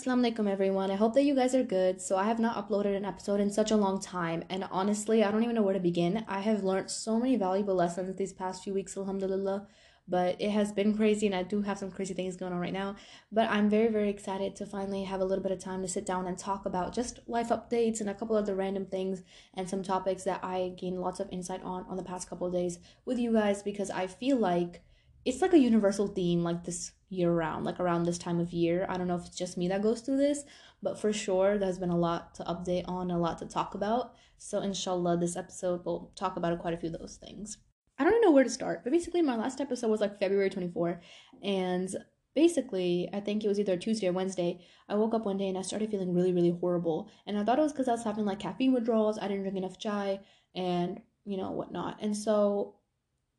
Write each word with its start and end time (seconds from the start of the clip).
Assalamu 0.00 0.32
alaikum 0.32 0.48
everyone. 0.50 0.90
I 0.90 0.94
hope 0.94 1.12
that 1.12 1.24
you 1.24 1.34
guys 1.34 1.54
are 1.54 1.62
good. 1.62 2.00
So 2.00 2.16
I 2.16 2.24
have 2.24 2.38
not 2.38 2.56
uploaded 2.56 2.96
an 2.96 3.04
episode 3.04 3.38
in 3.38 3.50
such 3.50 3.70
a 3.70 3.76
long 3.76 4.00
time 4.00 4.42
and 4.48 4.64
honestly, 4.70 5.22
I 5.22 5.30
don't 5.30 5.42
even 5.42 5.54
know 5.54 5.60
where 5.60 5.74
to 5.74 5.80
begin. 5.80 6.24
I 6.26 6.40
have 6.40 6.64
learned 6.64 6.90
so 6.90 7.18
many 7.18 7.36
valuable 7.36 7.74
lessons 7.74 8.16
these 8.16 8.32
past 8.32 8.64
few 8.64 8.72
weeks, 8.72 8.96
alhamdulillah, 8.96 9.66
but 10.08 10.40
it 10.40 10.52
has 10.52 10.72
been 10.72 10.96
crazy 10.96 11.26
and 11.26 11.34
I 11.34 11.42
do 11.42 11.60
have 11.60 11.76
some 11.76 11.90
crazy 11.90 12.14
things 12.14 12.38
going 12.38 12.54
on 12.54 12.60
right 12.60 12.72
now. 12.72 12.96
But 13.30 13.50
I'm 13.50 13.68
very 13.68 13.88
very 13.88 14.08
excited 14.08 14.56
to 14.56 14.64
finally 14.64 15.04
have 15.04 15.20
a 15.20 15.24
little 15.26 15.42
bit 15.42 15.52
of 15.52 15.58
time 15.58 15.82
to 15.82 15.88
sit 15.88 16.06
down 16.06 16.26
and 16.26 16.38
talk 16.38 16.64
about 16.64 16.94
just 16.94 17.20
life 17.26 17.50
updates 17.50 18.00
and 18.00 18.08
a 18.08 18.14
couple 18.14 18.38
of 18.38 18.46
the 18.46 18.54
random 18.54 18.86
things 18.86 19.22
and 19.52 19.68
some 19.68 19.82
topics 19.82 20.24
that 20.24 20.42
I 20.42 20.72
gained 20.78 21.02
lots 21.02 21.20
of 21.20 21.28
insight 21.30 21.62
on 21.62 21.84
on 21.90 21.98
the 21.98 22.04
past 22.04 22.30
couple 22.30 22.46
of 22.46 22.54
days 22.54 22.78
with 23.04 23.18
you 23.18 23.34
guys 23.34 23.62
because 23.62 23.90
I 23.90 24.06
feel 24.06 24.38
like 24.38 24.80
it's 25.24 25.42
like 25.42 25.52
a 25.52 25.58
universal 25.58 26.08
theme 26.08 26.42
like 26.42 26.64
this 26.64 26.92
year 27.08 27.32
round 27.32 27.64
like 27.64 27.80
around 27.80 28.04
this 28.04 28.18
time 28.18 28.40
of 28.40 28.52
year. 28.52 28.86
I 28.88 28.96
don't 28.96 29.08
know 29.08 29.16
if 29.16 29.26
it's 29.26 29.36
just 29.36 29.58
me 29.58 29.68
that 29.68 29.82
goes 29.82 30.00
through 30.00 30.18
this 30.18 30.44
but 30.82 30.98
for 30.98 31.12
sure 31.12 31.58
there's 31.58 31.78
been 31.78 31.90
a 31.90 31.96
lot 31.96 32.34
to 32.36 32.44
update 32.44 32.88
on 32.88 33.10
a 33.10 33.18
lot 33.18 33.38
to 33.38 33.46
talk 33.46 33.74
about. 33.74 34.14
So 34.38 34.60
inshallah 34.60 35.18
this 35.18 35.36
episode 35.36 35.84
will 35.84 36.12
talk 36.16 36.36
about 36.36 36.58
quite 36.60 36.74
a 36.74 36.76
few 36.76 36.88
of 36.88 36.98
those 36.98 37.16
things. 37.16 37.58
I 37.98 38.04
don't 38.04 38.22
know 38.22 38.30
where 38.30 38.44
to 38.44 38.50
start 38.50 38.82
but 38.82 38.92
basically 38.92 39.22
my 39.22 39.36
last 39.36 39.60
episode 39.60 39.90
was 39.90 40.00
like 40.00 40.18
february 40.18 40.48
24 40.48 41.02
and 41.42 41.94
basically 42.34 43.10
i 43.12 43.20
think 43.20 43.44
it 43.44 43.48
was 43.48 43.60
either 43.60 43.76
tuesday 43.76 44.06
or 44.06 44.12
wednesday 44.12 44.58
i 44.88 44.94
woke 44.94 45.12
up 45.12 45.26
one 45.26 45.36
day 45.36 45.48
and 45.48 45.58
i 45.58 45.60
started 45.60 45.90
feeling 45.90 46.14
really 46.14 46.32
really 46.32 46.56
horrible 46.62 47.10
and 47.26 47.36
i 47.36 47.44
thought 47.44 47.58
it 47.58 47.62
was 47.62 47.72
because 47.72 47.88
i 47.88 47.92
was 47.92 48.04
having 48.04 48.24
like 48.24 48.38
caffeine 48.38 48.72
withdrawals 48.72 49.18
i 49.18 49.28
didn't 49.28 49.42
drink 49.42 49.58
enough 49.58 49.78
chai 49.78 50.18
and 50.54 51.02
you 51.24 51.36
know 51.36 51.50
whatnot. 51.50 51.98
And 52.00 52.16
so 52.16 52.74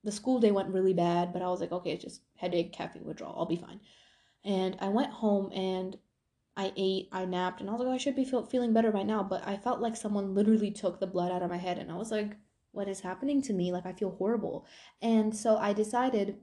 the 0.04 0.12
school 0.12 0.40
day 0.40 0.52
went 0.52 0.70
really 0.70 0.94
bad, 0.94 1.34
but 1.34 1.42
I 1.42 1.48
was 1.48 1.62
like, 1.62 1.72
okay, 1.72 1.92
it's 1.92 2.04
just 2.04 2.22
headache, 2.36 2.74
caffeine 2.74 3.06
withdrawal, 3.06 3.36
I'll 3.38 3.46
be 3.46 3.56
fine. 3.56 3.80
And 4.44 4.76
I 4.80 4.90
went 4.90 5.12
home 5.12 5.52
and 5.54 5.98
I 6.58 6.74
ate, 6.76 7.08
I 7.12 7.26
napped, 7.26 7.62
and 7.62 7.70
I 7.70 7.74
was 7.74 7.80
like, 7.80 7.90
oh, 7.90 7.94
I 7.94 7.98
should 7.98 8.16
be 8.16 8.26
feel- 8.26 8.46
feeling 8.46 8.74
better 8.74 8.92
right 8.92 9.06
now. 9.06 9.24
But 9.24 9.48
I 9.48 9.58
felt 9.58 9.80
like 9.80 9.96
someone 9.96 10.36
literally 10.36 10.72
took 10.72 11.00
the 11.00 11.08
blood 11.08 11.32
out 11.32 11.42
of 11.42 11.50
my 11.50 11.58
head, 11.58 11.78
and 11.78 11.92
I 11.92 11.96
was 11.96 12.12
like, 12.12 12.36
what 12.72 12.88
is 12.88 13.02
happening 13.02 13.42
to 13.44 13.54
me? 13.54 13.72
Like, 13.72 13.86
I 13.86 13.94
feel 13.94 14.12
horrible. 14.12 14.66
And 15.02 15.36
so 15.36 15.58
I 15.58 15.74
decided 15.74 16.38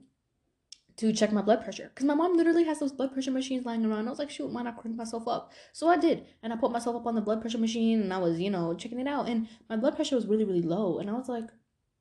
to 0.97 1.13
check 1.13 1.31
my 1.31 1.41
blood 1.41 1.63
pressure 1.63 1.89
because 1.93 2.05
my 2.05 2.13
mom 2.13 2.35
literally 2.35 2.65
has 2.65 2.79
those 2.79 2.91
blood 2.91 3.13
pressure 3.13 3.31
machines 3.31 3.65
lying 3.65 3.85
around. 3.85 4.07
I 4.07 4.09
was 4.09 4.19
like, 4.19 4.29
shoot, 4.29 4.49
why 4.49 4.63
not 4.63 4.77
crank 4.77 4.97
myself 4.97 5.27
up? 5.27 5.53
So 5.73 5.87
I 5.87 5.97
did, 5.97 6.25
and 6.41 6.51
I 6.51 6.55
put 6.55 6.71
myself 6.71 6.95
up 6.95 7.05
on 7.05 7.15
the 7.15 7.21
blood 7.21 7.41
pressure 7.41 7.57
machine, 7.57 8.01
and 8.01 8.13
I 8.13 8.17
was, 8.17 8.39
you 8.39 8.49
know, 8.49 8.73
checking 8.73 8.99
it 8.99 9.07
out, 9.07 9.27
and 9.29 9.47
my 9.69 9.75
blood 9.75 9.95
pressure 9.95 10.15
was 10.15 10.27
really, 10.27 10.45
really 10.45 10.61
low, 10.61 10.99
and 10.99 11.09
I 11.09 11.13
was 11.13 11.29
like, 11.29 11.49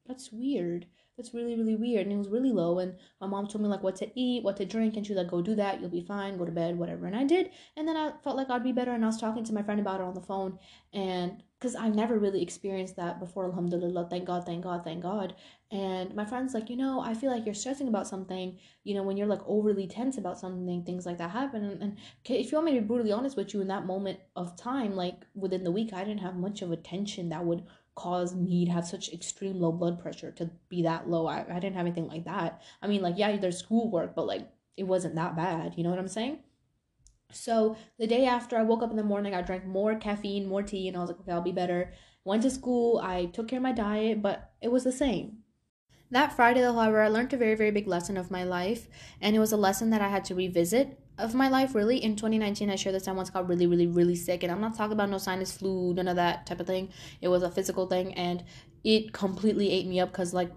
that's 0.07 0.33
weird 0.33 0.87
it's 1.19 1.35
really 1.35 1.57
really 1.57 1.77
weird 1.77 2.07
and 2.07 2.13
it 2.13 2.17
was 2.17 2.29
really 2.29 2.53
low 2.53 2.79
and 2.79 2.95
my 3.21 3.27
mom 3.27 3.47
told 3.47 3.63
me 3.63 3.69
like 3.69 3.83
what 3.83 3.97
to 3.97 4.09
eat 4.15 4.43
what 4.45 4.57
to 4.57 4.65
drink 4.65 4.97
and 4.97 5.07
she 5.07 5.13
was 5.13 5.23
like 5.23 5.31
go 5.31 5.43
do 5.43 5.55
that 5.55 5.81
you'll 5.81 5.91
be 5.91 6.01
fine 6.01 6.37
go 6.39 6.45
to 6.45 6.53
bed 6.53 6.79
whatever 6.79 7.07
and 7.07 7.17
i 7.17 7.25
did 7.25 7.51
and 7.77 7.87
then 7.87 7.97
i 7.97 8.13
felt 8.23 8.37
like 8.37 8.49
i'd 8.51 8.63
be 8.63 8.73
better 8.73 8.93
and 8.93 9.05
i 9.05 9.09
was 9.09 9.21
talking 9.21 9.45
to 9.45 9.53
my 9.53 9.63
friend 9.63 9.81
about 9.81 10.01
it 10.01 10.05
on 10.05 10.15
the 10.15 10.21
phone 10.21 10.59
and 10.93 11.43
because 11.59 11.75
i've 11.75 11.95
never 11.95 12.19
really 12.19 12.43
experienced 12.43 12.97
that 12.97 13.19
before 13.19 13.45
alhamdulillah 13.47 14.07
thank 14.09 14.25
god 14.25 14.47
thank 14.47 14.63
god 14.63 14.85
thank 14.85 15.03
god 15.03 15.35
and 15.71 16.15
my 16.15 16.25
friend's 16.25 16.55
like 16.55 16.71
you 16.71 16.77
know 16.77 17.01
i 17.01 17.13
feel 17.13 17.31
like 17.31 17.45
you're 17.45 17.55
stressing 17.55 17.89
about 17.89 18.07
something 18.07 18.57
you 18.85 18.95
know 18.95 19.03
when 19.03 19.17
you're 19.17 19.27
like 19.27 19.43
overly 19.47 19.87
tense 19.87 20.17
about 20.17 20.39
something 20.39 20.83
things 20.85 21.05
like 21.05 21.19
that 21.19 21.31
happen 21.31 21.65
and, 21.65 21.83
and 21.83 21.99
if 22.25 22.51
you 22.51 22.57
want 22.57 22.67
me 22.67 22.75
to 22.75 22.81
be 22.81 22.87
brutally 22.87 23.13
honest 23.13 23.37
with 23.37 23.53
you 23.53 23.61
in 23.61 23.69
that 23.69 23.87
moment 23.87 24.19
of 24.37 24.57
time 24.57 24.95
like 24.95 25.27
within 25.35 25.65
the 25.65 25.71
week 25.71 25.93
i 25.93 26.05
didn't 26.05 26.23
have 26.23 26.37
much 26.37 26.63
of 26.63 26.71
a 26.71 26.77
tension 26.77 27.29
that 27.29 27.45
would 27.45 27.65
cause 27.99 28.35
me 28.35 28.65
to 28.65 28.71
have 28.71 28.87
such 28.87 29.13
extreme 29.13 29.61
low 29.61 29.73
blood 29.73 29.99
pressure 29.99 30.31
to 30.31 30.49
be 30.69 30.83
that 30.83 31.11
low. 31.11 31.27
I, 31.27 31.45
I 31.51 31.59
didn't 31.59 31.75
have 31.75 31.85
anything 31.85 32.07
like 32.07 32.25
that. 32.27 32.63
I 32.81 32.87
mean, 32.87 33.03
like, 33.03 33.19
yeah, 33.19 33.37
there's 33.37 33.59
schoolwork, 33.59 34.15
but 34.15 34.27
like, 34.27 34.49
it 34.77 34.85
wasn't 34.85 35.17
that 35.17 35.35
bad. 35.35 35.75
You 35.77 35.83
know 35.83 35.91
what 35.91 35.99
I'm 35.99 36.07
saying? 36.07 36.39
So 37.33 37.77
the 37.99 38.07
day 38.07 38.25
after 38.25 38.57
I 38.57 38.63
woke 38.63 38.83
up 38.83 38.91
in 38.91 38.97
the 38.97 39.03
morning, 39.03 39.35
I 39.35 39.43
drank 39.43 39.67
more 39.67 39.97
caffeine, 39.97 40.49
more 40.49 40.63
tea, 40.63 40.87
and 40.87 40.97
I 40.97 41.01
was 41.01 41.11
like, 41.11 41.21
okay, 41.21 41.33
I'll 41.33 41.43
be 41.43 41.53
better. 41.53 41.93
Went 42.25 42.45
to 42.45 42.51
school, 42.51 43.01
I 43.03 43.27
took 43.27 43.49
care 43.49 43.59
of 43.59 43.65
my 43.65 43.73
diet, 43.73 44.23
but 44.23 44.53
it 44.63 44.71
was 44.71 44.85
the 44.85 44.93
same. 44.93 45.39
That 46.11 46.33
Friday, 46.33 46.63
however, 46.63 47.03
I 47.03 47.09
learned 47.09 47.33
a 47.33 47.37
very, 47.37 47.57
very 47.57 47.73
big 47.73 47.89
lesson 47.89 48.17
of 48.17 48.31
my 48.31 48.45
life, 48.45 48.89
and 49.21 49.35
it 49.35 49.41
was 49.41 49.53
a 49.53 49.59
lesson 49.59 49.91
that 49.91 50.01
I 50.01 50.09
had 50.09 50.25
to 50.27 50.35
revisit 50.35 50.99
of 51.19 51.35
my 51.35 51.49
life 51.49 51.75
really 51.75 52.03
in 52.03 52.15
2019 52.17 52.71
i 52.71 52.77
shared 52.77 52.95
this 52.95 53.09
i 53.09 53.13
once 53.13 53.31
got 53.31 53.49
really 53.49 53.67
really 53.67 53.87
really 53.87 54.15
sick 54.15 54.43
and 54.43 54.53
i'm 54.53 54.61
not 54.61 54.77
talking 54.77 54.93
about 54.93 55.11
no 55.11 55.19
sinus 55.19 55.53
flu 55.53 55.93
none 55.95 56.09
of 56.09 56.17
that 56.17 56.47
type 56.47 56.61
of 56.61 56.67
thing. 56.67 56.89
It 57.21 57.29
was 57.29 57.43
a 57.43 57.51
physical 57.51 57.87
thing 57.87 58.15
and 58.15 58.45
it 58.85 59.13
completely 59.13 59.71
ate 59.71 59.87
me 59.87 60.01
up 60.01 60.11
because 60.11 60.33
like 60.33 60.51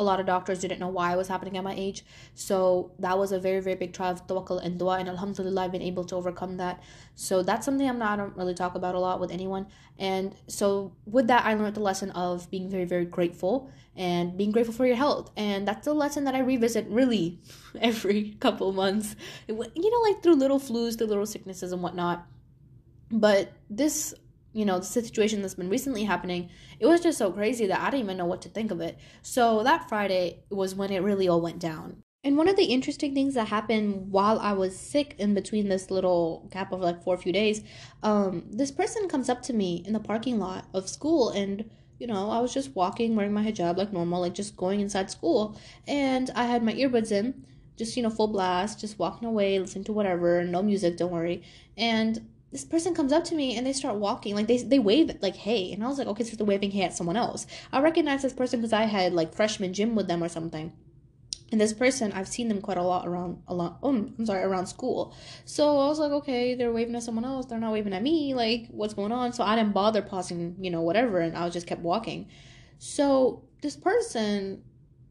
a 0.00 0.02
lot 0.02 0.18
of 0.18 0.24
doctors 0.24 0.58
didn't 0.60 0.80
know 0.80 0.88
why 0.88 1.12
it 1.12 1.16
was 1.16 1.28
happening 1.28 1.58
at 1.58 1.62
my 1.62 1.74
age. 1.74 2.04
So 2.34 2.90
that 2.98 3.18
was 3.18 3.32
a 3.32 3.38
very, 3.38 3.60
very 3.60 3.76
big 3.76 3.92
trial 3.92 4.12
of 4.12 4.26
tawakkul 4.26 4.64
and 4.64 4.78
dua. 4.78 4.98
And 4.98 5.08
alhamdulillah, 5.10 5.64
I've 5.64 5.72
been 5.72 5.82
able 5.82 6.04
to 6.04 6.16
overcome 6.16 6.56
that. 6.56 6.82
So 7.14 7.42
that's 7.42 7.66
something 7.66 7.86
I'm 7.86 7.98
not, 7.98 8.12
I 8.12 8.16
don't 8.16 8.34
really 8.34 8.54
talk 8.54 8.74
about 8.74 8.94
a 8.94 8.98
lot 8.98 9.20
with 9.20 9.30
anyone. 9.30 9.66
And 9.98 10.34
so 10.46 10.94
with 11.04 11.26
that, 11.26 11.44
I 11.44 11.52
learned 11.52 11.74
the 11.74 11.80
lesson 11.80 12.10
of 12.12 12.50
being 12.50 12.70
very, 12.70 12.86
very 12.86 13.04
grateful 13.04 13.70
and 13.94 14.38
being 14.38 14.52
grateful 14.52 14.72
for 14.72 14.86
your 14.86 14.96
health. 14.96 15.30
And 15.36 15.68
that's 15.68 15.86
a 15.86 15.92
lesson 15.92 16.24
that 16.24 16.34
I 16.34 16.38
revisit 16.38 16.86
really 16.88 17.38
every 17.80 18.36
couple 18.40 18.72
months. 18.72 19.14
You 19.46 19.54
know, 19.54 20.00
like 20.00 20.22
through 20.22 20.36
little 20.36 20.58
flus, 20.58 20.96
through 20.96 21.08
little 21.08 21.26
sicknesses 21.26 21.72
and 21.72 21.82
whatnot. 21.82 22.26
But 23.12 23.52
this 23.68 24.14
you 24.52 24.64
know, 24.64 24.78
the 24.78 24.84
situation 24.84 25.42
that's 25.42 25.54
been 25.54 25.68
recently 25.68 26.04
happening, 26.04 26.50
it 26.78 26.86
was 26.86 27.00
just 27.00 27.18
so 27.18 27.30
crazy 27.30 27.66
that 27.66 27.80
I 27.80 27.90
didn't 27.90 28.04
even 28.04 28.16
know 28.16 28.26
what 28.26 28.42
to 28.42 28.48
think 28.48 28.70
of 28.70 28.80
it. 28.80 28.98
So 29.22 29.62
that 29.62 29.88
Friday 29.88 30.42
was 30.50 30.74
when 30.74 30.90
it 30.90 31.02
really 31.02 31.28
all 31.28 31.40
went 31.40 31.58
down. 31.58 32.02
And 32.22 32.36
one 32.36 32.48
of 32.48 32.56
the 32.56 32.64
interesting 32.64 33.14
things 33.14 33.34
that 33.34 33.48
happened 33.48 34.10
while 34.10 34.38
I 34.40 34.52
was 34.52 34.78
sick 34.78 35.14
in 35.18 35.32
between 35.32 35.68
this 35.68 35.90
little 35.90 36.48
gap 36.50 36.70
of 36.70 36.80
like 36.80 37.02
four 37.02 37.16
few 37.16 37.32
days, 37.32 37.62
um, 38.02 38.44
this 38.50 38.70
person 38.70 39.08
comes 39.08 39.30
up 39.30 39.40
to 39.44 39.54
me 39.54 39.82
in 39.86 39.94
the 39.94 40.00
parking 40.00 40.38
lot 40.38 40.66
of 40.74 40.88
school 40.88 41.30
and 41.30 41.70
you 42.00 42.06
know, 42.06 42.30
I 42.30 42.40
was 42.40 42.52
just 42.52 42.74
walking 42.74 43.14
wearing 43.14 43.34
my 43.34 43.44
hijab 43.44 43.76
like 43.76 43.92
normal, 43.92 44.22
like 44.22 44.32
just 44.32 44.56
going 44.56 44.80
inside 44.80 45.10
school. 45.10 45.60
And 45.86 46.30
I 46.34 46.44
had 46.44 46.62
my 46.62 46.72
earbuds 46.72 47.12
in, 47.12 47.44
just, 47.76 47.94
you 47.94 48.02
know, 48.02 48.08
full 48.08 48.28
blast, 48.28 48.80
just 48.80 48.98
walking 48.98 49.28
away, 49.28 49.58
listening 49.58 49.84
to 49.84 49.92
whatever, 49.92 50.42
no 50.42 50.62
music, 50.62 50.96
don't 50.96 51.12
worry. 51.12 51.42
And 51.76 52.26
this 52.52 52.64
person 52.64 52.94
comes 52.94 53.12
up 53.12 53.24
to 53.24 53.34
me 53.34 53.56
and 53.56 53.66
they 53.66 53.72
start 53.72 53.96
walking 53.96 54.34
like 54.34 54.46
they 54.46 54.58
they 54.58 54.78
wave 54.78 55.10
like 55.20 55.36
hey 55.36 55.72
and 55.72 55.84
i 55.84 55.88
was 55.88 55.98
like 55.98 56.08
okay 56.08 56.24
so 56.24 56.36
they're 56.36 56.46
waving 56.46 56.70
hey 56.70 56.82
at 56.82 56.94
someone 56.96 57.16
else. 57.16 57.46
I 57.72 57.80
recognize 57.80 58.22
this 58.22 58.32
person 58.32 58.60
because 58.60 58.72
i 58.72 58.84
had 58.84 59.12
like 59.12 59.34
freshman 59.34 59.72
gym 59.72 59.94
with 59.94 60.08
them 60.08 60.22
or 60.22 60.28
something. 60.28 60.72
And 61.52 61.60
this 61.60 61.72
person 61.72 62.12
i've 62.12 62.28
seen 62.28 62.48
them 62.48 62.60
quite 62.60 62.78
a 62.78 62.82
lot 62.82 63.06
around 63.06 63.42
a 63.46 63.54
lot 63.54 63.78
oh 63.82 63.90
i'm 63.90 64.26
sorry 64.26 64.42
around 64.42 64.66
school. 64.66 65.14
So 65.44 65.78
i 65.78 65.86
was 65.86 65.98
like 65.98 66.12
okay 66.12 66.54
they're 66.54 66.72
waving 66.72 66.96
at 66.96 67.02
someone 67.02 67.24
else. 67.24 67.46
They're 67.46 67.58
not 67.58 67.72
waving 67.72 67.92
at 67.92 68.02
me. 68.02 68.34
Like 68.34 68.66
what's 68.70 68.94
going 68.94 69.12
on? 69.12 69.32
So 69.32 69.44
i 69.44 69.54
didn't 69.56 69.72
bother 69.72 70.02
pausing 70.02 70.56
you 70.60 70.70
know 70.70 70.82
whatever 70.82 71.20
and 71.20 71.36
i 71.36 71.48
just 71.48 71.66
kept 71.66 71.82
walking. 71.82 72.28
So 72.78 73.44
this 73.62 73.76
person 73.76 74.64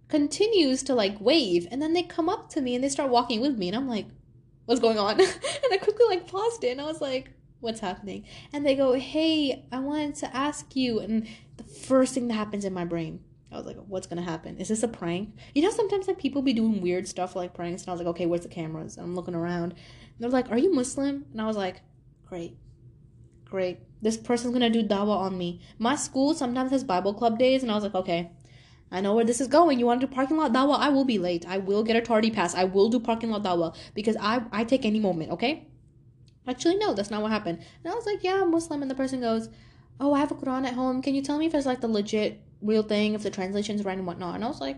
continues 0.10 0.82
to 0.84 0.96
like 0.96 1.22
wave 1.22 1.68
and 1.72 1.82
then 1.82 1.94
they 1.94 2.02
come 2.02 2.28
up 2.28 2.50
to 2.50 2.62
me 2.62 2.74
and 2.74 2.84
they 2.84 2.90
start 2.90 3.12
walking 3.12 3.40
with 3.42 3.56
me 3.56 3.68
and 3.68 3.78
i'm 3.78 3.88
like 3.88 4.08
what's 4.70 4.80
going 4.82 5.00
on? 5.00 5.20
and 5.20 5.32
I 5.72 5.78
quickly 5.78 6.06
like 6.08 6.28
paused 6.28 6.64
it 6.64 6.70
and 6.70 6.80
I 6.80 6.86
was 6.86 7.02
like, 7.02 7.32
what's 7.60 7.80
happening? 7.80 8.26
And 8.54 8.64
they 8.64 8.76
go, 8.76 8.94
hey, 8.94 9.66
I 9.72 9.80
wanted 9.80 10.14
to 10.18 10.36
ask 10.36 10.76
you. 10.76 11.00
And 11.00 11.28
the 11.58 11.64
first 11.64 12.14
thing 12.14 12.28
that 12.28 12.36
happens 12.36 12.66
in 12.66 12.72
my 12.72 12.86
brain, 12.86 13.20
I 13.52 13.58
was 13.58 13.66
like, 13.66 13.78
what's 13.88 14.06
gonna 14.06 14.22
happen? 14.22 14.58
Is 14.58 14.68
this 14.68 14.84
a 14.84 14.88
prank? 14.88 15.34
You 15.56 15.64
know, 15.64 15.72
sometimes 15.72 16.08
like 16.08 16.20
people 16.20 16.44
be 16.44 16.54
doing 16.54 16.82
weird 16.82 17.08
stuff 17.08 17.36
like 17.36 17.56
pranks, 17.56 17.82
and 17.82 17.90
I 17.90 17.94
was 17.94 18.00
like, 18.00 18.10
okay, 18.10 18.28
where's 18.28 18.44
the 18.44 18.48
cameras? 18.48 18.98
And 18.98 19.08
I'm 19.08 19.16
looking 19.16 19.34
around. 19.34 19.72
And 19.72 19.80
they're 20.20 20.30
like, 20.30 20.52
are 20.52 20.58
you 20.60 20.72
Muslim? 20.72 21.26
And 21.32 21.42
I 21.42 21.48
was 21.48 21.58
like, 21.58 21.82
great, 22.28 22.56
great. 23.46 23.80
This 24.04 24.18
person's 24.18 24.54
gonna 24.54 24.70
do 24.70 24.84
dawah 24.84 25.18
on 25.18 25.36
me. 25.36 25.62
My 25.80 25.96
school 25.96 26.36
sometimes 26.36 26.70
has 26.70 26.84
Bible 26.84 27.16
club 27.16 27.40
days, 27.40 27.64
and 27.64 27.72
I 27.72 27.76
was 27.76 27.84
like, 27.84 27.96
okay, 27.96 28.30
I 28.92 29.02
know 29.02 29.14
where 29.14 29.26
this 29.26 29.40
is 29.40 29.48
going. 29.48 29.80
You 29.80 29.86
want 29.86 30.02
to 30.02 30.08
do 30.08 30.14
parking 30.14 30.38
lot 30.38 30.52
dawah? 30.52 30.80
I 30.80 30.90
will 30.90 31.06
be 31.06 31.20
late. 31.20 31.46
I 31.48 31.58
will 31.58 31.84
get 31.84 31.96
a 31.96 32.02
tardy 32.02 32.32
pass. 32.32 32.56
I 32.56 32.64
will 32.64 32.90
do 32.90 33.00
parking 33.00 33.30
lot 33.30 33.44
dawah 33.44 33.76
because 33.94 34.18
I 34.20 34.44
I 34.52 34.64
take 34.64 34.86
any 34.86 35.00
moment. 35.00 35.32
Okay. 35.32 35.68
Actually, 36.48 36.78
no, 36.78 36.94
that's 36.94 37.12
not 37.12 37.22
what 37.22 37.32
happened. 37.32 37.60
And 37.84 37.94
I 37.94 37.96
was 37.96 38.06
like, 38.06 38.24
yeah, 38.24 38.42
I'm 38.42 38.50
Muslim. 38.50 38.82
And 38.82 38.90
the 38.90 38.96
person 38.96 39.22
goes, 39.22 39.50
oh, 40.00 40.14
I 40.14 40.20
have 40.20 40.32
a 40.32 40.36
Quran 40.36 40.66
at 40.66 40.74
home. 40.74 41.02
Can 41.02 41.14
you 41.14 41.22
tell 41.22 41.38
me 41.38 41.46
if 41.46 41.54
it's 41.54 41.68
like 41.68 41.82
the 41.82 41.88
legit 41.88 42.42
real 42.62 42.82
thing, 42.82 43.14
if 43.14 43.22
the 43.22 43.30
translation's 43.30 43.86
right 43.86 43.98
and 43.98 44.08
whatnot? 44.08 44.36
And 44.36 44.44
I 44.44 44.48
was 44.48 44.60
like, 44.60 44.78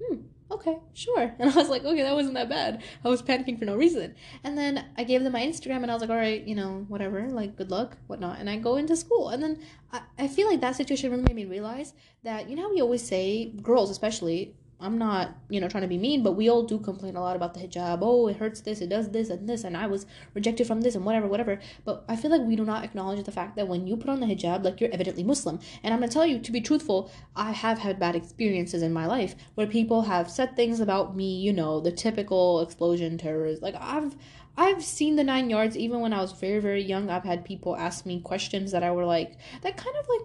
hmm, 0.00 0.20
okay, 0.50 0.78
sure. 0.94 1.34
And 1.38 1.50
I 1.50 1.54
was 1.54 1.68
like, 1.68 1.84
okay, 1.84 2.02
that 2.02 2.14
wasn't 2.14 2.34
that 2.34 2.48
bad. 2.48 2.82
I 3.04 3.08
was 3.08 3.22
panicking 3.22 3.58
for 3.58 3.64
no 3.64 3.76
reason. 3.76 4.14
And 4.44 4.56
then 4.56 4.84
I 4.96 5.04
gave 5.04 5.22
them 5.22 5.32
my 5.32 5.42
Instagram 5.42 5.82
and 5.82 5.90
I 5.90 5.94
was 5.94 6.00
like, 6.02 6.10
all 6.10 6.16
right, 6.16 6.42
you 6.46 6.54
know, 6.54 6.84
whatever, 6.88 7.28
like 7.28 7.56
good 7.56 7.70
luck, 7.70 7.96
whatnot. 8.06 8.38
And 8.38 8.50
I 8.50 8.56
go 8.56 8.76
into 8.76 8.96
school. 8.96 9.28
And 9.28 9.42
then 9.42 9.60
I, 9.92 10.00
I 10.18 10.28
feel 10.28 10.48
like 10.48 10.60
that 10.60 10.76
situation 10.76 11.10
really 11.10 11.22
made 11.22 11.36
me 11.36 11.44
realize 11.44 11.94
that, 12.22 12.50
you 12.50 12.56
know 12.56 12.70
we 12.70 12.80
always 12.80 13.06
say, 13.06 13.52
girls 13.62 13.90
especially, 13.90 14.54
I'm 14.80 14.98
not, 14.98 15.36
you 15.48 15.60
know, 15.60 15.68
trying 15.68 15.82
to 15.82 15.88
be 15.88 15.98
mean, 15.98 16.22
but 16.22 16.32
we 16.32 16.48
all 16.48 16.62
do 16.62 16.78
complain 16.78 17.16
a 17.16 17.20
lot 17.20 17.36
about 17.36 17.54
the 17.54 17.60
hijab. 17.60 17.98
Oh, 18.02 18.28
it 18.28 18.36
hurts 18.36 18.60
this, 18.60 18.80
it 18.80 18.88
does 18.88 19.10
this 19.10 19.30
and 19.30 19.48
this, 19.48 19.64
and 19.64 19.76
I 19.76 19.86
was 19.86 20.06
rejected 20.34 20.66
from 20.66 20.80
this 20.80 20.94
and 20.94 21.04
whatever, 21.04 21.26
whatever. 21.26 21.60
But 21.84 22.04
I 22.08 22.16
feel 22.16 22.30
like 22.30 22.42
we 22.42 22.56
do 22.56 22.64
not 22.64 22.84
acknowledge 22.84 23.24
the 23.24 23.32
fact 23.32 23.56
that 23.56 23.68
when 23.68 23.86
you 23.86 23.96
put 23.96 24.08
on 24.08 24.20
the 24.20 24.26
hijab, 24.26 24.64
like 24.64 24.80
you're 24.80 24.92
evidently 24.92 25.22
Muslim. 25.22 25.60
And 25.82 25.92
I'm 25.92 26.00
gonna 26.00 26.10
tell 26.10 26.26
you, 26.26 26.38
to 26.38 26.52
be 26.52 26.60
truthful, 26.60 27.10
I 27.36 27.52
have 27.52 27.78
had 27.78 27.98
bad 27.98 28.16
experiences 28.16 28.82
in 28.82 28.92
my 28.92 29.06
life 29.06 29.34
where 29.54 29.66
people 29.66 30.02
have 30.02 30.30
said 30.30 30.56
things 30.56 30.80
about 30.80 31.16
me, 31.16 31.40
you 31.40 31.52
know, 31.52 31.80
the 31.80 31.92
typical 31.92 32.60
explosion 32.60 33.18
terrorist. 33.18 33.62
Like 33.62 33.74
I've 33.78 34.16
I've 34.56 34.84
seen 34.84 35.16
the 35.16 35.24
nine 35.24 35.48
yards 35.48 35.76
even 35.76 36.00
when 36.00 36.12
I 36.12 36.20
was 36.20 36.32
very, 36.32 36.60
very 36.60 36.82
young. 36.82 37.08
I've 37.08 37.24
had 37.24 37.44
people 37.44 37.76
ask 37.76 38.04
me 38.04 38.20
questions 38.20 38.72
that 38.72 38.82
I 38.82 38.90
were 38.90 39.04
like, 39.04 39.36
that 39.62 39.76
kind 39.76 39.96
of 39.96 40.06
like 40.08 40.22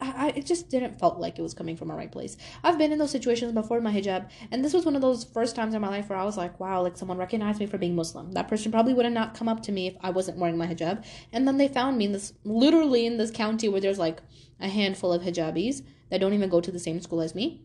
I, 0.00 0.32
it 0.34 0.46
just 0.46 0.70
didn't 0.70 0.98
felt 0.98 1.18
like 1.18 1.38
it 1.38 1.42
was 1.42 1.52
coming 1.52 1.76
from 1.76 1.90
a 1.90 1.94
right 1.94 2.10
place. 2.10 2.36
I've 2.64 2.78
been 2.78 2.92
in 2.92 2.98
those 2.98 3.10
situations 3.10 3.52
before 3.52 3.78
in 3.78 3.84
my 3.84 3.92
hijab, 3.92 4.30
and 4.50 4.64
this 4.64 4.72
was 4.72 4.84
one 4.84 4.96
of 4.96 5.02
those 5.02 5.24
first 5.24 5.54
times 5.54 5.74
in 5.74 5.80
my 5.80 5.88
life 5.88 6.08
where 6.08 6.18
I 6.18 6.24
was 6.24 6.36
like, 6.36 6.58
wow, 6.58 6.82
like 6.82 6.96
someone 6.96 7.18
recognized 7.18 7.60
me 7.60 7.66
for 7.66 7.78
being 7.78 7.94
Muslim. 7.94 8.32
That 8.32 8.48
person 8.48 8.72
probably 8.72 8.94
would 8.94 9.04
have 9.04 9.14
not 9.14 9.34
come 9.34 9.48
up 9.48 9.62
to 9.64 9.72
me 9.72 9.88
if 9.88 9.96
I 10.00 10.10
wasn't 10.10 10.38
wearing 10.38 10.56
my 10.56 10.66
hijab. 10.66 11.04
And 11.32 11.46
then 11.46 11.58
they 11.58 11.68
found 11.68 11.98
me 11.98 12.06
in 12.06 12.12
this, 12.12 12.32
literally 12.44 13.04
in 13.04 13.18
this 13.18 13.30
county 13.30 13.68
where 13.68 13.80
there's 13.80 13.98
like 13.98 14.20
a 14.58 14.68
handful 14.68 15.12
of 15.12 15.22
hijabis 15.22 15.82
that 16.10 16.20
don't 16.20 16.34
even 16.34 16.50
go 16.50 16.60
to 16.60 16.72
the 16.72 16.78
same 16.78 17.00
school 17.00 17.20
as 17.20 17.34
me. 17.34 17.62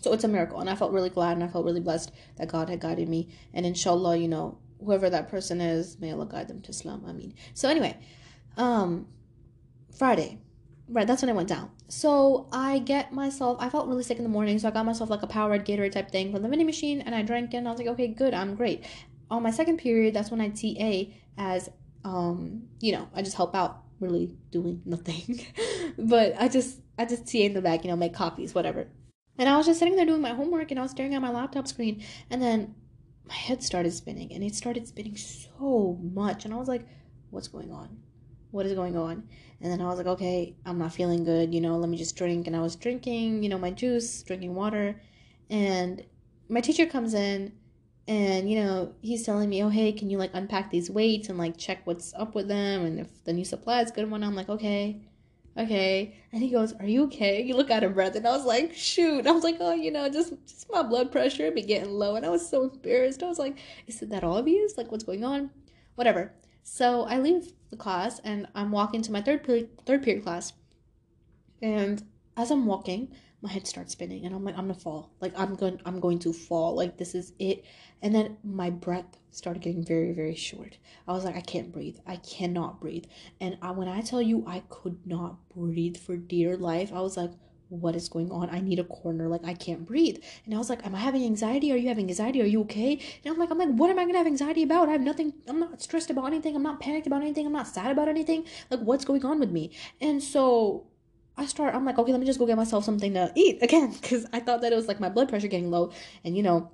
So 0.00 0.12
it's 0.12 0.24
a 0.24 0.28
miracle, 0.28 0.58
and 0.58 0.68
I 0.68 0.74
felt 0.74 0.92
really 0.92 1.10
glad 1.10 1.36
and 1.36 1.44
I 1.44 1.48
felt 1.48 1.64
really 1.64 1.80
blessed 1.80 2.10
that 2.36 2.48
God 2.48 2.68
had 2.68 2.80
guided 2.80 3.08
me. 3.08 3.28
And 3.54 3.64
inshallah, 3.64 4.16
you 4.16 4.26
know, 4.26 4.58
whoever 4.84 5.08
that 5.08 5.28
person 5.28 5.60
is, 5.60 5.98
may 6.00 6.12
Allah 6.12 6.26
guide 6.26 6.48
them 6.48 6.60
to 6.62 6.70
Islam. 6.70 7.04
I 7.06 7.12
mean, 7.12 7.34
so 7.54 7.68
anyway, 7.68 7.96
um, 8.56 9.06
Friday 9.96 10.41
right 10.92 11.06
that's 11.06 11.22
when 11.22 11.30
i 11.30 11.32
went 11.32 11.48
down. 11.48 11.70
So 11.88 12.48
i 12.52 12.78
get 12.78 13.12
myself 13.12 13.56
i 13.60 13.68
felt 13.68 13.88
really 13.88 14.02
sick 14.02 14.18
in 14.18 14.24
the 14.24 14.30
morning 14.30 14.58
so 14.58 14.68
i 14.68 14.70
got 14.70 14.86
myself 14.86 15.10
like 15.10 15.22
a 15.22 15.26
powerade 15.26 15.66
gatorade 15.66 15.92
type 15.92 16.10
thing 16.10 16.32
from 16.32 16.42
the 16.42 16.48
vending 16.48 16.66
machine 16.66 17.00
and 17.00 17.14
i 17.14 17.22
drank 17.22 17.54
it 17.54 17.58
and 17.58 17.68
i 17.68 17.70
was 17.70 17.80
like 17.80 17.88
okay 17.88 18.08
good 18.08 18.34
i'm 18.34 18.54
great. 18.54 18.84
On 19.30 19.42
my 19.42 19.50
second 19.50 19.78
period 19.78 20.14
that's 20.14 20.30
when 20.30 20.40
i 20.40 20.48
ta 20.50 21.10
as 21.38 21.70
um 22.04 22.62
you 22.80 22.92
know 22.92 23.08
i 23.14 23.22
just 23.22 23.36
help 23.36 23.54
out 23.54 23.82
really 24.00 24.36
doing 24.50 24.82
nothing. 24.84 25.46
But 25.98 26.34
i 26.38 26.48
just 26.48 26.80
i 26.98 27.04
just 27.04 27.26
ta 27.30 27.38
in 27.38 27.54
the 27.54 27.62
back 27.62 27.84
you 27.84 27.90
know 27.90 27.96
make 27.96 28.14
copies 28.14 28.54
whatever. 28.54 28.88
And 29.38 29.48
i 29.48 29.56
was 29.56 29.66
just 29.66 29.78
sitting 29.78 29.96
there 29.96 30.06
doing 30.06 30.20
my 30.20 30.34
homework 30.34 30.70
and 30.70 30.78
i 30.78 30.82
was 30.82 30.90
staring 30.90 31.14
at 31.14 31.22
my 31.22 31.30
laptop 31.30 31.66
screen 31.66 32.02
and 32.30 32.40
then 32.42 32.74
my 33.26 33.34
head 33.34 33.62
started 33.62 33.92
spinning 33.92 34.32
and 34.32 34.42
it 34.44 34.54
started 34.54 34.86
spinning 34.86 35.16
so 35.16 35.98
much 36.02 36.44
and 36.44 36.52
i 36.52 36.56
was 36.56 36.68
like 36.68 36.86
what's 37.30 37.48
going 37.48 37.72
on 37.72 37.98
what 38.52 38.66
is 38.66 38.74
going 38.74 38.96
on? 38.96 39.26
And 39.60 39.72
then 39.72 39.80
I 39.80 39.86
was 39.86 39.98
like, 39.98 40.06
okay, 40.06 40.54
I'm 40.64 40.78
not 40.78 40.92
feeling 40.92 41.24
good, 41.24 41.52
you 41.52 41.60
know, 41.60 41.76
let 41.76 41.88
me 41.88 41.96
just 41.96 42.16
drink. 42.16 42.46
And 42.46 42.54
I 42.54 42.60
was 42.60 42.76
drinking, 42.76 43.42
you 43.42 43.48
know, 43.48 43.58
my 43.58 43.70
juice, 43.70 44.22
drinking 44.22 44.54
water. 44.54 45.00
And 45.50 46.04
my 46.48 46.60
teacher 46.60 46.86
comes 46.86 47.14
in 47.14 47.52
and, 48.06 48.50
you 48.50 48.62
know, 48.62 48.94
he's 49.00 49.24
telling 49.24 49.48
me, 49.48 49.62
oh, 49.62 49.68
hey, 49.68 49.92
can 49.92 50.10
you 50.10 50.18
like 50.18 50.32
unpack 50.34 50.70
these 50.70 50.90
weights 50.90 51.28
and 51.28 51.38
like 51.38 51.56
check 51.56 51.80
what's 51.86 52.12
up 52.14 52.34
with 52.34 52.48
them 52.48 52.84
and 52.84 53.00
if 53.00 53.24
the 53.24 53.32
new 53.32 53.44
supply 53.44 53.80
is 53.80 53.90
good 53.90 54.10
one? 54.10 54.24
I'm 54.24 54.34
like, 54.34 54.48
okay, 54.48 55.00
okay. 55.56 56.16
And 56.32 56.42
he 56.42 56.50
goes, 56.50 56.72
are 56.74 56.86
you 56.86 57.04
okay? 57.04 57.42
You 57.42 57.54
look 57.54 57.70
out 57.70 57.84
of 57.84 57.94
breath. 57.94 58.16
And 58.16 58.26
I 58.26 58.36
was 58.36 58.44
like, 58.44 58.74
shoot. 58.74 59.26
I 59.26 59.30
was 59.30 59.44
like, 59.44 59.56
oh, 59.60 59.74
you 59.74 59.92
know, 59.92 60.08
just, 60.08 60.34
just 60.46 60.70
my 60.70 60.82
blood 60.82 61.12
pressure 61.12 61.50
be 61.52 61.62
getting 61.62 61.92
low. 61.92 62.16
And 62.16 62.26
I 62.26 62.30
was 62.30 62.48
so 62.48 62.64
embarrassed. 62.64 63.22
I 63.22 63.28
was 63.28 63.38
like, 63.38 63.58
is 63.86 64.02
it 64.02 64.10
that 64.10 64.24
obvious? 64.24 64.76
Like, 64.76 64.90
what's 64.90 65.04
going 65.04 65.24
on? 65.24 65.50
Whatever. 65.94 66.32
So 66.62 67.02
I 67.02 67.18
leave 67.18 67.52
the 67.70 67.76
class 67.76 68.20
and 68.20 68.46
I'm 68.54 68.70
walking 68.70 69.02
to 69.02 69.12
my 69.12 69.20
third 69.20 69.44
period, 69.44 69.70
third 69.84 70.02
period 70.02 70.22
class. 70.22 70.52
And 71.60 72.02
as 72.36 72.50
I'm 72.50 72.66
walking, 72.66 73.14
my 73.40 73.50
head 73.50 73.66
starts 73.66 73.92
spinning 73.92 74.24
and 74.24 74.34
I'm 74.34 74.44
like, 74.44 74.56
I'm 74.56 74.68
gonna 74.68 74.74
fall. 74.78 75.10
Like 75.20 75.36
I'm 75.38 75.56
going 75.56 75.80
I'm 75.84 75.98
going 75.98 76.20
to 76.20 76.32
fall. 76.32 76.76
Like 76.76 76.96
this 76.96 77.14
is 77.14 77.32
it. 77.38 77.64
And 78.00 78.14
then 78.14 78.36
my 78.44 78.70
breath 78.70 79.18
started 79.30 79.62
getting 79.62 79.84
very, 79.84 80.12
very 80.12 80.34
short. 80.34 80.78
I 81.08 81.12
was 81.12 81.24
like, 81.24 81.36
I 81.36 81.40
can't 81.40 81.72
breathe. 81.72 81.98
I 82.06 82.16
cannot 82.16 82.80
breathe. 82.80 83.06
And 83.40 83.58
I, 83.60 83.72
when 83.72 83.88
I 83.88 84.00
tell 84.00 84.22
you 84.22 84.44
I 84.46 84.62
could 84.68 85.06
not 85.06 85.36
breathe 85.54 85.96
for 85.96 86.16
dear 86.16 86.56
life, 86.56 86.92
I 86.92 87.00
was 87.00 87.16
like, 87.16 87.32
what 87.72 87.96
is 87.96 88.08
going 88.08 88.30
on? 88.30 88.50
I 88.50 88.60
need 88.60 88.78
a 88.78 88.84
corner. 88.84 89.28
Like 89.28 89.44
I 89.44 89.54
can't 89.54 89.86
breathe. 89.86 90.18
And 90.44 90.54
I 90.54 90.58
was 90.58 90.68
like, 90.68 90.84
Am 90.84 90.94
I 90.94 90.98
having 90.98 91.24
anxiety? 91.24 91.72
Are 91.72 91.76
you 91.76 91.88
having 91.88 92.08
anxiety? 92.08 92.42
Are 92.42 92.46
you 92.46 92.60
okay? 92.62 93.00
And 93.24 93.32
I'm 93.32 93.38
like, 93.38 93.50
I'm 93.50 93.58
like, 93.58 93.70
what 93.70 93.90
am 93.90 93.98
I 93.98 94.04
gonna 94.04 94.18
have 94.18 94.26
anxiety 94.26 94.62
about? 94.62 94.88
I 94.88 94.92
have 94.92 95.00
nothing, 95.00 95.32
I'm 95.48 95.60
not 95.60 95.80
stressed 95.80 96.10
about 96.10 96.26
anything, 96.26 96.54
I'm 96.54 96.62
not 96.62 96.80
panicked 96.80 97.06
about 97.06 97.22
anything, 97.22 97.46
I'm 97.46 97.52
not 97.52 97.66
sad 97.66 97.90
about 97.90 98.08
anything. 98.08 98.44
Like, 98.70 98.80
what's 98.80 99.04
going 99.04 99.24
on 99.24 99.40
with 99.40 99.50
me? 99.50 99.70
And 100.00 100.22
so 100.22 100.86
I 101.36 101.46
start, 101.46 101.74
I'm 101.74 101.84
like, 101.84 101.98
okay, 101.98 102.12
let 102.12 102.20
me 102.20 102.26
just 102.26 102.38
go 102.38 102.46
get 102.46 102.56
myself 102.56 102.84
something 102.84 103.14
to 103.14 103.32
eat 103.34 103.62
again, 103.62 103.92
because 104.00 104.26
I 104.32 104.40
thought 104.40 104.60
that 104.62 104.72
it 104.72 104.76
was 104.76 104.88
like 104.88 105.00
my 105.00 105.08
blood 105.08 105.28
pressure 105.28 105.48
getting 105.48 105.70
low, 105.70 105.92
and 106.24 106.36
you 106.36 106.42
know, 106.42 106.70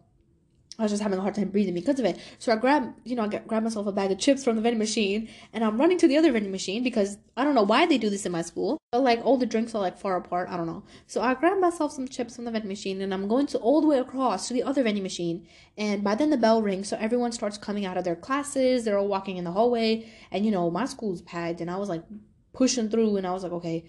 I 0.79 0.83
was 0.83 0.93
just 0.93 1.03
having 1.03 1.19
a 1.19 1.23
hard 1.23 1.35
time 1.35 1.49
breathing 1.49 1.75
because 1.75 1.99
of 1.99 2.07
it. 2.07 2.21
So 2.39 2.53
I 2.53 2.57
grab, 2.57 2.95
you 3.05 3.17
know, 3.17 3.25
I 3.25 3.27
grab 3.27 3.65
myself 3.65 3.89
a 3.89 3.93
bag 3.93 4.13
of 4.13 4.19
chips 4.21 4.45
from 4.45 4.55
the 4.55 4.63
vending 4.63 4.79
machine, 4.79 5.29
and 5.53 5.65
I'm 5.65 5.77
running 5.77 5.99
to 5.99 6.07
the 6.07 6.17
other 6.17 6.31
vending 6.31 6.53
machine 6.53 6.85
because 6.85 7.19
I 7.37 7.43
don't 7.43 7.57
know 7.57 7.65
why 7.65 7.87
they 7.87 7.99
do 7.99 8.09
this 8.09 8.27
in 8.27 8.31
my 8.31 8.43
school. 8.43 8.79
But 8.93 9.03
like 9.03 9.21
all 9.25 9.37
the 9.37 9.45
drinks 9.45 9.75
are 9.75 9.81
like 9.81 9.99
far 9.99 10.17
apart. 10.17 10.49
I 10.49 10.57
don't 10.57 10.67
know. 10.67 10.85
So 11.09 11.21
I 11.21 11.35
grab 11.35 11.59
myself 11.59 11.93
some 11.93 12.07
chips 12.07 12.37
from 12.37 12.45
the 12.45 12.53
vending 12.53 12.69
machine, 12.69 13.01
and 13.03 13.13
I'm 13.13 13.27
going 13.27 13.47
to 13.49 13.59
all 13.59 13.81
the 13.81 13.89
way 13.89 13.99
across 13.99 14.47
to 14.49 14.55
the 14.55 14.63
other 14.63 14.85
vending 14.85 15.03
machine. 15.03 15.49
And 15.77 16.05
by 16.05 16.15
then 16.15 16.31
the 16.31 16.37
bell 16.37 16.63
rings, 16.63 16.89
so 16.89 16.97
everyone 17.01 17.33
starts 17.33 17.59
coming 17.59 17.85
out 17.85 17.97
of 17.97 18.05
their 18.05 18.17
classes. 18.17 18.85
They're 18.85 18.99
all 18.99 19.09
walking 19.09 19.37
in 19.37 19.45
the 19.45 19.53
hallway, 19.53 20.09
and 20.31 20.47
you 20.47 20.53
know 20.53 20.71
my 20.71 20.85
school's 20.85 21.23
packed, 21.23 21.61
and 21.61 21.71
I 21.71 21.77
was 21.77 21.89
like 21.89 22.05
pushing 22.53 22.89
through, 22.89 23.17
and 23.17 23.27
I 23.27 23.33
was 23.33 23.43
like, 23.43 23.53
okay, 23.53 23.85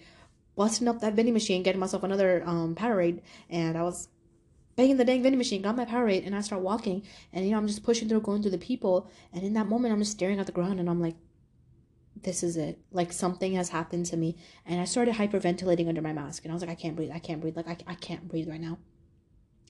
busting 0.56 0.88
up 0.88 1.00
that 1.00 1.14
vending 1.14 1.34
machine, 1.34 1.62
getting 1.62 1.80
myself 1.80 2.02
another 2.02 2.42
um 2.44 2.74
Powerade, 2.74 3.20
and 3.48 3.78
I 3.78 3.82
was 3.82 4.08
banging 4.76 4.96
the 4.96 5.04
dang 5.04 5.22
vending 5.22 5.38
machine, 5.38 5.62
got 5.62 5.76
my 5.76 5.84
Powerade, 5.84 6.26
and 6.26 6.34
I 6.34 6.40
start 6.40 6.62
walking. 6.62 7.02
And 7.32 7.44
you 7.44 7.52
know, 7.52 7.58
I'm 7.58 7.66
just 7.66 7.82
pushing 7.82 8.08
through, 8.08 8.20
going 8.20 8.42
through 8.42 8.52
the 8.52 8.58
people. 8.58 9.10
And 9.32 9.42
in 9.42 9.54
that 9.54 9.68
moment, 9.68 9.92
I'm 9.92 10.00
just 10.00 10.12
staring 10.12 10.38
at 10.38 10.46
the 10.46 10.52
ground, 10.52 10.80
and 10.80 10.88
I'm 10.88 11.00
like, 11.00 11.16
this 12.22 12.42
is 12.42 12.56
it. 12.56 12.78
Like 12.92 13.12
something 13.12 13.54
has 13.54 13.70
happened 13.70 14.06
to 14.06 14.16
me. 14.16 14.36
And 14.66 14.80
I 14.80 14.84
started 14.84 15.14
hyperventilating 15.14 15.88
under 15.88 16.02
my 16.02 16.12
mask, 16.12 16.44
and 16.44 16.52
I 16.52 16.54
was 16.54 16.62
like, 16.62 16.70
I 16.70 16.74
can't 16.74 16.96
breathe. 16.96 17.10
I 17.12 17.18
can't 17.18 17.40
breathe. 17.40 17.56
Like 17.56 17.68
I, 17.68 17.76
I 17.86 17.94
can't 17.94 18.28
breathe 18.28 18.48
right 18.48 18.60
now. 18.60 18.78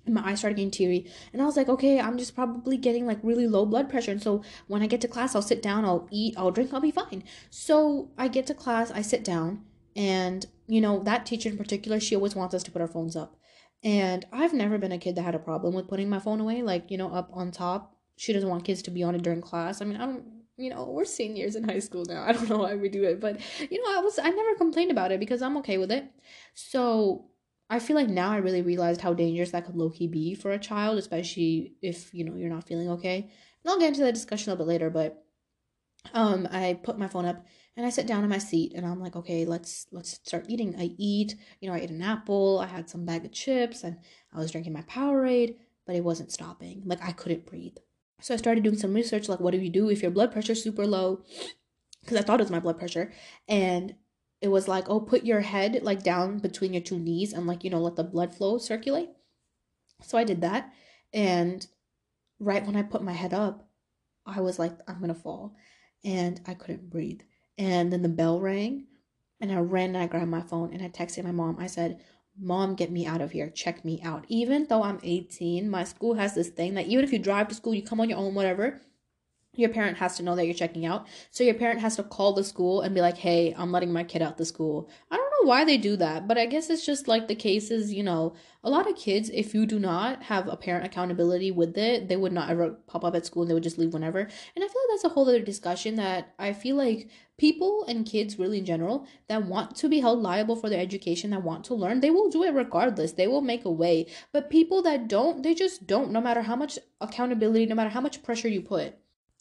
And 0.07 0.15
my 0.15 0.27
eyes 0.27 0.39
started 0.39 0.57
getting 0.57 0.71
teary, 0.71 1.07
and 1.33 1.43
I 1.43 1.45
was 1.45 1.57
like, 1.57 1.69
okay, 1.69 2.01
I'm 2.01 2.17
just 2.17 2.35
probably 2.35 2.79
getting 2.79 3.07
like 3.07 3.19
really 3.23 3.47
low 3.47 3.67
blood 3.67 3.91
pressure. 3.91 4.11
And 4.11 4.23
so 4.23 4.43
when 4.67 4.83
I 4.83 4.87
get 4.87 5.03
to 5.03 5.09
class, 5.09 5.35
I'll 5.35 5.43
sit 5.43 5.61
down, 5.61 5.85
I'll 5.85 6.09
eat, 6.11 6.35
I'll 6.39 6.51
drink, 6.51 6.73
I'll 6.73 6.81
be 6.81 6.91
fine. 6.91 7.23
So 7.51 8.11
I 8.17 8.29
get 8.29 8.47
to 8.47 8.55
class, 8.55 8.91
I 8.91 9.03
sit 9.03 9.23
down, 9.23 9.63
and 9.95 10.47
you 10.67 10.81
know 10.81 11.01
that 11.01 11.27
teacher 11.27 11.51
in 11.51 11.59
particular, 11.59 12.01
she 12.01 12.17
always 12.17 12.35
wants 12.35 12.55
us 12.55 12.63
to 12.63 12.71
put 12.71 12.81
our 12.81 12.89
phones 12.89 13.15
up. 13.15 13.37
And 13.83 14.27
I've 14.33 14.53
never 14.53 14.79
been 14.79 14.93
a 14.93 14.99
kid 14.99 15.17
that 15.17 15.23
had 15.23 15.35
a 15.35 15.39
problem 15.39 15.75
with 15.75 15.89
putting 15.89 16.09
my 16.09 16.19
phone 16.19 16.41
away, 16.41 16.63
like, 16.63 16.91
you 16.91 16.99
know, 16.99 17.13
up 17.13 17.31
on 17.33 17.51
top. 17.51 17.97
She 18.17 18.33
doesn't 18.33 18.49
want 18.49 18.65
kids 18.65 18.83
to 18.83 18.91
be 18.91 19.03
on 19.03 19.15
it 19.15 19.23
during 19.23 19.41
class. 19.41 19.81
I 19.81 19.87
mean, 19.87 19.97
I 19.97 20.05
don't, 20.05 20.25
you 20.59 20.69
know, 20.69 20.85
we're 20.85 21.07
seniors 21.07 21.57
in 21.57 21.65
high 21.65 21.79
school 21.79 22.05
now. 22.07 22.23
I 22.27 22.33
don't 22.33 22.49
know 22.49 22.59
why 22.59 22.75
we 22.75 22.91
do 22.91 23.05
it, 23.05 23.21
but, 23.21 23.41
you 23.71 23.83
know, 23.83 23.99
I 23.99 24.03
was, 24.03 24.19
I 24.19 24.29
never 24.31 24.55
complained 24.57 24.91
about 24.91 25.13
it 25.13 25.21
because 25.21 25.41
I'm 25.41 25.57
okay 25.59 25.79
with 25.79 25.91
it. 25.91 26.05
So 26.55 27.31
I 27.71 27.79
feel 27.79 27.97
like 27.97 28.09
now 28.09 28.33
I 28.33 28.39
really 28.39 28.63
realized 28.63 29.01
how 29.01 29.15
dangerous 29.15 29.53
that 29.53 29.65
could 29.65 29.77
low 29.77 29.91
key 29.91 30.09
be 30.09 30.35
for 30.35 30.51
a 30.51 30.59
child, 30.59 30.99
especially 30.99 31.75
if, 31.81 32.13
you 32.13 32.25
know, 32.25 32.35
you're 32.35 32.51
not 32.51 32.67
feeling 32.67 32.91
okay. 32.91 33.31
And 33.63 33.71
I'll 33.71 33.79
get 33.79 33.89
into 33.89 34.03
that 34.03 34.15
discussion 34.15 34.51
a 34.51 34.53
little 34.53 34.67
bit 34.67 34.71
later, 34.71 34.91
but 34.91 35.25
um, 36.13 36.49
I 36.51 36.79
put 36.83 36.99
my 36.99 37.09
phone 37.09 37.27
up 37.27 37.47
and 37.77 37.87
I 37.87 37.91
sit 37.91 38.07
down 38.07 38.25
in 38.25 38.31
my 38.31 38.39
seat 38.39 38.73
and 38.75 38.85
I'm 38.85 39.01
like, 39.01 39.17
okay, 39.17 39.45
let's 39.45 39.87
let's 39.93 40.13
start 40.25 40.47
eating. 40.49 40.75
I 40.79 40.95
eat, 40.99 41.37
you 41.61 41.69
know, 41.69 41.75
I 41.75 41.81
ate 41.81 41.91
an 41.91 42.03
apple, 42.03 42.59
I 42.59 42.67
had 42.67 42.91
some 42.91 43.05
bag 43.05 43.25
of 43.25 43.33
chips, 43.33 43.85
and 43.85 43.99
I 44.35 44.39
was 44.39 44.51
drinking 44.51 44.73
my 44.73 44.83
Powerade, 44.83 45.57
but 45.87 45.97
it 45.97 46.05
wasn't 46.05 46.33
stopping. 46.33 46.83
Like 46.85 47.03
I 47.03 47.13
couldn't 47.13 47.47
breathe. 47.47 47.77
So 48.21 48.35
I 48.35 48.37
started 48.37 48.65
doing 48.65 48.77
some 48.77 48.95
research, 48.95 49.29
like 49.29 49.41
what 49.41 49.53
do 49.53 49.59
you 49.59 49.71
do 49.71 49.89
if 49.89 50.03
your 50.03 50.11
blood 50.11 50.33
pressure's 50.33 50.63
super 50.63 50.87
low? 50.87 51.23
Because 52.03 52.19
I 52.19 52.23
thought 52.23 52.41
it 52.41 52.45
was 52.45 52.51
my 52.51 52.61
blood 52.61 52.79
pressure. 52.79 53.13
And 53.49 53.95
it 54.41 54.49
was 54.49 54.69
like, 54.69 54.89
oh, 54.89 55.01
put 55.01 55.25
your 55.25 55.41
head 55.41 55.81
like 55.83 56.03
down 56.03 56.39
between 56.39 56.73
your 56.73 56.83
two 56.83 56.99
knees 56.99 57.33
and 57.33 57.47
like, 57.47 57.65
you 57.65 57.71
know, 57.71 57.81
let 57.81 57.97
the 57.97 58.05
blood 58.05 58.35
flow 58.35 58.59
circulate. 58.59 59.11
So 60.03 60.17
I 60.17 60.25
did 60.25 60.41
that. 60.41 60.73
And 61.13 61.67
right 62.39 62.65
when 62.65 62.77
I 62.77 62.83
put 62.83 63.03
my 63.03 63.13
head 63.13 63.35
up, 63.35 63.69
I 64.27 64.41
was 64.41 64.59
like, 64.59 64.73
I'm 64.89 65.01
gonna 65.01 65.15
fall. 65.15 65.55
And 66.05 66.41
I 66.47 66.55
couldn't 66.55 66.89
breathe. 66.91 67.21
And 67.61 67.93
then 67.93 68.01
the 68.01 68.09
bell 68.09 68.41
rang, 68.41 68.87
and 69.39 69.53
I 69.53 69.59
ran 69.59 69.91
and 69.91 69.99
I 69.99 70.07
grabbed 70.07 70.31
my 70.31 70.41
phone 70.41 70.73
and 70.73 70.83
I 70.83 70.89
texted 70.89 71.25
my 71.25 71.31
mom. 71.31 71.59
I 71.59 71.67
said, 71.67 72.01
Mom, 72.39 72.75
get 72.75 72.91
me 72.91 73.07
out 73.07 73.21
of 73.21 73.33
here. 73.33 73.51
Check 73.51 73.85
me 73.85 74.01
out. 74.03 74.25
Even 74.29 74.67
though 74.67 74.83
I'm 74.83 74.99
18, 75.03 75.69
my 75.69 75.85
school 75.85 76.15
has 76.15 76.35
this 76.35 76.49
thing 76.49 76.73
that 76.75 76.87
even 76.87 77.05
if 77.05 77.13
you 77.13 77.19
drive 77.19 77.49
to 77.49 77.55
school, 77.55 77.75
you 77.75 77.83
come 77.83 78.01
on 78.01 78.09
your 78.09 78.17
own, 78.17 78.35
whatever, 78.35 78.81
your 79.55 79.69
parent 79.69 79.99
has 79.99 80.17
to 80.17 80.23
know 80.23 80.35
that 80.37 80.47
you're 80.47 80.55
checking 80.55 80.87
out. 80.87 81.07
So 81.33 81.45
your 81.45 81.53
parent 81.53 81.81
has 81.81 81.97
to 81.97 82.03
call 82.03 82.33
the 82.33 82.45
school 82.45 82.81
and 82.81 82.95
be 82.95 83.03
like, 83.03 83.19
hey, 83.19 83.55
I'm 83.59 83.73
letting 83.73 83.93
my 83.93 84.05
kid 84.05 84.23
out 84.23 84.39
the 84.39 84.47
school. 84.47 84.89
I 85.11 85.17
don't 85.17 85.30
know 85.41 85.49
why 85.49 85.65
they 85.65 85.77
do 85.77 85.97
that, 85.97 86.29
but 86.29 86.39
I 86.39 86.47
guess 86.47 86.71
it's 86.71 86.85
just 86.85 87.09
like 87.09 87.29
the 87.29 87.35
cases, 87.35 87.93
you 87.93 88.03
know, 88.03 88.35
a 88.63 88.71
lot 88.71 88.89
of 88.89 88.97
kids, 88.97 89.31
if 89.31 89.55
you 89.55 89.67
do 89.67 89.79
not 89.79 90.25
have 90.25 90.47
a 90.47 90.57
parent 90.57 90.85
accountability 90.85 91.51
with 91.51 91.77
it, 91.79 92.09
they 92.09 92.17
would 92.17 92.33
not 92.33 92.51
ever 92.51 92.77
pop 92.87 93.05
up 93.05 93.15
at 93.15 93.25
school 93.25 93.43
and 93.43 93.51
they 93.51 93.55
would 93.55 93.63
just 93.63 93.79
leave 93.79 93.95
whenever. 93.95 94.19
And 94.19 94.29
I 94.57 94.69
feel 94.69 94.83
like 94.83 94.91
that's 94.91 95.05
a 95.05 95.09
whole 95.09 95.29
other 95.29 95.41
discussion 95.41 95.97
that 95.97 96.35
I 96.39 96.53
feel 96.53 96.77
like 96.77 97.09
people 97.39 97.85
and 97.89 98.05
kids 98.05 98.39
really 98.39 98.59
in 98.59 98.67
general 98.67 99.07
that 99.29 99.47
want 99.47 99.77
to 99.77 99.89
be 99.89 100.01
held 100.01 100.21
liable 100.21 100.57
for 100.57 100.69
their 100.69 100.81
education, 100.81 101.31
that 101.31 101.43
want 101.43 101.65
to 101.67 101.75
learn, 101.75 102.01
they 102.01 102.11
will 102.11 102.29
do 102.29 102.45
it 102.45 102.55
regardless. 102.55 103.13
They 103.13 103.27
will 103.27 103.41
make 103.41 103.65
a 103.65 103.71
way. 103.71 104.07
But 104.33 104.51
people 104.51 104.83
that 104.83 105.09
don't, 105.09 105.43
they 105.43 105.55
just 105.55 105.87
don't, 105.87 106.11
no 106.11 106.21
matter 106.21 106.43
how 106.43 106.57
much 106.57 106.79
accountability, 107.01 107.67
no 107.67 107.75
matter 107.75 107.91
how 107.91 108.01
much 108.01 108.23
pressure 108.23 108.49
you 108.49 108.61
put 108.61 108.95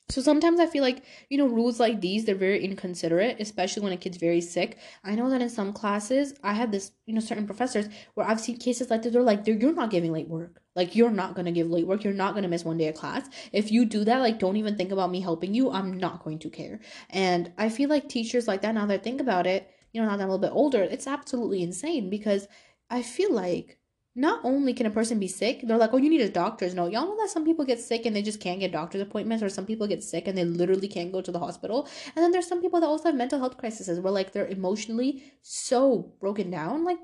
So 0.09 0.21
sometimes 0.21 0.59
I 0.59 0.65
feel 0.65 0.81
like, 0.81 1.03
you 1.29 1.37
know, 1.37 1.45
rules 1.45 1.79
like 1.79 2.01
these, 2.01 2.25
they're 2.25 2.33
very 2.33 2.63
inconsiderate, 2.63 3.39
especially 3.39 3.83
when 3.83 3.93
a 3.93 3.97
kid's 3.97 4.17
very 4.17 4.41
sick. 4.41 4.79
I 5.03 5.13
know 5.13 5.29
that 5.29 5.41
in 5.41 5.49
some 5.49 5.71
classes, 5.71 6.33
I 6.43 6.53
had 6.53 6.71
this, 6.71 6.91
you 7.05 7.13
know, 7.13 7.19
certain 7.19 7.45
professors 7.45 7.87
where 8.15 8.27
I've 8.27 8.39
seen 8.39 8.57
cases 8.57 8.89
like 8.89 9.03
this, 9.03 9.13
they're 9.13 9.21
like, 9.21 9.45
you're 9.45 9.73
not 9.73 9.91
giving 9.91 10.11
late 10.11 10.27
work. 10.27 10.61
Like, 10.75 10.95
you're 10.95 11.11
not 11.11 11.35
going 11.35 11.45
to 11.45 11.51
give 11.51 11.69
late 11.69 11.85
work. 11.85 12.03
You're 12.03 12.13
not 12.13 12.33
going 12.33 12.43
to 12.43 12.49
miss 12.49 12.65
one 12.65 12.77
day 12.77 12.87
of 12.87 12.95
class. 12.95 13.29
If 13.51 13.71
you 13.71 13.85
do 13.85 14.03
that, 14.05 14.17
like, 14.19 14.39
don't 14.39 14.57
even 14.57 14.77
think 14.77 14.91
about 14.91 15.11
me 15.11 15.21
helping 15.21 15.53
you. 15.53 15.69
I'm 15.69 15.97
not 15.97 16.23
going 16.23 16.39
to 16.39 16.49
care. 16.49 16.79
And 17.11 17.51
I 17.57 17.69
feel 17.69 17.89
like 17.89 18.09
teachers 18.09 18.47
like 18.47 18.61
that, 18.61 18.73
now 18.73 18.87
that 18.87 19.01
I 19.01 19.03
think 19.03 19.21
about 19.21 19.45
it, 19.45 19.69
you 19.93 20.01
know, 20.01 20.07
now 20.07 20.17
that 20.17 20.23
I'm 20.23 20.29
a 20.29 20.33
little 20.33 20.47
bit 20.49 20.55
older, 20.55 20.81
it's 20.81 21.07
absolutely 21.07 21.61
insane 21.61 22.09
because 22.09 22.47
I 22.89 23.03
feel 23.03 23.33
like 23.33 23.78
not 24.19 24.41
only 24.43 24.73
can 24.73 24.85
a 24.85 24.91
person 24.91 25.17
be 25.17 25.29
sick, 25.29 25.61
they're 25.63 25.77
like, 25.77 25.93
oh, 25.93 25.97
you 25.97 26.09
need 26.09 26.19
a 26.19 26.29
doctor's 26.29 26.75
note. 26.75 26.91
Y'all 26.91 27.05
know 27.05 27.17
that 27.21 27.29
some 27.29 27.45
people 27.45 27.63
get 27.63 27.79
sick 27.79 28.05
and 28.05 28.13
they 28.13 28.21
just 28.21 28.41
can't 28.41 28.59
get 28.59 28.73
doctor's 28.73 29.01
appointments, 29.01 29.41
or 29.41 29.47
some 29.47 29.65
people 29.65 29.87
get 29.87 30.03
sick 30.03 30.27
and 30.27 30.37
they 30.37 30.43
literally 30.43 30.89
can't 30.89 31.13
go 31.13 31.21
to 31.21 31.31
the 31.31 31.39
hospital. 31.39 31.87
And 32.15 32.23
then 32.23 32.31
there's 32.31 32.45
some 32.45 32.61
people 32.61 32.81
that 32.81 32.87
also 32.87 33.05
have 33.05 33.15
mental 33.15 33.39
health 33.39 33.57
crises 33.57 33.97
where 33.97 34.11
like 34.11 34.33
they're 34.33 34.45
emotionally 34.47 35.23
so 35.41 36.11
broken 36.19 36.51
down, 36.51 36.83
like 36.83 36.97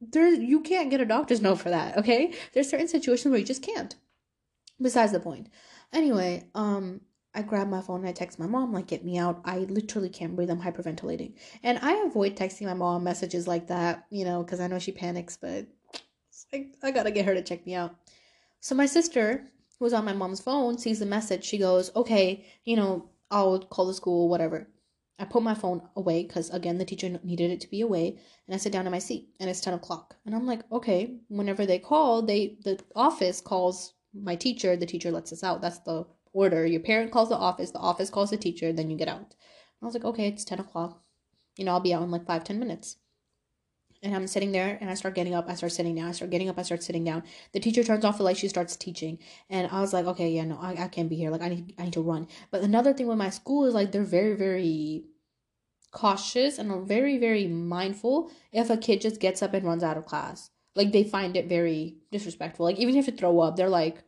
there 0.00 0.32
you 0.32 0.60
can't 0.62 0.90
get 0.90 1.02
a 1.02 1.04
doctor's 1.04 1.42
note 1.42 1.60
for 1.60 1.68
that. 1.68 1.98
Okay, 1.98 2.32
there's 2.54 2.70
certain 2.70 2.88
situations 2.88 3.30
where 3.30 3.38
you 3.38 3.44
just 3.44 3.62
can't. 3.62 3.94
Besides 4.80 5.12
the 5.12 5.20
point. 5.20 5.48
Anyway, 5.92 6.48
um, 6.54 7.02
I 7.34 7.42
grab 7.42 7.68
my 7.68 7.82
phone 7.82 8.00
and 8.00 8.08
I 8.08 8.12
text 8.12 8.38
my 8.38 8.46
mom, 8.46 8.72
like, 8.72 8.86
get 8.86 9.04
me 9.04 9.18
out. 9.18 9.42
I 9.44 9.58
literally 9.58 10.08
can't 10.08 10.34
breathe. 10.34 10.50
I'm 10.50 10.60
hyperventilating. 10.60 11.34
And 11.62 11.78
I 11.80 12.04
avoid 12.06 12.36
texting 12.36 12.66
my 12.66 12.74
mom 12.74 13.04
messages 13.04 13.46
like 13.46 13.68
that, 13.68 14.06
you 14.10 14.24
know, 14.24 14.42
because 14.42 14.60
I 14.60 14.66
know 14.66 14.78
she 14.78 14.92
panics, 14.92 15.36
but 15.36 15.66
I, 16.52 16.66
I 16.82 16.90
gotta 16.90 17.10
get 17.10 17.24
her 17.24 17.34
to 17.34 17.42
check 17.42 17.64
me 17.66 17.74
out. 17.74 17.94
So 18.60 18.74
my 18.74 18.86
sister, 18.86 19.48
who's 19.78 19.92
on 19.92 20.04
my 20.04 20.12
mom's 20.12 20.40
phone, 20.40 20.78
sees 20.78 20.98
the 20.98 21.06
message. 21.06 21.44
She 21.44 21.58
goes, 21.58 21.90
okay, 21.96 22.44
you 22.64 22.76
know, 22.76 23.10
I'll 23.30 23.58
call 23.58 23.86
the 23.86 23.94
school, 23.94 24.28
whatever. 24.28 24.68
I 25.18 25.24
put 25.24 25.42
my 25.42 25.54
phone 25.54 25.82
away 25.96 26.24
because, 26.24 26.50
again, 26.50 26.78
the 26.78 26.84
teacher 26.84 27.18
needed 27.22 27.50
it 27.50 27.60
to 27.60 27.70
be 27.70 27.80
away. 27.80 28.18
And 28.46 28.54
I 28.54 28.58
sit 28.58 28.72
down 28.72 28.86
in 28.86 28.92
my 28.92 28.98
seat 28.98 29.28
and 29.40 29.48
it's 29.48 29.60
10 29.60 29.74
o'clock. 29.74 30.16
And 30.26 30.34
I'm 30.34 30.46
like, 30.46 30.62
okay, 30.70 31.16
whenever 31.28 31.64
they 31.64 31.78
call, 31.78 32.22
they 32.22 32.58
the 32.64 32.80
office 32.94 33.40
calls 33.40 33.94
my 34.14 34.36
teacher, 34.36 34.76
the 34.76 34.86
teacher 34.86 35.10
lets 35.10 35.32
us 35.32 35.42
out. 35.42 35.62
That's 35.62 35.78
the 35.80 36.06
order. 36.32 36.66
Your 36.66 36.80
parent 36.80 37.12
calls 37.12 37.28
the 37.28 37.36
office, 37.36 37.70
the 37.70 37.78
office 37.78 38.10
calls 38.10 38.30
the 38.30 38.36
teacher, 38.36 38.72
then 38.72 38.90
you 38.90 38.96
get 38.96 39.08
out. 39.08 39.34
I 39.80 39.86
was 39.86 39.94
like, 39.94 40.04
okay, 40.04 40.28
it's 40.28 40.44
10 40.44 40.60
o'clock. 40.60 41.02
You 41.56 41.64
know, 41.64 41.72
I'll 41.72 41.80
be 41.80 41.94
out 41.94 42.02
in 42.02 42.10
like 42.10 42.26
five, 42.26 42.44
10 42.44 42.58
minutes 42.58 42.96
and 44.02 44.14
I'm 44.14 44.26
sitting 44.26 44.52
there 44.52 44.78
and 44.80 44.90
I 44.90 44.94
start 44.94 45.14
getting 45.14 45.34
up, 45.34 45.48
I 45.48 45.54
start 45.54 45.72
sitting 45.72 45.94
down, 45.94 46.08
I 46.08 46.12
start 46.12 46.30
getting 46.30 46.48
up, 46.48 46.58
I 46.58 46.62
start 46.62 46.82
sitting 46.82 47.04
down. 47.04 47.22
The 47.52 47.60
teacher 47.60 47.84
turns 47.84 48.04
off 48.04 48.18
the 48.18 48.24
light, 48.24 48.36
she 48.36 48.48
starts 48.48 48.76
teaching. 48.76 49.18
And 49.48 49.68
I 49.70 49.80
was 49.80 49.92
like, 49.92 50.06
okay, 50.06 50.30
yeah, 50.30 50.44
no, 50.44 50.58
I, 50.60 50.84
I 50.84 50.88
can't 50.88 51.08
be 51.08 51.16
here. 51.16 51.30
Like 51.30 51.42
I 51.42 51.48
need 51.48 51.74
I 51.78 51.84
need 51.84 51.92
to 51.94 52.02
run. 52.02 52.26
But 52.50 52.62
another 52.62 52.92
thing 52.92 53.06
with 53.06 53.18
my 53.18 53.30
school 53.30 53.64
is 53.64 53.74
like 53.74 53.92
they're 53.92 54.02
very, 54.04 54.34
very 54.34 55.04
cautious 55.92 56.58
and 56.58 56.86
very, 56.86 57.18
very 57.18 57.46
mindful 57.46 58.30
if 58.52 58.70
a 58.70 58.76
kid 58.76 59.00
just 59.00 59.20
gets 59.20 59.42
up 59.42 59.54
and 59.54 59.66
runs 59.66 59.82
out 59.82 59.96
of 59.96 60.06
class. 60.06 60.50
Like 60.74 60.92
they 60.92 61.04
find 61.04 61.36
it 61.36 61.48
very 61.48 61.98
disrespectful. 62.10 62.66
Like 62.66 62.78
even 62.78 62.96
if 62.96 63.06
you 63.06 63.12
throw 63.12 63.40
up, 63.40 63.56
they're 63.56 63.68
like, 63.68 64.02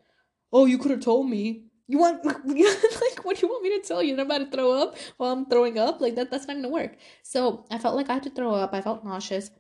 Oh, 0.53 0.67
you 0.67 0.79
could 0.79 0.93
have 0.93 1.01
told 1.01 1.29
me. 1.29 1.64
You 1.87 1.99
want 1.99 2.25
like 2.25 3.25
what 3.25 3.37
do 3.37 3.47
you 3.47 3.49
want 3.49 3.63
me 3.63 3.81
to 3.81 3.87
tell 3.87 4.03
you? 4.03 4.15
I'm 4.15 4.21
about 4.21 4.39
to 4.39 4.51
throw 4.51 4.73
up 4.73 4.97
while 5.17 5.33
I'm 5.33 5.47
throwing 5.47 5.79
up? 5.79 6.01
Like 6.01 6.15
that 6.15 6.31
that's 6.31 6.47
not 6.47 6.57
gonna 6.57 6.69
work. 6.69 6.97
So 7.23 7.65
I 7.71 7.79
felt 7.79 7.97
like 7.97 8.09
I 8.09 8.15
had 8.15 8.23
to 8.25 8.31
throw 8.31 8.55
up. 8.55 8.73
I 8.73 8.81
felt 8.81 9.05
nauseous 9.05 9.51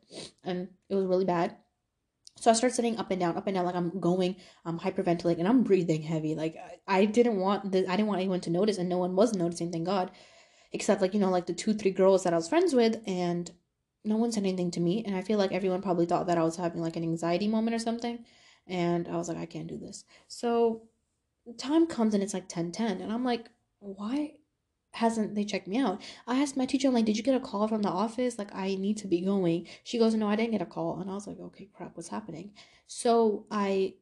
and 0.42 0.68
it 0.88 0.94
was 0.94 1.06
really 1.06 1.24
bad. 1.26 1.56
So 2.36 2.50
I 2.50 2.54
start 2.54 2.72
sitting 2.72 2.98
up 2.98 3.10
and 3.10 3.20
down, 3.20 3.36
up 3.36 3.46
and 3.46 3.54
down, 3.54 3.64
like 3.64 3.76
I'm 3.76 4.00
going, 4.00 4.36
I'm 4.64 4.78
hyperventilating, 4.78 5.38
and 5.38 5.48
I'm 5.48 5.62
breathing 5.62 6.02
heavy. 6.02 6.34
Like 6.34 6.56
I 6.86 7.04
didn't 7.04 7.36
want 7.36 7.70
the, 7.72 7.86
I 7.86 7.96
didn't 7.96 8.08
want 8.08 8.20
anyone 8.20 8.40
to 8.42 8.50
notice, 8.50 8.76
and 8.78 8.88
no 8.88 8.98
one 8.98 9.14
was 9.14 9.34
noticing. 9.34 9.70
Thank 9.70 9.86
God, 9.86 10.10
except 10.72 11.00
like 11.00 11.14
you 11.14 11.20
know, 11.20 11.30
like 11.30 11.46
the 11.46 11.54
two, 11.54 11.74
three 11.74 11.92
girls 11.92 12.24
that 12.24 12.32
I 12.32 12.36
was 12.36 12.48
friends 12.48 12.74
with, 12.74 13.00
and 13.06 13.50
no 14.04 14.16
one 14.16 14.32
said 14.32 14.42
anything 14.42 14.70
to 14.72 14.80
me. 14.80 15.04
And 15.06 15.16
I 15.16 15.22
feel 15.22 15.38
like 15.38 15.52
everyone 15.52 15.80
probably 15.80 16.06
thought 16.06 16.26
that 16.26 16.38
I 16.38 16.42
was 16.42 16.56
having 16.56 16.80
like 16.80 16.96
an 16.96 17.02
anxiety 17.02 17.48
moment 17.48 17.74
or 17.74 17.78
something. 17.78 18.24
And 18.66 19.08
I 19.08 19.16
was 19.16 19.28
like, 19.28 19.38
I 19.38 19.46
can't 19.46 19.66
do 19.66 19.78
this. 19.78 20.04
So 20.28 20.82
time 21.52 21.86
comes 21.86 22.14
and 22.14 22.22
it's 22.22 22.34
like 22.34 22.48
10 22.48 22.72
10 22.72 23.00
and 23.00 23.12
i'm 23.12 23.24
like 23.24 23.50
why 23.80 24.32
hasn't 24.92 25.34
they 25.34 25.44
checked 25.44 25.66
me 25.66 25.78
out 25.78 26.00
i 26.26 26.40
asked 26.40 26.56
my 26.56 26.64
teacher 26.64 26.88
i'm 26.88 26.94
like 26.94 27.04
did 27.04 27.16
you 27.16 27.22
get 27.22 27.34
a 27.34 27.40
call 27.40 27.68
from 27.68 27.82
the 27.82 27.88
office 27.88 28.38
like 28.38 28.54
i 28.54 28.74
need 28.76 28.96
to 28.96 29.06
be 29.06 29.20
going 29.20 29.66
she 29.82 29.98
goes 29.98 30.14
no 30.14 30.28
i 30.28 30.36
didn't 30.36 30.52
get 30.52 30.62
a 30.62 30.66
call 30.66 31.00
and 31.00 31.10
i 31.10 31.14
was 31.14 31.26
like 31.26 31.38
okay 31.40 31.68
crap 31.72 31.96
what's 31.96 32.08
happening 32.08 32.52
so 32.86 33.44
i 33.50 33.92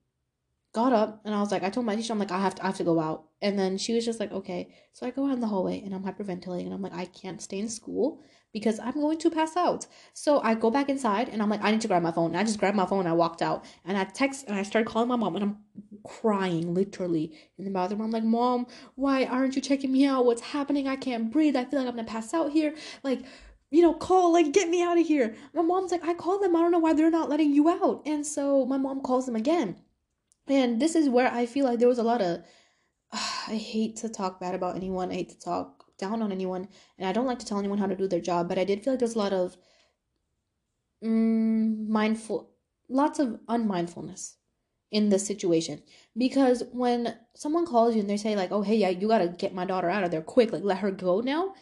got 0.72 0.92
up 0.92 1.20
and 1.24 1.34
i 1.34 1.40
was 1.40 1.50
like 1.50 1.62
i 1.62 1.70
told 1.70 1.86
my 1.86 1.96
teacher 1.96 2.12
i'm 2.12 2.18
like 2.18 2.30
i 2.30 2.38
have 2.38 2.54
to 2.54 2.62
i 2.62 2.66
have 2.66 2.76
to 2.76 2.84
go 2.84 3.00
out 3.00 3.24
and 3.40 3.58
then 3.58 3.76
she 3.76 3.94
was 3.94 4.04
just 4.04 4.20
like 4.20 4.32
okay 4.32 4.72
so 4.92 5.06
i 5.06 5.10
go 5.10 5.26
out 5.26 5.32
in 5.32 5.40
the 5.40 5.46
hallway 5.46 5.80
and 5.80 5.94
i'm 5.94 6.04
hyperventilating 6.04 6.64
and 6.64 6.74
i'm 6.74 6.82
like 6.82 6.94
i 6.94 7.06
can't 7.06 7.42
stay 7.42 7.58
in 7.58 7.68
school 7.68 8.22
because 8.52 8.78
I'm 8.78 8.92
going 8.92 9.18
to 9.18 9.30
pass 9.30 9.56
out. 9.56 9.86
So 10.12 10.40
I 10.40 10.54
go 10.54 10.70
back 10.70 10.88
inside 10.88 11.28
and 11.30 11.42
I'm 11.42 11.48
like, 11.48 11.62
I 11.62 11.70
need 11.70 11.80
to 11.80 11.88
grab 11.88 12.02
my 12.02 12.12
phone. 12.12 12.32
And 12.32 12.36
I 12.36 12.44
just 12.44 12.58
grabbed 12.58 12.76
my 12.76 12.86
phone 12.86 13.00
and 13.00 13.08
I 13.08 13.12
walked 13.12 13.42
out. 13.42 13.64
And 13.84 13.96
I 13.96 14.04
text 14.04 14.46
and 14.46 14.56
I 14.56 14.62
started 14.62 14.86
calling 14.86 15.08
my 15.08 15.16
mom 15.16 15.36
and 15.36 15.44
I'm 15.44 15.56
crying 16.04 16.74
literally 16.74 17.32
in 17.58 17.64
the 17.64 17.70
bathroom. 17.70 18.02
I'm 18.02 18.10
like, 18.10 18.24
Mom, 18.24 18.66
why 18.94 19.24
aren't 19.24 19.56
you 19.56 19.62
checking 19.62 19.92
me 19.92 20.04
out? 20.04 20.24
What's 20.26 20.42
happening? 20.42 20.88
I 20.88 20.96
can't 20.96 21.30
breathe. 21.30 21.56
I 21.56 21.64
feel 21.64 21.78
like 21.78 21.88
I'm 21.88 21.96
gonna 21.96 22.08
pass 22.08 22.34
out 22.34 22.52
here. 22.52 22.74
Like, 23.02 23.22
you 23.70 23.82
know, 23.82 23.94
call, 23.94 24.32
like, 24.32 24.52
get 24.52 24.68
me 24.68 24.82
out 24.82 24.98
of 24.98 25.06
here. 25.06 25.34
My 25.54 25.62
mom's 25.62 25.92
like, 25.92 26.04
I 26.04 26.14
called 26.14 26.42
them. 26.42 26.54
I 26.54 26.60
don't 26.60 26.72
know 26.72 26.78
why 26.78 26.92
they're 26.92 27.10
not 27.10 27.30
letting 27.30 27.52
you 27.52 27.68
out. 27.68 28.02
And 28.06 28.26
so 28.26 28.66
my 28.66 28.76
mom 28.76 29.00
calls 29.00 29.26
them 29.26 29.36
again. 29.36 29.76
And 30.46 30.80
this 30.80 30.94
is 30.94 31.08
where 31.08 31.32
I 31.32 31.46
feel 31.46 31.64
like 31.64 31.78
there 31.78 31.88
was 31.88 31.98
a 31.98 32.02
lot 32.02 32.20
of, 32.20 32.38
uh, 33.12 33.42
I 33.48 33.56
hate 33.56 33.96
to 33.96 34.08
talk 34.08 34.40
bad 34.40 34.54
about 34.54 34.76
anyone. 34.76 35.10
I 35.10 35.14
hate 35.14 35.30
to 35.30 35.38
talk 35.38 35.82
down 36.02 36.20
on 36.20 36.32
anyone, 36.32 36.68
and 36.98 37.08
I 37.08 37.12
don't 37.12 37.26
like 37.26 37.38
to 37.38 37.46
tell 37.46 37.58
anyone 37.58 37.78
how 37.78 37.86
to 37.86 37.96
do 37.96 38.08
their 38.08 38.20
job, 38.20 38.48
but 38.48 38.58
I 38.58 38.64
did 38.64 38.82
feel 38.82 38.94
like 38.94 38.98
there's 38.98 39.14
a 39.14 39.18
lot 39.18 39.32
of 39.32 39.56
mm, 41.02 41.88
mindful, 41.88 42.50
lots 42.88 43.18
of 43.20 43.38
unmindfulness 43.48 44.34
in 44.92 45.08
this 45.08 45.26
situation 45.26 45.82
because 46.16 46.62
when 46.72 47.16
someone 47.34 47.66
calls 47.66 47.94
you 47.94 48.00
and 48.00 48.10
they 48.10 48.16
say 48.16 48.36
like, 48.36 48.52
"Oh, 48.52 48.62
hey, 48.62 48.76
yeah, 48.76 48.90
you 48.90 49.08
gotta 49.08 49.28
get 49.28 49.54
my 49.54 49.64
daughter 49.64 49.90
out 49.90 50.04
of 50.04 50.10
there 50.10 50.22
quick, 50.22 50.52
like 50.52 50.62
let 50.62 50.78
her 50.78 50.90
go 50.90 51.20
now," 51.20 51.54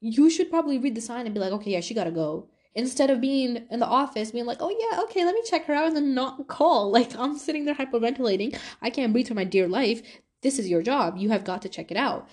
you 0.00 0.30
should 0.30 0.50
probably 0.50 0.78
read 0.78 0.94
the 0.94 1.00
sign 1.00 1.26
and 1.26 1.34
be 1.34 1.40
like, 1.40 1.52
"Okay, 1.52 1.72
yeah, 1.72 1.80
she 1.80 1.94
gotta 1.94 2.10
go." 2.10 2.48
Instead 2.74 3.10
of 3.10 3.20
being 3.20 3.66
in 3.70 3.80
the 3.80 3.86
office, 3.86 4.30
being 4.32 4.46
like, 4.46 4.58
"Oh 4.60 4.70
yeah, 4.70 5.02
okay, 5.02 5.24
let 5.24 5.34
me 5.34 5.42
check 5.46 5.66
her 5.66 5.74
out," 5.74 5.88
and 5.88 5.96
then 5.96 6.14
not 6.14 6.48
call. 6.48 6.90
Like 6.98 7.16
I'm 7.16 7.36
sitting 7.38 7.64
there 7.66 7.74
hyperventilating, 7.74 8.58
I 8.82 8.90
can't 8.90 9.12
breathe 9.12 9.28
for 9.28 9.34
my 9.34 9.44
dear 9.44 9.68
life. 9.68 10.02
This 10.42 10.58
is 10.58 10.68
your 10.68 10.82
job. 10.82 11.16
You 11.18 11.30
have 11.30 11.44
got 11.44 11.62
to 11.62 11.68
check 11.68 11.90
it 11.90 11.96
out. 11.96 12.28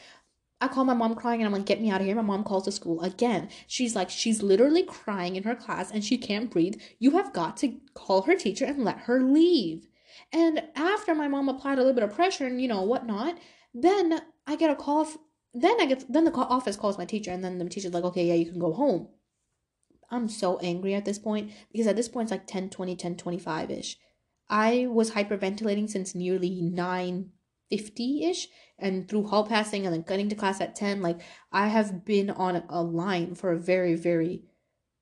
I 0.62 0.68
call 0.70 0.86
my 0.86 0.94
mom 0.94 1.16
crying 1.16 1.42
and 1.42 1.48
I'm 1.48 1.54
like, 1.54 1.66
get 1.66 1.82
me 1.82 1.90
out 1.90 2.00
of 2.00 2.08
here. 2.08 2.16
My 2.16 2.22
mom 2.22 2.44
calls 2.44 2.66
the 2.66 2.72
school 2.72 3.02
again. 3.02 3.50
She's 3.68 3.96
like, 3.96 4.10
she's 4.10 4.42
literally 4.42 4.84
crying 4.84 5.36
in 5.36 5.44
her 5.44 5.56
class 5.56 5.92
and 5.92 6.04
she 6.04 6.18
can't 6.18 6.50
breathe. 6.50 6.80
You 6.98 7.12
have 7.12 7.34
got 7.34 7.58
to 7.58 7.76
call 7.94 8.22
her 8.24 8.36
teacher 8.36 8.66
and 8.66 8.84
let 8.84 9.00
her 9.00 9.22
leave. 9.22 9.88
And 10.36 10.64
after 10.76 11.16
my 11.16 11.30
mom 11.30 11.48
applied 11.48 11.78
a 11.78 11.82
little 11.82 11.94
bit 11.94 12.04
of 12.04 12.14
pressure 12.14 12.46
and, 12.46 12.62
you 12.62 12.68
know, 12.68 12.82
whatnot, 12.82 13.38
then 13.74 14.22
I 14.46 14.58
get 14.58 14.70
a 14.70 14.76
call. 14.76 15.04
F- 15.04 15.18
then 15.54 15.80
I 15.80 15.86
get, 15.86 16.04
then 16.12 16.26
the 16.26 16.34
office 16.34 16.76
calls 16.76 16.98
my 16.98 17.06
teacher 17.06 17.32
and 17.32 17.42
then 17.42 17.58
the 17.58 17.70
teacher's 17.70 17.94
like, 17.94 18.04
okay, 18.04 18.26
yeah, 18.26 18.34
you 18.34 18.52
can 18.52 18.60
go 18.60 18.74
home. 18.74 19.08
I'm 20.12 20.28
so 20.28 20.60
angry 20.60 20.94
at 20.94 21.06
this 21.06 21.18
point 21.18 21.52
because 21.72 21.88
at 21.88 21.96
this 21.96 22.10
point 22.10 22.26
it's 22.26 22.32
like 22.32 22.48
10, 22.48 22.70
20, 22.70 22.98
10, 22.98 23.16
25 23.16 23.72
ish. 23.72 23.98
I 24.50 24.88
was 24.90 25.12
hyperventilating 25.12 25.90
since 25.90 26.14
nearly 26.14 26.62
9 26.62 27.32
50 27.70 28.26
ish 28.26 28.48
and 28.78 29.08
through 29.08 29.28
hall 29.28 29.48
passing 29.48 29.86
and 29.86 29.96
then 29.96 30.04
getting 30.04 30.30
to 30.30 30.36
class 30.36 30.62
at 30.62 30.76
10 30.76 31.02
like 31.02 31.20
i 31.52 31.68
have 31.68 32.06
been 32.06 32.30
on 32.30 32.64
a 32.70 32.84
line 32.84 33.34
for 33.34 33.52
a 33.52 33.58
very 33.58 33.96
very 33.96 34.44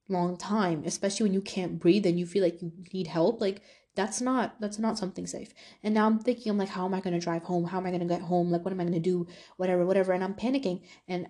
long 0.07 0.37
time 0.37 0.81
especially 0.85 1.25
when 1.25 1.33
you 1.33 1.41
can't 1.41 1.77
breathe 1.79 2.05
and 2.05 2.17
you 2.17 2.25
feel 2.25 2.41
like 2.41 2.61
you 2.61 2.71
need 2.93 3.07
help 3.07 3.41
like 3.41 3.61
that's 3.95 4.21
not 4.21 4.59
that's 4.59 4.79
not 4.79 4.97
something 4.97 5.27
safe 5.27 5.53
and 5.83 5.93
now 5.93 6.05
i'm 6.05 6.19
thinking 6.19 6.49
i'm 6.49 6.57
like 6.57 6.69
how 6.69 6.85
am 6.85 6.93
i 6.93 6.99
going 6.99 7.13
to 7.13 7.19
drive 7.19 7.43
home 7.43 7.65
how 7.65 7.77
am 7.77 7.85
i 7.85 7.89
going 7.89 7.99
to 7.99 8.07
get 8.07 8.21
home 8.21 8.51
like 8.51 8.63
what 8.63 8.71
am 8.71 8.79
i 8.79 8.83
going 8.83 8.93
to 8.93 8.99
do 8.99 9.27
whatever 9.57 9.85
whatever 9.85 10.13
and 10.13 10.23
i'm 10.23 10.33
panicking 10.33 10.81
and 11.07 11.27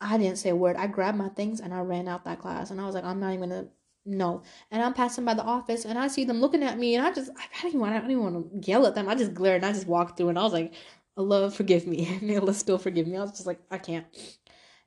i 0.00 0.16
didn't 0.16 0.38
say 0.38 0.50
a 0.50 0.56
word 0.56 0.76
i 0.76 0.86
grabbed 0.86 1.18
my 1.18 1.28
things 1.30 1.60
and 1.60 1.74
i 1.74 1.80
ran 1.80 2.08
out 2.08 2.24
that 2.24 2.38
class 2.38 2.70
and 2.70 2.80
i 2.80 2.86
was 2.86 2.94
like 2.94 3.04
i'm 3.04 3.20
not 3.20 3.34
even 3.34 3.50
to 3.50 3.68
no. 4.06 4.42
And 4.70 4.82
I'm 4.82 4.94
passing 4.94 5.24
by 5.24 5.34
the 5.34 5.42
office 5.42 5.84
and 5.84 5.98
I 5.98 6.08
see 6.08 6.24
them 6.24 6.40
looking 6.40 6.62
at 6.62 6.78
me 6.78 6.94
and 6.94 7.04
I 7.04 7.12
just 7.12 7.30
I 7.36 7.62
don't 7.62 7.74
even 7.74 7.82
I 7.82 7.98
don't 7.98 8.10
even 8.10 8.22
want 8.22 8.62
to 8.62 8.70
yell 8.70 8.86
at 8.86 8.94
them. 8.94 9.08
I 9.08 9.14
just 9.14 9.34
glared 9.34 9.56
and 9.62 9.66
I 9.66 9.72
just 9.72 9.86
walked 9.86 10.16
through 10.16 10.28
and 10.30 10.38
I 10.38 10.42
was 10.42 10.52
like, 10.52 10.72
Allah 11.16 11.50
forgive 11.50 11.86
me. 11.86 12.18
May 12.22 12.36
Allah 12.36 12.54
still 12.54 12.78
forgive 12.78 13.06
me. 13.06 13.16
I 13.16 13.22
was 13.22 13.32
just 13.32 13.46
like, 13.46 13.60
I 13.70 13.78
can't. 13.78 14.06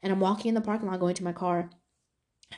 And 0.01 0.13
I'm 0.13 0.21
walking 0.21 0.49
in 0.49 0.55
the 0.55 0.61
parking 0.61 0.87
lot 0.87 0.99
going 0.99 1.15
to 1.15 1.23
my 1.23 1.33
car. 1.33 1.69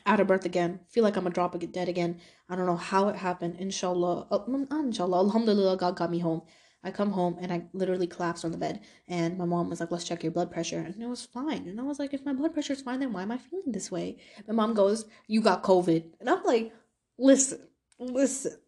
Out 0.06 0.20
of 0.20 0.26
birth 0.26 0.44
again. 0.44 0.80
Feel 0.88 1.04
like 1.04 1.16
I'm 1.16 1.24
gonna 1.24 1.34
drop 1.34 1.58
dead 1.72 1.88
again. 1.88 2.20
I 2.48 2.56
don't 2.56 2.66
know 2.66 2.76
how 2.76 3.08
it 3.08 3.16
happened. 3.16 3.56
Inshallah. 3.58 4.26
Uh, 4.30 4.44
inshallah. 4.48 5.18
Alhamdulillah, 5.18 5.76
God 5.76 5.96
got 5.96 6.10
me 6.10 6.18
home. 6.18 6.42
I 6.84 6.90
come 6.90 7.12
home 7.12 7.36
and 7.40 7.52
I 7.52 7.64
literally 7.72 8.06
collapsed 8.06 8.44
on 8.44 8.50
the 8.50 8.58
bed. 8.58 8.80
And 9.06 9.38
my 9.38 9.44
mom 9.44 9.70
was 9.70 9.78
like, 9.80 9.90
let's 9.90 10.04
check 10.04 10.22
your 10.22 10.32
blood 10.32 10.50
pressure. 10.50 10.78
And 10.78 11.00
it 11.00 11.06
was 11.06 11.24
fine. 11.24 11.68
And 11.68 11.78
I 11.78 11.84
was 11.84 11.98
like, 11.98 12.12
if 12.12 12.24
my 12.24 12.32
blood 12.32 12.54
pressure 12.54 12.72
is 12.72 12.82
fine, 12.82 13.00
then 13.00 13.12
why 13.12 13.22
am 13.22 13.30
I 13.30 13.38
feeling 13.38 13.70
this 13.70 13.90
way? 13.90 14.16
My 14.48 14.54
mom 14.54 14.74
goes, 14.74 15.04
you 15.28 15.40
got 15.40 15.62
COVID. 15.62 16.04
And 16.18 16.28
I'm 16.28 16.42
like, 16.42 16.72
listen, 17.18 17.60
listen. 17.98 18.58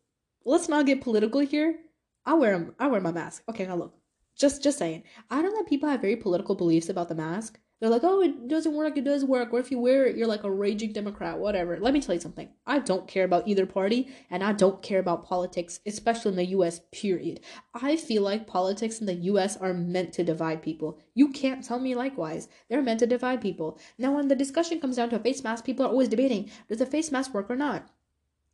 Let's 0.45 0.69
not 0.69 0.87
get 0.87 1.01
political 1.01 1.41
here. 1.41 1.79
I 2.27 2.35
wear 2.35 2.75
I 2.79 2.87
wear 2.87 3.01
my 3.01 3.13
mask. 3.13 3.43
Okay, 3.49 3.67
now 3.67 3.77
look. 3.77 3.95
Just 4.37 4.63
just 4.63 4.79
saying. 4.79 5.05
I 5.31 5.43
know 5.43 5.51
that 5.57 5.67
people 5.69 5.89
have 5.89 6.01
very 6.01 6.17
political 6.17 6.55
beliefs 6.55 6.89
about 6.89 7.09
the 7.09 7.15
mask. 7.15 7.59
They're 7.81 7.91
like, 7.91 8.05
oh, 8.05 8.23
it 8.23 8.49
doesn't 8.49 8.73
work, 8.73 8.97
it 8.97 9.05
does 9.05 9.25
work. 9.25 9.53
Or 9.53 9.59
if 9.59 9.71
you 9.71 9.79
wear 9.79 10.07
it, 10.07 10.17
you're 10.17 10.29
like 10.29 10.45
a 10.45 10.51
raging 10.51 10.93
Democrat, 10.93 11.39
whatever. 11.39 11.79
Let 11.79 11.93
me 11.93 12.01
tell 12.01 12.15
you 12.15 12.21
something. 12.21 12.49
I 12.67 12.79
don't 12.79 13.09
care 13.09 13.25
about 13.25 13.49
either 13.49 13.67
party, 13.67 14.09
and 14.31 14.43
I 14.43 14.53
don't 14.53 14.83
care 14.83 15.01
about 15.01 15.27
politics, 15.27 15.81
especially 15.85 16.31
in 16.31 16.37
the 16.37 16.47
US, 16.57 16.81
period. 16.93 17.41
I 17.75 17.97
feel 17.97 18.23
like 18.23 18.47
politics 18.47 19.01
in 19.01 19.07
the 19.07 19.15
US 19.15 19.57
are 19.57 19.75
meant 19.75 20.13
to 20.15 20.25
divide 20.25 20.63
people. 20.63 20.99
You 21.15 21.29
can't 21.29 21.65
tell 21.65 21.79
me 21.79 21.95
likewise. 21.95 22.49
They're 22.69 22.83
meant 22.83 23.01
to 23.01 23.07
divide 23.07 23.41
people. 23.41 23.79
Now, 23.99 24.15
when 24.17 24.29
the 24.29 24.37
discussion 24.37 24.81
comes 24.81 24.97
down 24.97 25.11
to 25.11 25.17
a 25.17 25.21
face 25.21 25.43
mask, 25.43 25.65
people 25.65 25.85
are 25.85 25.91
always 25.91 26.09
debating 26.09 26.51
does 26.69 26.81
a 26.81 26.87
face 26.87 27.13
mask 27.13 27.35
work 27.35 27.51
or 27.51 27.57
not? 27.57 27.89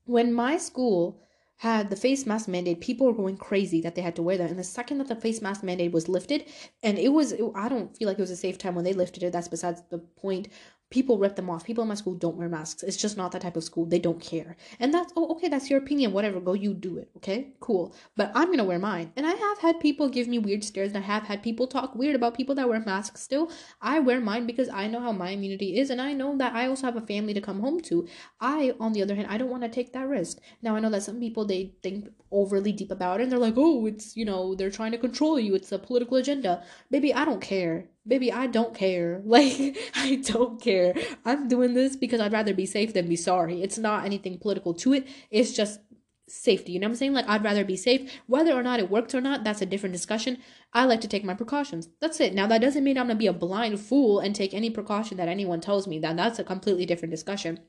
When 0.04 0.32
my 0.32 0.56
school 0.56 1.22
had 1.60 1.90
the 1.90 1.96
face 1.96 2.24
mask 2.24 2.48
mandate, 2.48 2.80
people 2.80 3.06
were 3.06 3.12
going 3.12 3.36
crazy 3.36 3.82
that 3.82 3.94
they 3.94 4.00
had 4.00 4.16
to 4.16 4.22
wear 4.22 4.38
that. 4.38 4.48
And 4.48 4.58
the 4.58 4.64
second 4.64 4.96
that 4.96 5.08
the 5.08 5.14
face 5.14 5.42
mask 5.42 5.62
mandate 5.62 5.92
was 5.92 6.08
lifted, 6.08 6.46
and 6.82 6.98
it 6.98 7.10
was, 7.10 7.34
I 7.54 7.68
don't 7.68 7.94
feel 7.94 8.08
like 8.08 8.18
it 8.18 8.22
was 8.22 8.30
a 8.30 8.36
safe 8.36 8.56
time 8.56 8.74
when 8.74 8.84
they 8.86 8.94
lifted 8.94 9.22
it. 9.22 9.32
That's 9.34 9.46
besides 9.46 9.82
the 9.90 9.98
point 9.98 10.48
people 10.90 11.18
rip 11.18 11.36
them 11.36 11.48
off. 11.48 11.64
People 11.64 11.82
in 11.82 11.88
my 11.88 11.94
school 11.94 12.14
don't 12.14 12.36
wear 12.36 12.48
masks. 12.48 12.82
It's 12.82 12.96
just 12.96 13.16
not 13.16 13.32
that 13.32 13.42
type 13.42 13.56
of 13.56 13.64
school. 13.64 13.86
They 13.86 13.98
don't 13.98 14.20
care. 14.20 14.56
And 14.78 14.92
that's 14.92 15.12
oh 15.16 15.28
okay, 15.34 15.48
that's 15.48 15.70
your 15.70 15.78
opinion. 15.78 16.12
Whatever, 16.12 16.40
go 16.40 16.52
you 16.52 16.74
do 16.74 16.98
it. 16.98 17.10
Okay? 17.16 17.54
Cool. 17.60 17.94
But 18.16 18.32
I'm 18.34 18.50
gonna 18.50 18.64
wear 18.64 18.78
mine. 18.78 19.12
And 19.16 19.26
I 19.26 19.32
have 19.32 19.58
had 19.58 19.80
people 19.80 20.08
give 20.08 20.28
me 20.28 20.38
weird 20.38 20.64
stares 20.64 20.92
and 20.92 20.98
I 20.98 21.06
have 21.06 21.24
had 21.24 21.42
people 21.42 21.66
talk 21.66 21.94
weird 21.94 22.16
about 22.16 22.36
people 22.36 22.54
that 22.56 22.68
wear 22.68 22.80
masks 22.80 23.22
still. 23.22 23.50
I 23.80 24.00
wear 24.00 24.20
mine 24.20 24.46
because 24.46 24.68
I 24.68 24.88
know 24.88 25.00
how 25.00 25.12
my 25.12 25.30
immunity 25.30 25.78
is 25.78 25.90
and 25.90 26.00
I 26.00 26.12
know 26.12 26.36
that 26.38 26.54
I 26.54 26.66
also 26.66 26.86
have 26.86 26.96
a 26.96 27.06
family 27.06 27.34
to 27.34 27.40
come 27.40 27.60
home 27.60 27.80
to. 27.82 28.06
I, 28.40 28.74
on 28.80 28.92
the 28.92 29.02
other 29.02 29.14
hand, 29.14 29.28
I 29.30 29.38
don't 29.38 29.50
want 29.50 29.62
to 29.62 29.68
take 29.68 29.92
that 29.92 30.08
risk. 30.08 30.38
Now 30.62 30.74
I 30.74 30.80
know 30.80 30.90
that 30.90 31.04
some 31.04 31.20
people 31.20 31.44
they 31.44 31.74
think 31.82 32.08
overly 32.32 32.72
deep 32.72 32.90
about 32.90 33.20
it 33.20 33.24
and 33.24 33.32
they're 33.32 33.38
like, 33.38 33.54
oh, 33.56 33.86
it's 33.86 34.16
you 34.16 34.24
know, 34.24 34.54
they're 34.54 34.70
trying 34.70 34.92
to 34.92 34.98
control 34.98 35.38
you, 35.38 35.54
it's 35.54 35.72
a 35.72 35.78
political 35.78 36.16
agenda. 36.16 36.64
Baby, 36.90 37.14
I 37.14 37.24
don't 37.24 37.40
care 37.40 37.88
baby, 38.10 38.30
I 38.32 38.46
don't 38.46 38.74
care. 38.74 39.22
Like, 39.30 39.78
I 39.94 40.16
don't 40.16 40.60
care. 40.60 40.94
I'm 41.24 41.48
doing 41.48 41.74
this 41.74 41.96
because 41.96 42.20
I'd 42.20 42.32
rather 42.32 42.52
be 42.52 42.66
safe 42.66 42.92
than 42.92 43.08
be 43.08 43.16
sorry. 43.16 43.62
It's 43.62 43.78
not 43.78 44.04
anything 44.04 44.38
political 44.38 44.74
to 44.74 44.92
it. 44.92 45.06
It's 45.30 45.52
just 45.52 45.80
safety. 46.28 46.72
You 46.72 46.80
know 46.80 46.86
what 46.86 46.92
I'm 46.92 46.96
saying? 46.96 47.12
Like, 47.14 47.28
I'd 47.28 47.44
rather 47.44 47.64
be 47.64 47.76
safe. 47.76 48.10
Whether 48.26 48.52
or 48.52 48.62
not 48.62 48.80
it 48.80 48.90
worked 48.90 49.14
or 49.14 49.20
not, 49.20 49.44
that's 49.44 49.62
a 49.62 49.66
different 49.66 49.92
discussion. 49.92 50.38
I 50.72 50.84
like 50.84 51.00
to 51.02 51.08
take 51.08 51.24
my 51.24 51.34
precautions. 51.34 51.88
That's 52.00 52.20
it. 52.20 52.34
Now, 52.34 52.46
that 52.48 52.60
doesn't 52.60 52.84
mean 52.84 52.98
I'm 52.98 53.06
going 53.06 53.16
to 53.16 53.20
be 53.20 53.26
a 53.26 53.32
blind 53.32 53.80
fool 53.80 54.20
and 54.20 54.34
take 54.34 54.54
any 54.54 54.70
precaution 54.70 55.16
that 55.16 55.28
anyone 55.28 55.60
tells 55.60 55.86
me. 55.86 55.98
That 55.98 56.16
that's 56.16 56.38
a 56.38 56.44
completely 56.44 56.86
different 56.86 57.12
discussion. 57.12 57.60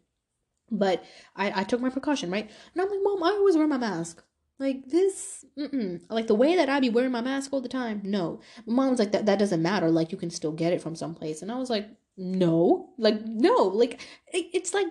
But 0.70 1.04
I, 1.36 1.62
I 1.62 1.64
took 1.64 1.82
my 1.82 1.90
precaution, 1.90 2.32
right? 2.32 2.50
And 2.74 2.82
I'm 2.82 2.90
like, 2.90 3.00
Mom, 3.04 3.24
I 3.24 3.32
always 3.32 3.58
wear 3.58 3.68
my 3.68 3.78
mask. 3.78 4.24
Like 4.62 4.90
this, 4.90 5.44
mm-mm. 5.58 6.02
like 6.12 6.28
the 6.28 6.36
way 6.36 6.56
that 6.56 6.70
I 6.70 6.80
be 6.80 6.92
wearing 6.92 7.12
my 7.12 7.22
mask 7.22 7.52
all 7.52 7.62
the 7.62 7.68
time. 7.68 8.00
No, 8.04 8.42
my 8.68 8.76
mom 8.76 8.92
was 8.92 9.00
like 9.00 9.12
that. 9.12 9.26
That 9.26 9.40
doesn't 9.40 9.64
matter. 9.64 9.90
Like 9.90 10.12
you 10.12 10.20
can 10.20 10.30
still 10.30 10.52
get 10.52 10.72
it 10.72 10.84
from 10.84 10.96
someplace, 10.96 11.42
and 11.42 11.52
I 11.52 11.58
was 11.58 11.72
like, 11.72 11.90
no, 12.16 12.92
like 13.00 13.26
no, 13.26 13.56
like 13.56 13.94
it, 14.32 14.46
it's 14.54 14.72
like 14.72 14.86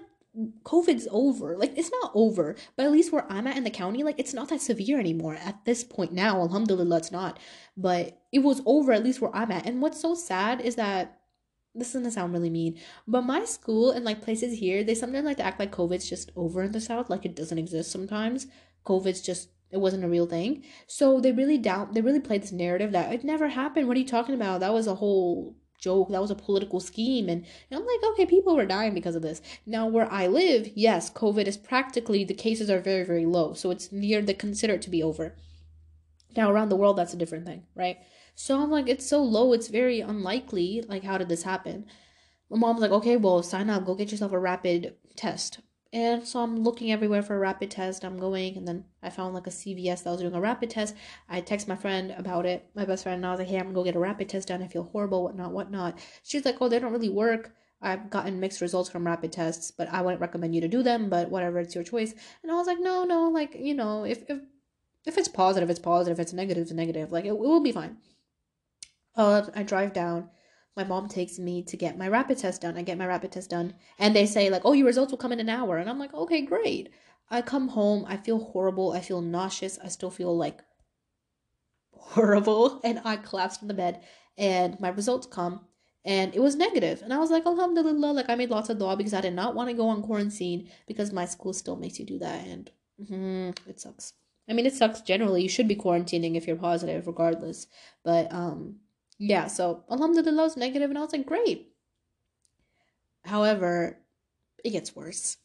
COVID's 0.64 1.06
over. 1.12 1.56
Like 1.56 1.78
it's 1.78 1.92
not 2.02 2.10
over, 2.16 2.56
but 2.76 2.84
at 2.84 2.90
least 2.90 3.12
where 3.12 3.30
I'm 3.30 3.46
at 3.46 3.56
in 3.56 3.62
the 3.62 3.70
county, 3.70 4.02
like 4.02 4.18
it's 4.18 4.34
not 4.34 4.48
that 4.48 4.60
severe 4.60 4.98
anymore 4.98 5.36
at 5.36 5.64
this 5.64 5.84
point 5.84 6.12
now. 6.12 6.40
Alhamdulillah, 6.40 6.96
it's 6.96 7.12
not. 7.12 7.38
But 7.76 8.20
it 8.32 8.40
was 8.40 8.62
over 8.66 8.90
at 8.90 9.04
least 9.04 9.20
where 9.20 9.34
I'm 9.36 9.52
at. 9.52 9.66
And 9.66 9.80
what's 9.80 10.00
so 10.00 10.16
sad 10.16 10.60
is 10.60 10.74
that 10.74 11.20
this 11.76 11.90
is 11.90 11.94
gonna 11.94 12.10
sound 12.10 12.32
really 12.32 12.50
mean, 12.50 12.76
but 13.06 13.22
my 13.22 13.44
school 13.44 13.92
and 13.92 14.04
like 14.04 14.20
places 14.20 14.58
here, 14.58 14.82
they 14.82 14.96
sometimes 14.96 15.26
like 15.26 15.36
to 15.36 15.46
act 15.46 15.60
like 15.60 15.70
COVID's 15.70 16.10
just 16.10 16.32
over 16.34 16.64
in 16.64 16.72
the 16.72 16.80
south, 16.80 17.08
like 17.08 17.24
it 17.24 17.36
doesn't 17.36 17.56
exist 17.56 17.92
sometimes. 17.92 18.48
COVID's 18.84 19.20
just 19.20 19.50
it 19.70 19.78
wasn't 19.78 20.04
a 20.04 20.08
real 20.08 20.26
thing. 20.26 20.64
So 20.86 21.20
they 21.20 21.32
really 21.32 21.58
doubt 21.58 21.94
they 21.94 22.00
really 22.00 22.20
played 22.20 22.42
this 22.42 22.52
narrative 22.52 22.92
that 22.92 23.12
it 23.12 23.24
never 23.24 23.48
happened. 23.48 23.88
What 23.88 23.96
are 23.96 24.00
you 24.00 24.06
talking 24.06 24.34
about? 24.34 24.60
That 24.60 24.72
was 24.72 24.86
a 24.86 24.96
whole 24.96 25.56
joke. 25.78 26.10
That 26.10 26.20
was 26.20 26.30
a 26.30 26.36
political 26.36 26.80
scheme. 26.80 27.28
And, 27.28 27.44
and 27.70 27.80
I'm 27.80 27.86
like, 27.86 28.12
okay, 28.12 28.26
people 28.26 28.54
were 28.54 28.66
dying 28.66 28.94
because 28.94 29.14
of 29.14 29.22
this. 29.22 29.40
Now 29.66 29.86
where 29.86 30.10
I 30.12 30.26
live, 30.26 30.70
yes, 30.74 31.10
COVID 31.10 31.46
is 31.46 31.56
practically 31.56 32.24
the 32.24 32.34
cases 32.34 32.70
are 32.70 32.80
very, 32.80 33.04
very 33.04 33.26
low. 33.26 33.54
So 33.54 33.70
it's 33.70 33.90
near 33.90 34.22
the 34.22 34.34
considered 34.34 34.82
to 34.82 34.90
be 34.90 35.02
over. 35.02 35.36
Now 36.36 36.50
around 36.50 36.68
the 36.68 36.76
world 36.76 36.96
that's 36.96 37.14
a 37.14 37.18
different 37.18 37.46
thing, 37.46 37.64
right? 37.74 37.98
So 38.34 38.60
I'm 38.60 38.70
like, 38.70 38.88
it's 38.88 39.06
so 39.06 39.22
low, 39.22 39.52
it's 39.52 39.68
very 39.68 40.00
unlikely. 40.00 40.84
Like, 40.88 41.04
how 41.04 41.18
did 41.18 41.28
this 41.28 41.42
happen? 41.42 41.86
My 42.48 42.58
mom's 42.58 42.80
like, 42.80 42.90
okay, 42.90 43.16
well, 43.16 43.42
sign 43.42 43.70
up, 43.70 43.84
go 43.84 43.94
get 43.94 44.10
yourself 44.10 44.32
a 44.32 44.38
rapid 44.38 44.94
test. 45.16 45.60
And 45.92 46.26
so 46.26 46.38
I'm 46.40 46.62
looking 46.62 46.92
everywhere 46.92 47.22
for 47.22 47.34
a 47.34 47.40
rapid 47.40 47.70
test. 47.72 48.04
I'm 48.04 48.16
going, 48.16 48.56
and 48.56 48.66
then 48.66 48.84
I 49.02 49.10
found 49.10 49.34
like 49.34 49.48
a 49.48 49.50
CVS 49.50 50.04
that 50.04 50.10
was 50.10 50.20
doing 50.20 50.34
a 50.34 50.40
rapid 50.40 50.70
test. 50.70 50.94
I 51.28 51.40
text 51.40 51.66
my 51.66 51.74
friend 51.74 52.14
about 52.16 52.46
it, 52.46 52.70
my 52.76 52.84
best 52.84 53.02
friend, 53.02 53.16
and 53.16 53.26
I 53.26 53.30
was 53.30 53.40
like, 53.40 53.48
hey, 53.48 53.56
I'm 53.56 53.64
gonna 53.64 53.74
go 53.74 53.84
get 53.84 53.96
a 53.96 54.00
rapid 54.00 54.28
test 54.28 54.48
done. 54.48 54.62
I 54.62 54.68
feel 54.68 54.84
horrible, 54.84 55.24
whatnot, 55.24 55.52
whatnot. 55.52 55.98
She's 56.22 56.44
like, 56.44 56.58
oh, 56.60 56.68
they 56.68 56.78
don't 56.78 56.92
really 56.92 57.08
work. 57.08 57.52
I've 57.82 58.08
gotten 58.08 58.38
mixed 58.38 58.60
results 58.60 58.88
from 58.88 59.06
rapid 59.06 59.32
tests, 59.32 59.70
but 59.72 59.88
I 59.88 60.02
wouldn't 60.02 60.20
recommend 60.20 60.54
you 60.54 60.60
to 60.60 60.68
do 60.68 60.82
them, 60.82 61.08
but 61.08 61.30
whatever, 61.30 61.58
it's 61.58 61.74
your 61.74 61.82
choice. 61.82 62.14
And 62.42 62.52
I 62.52 62.54
was 62.54 62.66
like, 62.66 62.78
no, 62.78 63.04
no, 63.04 63.28
like, 63.28 63.56
you 63.58 63.74
know, 63.74 64.04
if, 64.04 64.22
if, 64.28 64.38
if 65.06 65.18
it's 65.18 65.28
positive, 65.28 65.70
it's 65.70 65.78
positive. 65.78 66.20
If 66.20 66.22
it's 66.22 66.32
negative, 66.32 66.62
it's 66.62 66.72
negative. 66.72 67.10
Like, 67.10 67.24
it, 67.24 67.30
it 67.30 67.38
will 67.38 67.62
be 67.62 67.72
fine. 67.72 67.96
Uh, 69.16 69.42
I 69.54 69.62
drive 69.62 69.92
down 69.92 70.28
my 70.76 70.84
mom 70.84 71.08
takes 71.08 71.38
me 71.38 71.62
to 71.64 71.76
get 71.76 71.98
my 71.98 72.08
rapid 72.08 72.38
test 72.38 72.62
done. 72.62 72.76
I 72.76 72.82
get 72.82 72.98
my 72.98 73.06
rapid 73.06 73.32
test 73.32 73.50
done, 73.50 73.74
and 73.98 74.14
they 74.14 74.26
say 74.26 74.50
like, 74.50 74.62
"Oh, 74.64 74.72
your 74.72 74.86
results 74.86 75.10
will 75.10 75.18
come 75.18 75.32
in 75.32 75.40
an 75.40 75.48
hour," 75.48 75.78
and 75.78 75.88
I'm 75.90 75.98
like, 75.98 76.14
"Okay, 76.14 76.42
great." 76.42 76.90
I 77.30 77.42
come 77.42 77.68
home, 77.68 78.04
I 78.08 78.16
feel 78.16 78.38
horrible, 78.38 78.92
I 78.92 79.00
feel 79.00 79.20
nauseous, 79.20 79.78
I 79.82 79.88
still 79.88 80.10
feel 80.10 80.36
like 80.36 80.62
horrible, 81.92 82.80
and 82.84 83.00
I 83.04 83.16
collapsed 83.16 83.62
in 83.62 83.68
the 83.68 83.74
bed. 83.74 84.02
And 84.36 84.80
my 84.80 84.88
results 84.88 85.26
come, 85.26 85.66
and 86.04 86.34
it 86.34 86.40
was 86.40 86.56
negative. 86.56 87.02
and 87.02 87.12
I 87.12 87.18
was 87.18 87.30
like, 87.30 87.46
Alhamdulillah, 87.46 88.12
like 88.12 88.30
I 88.30 88.34
made 88.34 88.50
lots 88.50 88.70
of 88.70 88.78
dua 88.78 88.96
because 88.96 89.14
I 89.14 89.20
did 89.20 89.34
not 89.34 89.54
want 89.54 89.68
to 89.70 89.76
go 89.76 89.88
on 89.88 90.02
quarantine 90.02 90.70
because 90.86 91.12
my 91.12 91.24
school 91.26 91.52
still 91.52 91.76
makes 91.76 91.98
you 91.98 92.06
do 92.06 92.18
that, 92.18 92.46
and 92.46 92.70
mm-hmm, 93.00 93.70
it 93.70 93.80
sucks. 93.80 94.14
I 94.48 94.52
mean, 94.52 94.66
it 94.66 94.74
sucks 94.74 95.00
generally. 95.02 95.42
You 95.42 95.48
should 95.48 95.68
be 95.68 95.76
quarantining 95.76 96.34
if 96.36 96.46
you're 96.46 96.56
positive, 96.56 97.06
regardless. 97.06 97.68
But 98.02 98.32
um, 98.32 98.80
yeah, 99.20 99.48
so 99.48 99.84
Alhamdulillah 99.90 100.44
was 100.44 100.56
negative, 100.56 100.88
and 100.88 100.98
I 100.98 101.02
was 101.02 101.12
like, 101.12 101.26
great. 101.26 101.74
However, 103.22 103.98
it 104.64 104.70
gets 104.70 104.96
worse. 104.96 105.36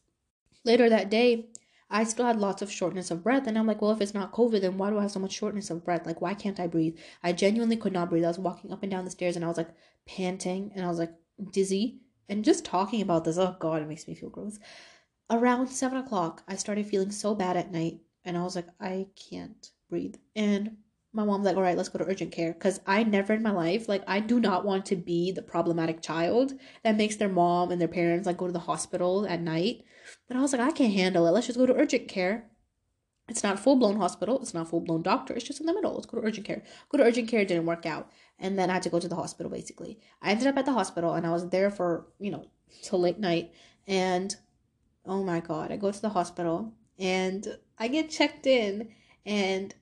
Later 0.63 0.89
that 0.89 1.11
day, 1.11 1.49
I 1.89 2.05
still 2.05 2.25
had 2.25 2.39
lots 2.39 2.61
of 2.61 2.71
shortness 2.71 3.11
of 3.11 3.21
breath, 3.21 3.47
and 3.47 3.57
I'm 3.57 3.67
like, 3.67 3.81
well, 3.81 3.91
if 3.91 3.99
it's 3.99 4.13
not 4.13 4.31
COVID, 4.31 4.61
then 4.61 4.77
why 4.77 4.89
do 4.89 4.97
I 4.97 5.01
have 5.01 5.11
so 5.11 5.19
much 5.19 5.33
shortness 5.33 5.69
of 5.69 5.83
breath? 5.83 6.05
Like, 6.05 6.21
why 6.21 6.33
can't 6.33 6.59
I 6.59 6.67
breathe? 6.67 6.97
I 7.21 7.33
genuinely 7.33 7.75
could 7.75 7.91
not 7.91 8.09
breathe. 8.09 8.23
I 8.23 8.29
was 8.29 8.39
walking 8.39 8.71
up 8.71 8.81
and 8.81 8.89
down 8.89 9.03
the 9.03 9.11
stairs, 9.11 9.35
and 9.35 9.43
I 9.43 9.49
was 9.49 9.57
like 9.57 9.75
panting, 10.07 10.71
and 10.73 10.85
I 10.85 10.87
was 10.87 10.97
like 10.97 11.13
dizzy, 11.51 11.99
and 12.29 12.45
just 12.45 12.63
talking 12.63 13.01
about 13.01 13.25
this, 13.25 13.37
oh 13.37 13.57
god, 13.59 13.81
it 13.81 13.89
makes 13.89 14.07
me 14.07 14.15
feel 14.15 14.29
gross. 14.29 14.57
Around 15.29 15.67
seven 15.67 15.97
o'clock, 15.97 16.43
I 16.47 16.55
started 16.55 16.87
feeling 16.87 17.11
so 17.11 17.35
bad 17.35 17.57
at 17.57 17.73
night, 17.73 17.99
and 18.23 18.37
I 18.37 18.43
was 18.43 18.55
like, 18.55 18.69
I 18.79 19.07
can't 19.29 19.69
breathe. 19.89 20.15
And 20.33 20.77
my 21.15 21.23
mom's 21.23 21.45
like, 21.45 21.55
all 21.55 21.61
right, 21.61 21.77
let's 21.77 21.89
go 21.89 21.97
to 21.97 22.05
urgent 22.05 22.33
care. 22.33 22.53
Because 22.53 22.81
I 22.85 23.03
never 23.03 23.33
in 23.33 23.41
my 23.41 23.51
life, 23.51 23.87
like, 23.87 24.03
I 24.05 24.19
do 24.19 24.39
not 24.39 24.65
want 24.65 24.85
to 24.87 24.95
be 24.97 25.31
the 25.31 25.41
problematic 25.41 26.01
child 26.01 26.53
that 26.83 26.97
makes 26.97 27.15
their 27.15 27.29
mom 27.29 27.71
and 27.71 27.79
their 27.79 27.87
parents, 27.87 28.27
like, 28.27 28.37
go 28.37 28.47
to 28.47 28.53
the 28.53 28.59
hospital 28.59 29.25
at 29.25 29.41
night. 29.41 29.85
But 30.27 30.35
I 30.35 30.41
was 30.41 30.51
like, 30.51 30.61
I 30.61 30.71
can't 30.71 30.93
handle 30.93 31.25
it. 31.25 31.31
Let's 31.31 31.47
just 31.47 31.57
go 31.57 31.65
to 31.65 31.73
urgent 31.73 32.09
care. 32.09 32.49
It's 33.29 33.43
not 33.43 33.59
full 33.59 33.77
blown 33.77 33.95
hospital. 33.95 34.39
It's 34.41 34.53
not 34.53 34.69
full 34.69 34.81
blown 34.81 35.01
doctor. 35.01 35.33
It's 35.33 35.45
just 35.45 35.61
in 35.61 35.65
the 35.65 35.73
middle. 35.73 35.93
Let's 35.93 36.05
go 36.05 36.19
to 36.19 36.27
urgent 36.27 36.45
care. 36.45 36.63
Go 36.89 36.97
to 36.97 37.05
urgent 37.05 37.29
care. 37.29 37.43
didn't 37.45 37.65
work 37.65 37.85
out. 37.85 38.11
And 38.37 38.59
then 38.59 38.69
I 38.69 38.73
had 38.73 38.83
to 38.83 38.89
go 38.89 38.99
to 38.99 39.07
the 39.07 39.15
hospital, 39.15 39.49
basically. 39.49 39.99
I 40.21 40.31
ended 40.31 40.47
up 40.47 40.57
at 40.57 40.65
the 40.65 40.73
hospital 40.73 41.13
and 41.13 41.25
I 41.25 41.31
was 41.31 41.49
there 41.49 41.71
for, 41.71 42.07
you 42.19 42.29
know, 42.29 42.45
till 42.83 42.99
late 42.99 43.19
night. 43.19 43.51
And 43.87 44.35
oh 45.05 45.23
my 45.23 45.39
God, 45.39 45.71
I 45.71 45.77
go 45.77 45.91
to 45.91 46.01
the 46.01 46.09
hospital 46.09 46.73
and 46.99 47.57
I 47.79 47.87
get 47.87 48.09
checked 48.09 48.45
in 48.45 48.89
and 49.25 49.73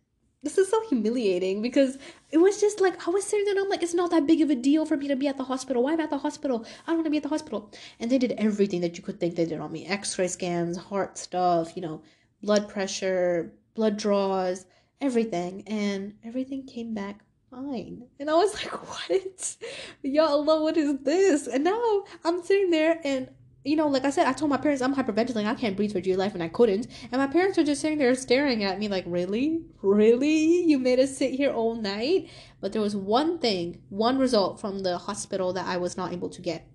this 0.43 0.57
is 0.57 0.69
so 0.69 0.81
humiliating 0.89 1.61
because 1.61 1.97
it 2.31 2.37
was 2.37 2.59
just 2.59 2.81
like 2.81 3.07
I 3.07 3.11
was 3.11 3.25
sitting 3.25 3.45
there 3.45 3.55
and 3.55 3.63
I'm 3.63 3.69
like, 3.69 3.81
it's 3.81 3.93
not 3.93 4.11
that 4.11 4.27
big 4.27 4.41
of 4.41 4.49
a 4.49 4.55
deal 4.55 4.85
for 4.85 4.97
me 4.97 5.07
to 5.07 5.15
be 5.15 5.27
at 5.27 5.37
the 5.37 5.45
hospital. 5.45 5.83
Why 5.83 5.93
am 5.93 6.01
I 6.01 6.03
at 6.03 6.09
the 6.09 6.17
hospital? 6.17 6.65
I 6.85 6.91
don't 6.91 6.97
want 6.97 7.05
to 7.05 7.11
be 7.11 7.17
at 7.17 7.23
the 7.23 7.29
hospital. 7.29 7.71
And 7.99 8.11
they 8.11 8.17
did 8.17 8.33
everything 8.33 8.81
that 8.81 8.97
you 8.97 9.03
could 9.03 9.19
think 9.19 9.35
they 9.35 9.45
did 9.45 9.59
on 9.59 9.71
me. 9.71 9.85
X-ray 9.85 10.27
scans, 10.27 10.77
heart 10.77 11.17
stuff, 11.17 11.75
you 11.75 11.81
know, 11.81 12.01
blood 12.41 12.67
pressure, 12.67 13.53
blood 13.73 13.97
draws, 13.97 14.65
everything. 14.99 15.63
And 15.67 16.15
everything 16.23 16.67
came 16.67 16.93
back 16.93 17.23
fine. 17.49 18.03
And 18.19 18.29
I 18.29 18.33
was 18.33 18.53
like, 18.63 18.89
what? 18.89 19.55
Ya 20.01 20.25
Allah, 20.25 20.61
what 20.61 20.77
is 20.77 20.99
this? 21.03 21.47
And 21.47 21.63
now 21.63 22.03
I'm 22.23 22.43
sitting 22.43 22.69
there 22.69 22.99
and 23.03 23.29
you 23.63 23.77
know, 23.77 23.87
like 23.87 24.03
I 24.03 24.09
said, 24.09 24.27
I 24.27 24.33
told 24.33 24.49
my 24.49 24.57
parents 24.57 24.81
I'm 24.81 24.95
hyperventilating. 24.95 25.45
I 25.45 25.55
can't 25.55 25.77
breathe 25.77 25.93
for 25.93 26.01
dear 26.01 26.17
life, 26.17 26.33
and 26.33 26.43
I 26.43 26.49
couldn't. 26.49 26.87
And 27.11 27.21
my 27.21 27.27
parents 27.27 27.57
were 27.57 27.63
just 27.63 27.81
sitting 27.81 27.97
there 27.97 28.13
staring 28.15 28.63
at 28.63 28.77
me 28.77 28.89
like, 28.89 29.05
really? 29.07 29.61
Really? 29.81 30.63
You 30.65 30.79
made 30.79 30.99
us 30.99 31.17
sit 31.17 31.31
here 31.33 31.51
all 31.51 31.75
night? 31.75 32.29
But 32.59 32.73
there 32.73 32.81
was 32.81 32.95
one 32.95 33.39
thing, 33.39 33.81
one 33.89 34.17
result 34.17 34.59
from 34.59 34.79
the 34.79 34.97
hospital 34.97 35.53
that 35.53 35.65
I 35.65 35.77
was 35.77 35.95
not 35.95 36.11
able 36.11 36.29
to 36.29 36.41
get. 36.41 36.67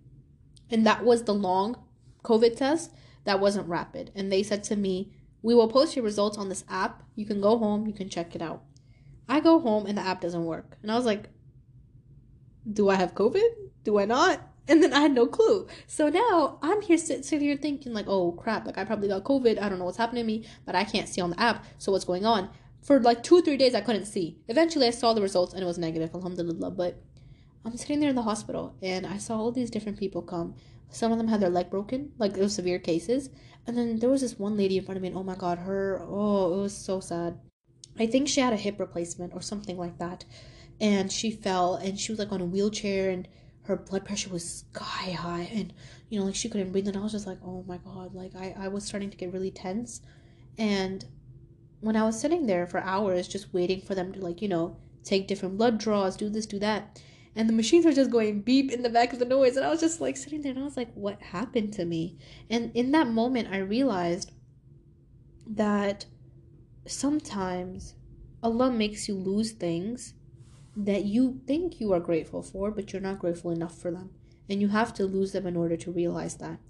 And 0.71 0.87
that 0.87 1.05
was 1.05 1.25
the 1.25 1.35
long 1.35 1.77
COVID 2.25 2.57
test 2.57 2.91
that 3.25 3.41
wasn't 3.41 3.69
rapid. 3.69 4.11
And 4.15 4.33
they 4.33 4.43
said 4.43 4.65
to 4.65 4.77
me, 4.77 5.13
we 5.43 5.55
will 5.55 5.69
post 5.69 5.95
your 5.95 6.05
results 6.05 6.39
on 6.39 6.49
this 6.49 6.65
app. 6.69 7.03
You 7.15 7.27
can 7.27 7.41
go 7.41 7.59
home, 7.59 7.87
you 7.87 7.93
can 7.93 8.09
check 8.09 8.35
it 8.35 8.43
out. 8.43 8.63
I 9.29 9.41
go 9.41 9.59
home 9.59 9.87
and 9.87 9.99
the 9.99 10.03
app 10.03 10.23
doesn't 10.23 10.45
work. 10.45 10.79
And 10.83 10.91
I 10.91 10.97
was 10.97 11.05
like, 11.05 11.29
do 12.71 12.89
I 12.89 12.95
have 12.95 13.15
COVID? 13.15 13.49
Do 13.85 13.99
I 13.99 14.07
not? 14.07 14.41
And 14.69 14.83
then 14.83 14.93
I 14.93 15.01
had 15.01 15.13
no 15.13 15.27
clue. 15.27 15.67
So 15.87 16.09
now 16.09 16.59
I'm 16.63 16.83
here 16.83 16.99
sit, 16.99 17.25
sitting 17.25 17.49
here 17.49 17.57
thinking 17.57 17.95
like, 17.95 18.07
oh 18.07 18.33
crap, 18.33 18.67
like 18.67 18.77
I 18.77 18.85
probably 18.85 19.09
got 19.09 19.25
COVID. 19.25 19.61
I 19.61 19.69
don't 19.69 19.79
know 19.79 19.87
what's 19.87 19.97
happening 19.97 20.25
to 20.25 20.27
me, 20.27 20.47
but 20.67 20.75
I 20.75 20.85
can't 20.85 21.09
see 21.09 21.21
on 21.21 21.31
the 21.31 21.41
app. 21.41 21.65
So 21.79 21.91
what's 21.91 22.05
going 22.05 22.27
on? 22.27 22.51
For 22.83 23.01
like 23.01 23.23
two, 23.23 23.43
three 23.43 23.57
days, 23.57 23.75
I 23.75 23.81
couldn't 23.81 24.07
see. 24.07 24.39
Eventually, 24.47 24.87
I 24.87 24.91
saw 24.91 25.15
the 25.15 25.23
results 25.23 25.55
and 25.55 25.63
it 25.63 25.67
was 25.67 25.79
negative, 25.79 26.15
alhamdulillah. 26.15 26.71
But 26.73 27.03
I'm 27.65 27.77
sitting 27.77 28.01
there 28.01 28.11
in 28.11 28.17
the 28.17 28.23
hospital 28.23 28.77
and 28.83 29.07
I 29.07 29.19
saw 29.19 29.39
all 29.39 29.53
these 29.53 29.71
different 29.71 29.99
people 29.99 30.23
come. 30.23 30.55
Some 30.91 31.13
of 31.13 31.19
them 31.19 31.29
had 31.29 31.41
their 31.41 31.51
leg 31.51 31.71
broken, 31.71 32.13
like 32.19 32.37
it 32.37 32.41
was 32.41 32.55
severe 32.55 32.79
cases. 32.79 33.31
And 33.67 33.77
then 33.77 33.99
there 33.99 34.09
was 34.09 34.23
this 34.23 34.39
one 34.39 34.57
lady 34.57 34.79
in 34.79 34.85
front 34.85 34.97
of 34.97 35.03
me, 35.03 35.09
and 35.09 35.17
oh 35.17 35.23
my 35.23 35.35
god, 35.35 35.59
her, 35.59 36.03
oh, 36.03 36.55
it 36.55 36.63
was 36.63 36.75
so 36.75 37.01
sad. 37.01 37.39
I 37.99 38.07
think 38.07 38.29
she 38.29 38.41
had 38.41 38.53
a 38.53 38.57
hip 38.57 38.79
replacement 38.79 39.35
or 39.35 39.43
something 39.43 39.77
like 39.77 39.99
that. 39.99 40.25
And 40.81 41.11
she 41.13 41.31
fell 41.31 41.75
and 41.75 41.99
she 41.99 42.13
was 42.13 42.19
like 42.19 42.33
on 42.33 42.41
a 42.41 42.47
wheelchair 42.47 43.11
and 43.11 43.29
her 43.69 43.77
blood 43.77 44.03
pressure 44.05 44.31
was 44.31 44.65
sky 44.73 45.11
high 45.11 45.49
and 45.53 45.75
you 46.09 46.19
know 46.19 46.25
like 46.25 46.35
she 46.35 46.49
couldn't 46.49 46.73
breathe. 46.73 46.89
And 46.89 46.97
I 46.97 47.01
was 47.01 47.13
just 47.13 47.27
like 47.27 47.39
oh 47.45 47.65
my 47.69 47.77
god 47.77 48.15
like 48.15 48.35
I, 48.35 48.55
I 48.59 48.69
was 48.69 48.85
starting 48.85 49.11
to 49.11 49.17
get 49.17 49.33
really 49.33 49.51
tense. 49.51 50.01
And 50.57 51.05
when 51.81 51.95
I 51.95 52.03
was 52.03 52.19
sitting 52.19 52.47
there 52.47 52.67
for 52.67 52.81
hours 52.81 53.29
just 53.29 53.53
waiting 53.53 53.83
for 53.83 53.95
them 53.95 54.13
to 54.15 54.21
like 54.21 54.41
you 54.41 54.49
know 54.49 54.79
take 55.05 55.29
different 55.29 55.59
blood 55.59 55.79
draws 55.79 56.17
do 56.17 56.31
this 56.31 56.47
do 56.47 56.59
that. 56.61 57.01
And 57.37 57.49
the 57.49 57.53
machines 57.53 57.85
were 57.85 57.93
just 57.93 58.11
going 58.11 58.41
beep 58.41 58.73
in 58.73 58.83
the 58.83 58.89
back 58.89 59.13
of 59.13 59.21
the 59.21 59.25
noise. 59.25 59.57
And 59.57 59.65
I 59.65 59.71
was 59.71 59.81
just 59.81 60.01
like 60.01 60.17
sitting 60.17 60.41
there 60.41 60.51
and 60.51 60.61
I 60.61 60.65
was 60.65 60.77
like 60.77 60.93
what 60.95 61.21
happened 61.21 61.75
to 61.75 61.85
me? 61.85 62.17
And 62.49 62.73
in 62.75 62.91
that 62.93 63.09
moment 63.09 63.49
I 63.53 63.59
realized 63.59 64.33
that 65.47 66.07
sometimes 66.87 67.97
Allah 68.43 68.73
makes 68.73 69.09
you 69.09 69.15
lose 69.15 69.53
things 69.53 70.15
that 70.85 71.05
you 71.05 71.41
think 71.47 71.81
you 71.81 71.93
are 71.93 72.01
grateful 72.01 72.41
for, 72.41 72.71
but 72.71 72.93
you're 72.93 73.03
not 73.03 73.19
grateful 73.19 73.51
enough 73.51 73.77
for 73.77 73.91
them. 73.91 74.11
And 74.49 74.61
you 74.61 74.69
have 74.69 74.95
to 74.95 75.05
lose 75.05 75.33
them 75.33 75.47
in 75.47 75.57
order 75.57 75.77
to 75.77 75.91
realize 75.91 76.37
that. 76.37 76.61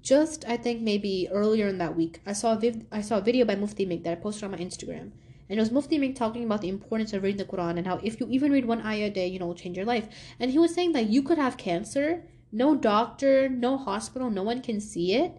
Just, 0.00 0.44
I 0.46 0.56
think 0.56 0.80
maybe 0.80 1.28
earlier 1.30 1.66
in 1.66 1.78
that 1.78 1.96
week, 1.96 2.20
I 2.24 2.32
saw 2.32 2.56
a, 2.56 2.74
I 2.92 3.00
saw 3.00 3.18
a 3.18 3.20
video 3.20 3.44
by 3.44 3.56
Mufti 3.56 3.84
Menk 3.84 4.04
that 4.04 4.12
I 4.12 4.14
posted 4.14 4.44
on 4.44 4.52
my 4.52 4.58
Instagram. 4.58 5.10
And 5.50 5.58
it 5.58 5.60
was 5.60 5.72
Mufti 5.72 5.98
Menk 5.98 6.14
talking 6.14 6.44
about 6.44 6.60
the 6.60 6.68
importance 6.68 7.12
of 7.12 7.24
reading 7.24 7.38
the 7.38 7.44
Quran 7.44 7.78
and 7.78 7.86
how 7.86 7.98
if 8.02 8.20
you 8.20 8.28
even 8.30 8.52
read 8.52 8.64
one 8.64 8.82
ayah 8.82 9.06
a 9.06 9.10
day, 9.10 9.26
you 9.26 9.40
know, 9.40 9.48
will 9.48 9.54
change 9.54 9.76
your 9.76 9.86
life. 9.86 10.06
And 10.38 10.52
he 10.52 10.58
was 10.58 10.72
saying 10.72 10.92
that 10.92 11.08
you 11.08 11.22
could 11.22 11.38
have 11.38 11.56
cancer, 11.56 12.24
no 12.52 12.76
doctor, 12.76 13.48
no 13.48 13.76
hospital, 13.76 14.30
no 14.30 14.44
one 14.44 14.62
can 14.62 14.80
see 14.80 15.14
it, 15.14 15.36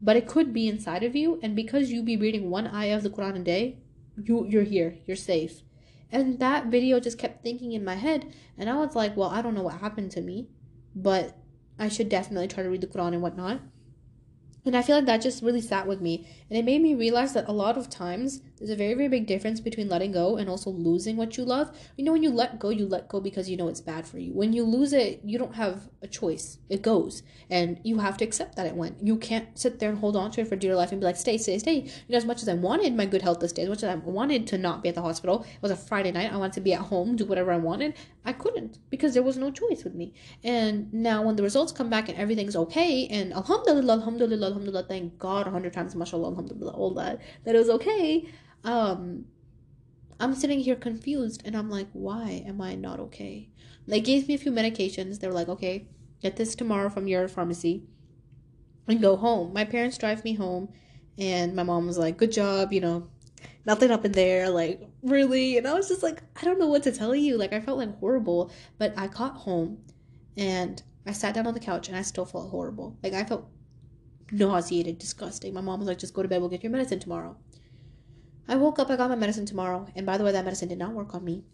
but 0.00 0.16
it 0.16 0.26
could 0.26 0.54
be 0.54 0.68
inside 0.68 1.02
of 1.02 1.14
you. 1.14 1.38
And 1.42 1.54
because 1.54 1.90
you 1.90 2.02
be 2.02 2.16
reading 2.16 2.48
one 2.48 2.66
ayah 2.68 2.96
of 2.96 3.02
the 3.02 3.10
Quran 3.10 3.36
a 3.36 3.40
day, 3.40 3.78
you 4.16 4.46
you're 4.48 4.62
here, 4.62 4.96
you're 5.04 5.16
safe. 5.16 5.60
And 6.10 6.38
that 6.38 6.66
video 6.66 7.00
just 7.00 7.18
kept 7.18 7.42
thinking 7.42 7.72
in 7.72 7.84
my 7.84 7.96
head. 7.96 8.32
And 8.56 8.70
I 8.70 8.76
was 8.76 8.94
like, 8.94 9.16
well, 9.16 9.30
I 9.30 9.42
don't 9.42 9.54
know 9.54 9.62
what 9.62 9.80
happened 9.80 10.10
to 10.12 10.20
me, 10.20 10.48
but 10.94 11.36
I 11.78 11.88
should 11.88 12.08
definitely 12.08 12.48
try 12.48 12.62
to 12.62 12.70
read 12.70 12.80
the 12.80 12.86
Quran 12.86 13.12
and 13.12 13.22
whatnot. 13.22 13.60
And 14.64 14.76
I 14.76 14.82
feel 14.82 14.96
like 14.96 15.06
that 15.06 15.22
just 15.22 15.42
really 15.42 15.60
sat 15.60 15.86
with 15.86 16.00
me. 16.00 16.26
And 16.48 16.58
it 16.58 16.64
made 16.64 16.82
me 16.82 16.94
realize 16.94 17.32
that 17.32 17.48
a 17.48 17.52
lot 17.52 17.76
of 17.76 17.90
times 17.90 18.40
there's 18.58 18.70
a 18.70 18.76
very, 18.76 18.94
very 18.94 19.08
big 19.08 19.26
difference 19.26 19.60
between 19.60 19.88
letting 19.88 20.12
go 20.12 20.36
and 20.36 20.48
also 20.48 20.70
losing 20.70 21.16
what 21.16 21.36
you 21.36 21.44
love. 21.44 21.76
You 21.96 22.04
know, 22.04 22.12
when 22.12 22.22
you 22.22 22.30
let 22.30 22.58
go, 22.58 22.70
you 22.70 22.86
let 22.86 23.08
go 23.08 23.20
because 23.20 23.50
you 23.50 23.56
know 23.56 23.68
it's 23.68 23.80
bad 23.80 24.06
for 24.06 24.18
you. 24.18 24.32
When 24.32 24.52
you 24.52 24.64
lose 24.64 24.92
it, 24.92 25.20
you 25.24 25.38
don't 25.38 25.56
have 25.56 25.88
a 26.02 26.06
choice. 26.06 26.58
It 26.70 26.82
goes. 26.82 27.22
And 27.50 27.80
you 27.84 27.98
have 27.98 28.16
to 28.18 28.24
accept 28.24 28.56
that 28.56 28.66
it 28.66 28.74
went. 28.74 28.96
You 29.02 29.18
can't 29.18 29.58
sit 29.58 29.78
there 29.78 29.90
and 29.90 29.98
hold 29.98 30.16
on 30.16 30.30
to 30.32 30.40
it 30.40 30.48
for 30.48 30.56
dear 30.56 30.74
life 30.74 30.92
and 30.92 31.00
be 31.00 31.04
like, 31.04 31.16
stay, 31.16 31.36
stay, 31.36 31.58
stay. 31.58 31.80
You 31.80 31.90
know, 32.08 32.16
as 32.16 32.24
much 32.24 32.42
as 32.42 32.48
I 32.48 32.54
wanted 32.54 32.96
my 32.96 33.06
good 33.06 33.22
health 33.22 33.40
this 33.40 33.52
day, 33.52 33.62
as 33.62 33.68
much 33.68 33.82
as 33.82 33.90
I 33.90 33.96
wanted 33.96 34.46
to 34.48 34.58
not 34.58 34.82
be 34.82 34.88
at 34.88 34.94
the 34.94 35.02
hospital, 35.02 35.42
it 35.42 35.62
was 35.62 35.70
a 35.70 35.76
Friday 35.76 36.12
night. 36.12 36.32
I 36.32 36.36
wanted 36.36 36.54
to 36.54 36.60
be 36.60 36.72
at 36.72 36.80
home, 36.80 37.16
do 37.16 37.26
whatever 37.26 37.52
I 37.52 37.58
wanted. 37.58 37.94
I 38.24 38.32
couldn't 38.32 38.78
because 38.90 39.14
there 39.14 39.22
was 39.22 39.36
no 39.36 39.50
choice 39.50 39.84
with 39.84 39.94
me. 39.94 40.14
And 40.42 40.92
now 40.92 41.22
when 41.22 41.36
the 41.36 41.42
results 41.42 41.72
come 41.72 41.90
back 41.90 42.08
and 42.08 42.18
everything's 42.18 42.56
okay, 42.56 43.06
and 43.08 43.32
alhamdulillah, 43.32 43.94
alhamdulillah, 43.94 44.46
alhamdulillah, 44.46 44.86
thank 44.88 45.18
God 45.18 45.46
a 45.46 45.50
hundred 45.50 45.72
times, 45.72 45.94
mashallah, 45.94 46.35
alhamdulillah, 46.36 46.72
all 46.72 46.94
that, 46.94 47.20
that 47.44 47.54
it 47.54 47.58
was 47.58 47.70
okay. 47.70 48.28
Um, 48.64 49.24
I'm 50.20 50.34
sitting 50.34 50.60
here 50.60 50.76
confused 50.76 51.42
and 51.44 51.56
I'm 51.56 51.70
like, 51.70 51.88
why 51.92 52.44
am 52.46 52.60
I 52.60 52.74
not 52.74 53.00
okay? 53.00 53.48
They 53.86 54.00
gave 54.00 54.28
me 54.28 54.34
a 54.34 54.38
few 54.38 54.52
medications. 54.52 55.20
They 55.20 55.28
were 55.28 55.34
like, 55.34 55.48
okay, 55.48 55.88
get 56.22 56.36
this 56.36 56.54
tomorrow 56.54 56.88
from 56.88 57.06
your 57.06 57.28
pharmacy 57.28 57.84
and 58.88 59.00
go 59.00 59.16
home. 59.16 59.52
My 59.52 59.64
parents 59.64 59.98
drive 59.98 60.24
me 60.24 60.34
home 60.34 60.72
and 61.18 61.54
my 61.54 61.62
mom 61.62 61.86
was 61.86 61.98
like, 61.98 62.16
good 62.16 62.32
job, 62.32 62.72
you 62.72 62.80
know, 62.80 63.08
nothing 63.64 63.90
up 63.90 64.04
in 64.04 64.12
there, 64.12 64.48
like, 64.48 64.82
really? 65.02 65.58
And 65.58 65.66
I 65.66 65.74
was 65.74 65.88
just 65.88 66.02
like, 66.02 66.22
I 66.40 66.44
don't 66.44 66.58
know 66.58 66.68
what 66.68 66.82
to 66.84 66.92
tell 66.92 67.14
you. 67.14 67.36
Like, 67.36 67.52
I 67.52 67.60
felt 67.60 67.78
like 67.78 67.98
horrible, 67.98 68.50
but 68.78 68.94
I 68.96 69.06
got 69.06 69.36
home 69.36 69.78
and 70.36 70.82
I 71.06 71.12
sat 71.12 71.34
down 71.34 71.46
on 71.46 71.54
the 71.54 71.60
couch 71.60 71.88
and 71.88 71.96
I 71.96 72.02
still 72.02 72.24
felt 72.24 72.50
horrible. 72.50 72.98
Like, 73.02 73.12
I 73.12 73.24
felt 73.24 73.48
nauseated, 74.30 74.98
disgusting. 74.98 75.54
My 75.54 75.60
mom 75.60 75.80
was 75.80 75.88
like, 75.88 75.98
just 75.98 76.14
go 76.14 76.22
to 76.22 76.28
bed, 76.28 76.40
we'll 76.40 76.50
get 76.50 76.62
your 76.62 76.72
medicine 76.72 76.98
tomorrow. 76.98 77.36
I 78.48 78.56
woke 78.56 78.78
up, 78.78 78.90
I 78.90 78.96
got 78.96 79.10
my 79.10 79.16
medicine 79.16 79.46
tomorrow, 79.46 79.86
and 79.96 80.06
by 80.06 80.18
the 80.18 80.24
way, 80.24 80.32
that 80.32 80.44
medicine 80.44 80.68
did 80.68 80.78
not 80.78 80.92
work 80.92 81.14
on 81.14 81.24
me. 81.24 81.44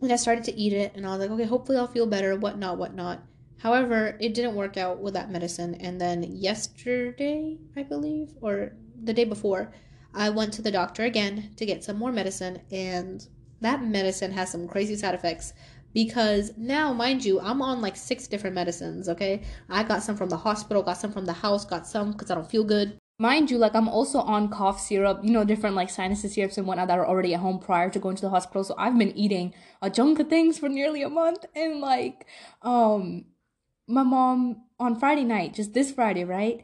And 0.00 0.12
I 0.12 0.16
started 0.16 0.44
to 0.44 0.54
eat 0.54 0.72
it, 0.72 0.92
and 0.94 1.06
I 1.06 1.10
was 1.10 1.20
like, 1.20 1.30
okay, 1.30 1.44
hopefully 1.44 1.78
I'll 1.78 1.86
feel 1.86 2.06
better, 2.06 2.36
whatnot, 2.36 2.76
whatnot. 2.76 3.22
However, 3.60 4.16
it 4.20 4.34
didn't 4.34 4.56
work 4.56 4.76
out 4.76 5.00
with 5.00 5.14
that 5.14 5.30
medicine, 5.30 5.76
and 5.76 6.00
then 6.00 6.22
yesterday, 6.24 7.58
I 7.76 7.84
believe, 7.84 8.34
or 8.40 8.72
the 9.02 9.14
day 9.14 9.24
before, 9.24 9.72
I 10.14 10.28
went 10.30 10.52
to 10.54 10.62
the 10.62 10.70
doctor 10.70 11.04
again 11.04 11.52
to 11.56 11.64
get 11.64 11.84
some 11.84 11.96
more 11.96 12.12
medicine, 12.12 12.60
and 12.70 13.26
that 13.60 13.84
medicine 13.84 14.32
has 14.32 14.50
some 14.50 14.68
crazy 14.68 14.96
side 14.96 15.14
effects 15.14 15.54
because 15.94 16.52
now 16.56 16.92
mind 16.92 17.24
you 17.24 17.40
i'm 17.40 17.60
on 17.62 17.80
like 17.80 17.96
six 17.96 18.26
different 18.26 18.54
medicines 18.54 19.08
okay? 19.08 19.42
I 19.68 19.82
got 19.82 20.02
some 20.02 20.16
from 20.16 20.28
the 20.28 20.36
hospital 20.36 20.82
got 20.82 20.96
some 20.98 21.12
from 21.12 21.26
the 21.26 21.32
house 21.32 21.64
got 21.64 21.86
some 21.86 22.12
because 22.12 22.30
i 22.30 22.34
don't 22.34 22.50
feel 22.50 22.64
good. 22.64 22.98
Mind 23.18 23.50
you 23.50 23.58
like 23.58 23.74
i'm 23.74 23.88
also 23.88 24.18
on 24.20 24.48
cough 24.48 24.80
syrup 24.80 25.20
you 25.22 25.30
know 25.30 25.44
different 25.44 25.76
like 25.76 25.90
sinus 25.90 26.22
syrups 26.22 26.58
and 26.58 26.66
whatnot 26.66 26.88
that 26.88 26.98
are 26.98 27.06
already 27.06 27.34
at 27.34 27.40
home 27.40 27.58
prior 27.58 27.90
to 27.90 27.98
going 27.98 28.16
to 28.16 28.22
the 28.22 28.30
hospital. 28.30 28.64
So 28.64 28.74
i've 28.78 28.98
been 28.98 29.16
eating 29.16 29.54
a 29.80 29.90
chunk 29.90 30.18
of 30.18 30.28
things 30.28 30.58
for 30.58 30.68
nearly 30.68 31.02
a 31.02 31.08
month 31.08 31.44
and 31.54 31.80
like 31.80 32.26
um 32.62 33.26
my 33.86 34.02
mom 34.02 34.62
on 34.80 34.98
friday 34.98 35.24
night 35.24 35.54
just 35.54 35.74
this 35.74 35.92
friday 35.92 36.24
right? 36.24 36.62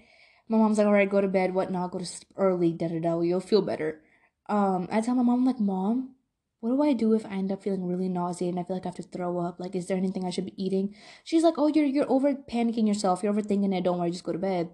My 0.49 0.57
mom's 0.57 0.79
like 0.79 0.87
all 0.87 0.93
right 0.95 1.09
go 1.09 1.21
to 1.21 1.29
bed 1.29 1.55
whatnot 1.55 1.91
go 1.91 1.99
to 1.99 2.07
sleep 2.07 2.29
early 2.37 2.73
da 2.73 2.88
da 2.88 2.99
da 3.01 3.21
you'll 3.21 3.41
feel 3.41 3.62
better. 3.62 4.01
Um 4.49 4.88
i 4.91 5.01
tell 5.01 5.14
my 5.14 5.23
mom 5.23 5.45
like 5.45 5.61
mom 5.61 6.14
what 6.61 6.71
do 6.71 6.83
I 6.83 6.92
do 6.92 7.12
if 7.14 7.25
I 7.25 7.31
end 7.31 7.53
up 7.53 7.62
feeling 7.62 7.87
really 7.87 8.09
nauseated 8.09 8.55
and 8.55 8.61
I 8.61 8.66
feel 8.66 8.77
like 8.77 8.87
I 8.87 8.88
have 8.88 8.97
to 8.97 9.03
throw 9.03 9.38
up? 9.38 9.61
Like, 9.61 9.77
is 9.77 9.87
there 9.87 9.97
anything 9.97 10.25
I 10.25 10.31
should 10.31 10.47
be 10.47 10.62
eating? 10.62 10.94
She's 11.23 11.44
like, 11.44 11.55
oh, 11.57 11.68
you're 11.68 11.85
you're 11.85 12.11
over 12.11 12.35
panicking 12.35 12.88
yourself. 12.88 13.23
You're 13.23 13.33
overthinking 13.33 13.77
it. 13.77 13.85
Don't 13.85 13.99
worry, 13.99 14.11
just 14.11 14.25
go 14.25 14.33
to 14.33 14.38
bed. 14.38 14.71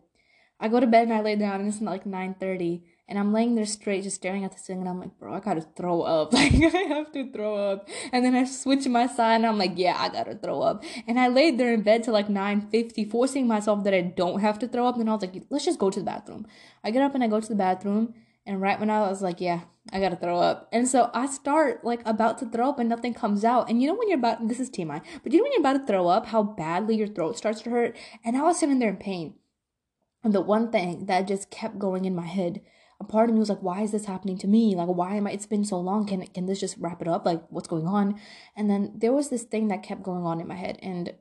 I 0.59 0.69
go 0.69 0.81
to 0.81 0.87
bed 0.87 1.09
and 1.09 1.13
I 1.13 1.21
lay 1.21 1.37
down 1.37 1.61
and 1.61 1.69
it's 1.69 1.83
like 1.83 2.07
nine 2.07 2.37
thirty, 2.41 2.85
and 3.07 3.19
I'm 3.19 3.35
laying 3.35 3.55
there 3.55 3.67
straight, 3.67 4.05
just 4.05 4.17
staring 4.17 4.45
at 4.45 4.53
the 4.53 4.59
ceiling, 4.59 4.83
and 4.83 4.89
I'm 4.89 4.99
like, 4.99 5.19
bro, 5.19 5.35
I 5.35 5.41
gotta 5.41 5.67
throw 5.77 6.03
up. 6.03 6.33
Like, 6.33 6.55
I 6.55 6.85
have 6.95 7.13
to 7.13 7.31
throw 7.31 7.57
up. 7.57 7.89
And 8.13 8.25
then 8.25 8.35
I 8.35 8.45
switch 8.45 8.87
my 8.89 9.07
side, 9.07 9.37
and 9.37 9.47
I'm 9.47 9.59
like, 9.59 9.73
yeah, 9.77 9.97
I 9.99 10.09
gotta 10.09 10.37
throw 10.37 10.63
up. 10.63 10.85
And 11.07 11.21
I 11.21 11.29
laid 11.29 11.59
there 11.59 11.75
in 11.75 11.83
bed 11.83 12.05
till 12.05 12.15
like 12.15 12.31
nine 12.31 12.63
fifty, 12.63 13.05
forcing 13.05 13.47
myself 13.47 13.85
that 13.85 13.93
I 13.93 14.01
don't 14.01 14.41
have 14.41 14.59
to 14.61 14.69
throw 14.69 14.87
up. 14.87 14.97
And 14.97 15.11
I 15.11 15.13
was 15.13 15.23
like, 15.23 15.43
let's 15.51 15.67
just 15.67 15.79
go 15.79 15.91
to 15.91 16.01
the 16.01 16.07
bathroom. 16.07 16.47
I 16.83 16.93
get 16.93 17.03
up 17.03 17.15
and 17.15 17.23
I 17.23 17.27
go 17.27 17.41
to 17.41 17.49
the 17.49 17.55
bathroom 17.55 18.15
and 18.47 18.61
right 18.61 18.79
when 18.79 18.91
I 18.91 19.01
was 19.01 19.23
like, 19.23 19.41
yeah, 19.41 19.63
I 19.93 20.01
gotta 20.01 20.17
throw 20.17 20.39
up. 20.39 20.69
And 20.73 20.87
so 20.87 21.11
I 21.15 21.27
start 21.27 21.85
like 21.85 22.01
about 22.07 22.39
to 22.39 22.47
throw 22.47 22.69
up 22.69 22.79
and 22.79 22.89
nothing 22.89 23.15
comes 23.15 23.45
out. 23.45 23.69
And 23.71 23.81
you 23.81 23.89
know 23.89 23.95
when 23.95 24.09
you're 24.09 24.19
about 24.19 24.47
this 24.47 24.61
is 24.61 24.71
TMI, 24.71 25.03
but 25.23 25.33
you 25.33 25.39
know 25.39 25.45
when 25.45 25.53
you're 25.53 25.61
about 25.61 25.81
to 25.81 25.87
throw 25.87 26.09
up, 26.09 26.27
how 26.27 26.43
badly 26.43 26.97
your 26.97 27.07
throat 27.07 27.37
starts 27.37 27.63
to 27.63 27.71
hurt? 27.71 27.97
And 28.25 28.37
I 28.37 28.43
was 28.43 28.59
sitting 28.59 28.79
there 28.79 28.91
in 28.91 28.97
pain. 28.97 29.35
And 30.23 30.35
the 30.35 30.41
one 30.41 30.71
thing 30.71 31.07
that 31.07 31.29
just 31.29 31.51
kept 31.51 31.79
going 31.79 32.07
in 32.07 32.15
my 32.15 32.27
head, 32.27 32.63
a 32.99 33.05
part 33.05 33.29
of 33.29 33.35
me 33.35 33.41
was 33.41 33.51
like, 33.51 33.63
why 33.63 33.83
is 33.83 33.93
this 33.93 34.07
happening 34.07 34.39
to 34.39 34.47
me? 34.47 34.75
Like 34.75 34.89
why 34.89 35.17
am 35.17 35.27
I 35.27 35.33
it's 35.33 35.47
been 35.47 35.65
so 35.65 35.79
long? 35.79 36.07
Can 36.07 36.27
can 36.29 36.47
this 36.47 36.61
just 36.61 36.77
wrap 36.79 37.03
it 37.03 37.09
up? 37.09 37.25
Like 37.25 37.43
what's 37.51 37.69
going 37.69 37.87
on? 37.87 38.21
And 38.57 38.71
then 38.71 38.93
there 38.95 39.13
was 39.13 39.31
this 39.31 39.43
thing 39.43 39.69
that 39.69 39.83
kept 39.83 40.03
going 40.03 40.25
on 40.25 40.41
in 40.41 40.49
my 40.49 40.55
head. 40.55 40.79
And 40.83 41.15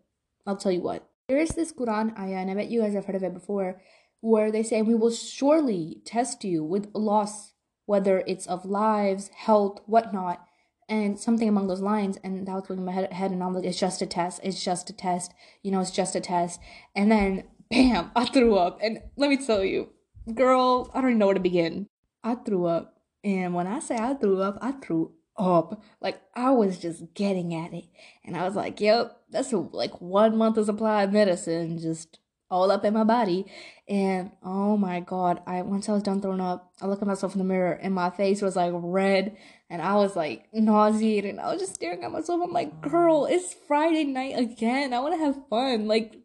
I'll 0.46 0.58
tell 0.58 0.72
you 0.72 0.82
what. 0.82 1.10
There 1.30 1.40
is 1.40 1.52
this 1.52 1.72
Quran 1.72 2.18
ayah, 2.20 2.36
and 2.36 2.52
I 2.52 2.54
bet 2.54 2.70
you 2.70 2.82
guys 2.82 2.94
have 2.94 3.06
heard 3.06 3.16
of 3.16 3.24
it 3.24 3.34
before 3.34 3.82
where 4.24 4.54
they 4.54 4.64
say, 4.64 4.82
We 4.82 4.96
will 4.96 5.12
surely 5.12 6.02
test 6.06 6.46
you 6.46 6.64
with 6.64 6.90
loss, 6.94 7.54
whether 7.86 8.24
it's 8.26 8.48
of 8.48 8.64
lives, 8.66 9.30
health, 9.36 9.82
whatnot, 9.86 10.48
and 10.88 11.20
something 11.20 11.50
along 11.50 11.68
those 11.68 11.82
lines. 11.82 12.18
And 12.24 12.48
that 12.48 12.54
was 12.56 12.66
going 12.66 12.80
in 12.80 12.86
my 12.86 12.94
head, 12.94 13.12
head 13.12 13.32
and 13.32 13.44
I'm 13.44 13.54
like, 13.54 13.66
It's 13.66 13.80
just 13.80 14.02
a 14.02 14.06
test. 14.06 14.40
It's 14.42 14.64
just 14.64 14.90
a 14.90 14.94
test. 14.94 15.34
You 15.62 15.72
know, 15.72 15.82
it's 15.82 15.92
just 15.92 16.16
a 16.16 16.22
test. 16.22 16.62
And 16.96 17.12
then, 17.12 17.44
bam, 17.70 18.12
I 18.16 18.26
threw 18.26 18.56
up. 18.56 18.80
And 18.82 19.00
let 19.18 19.30
me 19.30 19.36
tell 19.36 19.64
you, 19.64 19.90
girl, 20.34 20.90
I 20.94 21.02
don't 21.02 21.12
even 21.12 21.20
know 21.20 21.28
where 21.28 21.36
to 21.36 21.42
begin. 21.42 21.88
I 22.24 22.36
threw 22.36 22.66
up. 22.66 23.02
And 23.26 23.54
when 23.54 23.68
I 23.68 23.80
say 23.80 23.98
I 23.98 24.14
threw 24.14 24.42
up, 24.42 24.58
I 24.62 24.72
threw 24.72 25.12
up. 25.38 25.84
Like 26.00 26.22
I 26.34 26.52
was 26.52 26.80
just 26.80 27.14
getting 27.14 27.54
at 27.54 27.74
it. 27.74 27.86
And 28.24 28.38
I 28.38 28.46
was 28.46 28.56
like, 28.56 28.80
yep, 28.80 29.18
that's 29.30 29.52
like 29.52 30.00
one 30.00 30.38
month 30.38 30.58
of 30.58 30.66
supply 30.66 31.04
of 31.04 31.12
medicine 31.12 31.78
just 31.78 32.20
all 32.50 32.72
up 32.72 32.86
in 32.86 32.94
my 32.94 33.04
body. 33.04 33.46
And 33.88 34.32
oh 34.44 34.78
my 34.78 35.00
god, 35.00 35.42
I 35.46 35.62
once 35.62 35.90
I 35.90 35.94
was 35.94 36.04
done 36.04 36.22
throwing 36.22 36.42
up, 36.42 36.72
I 36.82 36.88
looked 36.88 37.02
at 37.02 37.08
myself 37.08 37.34
in 37.34 37.40
the 37.40 37.46
mirror 37.46 37.74
and 37.74 37.94
my 37.94 38.10
face 38.10 38.42
was 38.42 38.56
like 38.56 38.72
red 38.76 39.38
and 39.70 39.82
I 39.82 39.96
was 39.96 40.16
like 40.16 40.48
nauseated 40.54 41.32
and 41.32 41.42
I 41.42 41.52
was 41.52 41.62
just 41.62 41.76
staring 41.76 42.04
at 42.04 42.12
myself. 42.12 42.42
I'm 42.44 42.54
like, 42.54 42.82
girl, 42.82 43.26
it's 43.26 43.56
Friday 43.68 44.04
night 44.06 44.38
again. 44.38 44.94
I 44.94 45.00
wanna 45.00 45.18
have 45.18 45.48
fun. 45.50 45.88
Like, 45.88 46.16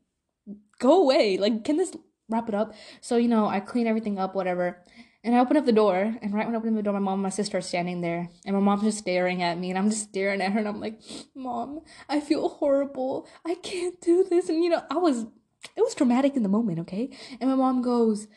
go 0.79 1.03
away. 1.03 1.39
Like, 1.39 1.65
can 1.65 1.77
this 1.77 1.93
wrap 2.29 2.49
it 2.49 2.55
up? 2.55 2.75
So, 3.01 3.17
you 3.17 3.29
know, 3.29 3.47
I 3.47 3.61
clean 3.61 3.87
everything 3.87 4.19
up, 4.19 4.35
whatever. 4.35 4.83
And 5.25 5.35
I 5.35 5.41
open 5.41 5.57
up 5.57 5.67
the 5.67 5.73
door, 5.73 6.15
and 6.23 6.33
right 6.33 6.47
when 6.47 6.55
I 6.55 6.59
open 6.59 6.77
the 6.77 6.83
door, 6.83 6.93
my 6.93 7.01
mom 7.01 7.15
and 7.15 7.23
my 7.25 7.29
sister 7.29 7.59
are 7.59 7.61
standing 7.61 8.01
there, 8.03 8.29
and 8.47 8.55
my 8.55 8.63
mom's 8.63 8.85
just 8.85 8.99
staring 8.99 9.43
at 9.43 9.59
me, 9.59 9.69
and 9.69 9.79
I'm 9.79 9.91
just 9.91 10.05
staring 10.05 10.41
at 10.41 10.53
her, 10.53 10.61
and 10.61 10.69
I'm 10.69 10.81
like, 10.81 11.01
"Mom, 11.35 11.81
I 12.09 12.21
feel 12.21 12.49
horrible. 12.49 13.27
I 13.45 13.57
can't 13.57 14.01
do 14.01 14.25
this." 14.25 14.49
And 14.49 14.63
you 14.63 14.71
know, 14.71 14.83
I 14.89 14.97
was, 14.97 15.27
it 15.77 15.83
was 15.83 15.95
traumatic 15.95 16.37
in 16.37 16.43
the 16.43 16.49
moment, 16.49 16.79
okay? 16.81 17.11
And 17.41 17.51
my 17.51 17.57
mom 17.57 17.83
goes, 17.83 18.29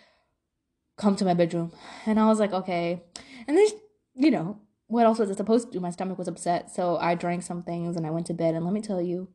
"Come 0.98 1.16
to 1.18 1.26
my 1.26 1.34
bedroom," 1.34 1.72
and 2.06 2.20
I 2.20 2.28
was 2.28 2.40
like, 2.40 2.54
"Okay." 2.54 3.04
And 3.48 3.58
then, 3.58 3.68
you 4.16 4.32
know, 4.32 4.60
what 4.88 5.06
else 5.06 5.20
was 5.20 5.32
I 5.32 5.36
supposed 5.36 5.68
to 5.68 5.74
do? 5.74 5.80
My 5.80 5.90
stomach 5.92 6.18
was 6.18 6.28
upset, 6.28 6.72
so 6.72 6.98
I 6.98 7.16
drank 7.16 7.44
some 7.44 7.64
things, 7.64 7.96
and 7.96 8.06
I 8.06 8.12
went 8.12 8.28
to 8.28 8.34
bed. 8.34 8.56
And 8.56 8.66
let 8.66 8.74
me 8.74 8.82
tell 8.82 9.02
you, 9.02 9.30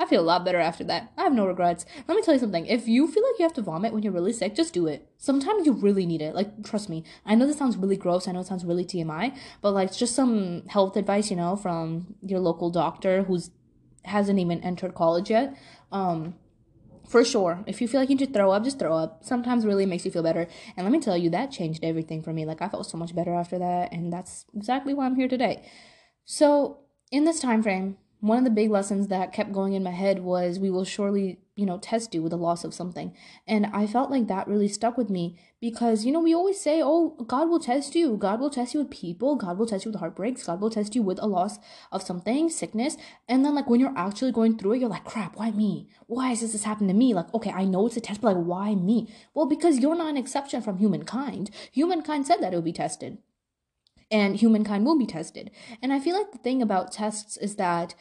I 0.00 0.06
feel 0.06 0.22
a 0.22 0.24
lot 0.24 0.46
better 0.46 0.58
after 0.58 0.82
that. 0.84 1.12
I 1.18 1.24
have 1.24 1.34
no 1.34 1.46
regrets. 1.46 1.84
Let 2.08 2.16
me 2.16 2.22
tell 2.22 2.32
you 2.32 2.40
something. 2.40 2.64
If 2.64 2.88
you 2.88 3.06
feel 3.06 3.22
like 3.22 3.38
you 3.38 3.42
have 3.42 3.52
to 3.54 3.62
vomit 3.62 3.92
when 3.92 4.02
you're 4.02 4.14
really 4.14 4.32
sick, 4.32 4.54
just 4.54 4.72
do 4.72 4.86
it. 4.86 5.06
Sometimes 5.18 5.66
you 5.66 5.72
really 5.72 6.06
need 6.06 6.22
it. 6.22 6.34
Like, 6.34 6.64
trust 6.64 6.88
me. 6.88 7.04
I 7.26 7.34
know 7.34 7.46
this 7.46 7.58
sounds 7.58 7.76
really 7.76 7.98
gross. 7.98 8.26
I 8.26 8.32
know 8.32 8.40
it 8.40 8.46
sounds 8.46 8.64
really 8.64 8.86
TMI, 8.86 9.36
but 9.60 9.72
like, 9.72 9.88
it's 9.88 9.98
just 9.98 10.14
some 10.14 10.66
health 10.68 10.96
advice, 10.96 11.30
you 11.30 11.36
know, 11.36 11.54
from 11.54 12.14
your 12.22 12.40
local 12.40 12.70
doctor 12.70 13.24
who's 13.24 13.50
hasn't 14.04 14.38
even 14.38 14.62
entered 14.64 14.94
college 14.94 15.28
yet. 15.28 15.54
Um, 15.92 16.34
for 17.10 17.24
sure. 17.24 17.64
If 17.66 17.80
you 17.80 17.88
feel 17.88 18.00
like 18.00 18.08
you 18.08 18.16
to 18.18 18.26
throw 18.26 18.52
up, 18.52 18.62
just 18.62 18.78
throw 18.78 18.96
up. 18.96 19.24
Sometimes 19.24 19.66
really 19.66 19.84
makes 19.84 20.04
you 20.04 20.12
feel 20.12 20.22
better. 20.22 20.46
And 20.76 20.86
let 20.86 20.92
me 20.92 21.00
tell 21.00 21.16
you, 21.16 21.28
that 21.30 21.50
changed 21.50 21.82
everything 21.82 22.22
for 22.22 22.32
me. 22.32 22.44
Like, 22.46 22.62
I 22.62 22.68
felt 22.68 22.86
so 22.86 22.96
much 22.96 23.16
better 23.16 23.34
after 23.34 23.58
that, 23.58 23.92
and 23.92 24.12
that's 24.12 24.44
exactly 24.54 24.94
why 24.94 25.06
I'm 25.06 25.16
here 25.16 25.26
today. 25.26 25.64
So, 26.24 26.78
in 27.10 27.24
this 27.24 27.40
time 27.40 27.64
frame, 27.64 27.96
one 28.20 28.38
of 28.38 28.44
the 28.44 28.50
big 28.50 28.70
lessons 28.70 29.08
that 29.08 29.32
kept 29.32 29.52
going 29.52 29.72
in 29.72 29.82
my 29.82 29.90
head 29.90 30.20
was 30.20 30.58
we 30.58 30.70
will 30.70 30.84
surely 30.84 31.40
you 31.56 31.66
know 31.66 31.78
test 31.78 32.14
you 32.14 32.22
with 32.22 32.30
the 32.30 32.36
loss 32.36 32.64
of 32.64 32.74
something. 32.74 33.14
And 33.46 33.66
i 33.66 33.86
felt 33.86 34.10
like 34.10 34.26
that 34.28 34.48
really 34.48 34.68
stuck 34.68 34.96
with 34.96 35.10
me 35.10 35.38
because 35.60 36.04
you 36.04 36.12
know 36.12 36.20
we 36.20 36.34
always 36.34 36.60
say 36.60 36.80
oh 36.82 37.10
god 37.26 37.48
will 37.48 37.60
test 37.60 37.94
you. 37.94 38.16
God 38.16 38.40
will 38.40 38.50
test 38.50 38.74
you 38.74 38.80
with 38.80 38.90
people. 38.90 39.36
God 39.36 39.58
will 39.58 39.66
test 39.66 39.84
you 39.84 39.90
with 39.90 40.00
heartbreaks. 40.00 40.46
God 40.46 40.60
will 40.60 40.70
test 40.70 40.94
you 40.94 41.02
with 41.02 41.18
a 41.20 41.26
loss 41.26 41.58
of 41.92 42.02
something 42.02 42.50
sickness. 42.50 42.96
And 43.28 43.44
then 43.44 43.54
like 43.54 43.68
when 43.68 43.80
you're 43.80 43.96
actually 43.96 44.32
going 44.32 44.58
through 44.58 44.74
it 44.74 44.80
you're 44.80 44.88
like 44.90 45.04
crap 45.04 45.36
why 45.36 45.50
me? 45.50 45.88
Why 46.06 46.32
is 46.32 46.40
this 46.40 46.52
this 46.52 46.64
happening 46.64 46.88
to 46.88 46.94
me? 46.94 47.14
Like 47.14 47.32
okay 47.34 47.50
i 47.50 47.64
know 47.64 47.86
it's 47.86 47.96
a 47.96 48.00
test 48.00 48.20
but 48.20 48.36
like 48.36 48.44
why 48.44 48.74
me? 48.74 49.08
Well 49.34 49.46
because 49.46 49.78
you're 49.78 49.96
not 49.96 50.10
an 50.10 50.16
exception 50.16 50.62
from 50.62 50.78
humankind. 50.78 51.50
Humankind 51.72 52.26
said 52.26 52.40
that 52.42 52.52
it 52.52 52.56
would 52.56 52.64
be 52.64 52.72
tested 52.72 53.18
and 54.10 54.36
humankind 54.36 54.84
will 54.84 54.98
be 54.98 55.06
tested. 55.06 55.50
And 55.82 55.92
I 55.92 56.00
feel 56.00 56.16
like 56.16 56.32
the 56.32 56.38
thing 56.38 56.62
about 56.62 56.92
tests 56.92 57.36
is 57.36 57.56
that 57.56 57.94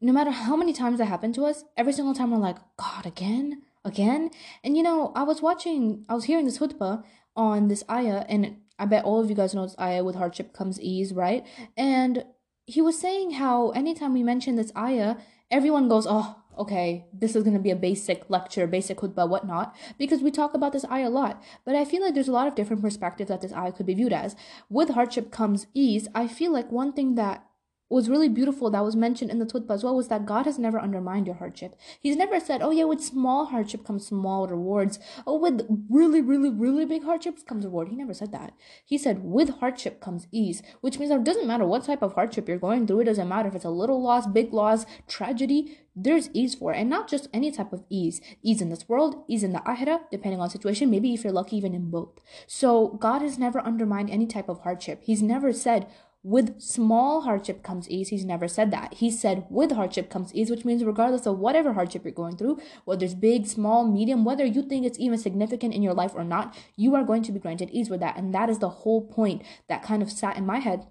no 0.00 0.12
matter 0.12 0.30
how 0.30 0.56
many 0.56 0.72
times 0.72 0.98
that 0.98 1.06
happen 1.06 1.32
to 1.34 1.44
us, 1.44 1.64
every 1.76 1.92
single 1.92 2.14
time 2.14 2.30
we're 2.30 2.38
like, 2.38 2.58
God, 2.76 3.06
again? 3.06 3.62
Again? 3.84 4.30
And 4.64 4.76
you 4.76 4.82
know, 4.82 5.12
I 5.14 5.22
was 5.22 5.40
watching, 5.40 6.04
I 6.08 6.14
was 6.14 6.24
hearing 6.24 6.44
this 6.44 6.58
khutbah 6.58 7.04
on 7.36 7.68
this 7.68 7.84
ayah, 7.90 8.24
and 8.28 8.56
I 8.78 8.86
bet 8.86 9.04
all 9.04 9.20
of 9.20 9.30
you 9.30 9.36
guys 9.36 9.54
know 9.54 9.62
this 9.64 9.78
ayah 9.78 10.04
with 10.04 10.16
hardship 10.16 10.52
comes 10.52 10.80
ease, 10.80 11.12
right? 11.12 11.46
And 11.76 12.24
he 12.66 12.82
was 12.82 12.98
saying 12.98 13.32
how 13.32 13.70
anytime 13.70 14.12
we 14.12 14.22
mention 14.22 14.56
this 14.56 14.72
ayah, 14.76 15.16
everyone 15.50 15.88
goes, 15.88 16.06
oh, 16.08 16.41
okay, 16.58 17.06
this 17.12 17.34
is 17.34 17.42
going 17.42 17.56
to 17.56 17.62
be 17.62 17.70
a 17.70 17.76
basic 17.76 18.28
lecture, 18.28 18.66
basic 18.66 18.98
khutbah, 18.98 19.28
whatnot, 19.28 19.74
because 19.98 20.22
we 20.22 20.30
talk 20.30 20.54
about 20.54 20.72
this 20.72 20.84
ayah 20.90 21.08
a 21.08 21.10
lot. 21.10 21.42
But 21.64 21.74
I 21.74 21.84
feel 21.84 22.02
like 22.02 22.14
there's 22.14 22.28
a 22.28 22.32
lot 22.32 22.46
of 22.46 22.54
different 22.54 22.82
perspectives 22.82 23.28
that 23.28 23.40
this 23.40 23.52
ayah 23.52 23.72
could 23.72 23.86
be 23.86 23.94
viewed 23.94 24.12
as. 24.12 24.36
With 24.68 24.90
hardship 24.90 25.30
comes 25.30 25.66
ease. 25.74 26.08
I 26.14 26.28
feel 26.28 26.52
like 26.52 26.70
one 26.70 26.92
thing 26.92 27.14
that 27.14 27.44
was 27.92 28.08
really 28.08 28.28
beautiful 28.28 28.70
that 28.70 28.84
was 28.84 28.96
mentioned 28.96 29.30
in 29.30 29.38
the 29.38 29.46
khutbah 29.46 29.74
as 29.74 29.84
well 29.84 29.94
was 29.94 30.08
that 30.08 30.26
God 30.26 30.46
has 30.46 30.58
never 30.58 30.80
undermined 30.80 31.26
your 31.26 31.36
hardship. 31.36 31.76
He's 32.00 32.16
never 32.16 32.40
said, 32.40 32.62
oh 32.62 32.70
yeah, 32.70 32.84
with 32.84 33.02
small 33.02 33.46
hardship 33.46 33.84
comes 33.86 34.06
small 34.06 34.46
rewards. 34.46 34.98
Oh, 35.26 35.38
with 35.38 35.66
really, 35.90 36.20
really, 36.20 36.50
really 36.50 36.84
big 36.84 37.04
hardships 37.04 37.42
comes 37.42 37.64
reward. 37.64 37.88
He 37.88 37.96
never 37.96 38.14
said 38.14 38.32
that. 38.32 38.54
He 38.84 38.98
said, 38.98 39.22
with 39.22 39.58
hardship 39.60 40.00
comes 40.00 40.26
ease, 40.32 40.62
which 40.80 40.98
means 40.98 41.10
that 41.10 41.20
it 41.20 41.24
doesn't 41.24 41.46
matter 41.46 41.66
what 41.66 41.84
type 41.84 42.02
of 42.02 42.14
hardship 42.14 42.48
you're 42.48 42.58
going 42.58 42.86
through. 42.86 43.00
It 43.00 43.04
doesn't 43.04 43.28
matter 43.28 43.48
if 43.48 43.54
it's 43.54 43.64
a 43.64 43.70
little 43.70 44.02
loss, 44.02 44.26
big 44.26 44.52
loss, 44.52 44.86
tragedy. 45.06 45.78
There's 45.94 46.30
ease 46.32 46.54
for 46.54 46.72
it. 46.72 46.78
And 46.78 46.88
not 46.88 47.08
just 47.08 47.28
any 47.34 47.50
type 47.50 47.72
of 47.72 47.84
ease. 47.90 48.20
Ease 48.42 48.62
in 48.62 48.70
this 48.70 48.88
world, 48.88 49.24
ease 49.28 49.44
in 49.44 49.52
the 49.52 49.60
ahirah, 49.60 50.00
depending 50.10 50.40
on 50.40 50.48
situation. 50.48 50.90
Maybe 50.90 51.12
if 51.12 51.24
you're 51.24 51.32
lucky, 51.32 51.56
even 51.56 51.74
in 51.74 51.90
both. 51.90 52.18
So 52.46 52.88
God 52.88 53.20
has 53.20 53.38
never 53.38 53.60
undermined 53.60 54.08
any 54.08 54.26
type 54.26 54.48
of 54.48 54.60
hardship. 54.60 55.02
He's 55.04 55.22
never 55.22 55.52
said, 55.52 55.86
with 56.22 56.60
small 56.60 57.22
hardship 57.22 57.62
comes 57.62 57.88
ease. 57.90 58.08
He's 58.08 58.24
never 58.24 58.46
said 58.46 58.70
that. 58.70 58.94
He 58.94 59.10
said 59.10 59.44
with 59.50 59.72
hardship 59.72 60.08
comes 60.08 60.34
ease, 60.34 60.50
which 60.50 60.64
means 60.64 60.84
regardless 60.84 61.26
of 61.26 61.38
whatever 61.38 61.72
hardship 61.72 62.04
you're 62.04 62.12
going 62.12 62.36
through, 62.36 62.60
whether 62.84 63.04
it's 63.04 63.14
big, 63.14 63.46
small, 63.46 63.86
medium, 63.86 64.24
whether 64.24 64.44
you 64.44 64.62
think 64.62 64.86
it's 64.86 64.98
even 64.98 65.18
significant 65.18 65.74
in 65.74 65.82
your 65.82 65.94
life 65.94 66.12
or 66.14 66.24
not, 66.24 66.56
you 66.76 66.94
are 66.94 67.04
going 67.04 67.22
to 67.24 67.32
be 67.32 67.40
granted 67.40 67.70
ease 67.70 67.90
with 67.90 68.00
that. 68.00 68.16
And 68.16 68.32
that 68.34 68.48
is 68.48 68.60
the 68.60 68.68
whole 68.68 69.00
point 69.00 69.42
that 69.68 69.82
kind 69.82 70.02
of 70.02 70.12
sat 70.12 70.36
in 70.36 70.46
my 70.46 70.58
head. 70.58 70.86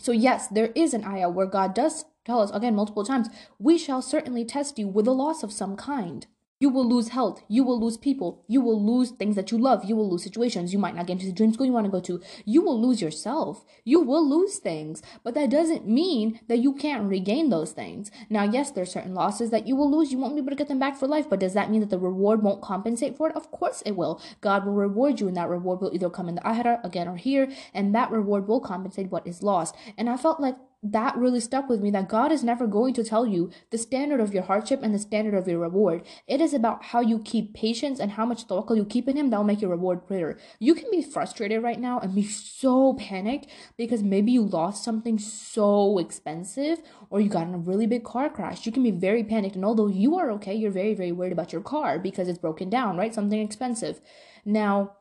So, 0.00 0.12
yes, 0.12 0.48
there 0.48 0.72
is 0.74 0.94
an 0.94 1.04
ayah 1.04 1.28
where 1.28 1.46
God 1.46 1.74
does 1.74 2.04
tell 2.24 2.40
us 2.40 2.50
again 2.50 2.74
multiple 2.74 3.04
times, 3.04 3.28
we 3.58 3.78
shall 3.78 4.02
certainly 4.02 4.44
test 4.44 4.78
you 4.78 4.86
with 4.86 5.06
a 5.08 5.12
loss 5.12 5.42
of 5.42 5.52
some 5.52 5.76
kind. 5.76 6.26
You 6.60 6.70
will 6.70 6.88
lose 6.88 7.10
health. 7.10 7.44
You 7.46 7.62
will 7.62 7.80
lose 7.80 7.96
people. 7.96 8.42
You 8.48 8.60
will 8.60 8.84
lose 8.84 9.12
things 9.12 9.36
that 9.36 9.52
you 9.52 9.58
love. 9.58 9.84
You 9.84 9.94
will 9.94 10.10
lose 10.10 10.24
situations. 10.24 10.72
You 10.72 10.80
might 10.80 10.96
not 10.96 11.06
get 11.06 11.12
into 11.14 11.26
the 11.26 11.32
dream 11.32 11.52
school 11.52 11.66
you 11.66 11.72
want 11.72 11.86
to 11.86 11.92
go 11.92 12.00
to. 12.00 12.20
You 12.44 12.62
will 12.62 12.80
lose 12.80 13.00
yourself. 13.00 13.64
You 13.84 14.00
will 14.00 14.28
lose 14.28 14.58
things. 14.58 15.00
But 15.22 15.34
that 15.34 15.50
doesn't 15.50 15.86
mean 15.86 16.40
that 16.48 16.58
you 16.58 16.74
can't 16.74 17.08
regain 17.08 17.50
those 17.50 17.70
things. 17.70 18.10
Now, 18.28 18.42
yes, 18.42 18.72
there 18.72 18.82
are 18.82 18.86
certain 18.86 19.14
losses 19.14 19.50
that 19.50 19.68
you 19.68 19.76
will 19.76 19.88
lose. 19.88 20.10
You 20.10 20.18
won't 20.18 20.34
be 20.34 20.40
able 20.40 20.50
to 20.50 20.56
get 20.56 20.66
them 20.66 20.80
back 20.80 20.96
for 20.96 21.06
life. 21.06 21.30
But 21.30 21.38
does 21.38 21.54
that 21.54 21.70
mean 21.70 21.78
that 21.78 21.90
the 21.90 21.98
reward 21.98 22.42
won't 22.42 22.60
compensate 22.60 23.16
for 23.16 23.28
it? 23.28 23.36
Of 23.36 23.52
course 23.52 23.80
it 23.86 23.92
will. 23.92 24.20
God 24.40 24.66
will 24.66 24.74
reward 24.74 25.20
you, 25.20 25.28
and 25.28 25.36
that 25.36 25.48
reward 25.48 25.80
will 25.80 25.94
either 25.94 26.10
come 26.10 26.28
in 26.28 26.34
the 26.34 26.40
ahirah 26.40 26.84
again 26.84 27.06
or 27.06 27.16
here, 27.16 27.52
and 27.72 27.94
that 27.94 28.10
reward 28.10 28.48
will 28.48 28.60
compensate 28.60 29.12
what 29.12 29.24
is 29.28 29.44
lost. 29.44 29.76
And 29.96 30.10
I 30.10 30.16
felt 30.16 30.40
like 30.40 30.56
that 30.82 31.16
really 31.16 31.40
stuck 31.40 31.68
with 31.68 31.80
me 31.80 31.90
that 31.90 32.08
God 32.08 32.30
is 32.30 32.44
never 32.44 32.66
going 32.66 32.94
to 32.94 33.02
tell 33.02 33.26
you 33.26 33.50
the 33.70 33.78
standard 33.78 34.20
of 34.20 34.32
your 34.32 34.44
hardship 34.44 34.80
and 34.82 34.94
the 34.94 34.98
standard 34.98 35.34
of 35.34 35.48
your 35.48 35.58
reward. 35.58 36.06
It 36.28 36.40
is 36.40 36.54
about 36.54 36.84
how 36.84 37.00
you 37.00 37.18
keep 37.18 37.52
patience 37.52 37.98
and 37.98 38.12
how 38.12 38.24
much 38.24 38.46
tawakkul 38.46 38.76
you 38.76 38.84
keep 38.84 39.08
in 39.08 39.16
Him 39.16 39.30
that 39.30 39.36
will 39.36 39.44
make 39.44 39.60
your 39.60 39.70
reward 39.70 40.02
greater. 40.06 40.38
You 40.60 40.74
can 40.74 40.90
be 40.90 41.02
frustrated 41.02 41.62
right 41.62 41.80
now 41.80 41.98
and 41.98 42.14
be 42.14 42.22
so 42.22 42.94
panicked 42.94 43.48
because 43.76 44.02
maybe 44.02 44.30
you 44.30 44.42
lost 44.42 44.84
something 44.84 45.18
so 45.18 45.98
expensive 45.98 46.80
or 47.10 47.20
you 47.20 47.28
got 47.28 47.48
in 47.48 47.54
a 47.54 47.58
really 47.58 47.86
big 47.86 48.04
car 48.04 48.28
crash. 48.30 48.64
You 48.64 48.72
can 48.72 48.84
be 48.84 48.92
very 48.92 49.24
panicked, 49.24 49.56
and 49.56 49.64
although 49.64 49.88
you 49.88 50.16
are 50.16 50.30
okay, 50.32 50.54
you're 50.54 50.70
very, 50.70 50.94
very 50.94 51.12
worried 51.12 51.32
about 51.32 51.52
your 51.52 51.62
car 51.62 51.98
because 51.98 52.28
it's 52.28 52.38
broken 52.38 52.70
down, 52.70 52.96
right? 52.96 53.14
Something 53.14 53.40
expensive. 53.40 54.00
Now, 54.44 54.92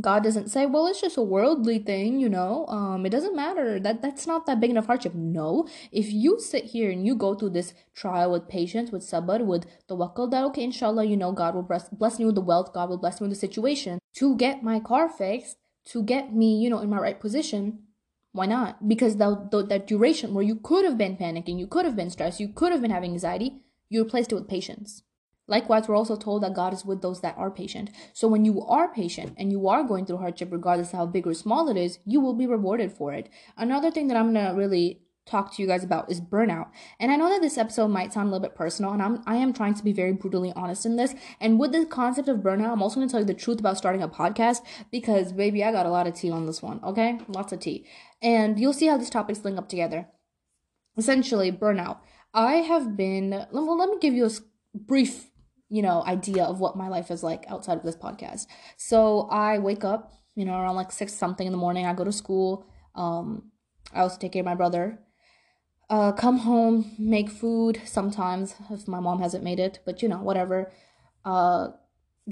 God 0.00 0.24
doesn't 0.24 0.48
say, 0.48 0.66
well, 0.66 0.86
it's 0.86 1.00
just 1.00 1.16
a 1.16 1.22
worldly 1.22 1.78
thing, 1.78 2.18
you 2.18 2.28
know. 2.28 2.66
Um, 2.66 3.06
it 3.06 3.10
doesn't 3.10 3.36
matter. 3.36 3.78
That 3.78 4.02
that's 4.02 4.26
not 4.26 4.44
that 4.46 4.60
big 4.60 4.70
enough 4.70 4.86
hardship. 4.86 5.14
No. 5.14 5.68
If 5.92 6.12
you 6.12 6.40
sit 6.40 6.64
here 6.64 6.90
and 6.90 7.06
you 7.06 7.14
go 7.14 7.34
through 7.34 7.50
this 7.50 7.74
trial 7.94 8.32
with 8.32 8.48
patience, 8.48 8.90
with 8.90 9.02
sabr, 9.02 9.44
with 9.44 9.66
tawakkul, 9.88 10.30
that 10.32 10.44
okay, 10.46 10.64
inshallah, 10.64 11.04
you 11.04 11.16
know, 11.16 11.30
God 11.32 11.54
will 11.54 11.62
bless, 11.62 11.88
bless 11.90 12.18
me 12.18 12.24
with 12.24 12.34
the 12.34 12.40
wealth, 12.40 12.72
God 12.72 12.88
will 12.90 12.98
bless 12.98 13.20
me 13.20 13.26
with 13.28 13.36
the 13.36 13.46
situation 13.46 14.00
to 14.14 14.36
get 14.36 14.64
my 14.64 14.80
car 14.80 15.08
fixed, 15.08 15.58
to 15.86 16.02
get 16.02 16.34
me, 16.34 16.58
you 16.58 16.70
know, 16.70 16.80
in 16.80 16.90
my 16.90 16.98
right 16.98 17.20
position. 17.20 17.80
Why 18.32 18.46
not? 18.46 18.88
Because 18.88 19.16
the 19.16 19.64
that 19.68 19.86
duration 19.86 20.34
where 20.34 20.42
you 20.44 20.56
could 20.56 20.84
have 20.84 20.98
been 20.98 21.16
panicking, 21.16 21.56
you 21.56 21.68
could 21.68 21.84
have 21.84 21.94
been 21.94 22.10
stressed, 22.10 22.40
you 22.40 22.48
could 22.48 22.72
have 22.72 22.82
been 22.82 22.90
having 22.90 23.12
anxiety, 23.12 23.62
you 23.88 24.02
replaced 24.02 24.32
it 24.32 24.34
with 24.34 24.48
patience. 24.48 25.04
Likewise, 25.46 25.88
we're 25.88 25.96
also 25.96 26.16
told 26.16 26.42
that 26.42 26.54
God 26.54 26.72
is 26.72 26.84
with 26.84 27.02
those 27.02 27.20
that 27.20 27.36
are 27.36 27.50
patient. 27.50 27.90
So 28.12 28.28
when 28.28 28.44
you 28.44 28.62
are 28.62 28.92
patient 28.92 29.34
and 29.36 29.52
you 29.52 29.68
are 29.68 29.84
going 29.84 30.06
through 30.06 30.18
hardship, 30.18 30.48
regardless 30.50 30.92
of 30.92 30.98
how 30.98 31.06
big 31.06 31.26
or 31.26 31.34
small 31.34 31.68
it 31.68 31.76
is, 31.76 31.98
you 32.06 32.20
will 32.20 32.34
be 32.34 32.46
rewarded 32.46 32.92
for 32.92 33.12
it. 33.12 33.28
Another 33.56 33.90
thing 33.90 34.08
that 34.08 34.16
I'm 34.16 34.32
gonna 34.32 34.54
really 34.54 35.02
talk 35.26 35.54
to 35.54 35.62
you 35.62 35.68
guys 35.68 35.82
about 35.84 36.10
is 36.10 36.20
burnout. 36.20 36.68
And 37.00 37.10
I 37.10 37.16
know 37.16 37.28
that 37.30 37.40
this 37.40 37.56
episode 37.56 37.88
might 37.88 38.12
sound 38.12 38.28
a 38.28 38.30
little 38.30 38.46
bit 38.46 38.54
personal, 38.54 38.92
and 38.92 39.02
I'm 39.02 39.22
I 39.26 39.36
am 39.36 39.52
trying 39.52 39.74
to 39.74 39.84
be 39.84 39.92
very 39.92 40.12
brutally 40.12 40.52
honest 40.54 40.86
in 40.86 40.96
this. 40.96 41.14
And 41.40 41.58
with 41.58 41.72
the 41.72 41.84
concept 41.86 42.28
of 42.28 42.38
burnout, 42.38 42.72
I'm 42.72 42.82
also 42.82 42.96
gonna 42.96 43.10
tell 43.10 43.20
you 43.20 43.26
the 43.26 43.34
truth 43.34 43.60
about 43.60 43.78
starting 43.78 44.02
a 44.02 44.08
podcast 44.08 44.58
because 44.90 45.32
baby, 45.32 45.62
I 45.64 45.72
got 45.72 45.86
a 45.86 45.90
lot 45.90 46.06
of 46.06 46.14
tea 46.14 46.30
on 46.30 46.46
this 46.46 46.62
one, 46.62 46.80
okay? 46.84 47.18
Lots 47.28 47.52
of 47.52 47.60
tea. 47.60 47.86
And 48.22 48.58
you'll 48.58 48.72
see 48.72 48.86
how 48.86 48.96
these 48.96 49.10
topics 49.10 49.44
link 49.44 49.58
up 49.58 49.68
together. 49.68 50.08
Essentially, 50.96 51.50
burnout. 51.52 51.98
I 52.32 52.54
have 52.56 52.96
been 52.96 53.46
well, 53.52 53.76
let 53.76 53.90
me 53.90 53.98
give 54.00 54.14
you 54.14 54.26
a 54.26 54.30
brief 54.74 55.30
you 55.74 55.82
know, 55.82 56.04
idea 56.06 56.44
of 56.44 56.60
what 56.60 56.76
my 56.76 56.86
life 56.86 57.10
is 57.10 57.24
like 57.24 57.44
outside 57.48 57.76
of 57.76 57.82
this 57.82 57.96
podcast. 57.96 58.46
So 58.76 59.22
I 59.28 59.58
wake 59.58 59.82
up, 59.82 60.12
you 60.36 60.44
know, 60.44 60.54
around 60.54 60.76
like 60.76 60.92
six 60.92 61.12
something 61.12 61.48
in 61.48 61.52
the 61.52 61.58
morning. 61.58 61.84
I 61.84 61.92
go 61.94 62.04
to 62.04 62.12
school. 62.12 62.64
Um, 62.94 63.50
I 63.92 64.02
also 64.02 64.16
take 64.16 64.30
care 64.30 64.42
of 64.42 64.46
my 64.46 64.54
brother. 64.54 65.00
Uh, 65.90 66.12
come 66.12 66.38
home, 66.38 66.92
make 66.96 67.28
food 67.28 67.80
sometimes 67.84 68.54
if 68.70 68.86
my 68.86 69.00
mom 69.00 69.20
hasn't 69.20 69.42
made 69.42 69.58
it, 69.58 69.80
but 69.84 70.00
you 70.00 70.08
know, 70.08 70.22
whatever. 70.22 70.72
Uh, 71.24 71.70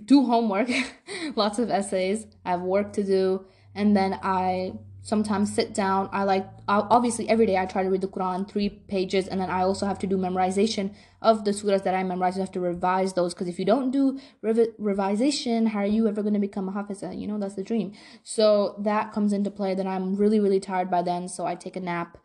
do 0.04 0.24
homework, 0.24 0.70
lots 1.34 1.58
of 1.58 1.68
essays. 1.68 2.28
I 2.44 2.50
have 2.50 2.60
work 2.60 2.92
to 2.92 3.02
do, 3.02 3.44
and 3.74 3.96
then 3.96 4.20
I 4.22 4.74
sometimes 5.02 5.52
sit 5.52 5.74
down. 5.74 6.08
I 6.12 6.22
like 6.22 6.48
obviously 6.68 7.28
every 7.28 7.44
day 7.44 7.58
I 7.58 7.66
try 7.66 7.82
to 7.82 7.90
read 7.90 8.00
the 8.00 8.08
Quran 8.08 8.48
three 8.48 8.68
pages, 8.68 9.28
and 9.28 9.40
then 9.40 9.50
I 9.50 9.62
also 9.62 9.84
have 9.84 9.98
to 10.00 10.06
do 10.06 10.16
memorization 10.16 10.94
of 11.20 11.44
the 11.44 11.50
surahs 11.50 11.82
that 11.84 11.94
I 11.94 12.02
memorize. 12.04 12.36
You 12.36 12.40
have 12.40 12.52
to 12.52 12.60
revise 12.60 13.12
those 13.12 13.34
because 13.34 13.48
if 13.48 13.58
you 13.58 13.64
don't 13.64 13.90
do 13.90 14.18
rev- 14.42 14.74
revisation, 14.78 15.66
how 15.66 15.80
are 15.80 15.86
you 15.86 16.08
ever 16.08 16.22
going 16.22 16.34
to 16.34 16.40
become 16.40 16.68
a 16.68 16.72
hafiza? 16.72 17.18
You 17.18 17.26
know 17.26 17.38
that's 17.38 17.56
the 17.56 17.64
dream. 17.64 17.92
So 18.22 18.76
that 18.78 19.12
comes 19.12 19.32
into 19.32 19.50
play. 19.50 19.74
Then 19.74 19.88
I'm 19.88 20.16
really 20.16 20.40
really 20.40 20.60
tired 20.60 20.90
by 20.90 21.02
then, 21.02 21.28
so 21.28 21.44
I 21.44 21.56
take 21.56 21.76
a 21.76 21.80
nap, 21.80 22.16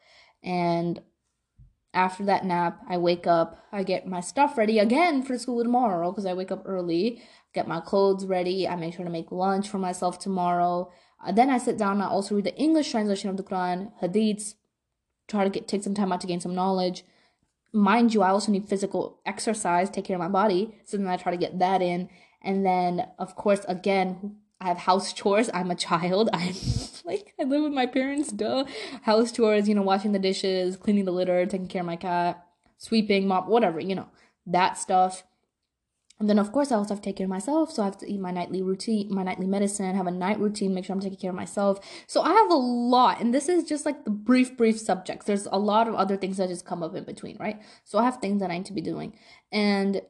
and 0.44 1.02
after 1.94 2.24
that 2.26 2.46
nap, 2.46 2.80
I 2.88 2.98
wake 2.98 3.26
up. 3.26 3.58
I 3.72 3.82
get 3.82 4.06
my 4.06 4.20
stuff 4.20 4.56
ready 4.56 4.78
again 4.78 5.24
for 5.24 5.38
school 5.38 5.64
tomorrow 5.64 6.12
because 6.12 6.28
I 6.28 6.34
wake 6.34 6.52
up 6.52 6.62
early. 6.66 7.24
Get 7.54 7.68
my 7.68 7.80
clothes 7.80 8.26
ready. 8.26 8.68
I 8.68 8.76
make 8.76 8.94
sure 8.94 9.06
to 9.06 9.10
make 9.12 9.32
lunch 9.32 9.68
for 9.68 9.80
myself 9.80 10.20
tomorrow. 10.20 10.92
Uh, 11.26 11.32
then 11.32 11.50
I 11.50 11.58
sit 11.58 11.78
down. 11.78 12.02
I 12.02 12.08
also 12.08 12.36
read 12.36 12.46
the 12.46 12.56
English 12.56 12.92
translation 12.92 13.30
of 13.30 13.38
the 13.38 13.44
Quran, 13.44 13.92
hadiths. 14.02 14.56
Try 15.28 15.44
to 15.44 15.50
get 15.50 15.68
take 15.68 15.84
some 15.84 15.94
time 15.94 16.12
out 16.12 16.22
to 16.22 16.28
gain 16.28 16.40
some 16.40 16.56
knowledge. 16.56 17.04
Mind 17.74 18.14
you, 18.14 18.22
I 18.22 18.30
also 18.30 18.52
need 18.52 18.70
physical 18.70 19.20
exercise, 19.26 19.90
take 19.90 20.06
care 20.06 20.16
of 20.16 20.22
my 20.22 20.30
body. 20.30 20.76
So 20.86 20.98
then 20.98 21.08
I 21.08 21.18
try 21.18 21.32
to 21.32 21.38
get 21.38 21.60
that 21.60 21.82
in. 21.82 22.10
And 22.42 22.66
then, 22.66 23.08
of 23.20 23.36
course, 23.36 23.66
again, 23.68 24.38
I 24.62 24.68
have 24.68 24.78
house 24.78 25.14
chores. 25.14 25.50
I'm 25.54 25.70
a 25.70 25.76
child. 25.76 26.30
I'm 26.34 26.54
like, 27.06 27.34
I 27.40 27.44
live 27.44 27.64
with 27.64 27.74
my 27.74 27.86
parents, 27.86 28.32
duh. 28.32 28.66
House 29.04 29.32
chores, 29.32 29.68
you 29.68 29.76
know, 29.76 29.82
washing 29.82 30.14
the 30.14 30.20
dishes, 30.20 30.78
cleaning 30.78 31.06
the 31.06 31.12
litter, 31.12 31.46
taking 31.46 31.68
care 31.68 31.82
of 31.82 31.88
my 31.88 31.96
cat, 31.96 32.44
sweeping, 32.78 33.28
mop, 33.28 33.48
whatever, 33.48 33.80
you 33.80 33.96
know, 33.96 34.08
that 34.46 34.78
stuff. 34.78 35.24
And 36.20 36.28
then, 36.28 36.40
of 36.40 36.52
course, 36.52 36.72
I 36.72 36.76
also 36.76 36.96
have 36.96 37.02
to 37.02 37.10
take 37.10 37.18
care 37.18 37.26
of 37.26 37.30
myself. 37.30 37.72
So 37.72 37.84
I 37.84 37.86
have 37.86 37.98
to 38.00 38.12
eat 38.12 38.20
my 38.20 38.32
nightly 38.32 38.64
routine, 38.64 39.14
my 39.14 39.22
nightly 39.22 39.46
medicine, 39.46 39.96
have 39.96 40.08
a 40.08 40.12
night 40.12 40.40
routine, 40.40 40.74
make 40.74 40.86
sure 40.86 40.96
I'm 40.96 41.00
taking 41.00 41.20
care 41.20 41.30
of 41.30 41.36
myself. 41.36 41.80
So 42.08 42.22
I 42.22 42.34
have 42.34 42.50
a 42.50 42.56
lot. 42.56 43.22
And 43.22 43.34
this 43.34 43.48
is 43.48 43.64
just 43.64 43.86
like 43.86 44.04
the 44.04 44.10
brief, 44.10 44.58
brief 44.58 44.80
subjects. 44.80 45.28
There's 45.28 45.46
a 45.46 45.60
lot 45.60 45.88
of 45.88 45.94
other 45.94 46.18
things 46.18 46.38
that 46.38 46.50
just 46.50 46.66
come 46.66 46.82
up 46.82 46.96
in 46.96 47.04
between, 47.04 47.38
right? 47.40 47.62
So 47.84 48.00
I 48.00 48.04
have 48.04 48.18
things 48.18 48.42
that 48.42 48.50
I 48.50 48.58
need 48.58 48.66
to 48.66 48.74
be 48.74 48.82
doing. 48.82 49.16
And 49.52 50.02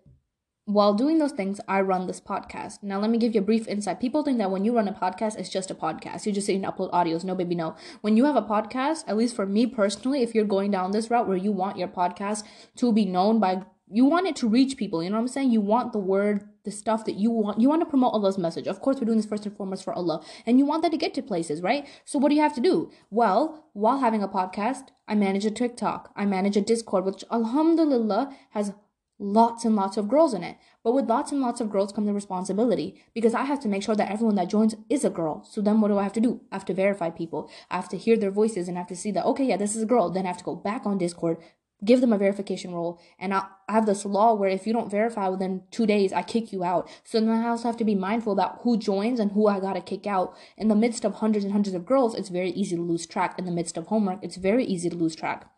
while 0.67 0.93
doing 0.93 1.17
those 1.17 1.31
things, 1.31 1.61
I 1.67 1.79
run 1.79 2.07
this 2.07 2.19
podcast. 2.19 2.83
Now, 2.83 2.99
let 2.99 3.09
me 3.09 3.17
give 3.17 3.33
you 3.33 3.39
a 3.39 3.43
brief 3.43 3.69
insight. 3.69 4.01
People 4.01 4.23
think 4.23 4.37
that 4.37 4.51
when 4.51 4.65
you 4.65 4.75
run 4.75 4.89
a 4.89 4.93
podcast, 4.93 5.37
it's 5.37 5.49
just 5.49 5.71
a 5.71 5.75
podcast. 5.75 6.25
You 6.25 6.33
just 6.33 6.47
sit 6.47 6.55
and 6.55 6.65
upload 6.65 6.91
audios. 6.91 7.23
No, 7.23 7.35
baby, 7.35 7.55
no. 7.55 7.75
When 8.01 8.17
you 8.17 8.25
have 8.25 8.35
a 8.35 8.41
podcast, 8.41 9.05
at 9.07 9.15
least 9.15 9.33
for 9.33 9.45
me 9.45 9.65
personally, 9.65 10.23
if 10.23 10.35
you're 10.35 10.43
going 10.43 10.71
down 10.71 10.91
this 10.91 11.09
route 11.09 11.27
where 11.27 11.37
you 11.37 11.53
want 11.53 11.77
your 11.77 11.87
podcast 11.87 12.43
to 12.77 12.91
be 12.91 13.05
known 13.05 13.39
by 13.39 13.63
you 13.89 14.05
want 14.05 14.27
it 14.27 14.35
to 14.35 14.47
reach 14.47 14.77
people 14.77 15.01
you 15.01 15.09
know 15.09 15.15
what 15.15 15.21
i'm 15.21 15.27
saying? 15.27 15.51
You 15.51 15.61
want 15.61 15.93
the 15.93 15.99
word 15.99 16.47
the 16.63 16.71
stuff 16.71 17.05
that 17.05 17.15
you 17.15 17.31
want 17.31 17.59
you 17.59 17.69
want 17.69 17.81
to 17.81 17.85
promote 17.85 18.13
allah's 18.13 18.37
message. 18.37 18.67
Of 18.67 18.81
course 18.81 18.97
we're 18.97 19.05
doing 19.05 19.17
this 19.17 19.25
first 19.25 19.45
and 19.45 19.55
foremost 19.55 19.83
for 19.83 19.93
allah 19.93 20.23
and 20.45 20.59
you 20.59 20.65
want 20.65 20.83
that 20.83 20.91
to 20.91 20.97
get 20.97 21.13
to 21.15 21.21
places 21.21 21.61
right? 21.61 21.87
So 22.05 22.19
what 22.19 22.29
do 22.29 22.35
you 22.35 22.41
have 22.41 22.55
to 22.55 22.61
do? 22.61 22.91
Well 23.09 23.69
while 23.73 23.99
having 23.99 24.23
a 24.23 24.27
podcast 24.27 24.89
i 25.07 25.15
manage 25.15 25.45
a 25.45 25.51
tiktok 25.51 26.11
i 26.15 26.25
manage 26.25 26.57
a 26.57 26.61
discord 26.61 27.05
which 27.05 27.23
alhamdulillah 27.31 28.35
has 28.51 28.73
lots 29.19 29.65
and 29.65 29.75
lots 29.75 29.97
of 29.97 30.07
girls 30.07 30.33
in 30.33 30.43
it. 30.43 30.57
But 30.83 30.93
with 30.93 31.09
lots 31.09 31.31
and 31.31 31.41
lots 31.41 31.59
of 31.59 31.69
girls 31.69 31.91
come 31.91 32.05
the 32.05 32.13
responsibility 32.13 33.01
because 33.13 33.33
i 33.33 33.43
have 33.43 33.59
to 33.61 33.67
make 33.67 33.83
sure 33.83 33.95
that 33.95 34.11
everyone 34.11 34.35
that 34.35 34.49
joins 34.49 34.75
is 34.89 35.05
a 35.05 35.09
girl. 35.09 35.43
So 35.43 35.61
then 35.61 35.81
what 35.81 35.87
do 35.89 35.97
i 35.97 36.03
have 36.03 36.13
to 36.13 36.21
do? 36.21 36.41
I 36.51 36.55
have 36.55 36.65
to 36.65 36.73
verify 36.73 37.09
people. 37.09 37.49
I 37.71 37.75
have 37.77 37.89
to 37.89 37.97
hear 37.97 38.17
their 38.17 38.31
voices 38.31 38.67
and 38.67 38.77
I 38.77 38.81
have 38.81 38.87
to 38.89 38.95
see 38.95 39.11
that 39.11 39.25
okay 39.25 39.45
yeah 39.45 39.57
this 39.57 39.75
is 39.75 39.83
a 39.83 39.87
girl. 39.87 40.09
Then 40.09 40.25
i 40.25 40.27
have 40.27 40.37
to 40.37 40.43
go 40.43 40.55
back 40.55 40.85
on 40.85 40.97
discord 40.97 41.37
give 41.83 42.01
them 42.01 42.13
a 42.13 42.17
verification 42.17 42.73
role. 42.73 42.99
And 43.19 43.33
I, 43.33 43.45
have 43.69 43.85
this 43.85 44.05
law 44.05 44.33
where 44.33 44.49
if 44.49 44.65
you 44.65 44.71
don't 44.71 44.89
verify 44.89 45.27
within 45.27 45.63
two 45.71 45.85
days, 45.85 46.13
I 46.13 46.21
kick 46.21 46.53
you 46.53 46.63
out. 46.63 46.89
So 47.03 47.19
then 47.19 47.29
I 47.29 47.49
also 47.49 47.67
have 47.67 47.75
to 47.77 47.83
be 47.83 47.95
mindful 47.95 48.31
about 48.31 48.59
who 48.61 48.77
joins 48.77 49.19
and 49.19 49.33
who 49.33 49.47
I 49.47 49.59
gotta 49.59 49.81
kick 49.81 50.07
out. 50.07 50.37
In 50.57 50.69
the 50.69 50.75
midst 50.75 51.03
of 51.03 51.15
hundreds 51.15 51.43
and 51.43 51.51
hundreds 51.51 51.75
of 51.75 51.85
girls, 51.85 52.15
it's 52.15 52.29
very 52.29 52.51
easy 52.51 52.77
to 52.77 52.81
lose 52.81 53.05
track. 53.05 53.37
In 53.37 53.43
the 53.43 53.51
midst 53.51 53.75
of 53.75 53.87
homework, 53.87 54.19
it's 54.21 54.37
very 54.37 54.63
easy 54.63 54.89
to 54.89 54.95
lose 54.95 55.17
track. 55.17 55.49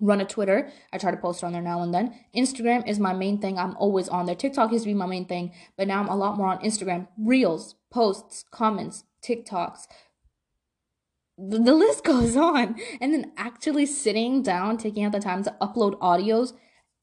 Run 0.00 0.20
a 0.20 0.24
Twitter. 0.24 0.72
I 0.92 0.98
try 0.98 1.12
to 1.12 1.16
post 1.16 1.44
on 1.44 1.52
there 1.52 1.62
now 1.62 1.82
and 1.82 1.94
then. 1.94 2.14
Instagram 2.34 2.88
is 2.88 2.98
my 2.98 3.12
main 3.12 3.38
thing. 3.38 3.58
I'm 3.58 3.76
always 3.76 4.08
on 4.08 4.26
there. 4.26 4.34
TikTok 4.34 4.72
used 4.72 4.84
to 4.84 4.90
be 4.90 4.94
my 4.94 5.06
main 5.06 5.26
thing, 5.26 5.52
but 5.76 5.86
now 5.86 6.00
I'm 6.00 6.08
a 6.08 6.16
lot 6.16 6.36
more 6.36 6.48
on 6.48 6.58
Instagram. 6.64 7.06
Reels, 7.16 7.76
posts, 7.92 8.44
comments, 8.50 9.04
TikToks, 9.22 9.86
the 11.48 11.74
list 11.74 12.04
goes 12.04 12.36
on. 12.36 12.76
And 13.00 13.14
then 13.14 13.32
actually 13.36 13.86
sitting 13.86 14.42
down, 14.42 14.76
taking 14.76 15.04
out 15.04 15.12
the 15.12 15.20
time 15.20 15.42
to 15.44 15.56
upload 15.60 15.98
audios, 16.00 16.52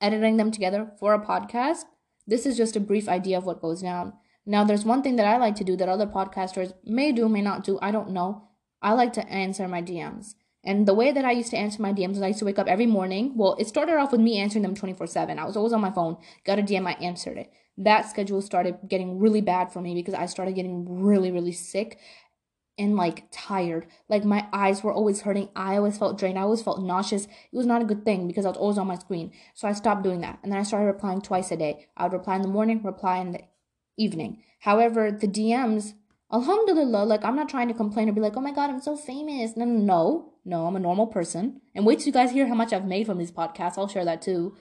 editing 0.02 0.38
them 0.38 0.52
together 0.52 0.92
for 1.00 1.14
a 1.14 1.26
podcast. 1.26 1.84
This 2.26 2.46
is 2.46 2.58
just 2.58 2.76
a 2.76 2.82
brief 2.82 3.08
idea 3.08 3.38
of 3.38 3.46
what 3.46 3.62
goes 3.62 3.82
down. 3.82 4.14
Now, 4.46 4.64
there's 4.64 4.86
one 4.86 5.02
thing 5.02 5.18
that 5.18 5.28
I 5.28 5.38
like 5.38 5.56
to 5.56 5.64
do 5.64 5.76
that 5.78 5.90
other 5.90 6.06
podcasters 6.06 6.74
may 6.86 7.12
do, 7.12 7.28
may 7.28 7.42
not 7.42 7.64
do. 7.64 7.80
I 7.82 7.92
don't 7.92 8.12
know. 8.12 8.50
I 8.82 8.94
like 8.94 9.14
to 9.14 9.28
answer 9.28 9.68
my 9.68 9.82
DMs. 9.82 10.36
And 10.64 10.86
the 10.86 10.94
way 10.94 11.12
that 11.12 11.26
I 11.26 11.32
used 11.32 11.52
to 11.52 11.58
answer 11.58 11.82
my 11.82 11.94
DMs 11.94 12.18
is 12.18 12.22
I 12.22 12.28
used 12.28 12.40
to 12.40 12.46
wake 12.46 12.60
up 12.60 12.68
every 12.68 12.86
morning. 12.86 13.34
Well, 13.36 13.56
it 13.60 13.68
started 13.68 13.96
off 13.96 14.12
with 14.12 14.22
me 14.22 14.38
answering 14.38 14.64
them 14.64 14.76
24 14.76 15.08
7. 15.08 15.40
I 15.40 15.46
was 15.46 15.56
always 15.56 15.74
on 15.74 15.82
my 15.82 15.92
phone, 15.92 16.18
got 16.46 16.60
a 16.60 16.62
DM, 16.62 16.88
I 16.88 16.94
answered 16.94 17.38
it. 17.38 17.52
That 17.78 18.10
schedule 18.10 18.42
started 18.42 18.78
getting 18.88 19.20
really 19.20 19.42
bad 19.42 19.72
for 19.72 19.82
me 19.82 19.94
because 19.94 20.14
I 20.14 20.26
started 20.26 20.56
getting 20.56 21.02
really, 21.02 21.32
really 21.32 21.52
sick 21.52 22.00
and 22.78 22.96
like 22.96 23.26
tired. 23.32 23.88
Like 24.10 24.24
my 24.24 24.48
eyes 24.54 24.84
were 24.84 24.94
always 24.94 25.22
hurting. 25.22 25.50
I 25.56 25.78
always 25.78 25.98
felt 25.98 26.18
drained. 26.18 26.38
I 26.38 26.44
always 26.44 26.62
felt 26.62 26.82
nauseous. 26.82 27.26
It 27.26 27.58
was 27.58 27.66
not 27.66 27.82
a 27.82 27.86
good 27.86 28.06
thing 28.06 28.28
because 28.28 28.46
I 28.46 28.50
was 28.50 28.58
always 28.58 28.78
on 28.78 28.88
my 28.88 28.98
screen. 28.98 29.32
So 29.54 29.68
I 29.68 29.74
stopped 29.74 30.04
doing 30.04 30.22
that. 30.22 30.40
And 30.44 30.52
then 30.52 30.60
I 30.60 30.64
started 30.64 30.86
replying 30.86 31.22
twice 31.22 31.52
a 31.52 31.58
day. 31.58 31.88
I 31.98 32.04
would 32.04 32.14
reply 32.14 32.36
in 32.36 32.42
the 32.42 32.48
morning, 32.48 32.84
reply 32.84 33.18
in 33.18 33.32
the 33.32 33.42
evening. 33.98 34.44
However, 34.60 35.12
the 35.12 35.28
DMs, 35.28 35.94
alhamdulillah, 36.32 37.06
like 37.06 37.24
I'm 37.26 37.36
not 37.36 37.50
trying 37.50 37.68
to 37.68 37.74
complain 37.74 38.10
or 38.10 38.14
be 38.14 38.22
like, 38.22 38.38
oh 38.38 38.42
my 38.42 38.52
God, 38.52 38.70
I'm 38.70 38.82
so 38.82 38.96
famous. 38.96 39.58
No, 39.58 39.66
no, 39.66 39.80
no. 39.80 40.34
No, 40.46 40.66
I'm 40.66 40.78
a 40.78 40.80
normal 40.80 41.08
person. 41.08 41.60
And 41.76 41.86
wait 41.86 42.00
till 42.00 42.08
you 42.08 42.14
guys 42.14 42.32
hear 42.32 42.48
how 42.48 42.56
much 42.56 42.72
I've 42.72 42.86
made 42.86 43.06
from 43.06 43.18
these 43.18 43.34
podcasts. 43.34 43.78
I'll 43.78 43.90
share 43.90 44.06
that 44.06 44.22
too. 44.22 44.56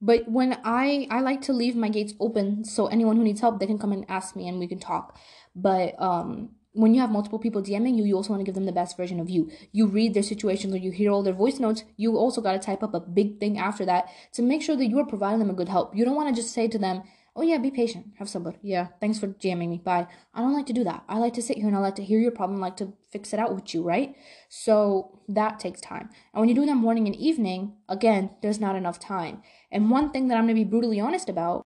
But 0.00 0.28
when 0.28 0.58
I 0.62 1.08
I 1.10 1.20
like 1.20 1.40
to 1.42 1.54
leave 1.54 1.74
my 1.74 1.88
gates 1.88 2.12
open 2.20 2.64
so 2.64 2.86
anyone 2.86 3.16
who 3.16 3.24
needs 3.24 3.40
help 3.40 3.58
they 3.58 3.66
can 3.66 3.78
come 3.78 3.92
and 3.92 4.04
ask 4.10 4.36
me 4.36 4.46
and 4.46 4.58
we 4.58 4.66
can 4.66 4.78
talk. 4.78 5.18
But 5.54 6.00
um 6.00 6.50
when 6.76 6.94
you 6.94 7.00
have 7.00 7.10
multiple 7.10 7.38
people 7.38 7.62
DMing 7.62 7.96
you, 7.96 8.04
you 8.04 8.14
also 8.14 8.30
want 8.30 8.40
to 8.40 8.44
give 8.44 8.54
them 8.54 8.66
the 8.66 8.72
best 8.72 8.96
version 8.96 9.18
of 9.18 9.30
you. 9.30 9.50
You 9.72 9.86
read 9.86 10.12
their 10.12 10.22
situations 10.22 10.74
or 10.74 10.78
you 10.78 10.90
hear 10.90 11.10
all 11.10 11.22
their 11.22 11.32
voice 11.32 11.58
notes, 11.58 11.84
you 11.96 12.16
also 12.16 12.42
got 12.42 12.52
to 12.52 12.58
type 12.58 12.82
up 12.82 12.92
a 12.92 13.00
big 13.00 13.40
thing 13.40 13.58
after 13.58 13.86
that 13.86 14.10
to 14.32 14.42
make 14.42 14.62
sure 14.62 14.76
that 14.76 14.86
you 14.86 14.98
are 14.98 15.06
providing 15.06 15.38
them 15.38 15.50
a 15.50 15.54
good 15.54 15.70
help. 15.70 15.96
You 15.96 16.04
don't 16.04 16.14
want 16.14 16.28
to 16.28 16.40
just 16.40 16.52
say 16.52 16.68
to 16.68 16.78
them, 16.78 17.02
oh 17.34 17.42
yeah, 17.42 17.56
be 17.56 17.70
patient, 17.70 18.12
have 18.18 18.28
sabr. 18.28 18.56
Yeah, 18.62 18.88
thanks 19.00 19.18
for 19.18 19.28
jamming 19.28 19.70
me. 19.70 19.78
Bye. 19.78 20.06
I 20.34 20.40
don't 20.40 20.52
like 20.52 20.66
to 20.66 20.74
do 20.74 20.84
that. 20.84 21.04
I 21.08 21.18
like 21.18 21.32
to 21.34 21.42
sit 21.42 21.56
here 21.56 21.66
and 21.66 21.76
I 21.76 21.80
like 21.80 21.96
to 21.96 22.04
hear 22.04 22.18
your 22.18 22.30
problem, 22.30 22.62
I 22.62 22.66
like 22.66 22.76
to 22.78 22.92
fix 23.10 23.32
it 23.32 23.40
out 23.40 23.54
with 23.54 23.74
you, 23.74 23.82
right? 23.82 24.14
So 24.50 25.18
that 25.28 25.58
takes 25.58 25.80
time. 25.80 26.10
And 26.34 26.40
when 26.40 26.48
you 26.50 26.54
do 26.54 26.66
that 26.66 26.74
morning 26.74 27.06
and 27.06 27.16
evening, 27.16 27.72
again, 27.88 28.30
there's 28.42 28.60
not 28.60 28.76
enough 28.76 28.98
time. 28.98 29.42
And 29.72 29.90
one 29.90 30.10
thing 30.10 30.28
that 30.28 30.36
I'm 30.36 30.44
going 30.44 30.56
to 30.56 30.64
be 30.64 30.68
brutally 30.68 31.00
honest 31.00 31.30
about, 31.30 31.66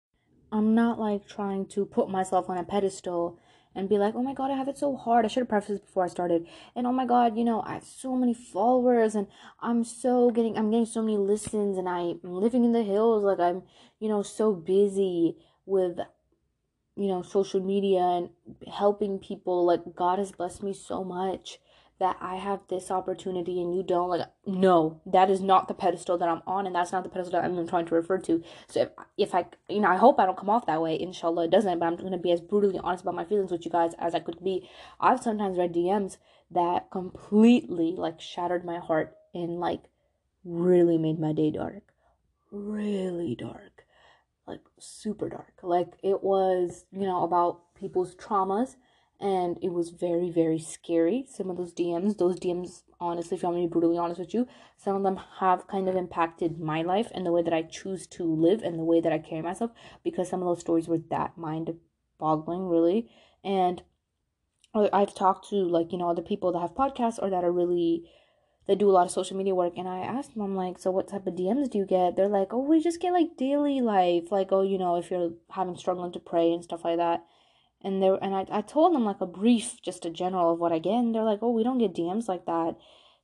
I'm 0.51 0.75
not 0.75 0.99
like 0.99 1.27
trying 1.27 1.67
to 1.67 1.85
put 1.85 2.09
myself 2.09 2.49
on 2.49 2.57
a 2.57 2.64
pedestal 2.64 3.38
and 3.74 3.88
be 3.88 3.98
like, 3.98 4.14
oh 4.14 4.22
my 4.22 4.34
god, 4.34 4.50
I 4.50 4.56
have 4.56 4.68
it 4.68 4.78
so 4.78 4.96
hard. 4.96 5.24
I 5.24 5.28
should 5.28 5.42
have 5.42 5.48
prefaced 5.48 5.68
this 5.68 5.80
before 5.80 6.04
I 6.04 6.08
started. 6.08 6.46
And 6.76 6.87
oh 6.87 6.92
my 6.92 7.06
god, 7.06 7.37
you 7.37 7.44
know, 7.44 7.62
I 7.62 7.74
have 7.74 7.84
so 7.84 8.16
many 8.16 8.34
followers 8.34 9.14
and 9.14 9.26
I'm 9.60 9.84
so 9.84 10.30
getting 10.30 10.56
I'm 10.56 10.70
getting 10.70 10.87
so 10.87 11.02
many 11.02 11.16
listens 11.16 11.76
and 11.78 11.88
I'm 11.88 12.20
living 12.22 12.64
in 12.64 12.72
the 12.72 12.82
hills, 12.82 13.24
like 13.24 13.40
I'm, 13.40 13.62
you 13.98 14.08
know, 14.08 14.22
so 14.22 14.52
busy 14.52 15.37
with 15.66 15.98
you 16.96 17.08
know, 17.08 17.22
social 17.22 17.60
media 17.60 18.00
and 18.00 18.30
helping 18.72 19.18
people. 19.18 19.64
Like 19.64 19.80
God 19.96 20.18
has 20.18 20.32
blessed 20.32 20.62
me 20.62 20.72
so 20.72 21.02
much 21.02 21.58
that 22.00 22.16
I 22.20 22.37
have 22.37 22.61
this 22.68 22.90
opportunity 22.90 23.61
and 23.61 23.74
you 23.74 23.83
don't 23.83 24.09
like 24.09 24.26
no 24.46 25.00
that 25.07 25.30
is 25.30 25.40
not 25.40 25.68
the 25.68 25.74
pedestal 25.74 26.18
that 26.18 26.28
I'm 26.28 26.42
on 26.46 26.66
and 26.66 26.74
that's 26.74 26.92
not 26.92 27.04
the 27.04 27.09
pedestal 27.09 27.40
that 27.40 27.44
I'm 27.44 27.68
trying 27.68 27.87
to 27.87 27.94
refer 27.94 28.18
to. 28.18 28.42
So 28.68 28.83
if 28.83 28.88
if 29.16 29.35
I 29.35 29.46
you 29.68 29.80
know 29.80 29.88
I 29.88 29.96
hope 29.96 30.18
I 30.18 30.26
don't 30.26 30.37
come 30.37 30.50
off 30.50 30.66
that 30.66 30.83
way 30.83 31.00
inshallah 31.00 31.44
it 31.44 31.50
doesn't 31.50 31.78
but 31.78 31.87
I'm 31.87 31.96
going 31.96 32.12
to 32.12 32.18
be 32.18 32.33
as 32.33 32.40
brutally 32.40 32.80
honest 32.83 33.02
about 33.02 33.14
my 33.14 33.24
feelings 33.24 33.52
with 33.52 33.64
you 33.64 33.70
guys 33.70 33.92
as 33.98 34.14
I 34.14 34.20
could 34.20 34.42
be. 34.42 34.68
I've 35.00 35.22
sometimes 35.22 35.57
read 35.57 35.72
DMs 35.72 36.16
that 36.50 36.90
completely 36.90 37.94
like 37.96 38.20
shattered 38.20 38.64
my 38.64 38.78
heart 38.78 39.14
and 39.33 39.61
like 39.61 39.83
really 40.44 40.98
made 40.98 41.18
my 41.18 41.33
day 41.33 41.50
dark. 41.50 41.83
Really 42.50 43.37
dark. 43.37 43.87
Like 44.46 44.61
super 44.78 45.28
dark. 45.28 45.54
Like 45.62 45.92
it 46.02 46.24
was 46.24 46.87
you 46.92 47.07
know 47.07 47.22
about 47.22 47.74
people's 47.74 48.16
traumas 48.16 48.76
and 49.24 49.58
it 49.62 49.72
was 49.72 49.88
very 49.88 50.30
very 50.30 50.58
scary 50.58 51.24
some 51.26 51.48
of 51.48 51.56
those 51.56 51.72
dms 51.72 52.18
those 52.18 52.38
dms 52.38 52.82
honestly 53.00 53.34
if 53.34 53.42
you 53.42 53.48
want 53.48 53.56
me 53.56 53.62
to 53.62 53.68
be 53.68 53.72
brutally 53.72 53.96
honest 53.96 54.20
with 54.20 54.34
you 54.34 54.46
some 54.77 54.94
of 54.94 55.02
them 55.02 55.18
have 55.40 55.66
kind 55.66 55.88
of 55.88 55.96
impacted 55.96 56.60
my 56.60 56.83
life 56.83 57.10
and 57.14 57.25
the 57.25 57.33
way 57.33 57.42
that 57.42 57.54
i 57.54 57.62
choose 57.62 58.06
to 58.06 58.22
live 58.22 58.62
and 58.62 58.79
the 58.79 58.85
way 58.85 59.00
that 59.00 59.12
i 59.12 59.18
carry 59.18 59.40
myself 59.40 59.70
because 60.04 60.29
some 60.29 60.42
of 60.42 60.46
those 60.46 60.60
stories 60.60 60.87
were 60.87 61.00
that 61.10 61.37
mind 61.38 61.75
boggling 62.18 62.68
really 62.68 63.08
and 63.42 63.83
i've 64.92 65.14
talked 65.14 65.48
to 65.48 65.56
like 65.56 65.90
you 65.90 65.98
know 65.98 66.10
other 66.10 66.22
people 66.22 66.52
that 66.52 66.60
have 66.60 66.75
podcasts 66.75 67.18
or 67.20 67.31
that 67.31 67.44
are 67.44 67.52
really 67.52 68.04
they 68.66 68.75
do 68.75 68.88
a 68.88 68.92
lot 68.92 69.06
of 69.06 69.12
social 69.12 69.37
media 69.37 69.54
work 69.54 69.75
and 69.77 69.87
I 69.87 69.98
asked 69.98 70.33
them, 70.33 70.42
I'm 70.42 70.56
like, 70.56 70.79
so 70.79 70.90
what 70.90 71.08
type 71.08 71.27
of 71.27 71.35
DMs 71.35 71.70
do 71.70 71.77
you 71.77 71.85
get? 71.85 72.16
They're 72.16 72.29
like, 72.29 72.54
oh, 72.54 72.62
we 72.62 72.83
just 72.83 72.98
get 72.98 73.12
like 73.12 73.37
daily 73.37 73.83
life, 73.83 74.33
like, 74.33 74.52
oh, 74.52 74.62
you 74.62 74.79
know, 74.79 74.96
if 74.96 75.10
you're 75.10 75.33
having 75.50 75.77
struggling 75.77 76.12
to 76.12 76.18
pray 76.18 76.50
and 76.50 76.64
stuff 76.64 76.83
like 76.83 76.96
that. 76.96 77.27
And 77.85 78.02
they 78.02 78.08
and 78.08 78.35
I, 78.35 78.46
I 78.50 78.60
told 78.62 78.94
them 78.94 79.04
like 79.04 79.20
a 79.20 79.26
brief, 79.26 79.80
just 79.82 80.06
a 80.06 80.10
general 80.10 80.52
of 80.52 80.58
what 80.58 80.72
I 80.72 80.78
get, 80.78 80.94
and 80.94 81.14
they're 81.14 81.22
like, 81.22 81.40
oh, 81.42 81.50
we 81.50 81.62
don't 81.62 81.78
get 81.78 81.94
DMs 81.94 82.28
like 82.28 82.46
that. 82.46 82.76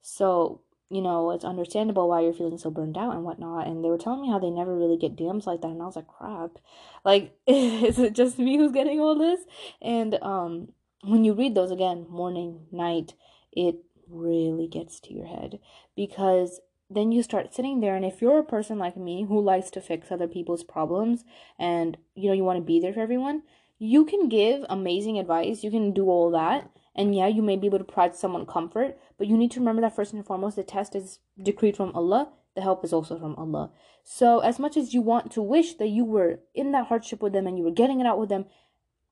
So, 0.03 0.61
you 0.91 1.01
know, 1.03 1.31
it's 1.31 1.45
understandable 1.45 2.09
why 2.09 2.21
you're 2.21 2.33
feeling 2.33 2.59
so 2.59 2.71
burned 2.71 2.99
out 2.99 3.15
and 3.15 3.25
whatnot. 3.25 3.67
And 3.67 3.85
they 3.85 3.89
were 3.89 3.99
telling 3.99 4.23
me 4.23 4.31
how 4.31 4.39
they 4.39 4.51
never 4.51 4.77
really 4.77 4.97
get 4.97 5.17
DMs 5.17 5.47
like 5.47 5.63
that, 5.63 5.69
and 5.69 5.83
I 5.83 5.87
was 5.87 5.97
like, 5.97 6.09
crap. 6.09 6.59
Like, 7.05 7.37
is 7.47 7.99
it 7.99 8.15
just 8.15 8.39
me 8.39 8.59
who's 8.59 8.73
getting 8.73 9.01
all 9.01 9.17
this? 9.19 9.41
And 9.81 10.15
um 10.23 10.69
when 11.03 11.25
you 11.25 11.33
read 11.33 11.55
those 11.55 11.71
again, 11.71 12.07
morning, 12.09 12.67
night, 12.71 13.15
it 13.53 13.77
really 14.09 14.67
gets 14.67 15.01
to 15.01 15.15
your 15.15 15.27
head 15.27 15.59
because 15.97 16.61
then 16.89 17.13
you 17.13 17.23
start 17.23 17.55
sitting 17.55 17.81
there 17.81 17.95
and 17.95 18.05
if 18.05 18.21
you're 18.21 18.39
a 18.39 18.45
person 18.45 18.77
like 18.79 18.97
me 18.97 19.25
who 19.29 19.41
likes 19.41 19.71
to 19.71 19.81
fix 19.81 20.11
other 20.11 20.27
people's 20.27 20.65
problems 20.65 21.25
and 21.59 21.97
you 22.15 22.29
know 22.29 22.35
you 22.35 22.43
want 22.43 22.57
to 22.57 22.65
be 22.65 22.81
there 22.81 22.93
for 22.93 23.01
everyone 23.01 23.43
you 23.81 24.05
can 24.05 24.29
give 24.29 24.65
amazing 24.69 25.19
advice 25.19 25.65
you 25.65 25.71
can 25.71 25.93
do 25.93 26.09
all 26.09 26.31
that 26.31 26.71
and 26.95 27.15
yeah 27.15 27.27
you 27.27 27.43
may 27.43 27.57
be 27.57 27.67
able 27.67 27.79
to 27.79 27.85
provide 27.85 28.15
someone 28.15 28.47
comfort 28.47 28.97
but 29.19 29.27
you 29.27 29.37
need 29.37 29.51
to 29.51 29.59
remember 29.59 29.83
that 29.83 29.97
first 29.97 30.13
and 30.13 30.25
foremost 30.25 30.55
the 30.55 30.63
test 30.63 30.95
is 30.95 31.19
decreed 31.43 31.77
from 31.77 31.91
allah 31.95 32.29
the 32.55 32.61
help 32.61 32.85
is 32.85 32.93
also 32.93 33.19
from 33.19 33.35
allah 33.37 33.71
so 34.05 34.39
as 34.41 34.59
much 34.59 34.77
as 34.77 34.95
you 34.95 35.01
want 35.01 35.33
to 35.33 35.43
wish 35.43 35.75
that 35.75 35.89
you 35.89 36.05
were 36.05 36.39
in 36.55 36.71
that 36.71 36.87
hardship 36.87 37.21
with 37.21 37.33
them 37.33 37.47
and 37.49 37.59
you 37.59 37.65
were 37.65 37.71
getting 37.71 38.01
it 38.01 38.07
out 38.07 38.19
with 38.19 38.29
them 38.29 38.45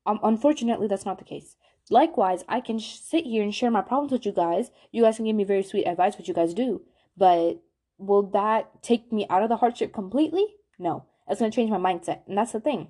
um, 0.06 0.20
unfortunately 0.22 0.86
that's 0.86 1.06
not 1.06 1.18
the 1.18 1.24
case 1.24 1.56
Likewise, 1.90 2.44
I 2.48 2.60
can 2.60 2.78
sh- 2.78 2.98
sit 2.98 3.24
here 3.24 3.42
and 3.42 3.54
share 3.54 3.70
my 3.70 3.80
problems 3.80 4.12
with 4.12 4.26
you 4.26 4.32
guys. 4.32 4.70
You 4.92 5.02
guys 5.02 5.16
can 5.16 5.24
give 5.24 5.36
me 5.36 5.44
very 5.44 5.62
sweet 5.62 5.86
advice, 5.86 6.16
which 6.16 6.28
you 6.28 6.34
guys 6.34 6.54
do. 6.54 6.82
But 7.16 7.62
will 7.96 8.22
that 8.30 8.82
take 8.82 9.12
me 9.12 9.26
out 9.30 9.42
of 9.42 9.48
the 9.48 9.56
hardship 9.56 9.92
completely? 9.92 10.46
No. 10.78 11.04
It's 11.28 11.40
going 11.40 11.50
to 11.50 11.54
change 11.54 11.70
my 11.70 11.78
mindset. 11.78 12.20
And 12.26 12.36
that's 12.36 12.52
the 12.52 12.60
thing. 12.60 12.88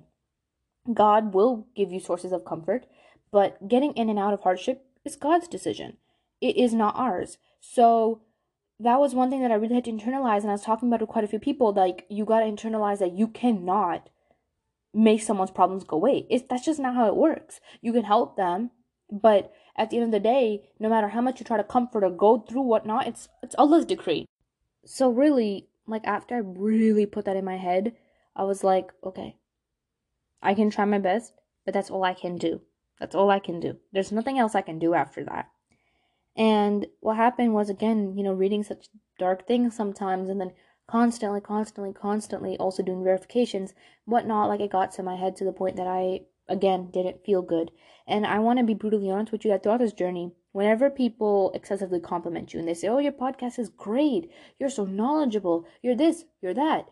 God 0.93 1.33
will 1.33 1.67
give 1.75 1.91
you 1.91 1.99
sources 1.99 2.31
of 2.31 2.45
comfort, 2.45 2.85
but 3.31 3.67
getting 3.67 3.93
in 3.93 4.09
and 4.09 4.19
out 4.19 4.33
of 4.33 4.41
hardship 4.41 4.85
is 5.05 5.15
God's 5.15 5.47
decision. 5.47 5.97
It 6.41 6.57
is 6.57 6.73
not 6.73 6.95
ours. 6.95 7.37
So 7.59 8.21
that 8.79 8.99
was 8.99 9.13
one 9.13 9.29
thing 9.29 9.41
that 9.41 9.51
I 9.51 9.55
really 9.55 9.75
had 9.75 9.85
to 9.85 9.91
internalize. 9.91 10.41
And 10.41 10.49
I 10.49 10.53
was 10.53 10.63
talking 10.63 10.87
about 10.87 11.01
it 11.01 11.03
with 11.03 11.09
quite 11.09 11.25
a 11.25 11.27
few 11.27 11.39
people. 11.39 11.73
Like, 11.73 12.05
you 12.09 12.25
got 12.25 12.39
to 12.39 12.45
internalize 12.45 12.99
that 12.99 13.13
you 13.13 13.27
cannot 13.27 14.09
make 14.93 15.21
someone's 15.21 15.51
problems 15.51 15.83
go 15.83 15.97
away. 15.97 16.25
It's, 16.29 16.45
that's 16.49 16.65
just 16.65 16.79
not 16.79 16.95
how 16.95 17.07
it 17.07 17.15
works. 17.15 17.59
You 17.81 17.93
can 17.93 18.05
help 18.05 18.37
them, 18.37 18.71
but 19.11 19.53
at 19.77 19.89
the 19.89 19.97
end 19.97 20.05
of 20.05 20.11
the 20.11 20.19
day, 20.19 20.69
no 20.79 20.89
matter 20.89 21.09
how 21.09 21.21
much 21.21 21.39
you 21.39 21.45
try 21.45 21.57
to 21.57 21.63
comfort 21.63 22.03
or 22.03 22.09
go 22.09 22.39
through 22.39 22.63
whatnot, 22.63 23.07
it's 23.07 23.29
it's 23.41 23.55
Allah's 23.57 23.85
decree. 23.85 24.25
So 24.85 25.09
really, 25.09 25.67
like 25.87 26.05
after 26.05 26.35
I 26.35 26.39
really 26.39 27.05
put 27.05 27.25
that 27.25 27.37
in 27.37 27.45
my 27.45 27.57
head, 27.57 27.95
I 28.35 28.43
was 28.43 28.63
like, 28.63 28.91
okay, 29.03 29.37
I 30.41 30.53
can 30.53 30.69
try 30.69 30.85
my 30.85 30.99
best, 30.99 31.33
but 31.65 31.73
that's 31.73 31.89
all 31.89 32.03
I 32.03 32.13
can 32.13 32.37
do. 32.37 32.61
That's 32.99 33.15
all 33.15 33.29
I 33.29 33.39
can 33.39 33.59
do. 33.59 33.77
There's 33.91 34.11
nothing 34.11 34.37
else 34.39 34.55
I 34.55 34.61
can 34.61 34.79
do 34.79 34.93
after 34.93 35.23
that. 35.25 35.49
And 36.35 36.87
what 36.99 37.17
happened 37.17 37.53
was 37.53 37.69
again, 37.69 38.17
you 38.17 38.23
know, 38.23 38.33
reading 38.33 38.63
such 38.63 38.87
dark 39.17 39.47
things 39.47 39.75
sometimes 39.75 40.29
and 40.29 40.39
then 40.39 40.53
constantly, 40.87 41.41
constantly, 41.41 41.93
constantly 41.93 42.57
also 42.57 42.81
doing 42.81 43.03
verifications, 43.03 43.73
whatnot, 44.05 44.49
like 44.49 44.59
it 44.59 44.71
got 44.71 44.91
to 44.93 45.03
my 45.03 45.15
head 45.15 45.35
to 45.37 45.43
the 45.43 45.51
point 45.51 45.75
that 45.75 45.87
I 45.87 46.21
again 46.47 46.89
didn't 46.91 47.23
feel 47.25 47.41
good. 47.41 47.71
And 48.07 48.25
I 48.25 48.39
want 48.39 48.59
to 48.59 48.65
be 48.65 48.73
brutally 48.73 49.11
honest 49.11 49.31
with 49.31 49.45
you 49.45 49.51
that 49.51 49.63
throughout 49.63 49.79
this 49.79 49.93
journey, 49.93 50.33
whenever 50.51 50.89
people 50.89 51.51
excessively 51.53 51.99
compliment 51.99 52.53
you 52.53 52.59
and 52.59 52.67
they 52.67 52.73
say, 52.73 52.87
Oh, 52.87 52.97
your 52.97 53.11
podcast 53.11 53.59
is 53.59 53.69
great, 53.69 54.31
you're 54.59 54.69
so 54.69 54.85
knowledgeable, 54.85 55.67
you're 55.81 55.95
this, 55.95 56.25
you're 56.41 56.55
that, 56.55 56.89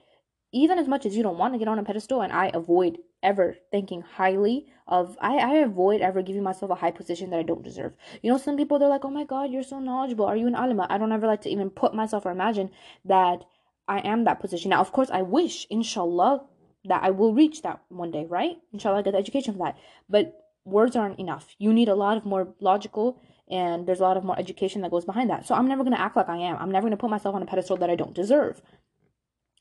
even 0.51 0.77
as 0.77 0.87
much 0.87 1.05
as 1.05 1.15
you 1.15 1.23
don't 1.23 1.37
want 1.37 1.53
to 1.53 1.59
get 1.59 1.67
on 1.67 1.79
a 1.79 1.83
pedestal, 1.83 2.21
and 2.21 2.31
I 2.31 2.51
avoid 2.53 2.99
ever 3.23 3.57
thinking 3.71 4.01
highly 4.01 4.67
of 4.87 5.17
I, 5.19 5.37
I 5.37 5.53
avoid 5.57 6.01
ever 6.01 6.21
giving 6.21 6.43
myself 6.43 6.71
a 6.71 6.75
high 6.75 6.91
position 6.91 7.29
that 7.31 7.39
I 7.39 7.43
don't 7.43 7.63
deserve. 7.63 7.93
You 8.21 8.31
know, 8.31 8.37
some 8.37 8.57
people 8.57 8.79
they're 8.79 8.89
like, 8.89 9.05
Oh 9.05 9.09
my 9.09 9.23
god, 9.23 9.51
you're 9.51 9.63
so 9.63 9.79
knowledgeable. 9.79 10.25
Are 10.25 10.37
you 10.37 10.47
an 10.47 10.55
alima? 10.55 10.87
I 10.89 10.97
don't 10.97 11.11
ever 11.11 11.27
like 11.27 11.41
to 11.41 11.49
even 11.49 11.69
put 11.69 11.93
myself 11.93 12.25
or 12.25 12.31
imagine 12.31 12.71
that 13.05 13.43
I 13.87 13.99
am 13.99 14.25
that 14.25 14.39
position. 14.39 14.69
Now, 14.69 14.81
of 14.81 14.91
course, 14.91 15.09
I 15.11 15.21
wish, 15.21 15.65
inshallah, 15.69 16.45
that 16.85 17.03
I 17.03 17.09
will 17.11 17.33
reach 17.33 17.61
that 17.61 17.81
one 17.89 18.11
day, 18.11 18.25
right? 18.25 18.57
Inshallah, 18.73 18.99
I 18.99 19.01
get 19.01 19.11
the 19.11 19.17
education 19.17 19.53
for 19.53 19.59
that. 19.59 19.77
But 20.09 20.33
words 20.65 20.95
aren't 20.95 21.19
enough. 21.19 21.55
You 21.57 21.73
need 21.73 21.89
a 21.89 21.95
lot 21.95 22.17
of 22.17 22.25
more 22.25 22.53
logical 22.59 23.21
and 23.49 23.87
there's 23.87 23.99
a 23.99 24.03
lot 24.03 24.17
of 24.17 24.25
more 24.25 24.37
education 24.37 24.81
that 24.81 24.91
goes 24.91 25.05
behind 25.05 25.29
that. 25.29 25.47
So 25.47 25.55
I'm 25.55 25.67
never 25.67 25.83
to 25.83 25.99
act 25.99 26.17
like 26.17 26.27
I 26.27 26.37
am. 26.37 26.57
I'm 26.57 26.71
never 26.71 26.89
to 26.89 26.97
put 26.97 27.09
myself 27.09 27.33
on 27.35 27.41
a 27.41 27.45
pedestal 27.45 27.77
that 27.77 27.89
I 27.89 27.95
don't 27.95 28.13
deserve. 28.13 28.61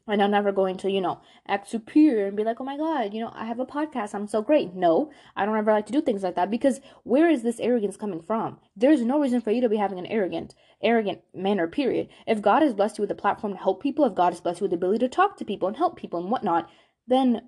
And 0.09 0.23
I'm 0.23 0.31
never 0.31 0.53
going 0.53 0.77
to, 0.79 0.91
you 0.91 1.01
know, 1.01 1.21
act 1.49 1.69
superior 1.69 2.27
and 2.27 2.37
be 2.37 2.45
like, 2.45 2.61
oh 2.61 2.65
my 2.65 2.77
God, 2.77 3.13
you 3.13 3.21
know, 3.21 3.33
I 3.35 3.45
have 3.45 3.59
a 3.59 3.67
podcast. 3.67 4.15
I'm 4.15 4.29
so 4.29 4.41
great. 4.41 4.73
No, 4.75 5.11
I 5.35 5.45
don't 5.45 5.57
ever 5.57 5.73
like 5.73 5.87
to 5.87 5.93
do 5.93 6.01
things 6.01 6.23
like 6.23 6.37
that 6.37 6.51
because 6.51 6.81
where 7.03 7.29
is 7.29 7.43
this 7.43 7.59
arrogance 7.59 7.97
coming 7.97 8.23
from? 8.23 8.61
There's 8.77 9.03
no 9.03 9.21
reason 9.21 9.41
for 9.41 9.51
you 9.51 9.61
to 9.61 9.69
be 9.69 9.77
having 9.77 9.99
an 9.99 10.07
arrogant, 10.07 10.55
arrogant 10.81 11.23
manner, 11.35 11.67
period. 11.67 12.09
If 12.27 12.41
God 12.41 12.63
has 12.63 12.75
blessed 12.75 12.99
you 12.99 13.03
with 13.03 13.11
a 13.11 13.17
platform 13.17 13.55
to 13.55 13.59
help 13.59 13.83
people, 13.83 14.05
if 14.05 14.15
God 14.15 14.33
has 14.33 14.41
blessed 14.41 14.61
you 14.61 14.65
with 14.65 14.71
the 14.71 14.77
ability 14.77 15.01
to 15.01 15.09
talk 15.09 15.37
to 15.39 15.45
people 15.45 15.67
and 15.67 15.77
help 15.77 15.97
people 15.97 16.21
and 16.21 16.31
whatnot, 16.31 16.71
then 17.09 17.43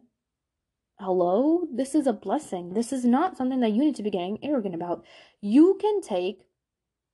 hello, 0.98 1.64
this 1.72 1.94
is 1.94 2.08
a 2.08 2.12
blessing. 2.12 2.74
This 2.74 2.92
is 2.92 3.04
not 3.04 3.36
something 3.36 3.60
that 3.60 3.70
you 3.70 3.84
need 3.84 3.94
to 3.96 4.02
be 4.02 4.10
getting 4.10 4.38
arrogant 4.42 4.74
about. 4.74 5.04
You 5.40 5.78
can 5.80 6.00
take 6.00 6.40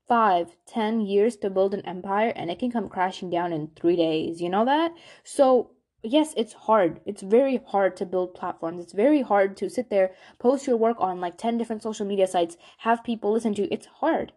five, 0.09 0.57
ten 0.67 1.01
years 1.01 1.37
to 1.37 1.51
build 1.51 1.75
an 1.75 1.85
empire 1.87 2.33
and 2.37 2.51
it 2.51 2.59
can 2.59 2.71
come 2.71 2.89
crashing 2.89 3.31
down 3.31 3.53
in 3.53 3.69
three 3.77 3.97
days. 3.97 4.41
You 4.41 4.49
know 4.49 4.65
that? 4.65 4.93
So, 5.23 5.71
yes, 6.03 6.35
it's 6.37 6.53
hard. 6.53 7.01
It's 7.07 7.23
very 7.23 7.61
hard 7.67 7.97
to 7.97 8.07
build 8.07 8.35
platforms. 8.35 8.81
It's 8.81 8.93
very 8.93 9.23
hard 9.23 9.57
to 9.59 9.71
sit 9.71 9.91
there, 9.91 10.13
post 10.39 10.67
your 10.67 10.77
work 10.77 10.97
on 11.01 11.21
like 11.21 11.39
10 11.39 11.59
different 11.59 11.83
social 11.83 12.07
media 12.07 12.27
sites, 12.27 12.57
have 12.79 13.05
people 13.05 13.33
listen 13.33 13.55
to 13.55 13.63
you. 13.63 13.69
It's 13.71 13.87
hard. 13.87 14.33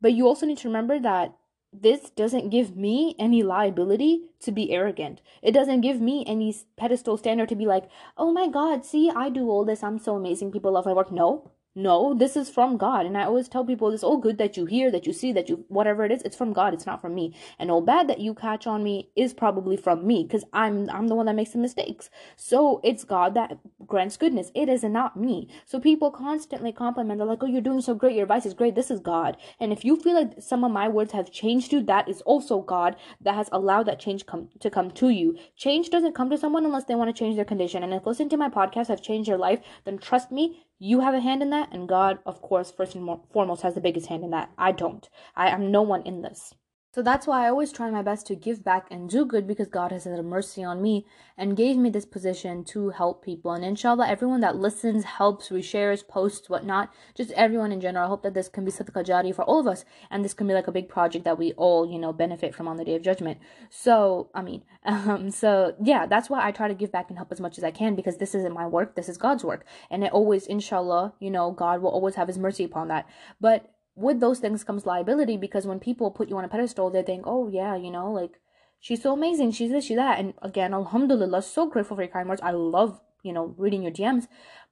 But 0.00 0.12
you 0.12 0.26
also 0.26 0.46
need 0.46 0.58
to 0.58 0.68
remember 0.68 0.98
that 0.98 1.34
this 1.72 2.10
doesn't 2.10 2.50
give 2.50 2.76
me 2.76 3.14
any 3.18 3.42
liability 3.42 4.28
to 4.40 4.52
be 4.52 4.72
arrogant. 4.72 5.22
It 5.40 5.52
doesn't 5.52 5.80
give 5.80 6.00
me 6.00 6.22
any 6.26 6.54
pedestal 6.76 7.16
standard 7.16 7.48
to 7.48 7.56
be 7.56 7.64
like, 7.64 7.88
oh 8.18 8.30
my 8.30 8.48
God, 8.48 8.84
see, 8.84 9.10
I 9.14 9.30
do 9.30 9.48
all 9.48 9.64
this. 9.64 9.82
I'm 9.82 9.98
so 9.98 10.16
amazing. 10.16 10.52
People 10.52 10.72
love 10.72 10.84
my 10.84 10.92
work. 10.92 11.10
No, 11.10 11.50
no, 11.74 12.12
this 12.12 12.36
is 12.36 12.50
from 12.50 12.76
God. 12.76 13.06
And 13.06 13.16
I 13.16 13.24
always 13.24 13.48
tell 13.48 13.64
people 13.64 13.90
this 13.90 14.02
all 14.02 14.18
good 14.18 14.36
that 14.38 14.58
you 14.58 14.66
hear, 14.66 14.90
that 14.90 15.06
you 15.06 15.12
see, 15.14 15.32
that 15.32 15.48
you, 15.48 15.64
whatever 15.68 16.04
it 16.04 16.12
is, 16.12 16.20
it's 16.22 16.36
from 16.36 16.52
God. 16.52 16.74
It's 16.74 16.84
not 16.84 17.00
from 17.00 17.14
me. 17.14 17.34
And 17.58 17.70
all 17.70 17.80
bad 17.80 18.08
that 18.08 18.20
you 18.20 18.34
catch 18.34 18.66
on 18.66 18.84
me 18.84 19.10
is 19.16 19.32
probably 19.32 19.78
from 19.78 20.06
me 20.06 20.24
because 20.24 20.44
I'm, 20.52 20.90
I'm 20.90 21.08
the 21.08 21.14
one 21.14 21.26
that 21.26 21.34
makes 21.34 21.52
the 21.52 21.58
mistakes. 21.58 22.10
So 22.36 22.80
it's 22.84 23.04
God 23.04 23.32
that 23.34 23.58
grants 23.86 24.18
goodness. 24.18 24.50
It 24.54 24.68
is 24.68 24.82
not 24.82 25.16
me. 25.16 25.48
So 25.64 25.80
people 25.80 26.10
constantly 26.10 26.72
compliment. 26.72 27.18
They're 27.18 27.26
like, 27.26 27.42
oh, 27.42 27.46
you're 27.46 27.62
doing 27.62 27.80
so 27.80 27.94
great. 27.94 28.16
Your 28.16 28.24
advice 28.24 28.44
is 28.44 28.54
great. 28.54 28.74
This 28.74 28.90
is 28.90 29.00
God. 29.00 29.38
And 29.58 29.72
if 29.72 29.82
you 29.82 29.96
feel 29.96 30.14
like 30.14 30.42
some 30.42 30.64
of 30.64 30.72
my 30.72 30.88
words 30.88 31.12
have 31.12 31.32
changed 31.32 31.72
you, 31.72 31.82
that 31.84 32.06
is 32.06 32.20
also 32.22 32.60
God 32.60 32.96
that 33.22 33.34
has 33.34 33.48
allowed 33.50 33.84
that 33.84 33.98
change 33.98 34.26
come 34.26 34.50
to 34.60 34.68
come 34.68 34.90
to 34.90 35.08
you. 35.08 35.38
Change 35.56 35.88
doesn't 35.88 36.14
come 36.14 36.28
to 36.28 36.36
someone 36.36 36.66
unless 36.66 36.84
they 36.84 36.94
want 36.94 37.08
to 37.08 37.18
change 37.18 37.36
their 37.36 37.46
condition. 37.46 37.82
And 37.82 37.94
if 37.94 38.06
listening 38.06 38.28
to 38.30 38.36
my 38.36 38.50
podcast 38.50 38.88
have 38.88 39.00
changed 39.00 39.28
your 39.28 39.38
life, 39.38 39.60
then 39.84 39.96
trust 39.96 40.30
me, 40.30 40.66
you 40.84 41.00
have 41.00 41.14
a 41.14 41.20
hand 41.20 41.42
in 41.42 41.50
that, 41.50 41.68
and 41.72 41.88
God, 41.88 42.18
of 42.26 42.42
course, 42.42 42.72
first 42.72 42.96
and 42.96 43.08
foremost, 43.32 43.62
has 43.62 43.74
the 43.74 43.80
biggest 43.80 44.08
hand 44.08 44.24
in 44.24 44.30
that. 44.30 44.50
I 44.58 44.72
don't. 44.72 45.08
I 45.36 45.48
am 45.48 45.70
no 45.70 45.82
one 45.82 46.02
in 46.02 46.22
this. 46.22 46.54
So 46.94 47.00
that's 47.00 47.26
why 47.26 47.46
I 47.46 47.48
always 47.48 47.72
try 47.72 47.90
my 47.90 48.02
best 48.02 48.26
to 48.26 48.34
give 48.34 48.62
back 48.62 48.86
and 48.90 49.08
do 49.08 49.24
good 49.24 49.46
because 49.46 49.66
God 49.66 49.92
has 49.92 50.04
had 50.04 50.22
mercy 50.22 50.62
on 50.62 50.82
me 50.82 51.06
and 51.38 51.56
gave 51.56 51.78
me 51.78 51.88
this 51.88 52.04
position 52.04 52.64
to 52.64 52.90
help 52.90 53.24
people. 53.24 53.52
And 53.52 53.64
inshallah, 53.64 54.06
everyone 54.06 54.40
that 54.40 54.56
listens, 54.56 55.04
helps, 55.04 55.48
reshares, 55.48 56.06
posts, 56.06 56.50
whatnot, 56.50 56.92
just 57.14 57.30
everyone 57.30 57.72
in 57.72 57.80
general. 57.80 58.04
I 58.04 58.08
hope 58.08 58.22
that 58.24 58.34
this 58.34 58.50
can 58.50 58.66
be 58.66 58.70
sadaqah 58.70 59.06
jari 59.06 59.34
for 59.34 59.42
all 59.44 59.58
of 59.58 59.66
us 59.66 59.86
and 60.10 60.22
this 60.22 60.34
can 60.34 60.46
be 60.46 60.52
like 60.52 60.66
a 60.66 60.72
big 60.72 60.90
project 60.90 61.24
that 61.24 61.38
we 61.38 61.52
all, 61.54 61.90
you 61.90 61.98
know, 61.98 62.12
benefit 62.12 62.54
from 62.54 62.68
on 62.68 62.76
the 62.76 62.84
day 62.84 62.94
of 62.94 63.00
judgment. 63.00 63.38
So, 63.70 64.28
I 64.34 64.42
mean, 64.42 64.62
um, 64.84 65.30
so 65.30 65.74
yeah, 65.82 66.04
that's 66.04 66.28
why 66.28 66.46
I 66.46 66.52
try 66.52 66.68
to 66.68 66.74
give 66.74 66.92
back 66.92 67.08
and 67.08 67.16
help 67.16 67.32
as 67.32 67.40
much 67.40 67.56
as 67.56 67.64
I 67.64 67.70
can 67.70 67.94
because 67.94 68.18
this 68.18 68.34
isn't 68.34 68.52
my 68.52 68.66
work, 68.66 68.96
this 68.96 69.08
is 69.08 69.16
God's 69.16 69.44
work. 69.44 69.64
And 69.90 70.04
it 70.04 70.12
always, 70.12 70.46
inshallah, 70.46 71.14
you 71.20 71.30
know, 71.30 71.52
God 71.52 71.80
will 71.80 71.90
always 71.90 72.16
have 72.16 72.28
his 72.28 72.36
mercy 72.36 72.64
upon 72.64 72.88
that. 72.88 73.08
But 73.40 73.71
with 73.94 74.20
those 74.20 74.38
things 74.38 74.64
comes 74.64 74.86
liability 74.86 75.36
because 75.36 75.66
when 75.66 75.78
people 75.78 76.10
put 76.10 76.28
you 76.28 76.36
on 76.38 76.44
a 76.44 76.48
pedestal, 76.48 76.90
they 76.90 77.02
think, 77.02 77.24
oh 77.26 77.48
yeah, 77.48 77.76
you 77.76 77.90
know, 77.90 78.10
like 78.10 78.40
she's 78.80 79.02
so 79.02 79.12
amazing, 79.12 79.52
she's 79.52 79.70
this, 79.70 79.84
she's 79.86 79.96
that. 79.96 80.18
And 80.18 80.34
again, 80.42 80.72
alhamdulillah, 80.74 81.42
so 81.42 81.68
grateful 81.68 81.96
for 81.96 82.02
your 82.02 82.12
kind 82.12 82.28
words. 82.28 82.40
I 82.42 82.52
love, 82.52 83.00
you 83.22 83.32
know, 83.32 83.54
reading 83.58 83.82
your 83.82 83.92
DMs. 83.92 84.26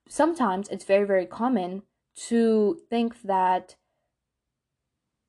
Sometimes 0.09 0.69
it's 0.69 0.85
very, 0.85 1.07
very 1.07 1.27
common 1.27 1.83
to 2.29 2.81
think 2.89 3.23
that 3.23 3.77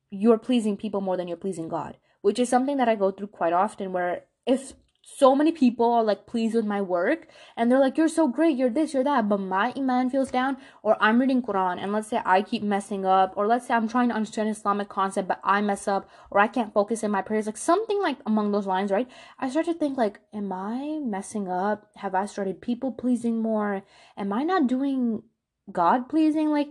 you're 0.09 0.37
pleasing 0.37 0.75
people 0.77 1.01
more 1.01 1.17
than 1.17 1.27
you're 1.27 1.37
pleasing 1.37 1.69
God, 1.69 1.97
which 2.21 2.39
is 2.39 2.49
something 2.49 2.77
that 2.77 2.89
I 2.89 2.95
go 2.95 3.11
through 3.11 3.27
quite 3.27 3.53
often 3.53 3.93
where 3.93 4.23
if 4.45 4.73
so 5.01 5.35
many 5.35 5.51
people 5.51 5.91
are 5.91 6.03
like 6.03 6.27
pleased 6.27 6.55
with 6.55 6.65
my 6.65 6.81
work 6.81 7.27
and 7.57 7.71
they're 7.71 7.79
like 7.79 7.97
you're 7.97 8.07
so 8.07 8.27
great 8.27 8.55
you're 8.55 8.69
this 8.69 8.93
you're 8.93 9.03
that 9.03 9.27
but 9.27 9.39
my 9.39 9.73
iman 9.75 10.09
feels 10.09 10.29
down 10.29 10.55
or 10.83 10.95
i'm 11.01 11.19
reading 11.19 11.41
quran 11.41 11.81
and 11.81 11.91
let's 11.91 12.07
say 12.07 12.21
i 12.23 12.41
keep 12.41 12.61
messing 12.61 13.03
up 13.03 13.33
or 13.35 13.47
let's 13.47 13.67
say 13.67 13.73
i'm 13.73 13.87
trying 13.87 14.09
to 14.09 14.15
understand 14.15 14.47
islamic 14.47 14.87
concept 14.89 15.27
but 15.27 15.39
i 15.43 15.59
mess 15.59 15.87
up 15.87 16.07
or 16.29 16.39
i 16.39 16.47
can't 16.47 16.73
focus 16.73 17.01
in 17.01 17.09
my 17.09 17.21
prayers 17.21 17.47
like 17.47 17.57
something 17.57 17.99
like 18.01 18.17
among 18.25 18.51
those 18.51 18.67
lines 18.67 18.91
right? 18.91 19.09
I 19.39 19.49
start 19.49 19.65
to 19.65 19.73
think 19.73 19.97
like 19.97 20.19
am 20.33 20.51
i 20.51 20.99
messing 21.03 21.47
up? 21.47 21.89
Have 21.95 22.13
i 22.13 22.25
started 22.25 22.61
people 22.61 22.91
pleasing 22.91 23.41
more? 23.41 23.83
Am 24.17 24.33
i 24.33 24.43
not 24.43 24.67
doing 24.67 25.23
god 25.71 26.09
pleasing? 26.09 26.49
Like 26.49 26.69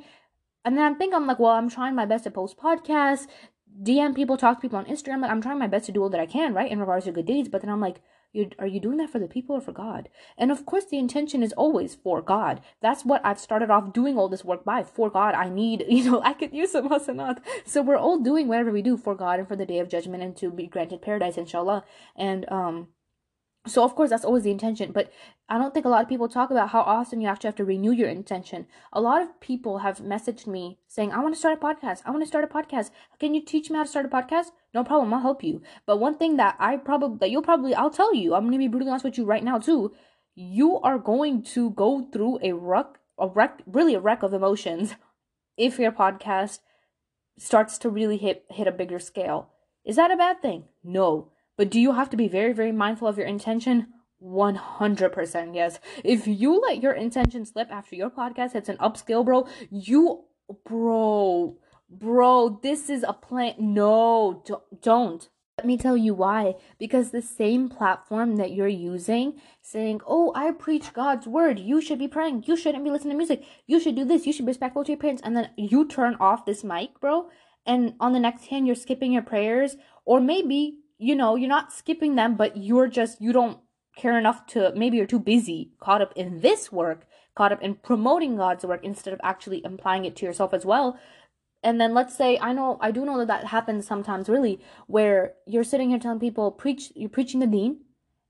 and 0.65 0.77
then 0.77 0.85
i 0.85 0.95
think 0.97 1.15
i'm 1.15 1.27
like 1.27 1.39
well 1.39 1.53
i'm 1.53 1.71
trying 1.71 1.95
my 1.95 2.05
best 2.05 2.25
to 2.25 2.31
post 2.31 2.59
podcasts 2.59 3.27
dm 3.83 4.15
people 4.15 4.37
talk 4.37 4.59
to 4.59 4.61
people 4.61 4.79
on 4.79 4.85
instagram 4.85 5.23
like 5.23 5.31
i'm 5.31 5.41
trying 5.41 5.59
my 5.59 5.67
best 5.67 5.87
to 5.87 5.93
do 5.93 6.03
all 6.03 6.11
that 6.11 6.21
i 6.21 6.27
can 6.27 6.53
right 6.53 6.71
in 6.71 6.79
regards 6.79 7.07
to 7.07 7.13
good 7.13 7.25
deeds 7.25 7.49
but 7.49 7.63
then 7.63 7.71
i'm 7.71 7.81
like 7.81 8.03
you 8.33 8.51
are 8.59 8.67
you 8.67 8.81
doing 8.81 8.99
that 8.99 9.11
for 9.11 9.19
the 9.19 9.27
people 9.27 9.57
or 9.57 9.61
for 9.61 9.73
God? 9.73 10.09
And 10.39 10.51
of 10.51 10.65
course, 10.65 10.85
the 10.85 10.99
intention 10.99 11.43
is 11.43 11.53
always 11.55 11.95
for 11.95 12.23
God. 12.23 12.61
That's 12.81 13.05
what 13.05 13.21
I've 13.25 13.41
started 13.41 13.71
off 13.71 13.93
doing 13.93 14.17
all 14.17 14.29
this 14.29 14.45
work 14.45 14.65
by. 14.65 14.85
For 14.85 15.11
God, 15.11 15.35
I 15.35 15.49
need, 15.49 15.85
you 15.89 16.11
know, 16.11 16.23
I 16.23 16.33
could 16.33 16.55
use 16.55 16.73
some 16.73 16.89
hasanat. 16.89 17.39
So 17.65 17.83
we're 17.83 17.97
all 17.97 18.19
doing 18.19 18.49
whatever 18.49 18.71
we 18.71 18.83
do 18.83 18.97
for 18.97 19.15
God 19.15 19.39
and 19.39 19.49
for 19.49 19.57
the 19.57 19.67
day 19.67 19.79
of 19.79 19.89
judgment 19.89 20.23
and 20.23 20.37
to 20.37 20.51
be 20.51 20.67
granted 20.67 21.03
paradise, 21.03 21.37
inshallah. 21.37 21.85
And 22.17 22.51
um, 22.51 22.89
so 23.67 23.85
of 23.85 23.95
course 23.95 24.09
that's 24.09 24.25
always 24.25 24.45
the 24.45 24.51
intention 24.51 24.91
but 24.91 25.13
i 25.49 25.59
don't 25.59 25.75
think 25.75 25.85
a 25.85 25.89
lot 25.89 26.03
of 26.03 26.09
people 26.09 26.29
talk 26.29 26.51
about 26.51 26.71
how 26.71 26.81
often 26.81 27.21
you 27.21 27.29
actually 27.29 27.49
have 27.49 27.57
to 27.57 27.65
renew 27.65 27.93
your 27.93 28.09
intention. 28.09 28.67
A 28.93 29.01
lot 29.01 29.21
of 29.21 29.39
people 29.41 29.79
have 29.79 29.99
messaged 29.99 30.47
me 30.47 30.79
saying 30.89 31.13
i 31.13 31.21
want 31.21 31.35
to 31.35 31.39
start 31.39 31.59
a 31.59 31.61
podcast. 31.61 32.01
I 32.07 32.11
want 32.11 32.23
to 32.23 32.29
start 32.29 32.45
a 32.45 32.47
podcast. 32.47 32.91
Can 33.19 33.35
you 33.35 33.45
teach 33.45 33.69
me 33.71 33.77
how 33.77 33.83
to 33.83 33.89
start 33.89 34.07
a 34.07 34.09
podcast? 34.09 34.47
No 34.73 34.83
problem. 34.85 35.13
I'll 35.13 35.21
help 35.21 35.43
you. 35.45 35.61
But 35.85 35.99
one 35.99 36.17
thing 36.17 36.37
that 36.37 36.57
i 36.59 36.77
probably 36.77 37.19
that 37.19 37.31
you'll 37.31 37.43
probably 37.43 37.75
i'll 37.75 37.91
tell 37.91 38.15
you 38.15 38.35
i'm 38.35 38.45
going 38.45 38.53
to 38.53 38.59
be 38.59 38.69
brutally 38.69 38.91
honest 38.91 39.05
with 39.05 39.19
you 39.19 39.25
right 39.25 39.45
now 39.45 39.59
too 39.59 39.93
you 40.35 40.79
are 40.81 40.99
going 40.99 41.43
to 41.43 41.71
go 41.71 42.09
through 42.13 42.39
a 42.43 42.53
wreck 42.53 42.99
a 43.19 43.29
wreck 43.29 43.61
really 43.67 43.95
a 43.95 44.01
wreck 44.01 44.23
of 44.23 44.33
emotions 44.33 44.95
if 45.57 45.79
your 45.79 45.93
podcast 45.93 46.61
starts 47.39 47.79
to 47.79 47.91
really 47.91 48.17
hit 48.17 48.45
hit 48.51 48.67
a 48.67 48.73
bigger 48.73 48.99
scale. 48.99 49.51
Is 49.85 49.97
that 49.97 50.11
a 50.11 50.17
bad 50.17 50.43
thing? 50.43 50.65
No 50.85 51.29
but 51.57 51.71
do 51.71 51.81
you 51.81 51.93
have 51.93 52.11
to 52.11 52.17
be 52.17 52.29
very, 52.29 52.53
very 52.53 52.73
mindful 52.73 53.09
of 53.09 53.19
your 53.19 53.27
intention? 53.27 53.89
100% 54.23 55.55
yes. 55.55 55.79
If 56.05 56.27
you 56.27 56.61
let 56.61 56.83
your 56.83 56.93
intention 56.93 57.45
slip 57.47 57.71
after 57.71 57.97
your 57.97 58.11
podcast 58.11 58.53
hits 58.53 58.69
an 58.69 58.77
upscale, 58.77 59.25
bro, 59.25 59.49
you, 59.71 60.25
bro, 60.65 61.57
bro, 61.89 62.61
this 62.63 62.91
is 62.91 63.03
a 63.03 63.13
plan. 63.13 63.55
No, 63.59 64.45
don't. 64.83 65.29
Let 65.59 65.67
me 65.67 65.77
tell 65.77 65.97
you 65.97 66.15
why. 66.15 66.55
Because 66.79 67.11
the 67.11 67.21
same 67.21 67.69
platform 67.69 68.37
that 68.37 68.53
you're 68.53 68.67
using, 68.67 69.35
saying, 69.61 70.01
Oh, 70.07 70.33
I 70.35 70.53
preach 70.53 70.95
God's 70.95 71.27
word. 71.27 71.59
You 71.59 71.83
should 71.83 71.99
be 71.99 72.09
praying. 72.09 72.45
You 72.47 72.57
shouldn't 72.57 72.85
be 72.85 72.91
listening 72.91 73.13
to 73.13 73.19
music. 73.19 73.45
You 73.67 73.79
should 73.79 73.95
do 73.95 74.07
this. 74.07 74.27
You 74.27 74.33
should 74.33 74.47
be 74.47 74.51
respectful 74.51 74.85
to 74.85 74.93
your 74.93 74.99
parents. 74.99 75.21
And 75.23 75.37
then 75.37 75.51
you 75.59 75.87
turn 75.87 76.17
off 76.19 76.47
this 76.47 76.65
mic, 76.65 76.99
bro. 76.99 77.29
And 77.67 77.93
on 78.01 78.15
the 78.15 78.21
next 78.21 78.47
hand, 78.47 78.67
you're 78.67 78.75
skipping 78.75 79.13
your 79.13 79.23
prayers. 79.23 79.77
Or 80.07 80.19
maybe 80.19 80.79
you 81.01 81.17
know, 81.17 81.35
you're 81.35 81.49
not 81.49 81.73
skipping 81.73 82.15
them, 82.15 82.37
but 82.37 82.59
you're 82.59 82.87
just, 82.87 83.21
you 83.23 83.33
don't 83.33 83.59
care 83.97 84.19
enough 84.19 84.47
to, 84.49 84.73
maybe 84.77 84.99
you're 84.99 85.07
too 85.07 85.19
busy, 85.19 85.73
caught 85.81 86.03
up 86.03 86.13
in 86.15 86.41
this 86.41 86.71
work, 86.71 87.07
caught 87.35 87.53
up 87.53 87.63
in 87.63 87.75
promoting 87.75 88.37
God's 88.37 88.65
work 88.65 88.85
instead 88.85 89.15
of 89.15 89.21
actually 89.23 89.63
applying 89.65 90.05
it 90.05 90.15
to 90.17 90.27
yourself 90.27 90.53
as 90.53 90.67
well. 90.67 90.99
And 91.63 91.81
then 91.81 91.95
let's 91.95 92.15
say, 92.15 92.39
I 92.39 92.53
know, 92.53 92.77
I 92.83 92.91
do 92.91 93.07
know 93.07 93.17
that 93.19 93.29
that 93.29 93.47
happens 93.47 93.87
sometimes 93.87 94.29
really, 94.29 94.61
where 94.87 95.35
you're 95.47 95.65
sitting 95.65 95.89
here 95.89 95.99
telling 95.99 96.21
people, 96.21 96.51
preach, 96.51 96.93
you're 96.95 97.09
preaching 97.09 97.41
the 97.41 97.47
deen, 97.47 97.81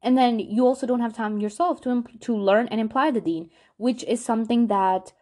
and 0.00 0.16
then 0.16 0.38
you 0.38 0.64
also 0.64 0.86
don't 0.86 1.00
have 1.00 1.12
time 1.12 1.40
yourself 1.40 1.80
to, 1.82 2.04
to 2.20 2.36
learn 2.36 2.68
and 2.68 2.80
imply 2.80 3.10
the 3.10 3.20
deen, 3.20 3.50
which 3.78 4.04
is 4.04 4.24
something 4.24 4.68
that 4.68 5.12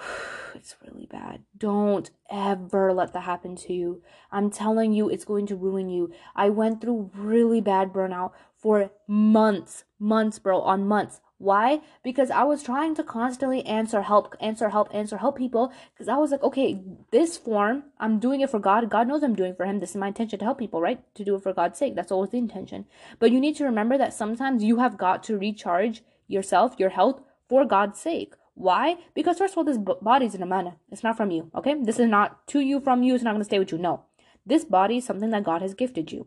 it's 0.54 0.76
really 0.84 1.06
bad. 1.06 1.42
Don't 1.56 2.10
ever 2.30 2.92
let 2.92 3.12
that 3.12 3.20
happen 3.20 3.56
to 3.56 3.72
you. 3.72 4.02
I'm 4.30 4.50
telling 4.50 4.92
you, 4.92 5.08
it's 5.08 5.24
going 5.24 5.46
to 5.46 5.56
ruin 5.56 5.88
you. 5.88 6.12
I 6.34 6.48
went 6.48 6.80
through 6.80 7.10
really 7.14 7.60
bad 7.60 7.92
burnout 7.92 8.32
for 8.56 8.90
months, 9.06 9.84
months, 9.98 10.38
bro, 10.38 10.60
on 10.60 10.86
months. 10.86 11.20
Why? 11.38 11.80
Because 12.04 12.30
I 12.30 12.44
was 12.44 12.62
trying 12.62 12.94
to 12.94 13.02
constantly 13.02 13.66
answer 13.66 14.02
help, 14.02 14.36
answer 14.40 14.68
help, 14.68 14.88
answer 14.94 15.16
help 15.16 15.36
people. 15.36 15.72
Because 15.92 16.08
I 16.08 16.16
was 16.16 16.30
like, 16.30 16.44
okay, 16.44 16.80
this 17.10 17.36
form, 17.36 17.82
I'm 17.98 18.20
doing 18.20 18.40
it 18.40 18.50
for 18.50 18.60
God. 18.60 18.88
God 18.88 19.08
knows 19.08 19.24
I'm 19.24 19.34
doing 19.34 19.50
it 19.50 19.56
for 19.56 19.66
Him. 19.66 19.80
This 19.80 19.90
is 19.90 19.96
my 19.96 20.08
intention 20.08 20.38
to 20.38 20.44
help 20.44 20.58
people, 20.58 20.80
right? 20.80 21.02
To 21.16 21.24
do 21.24 21.34
it 21.34 21.42
for 21.42 21.52
God's 21.52 21.80
sake. 21.80 21.96
That's 21.96 22.12
always 22.12 22.30
the 22.30 22.38
intention. 22.38 22.86
But 23.18 23.32
you 23.32 23.40
need 23.40 23.56
to 23.56 23.64
remember 23.64 23.98
that 23.98 24.14
sometimes 24.14 24.62
you 24.62 24.78
have 24.78 24.96
got 24.96 25.24
to 25.24 25.36
recharge 25.36 26.02
yourself, 26.28 26.76
your 26.78 26.90
health, 26.90 27.20
for 27.48 27.64
God's 27.64 27.98
sake. 27.98 28.34
Why? 28.54 28.96
Because 29.14 29.38
first 29.38 29.54
of 29.54 29.58
all, 29.58 29.64
this 29.64 29.78
body 29.78 30.26
is 30.26 30.34
an 30.34 30.42
amana. 30.42 30.76
It's 30.90 31.02
not 31.02 31.16
from 31.16 31.30
you. 31.30 31.50
Okay, 31.54 31.74
this 31.82 31.98
is 31.98 32.08
not 32.08 32.46
to 32.48 32.60
you 32.60 32.80
from 32.80 33.02
you. 33.02 33.14
It's 33.14 33.24
not 33.24 33.32
going 33.32 33.40
to 33.40 33.46
stay 33.46 33.58
with 33.58 33.72
you. 33.72 33.78
No, 33.78 34.04
this 34.44 34.64
body 34.64 34.98
is 34.98 35.06
something 35.06 35.30
that 35.30 35.44
God 35.44 35.62
has 35.62 35.74
gifted 35.74 36.12
you. 36.12 36.26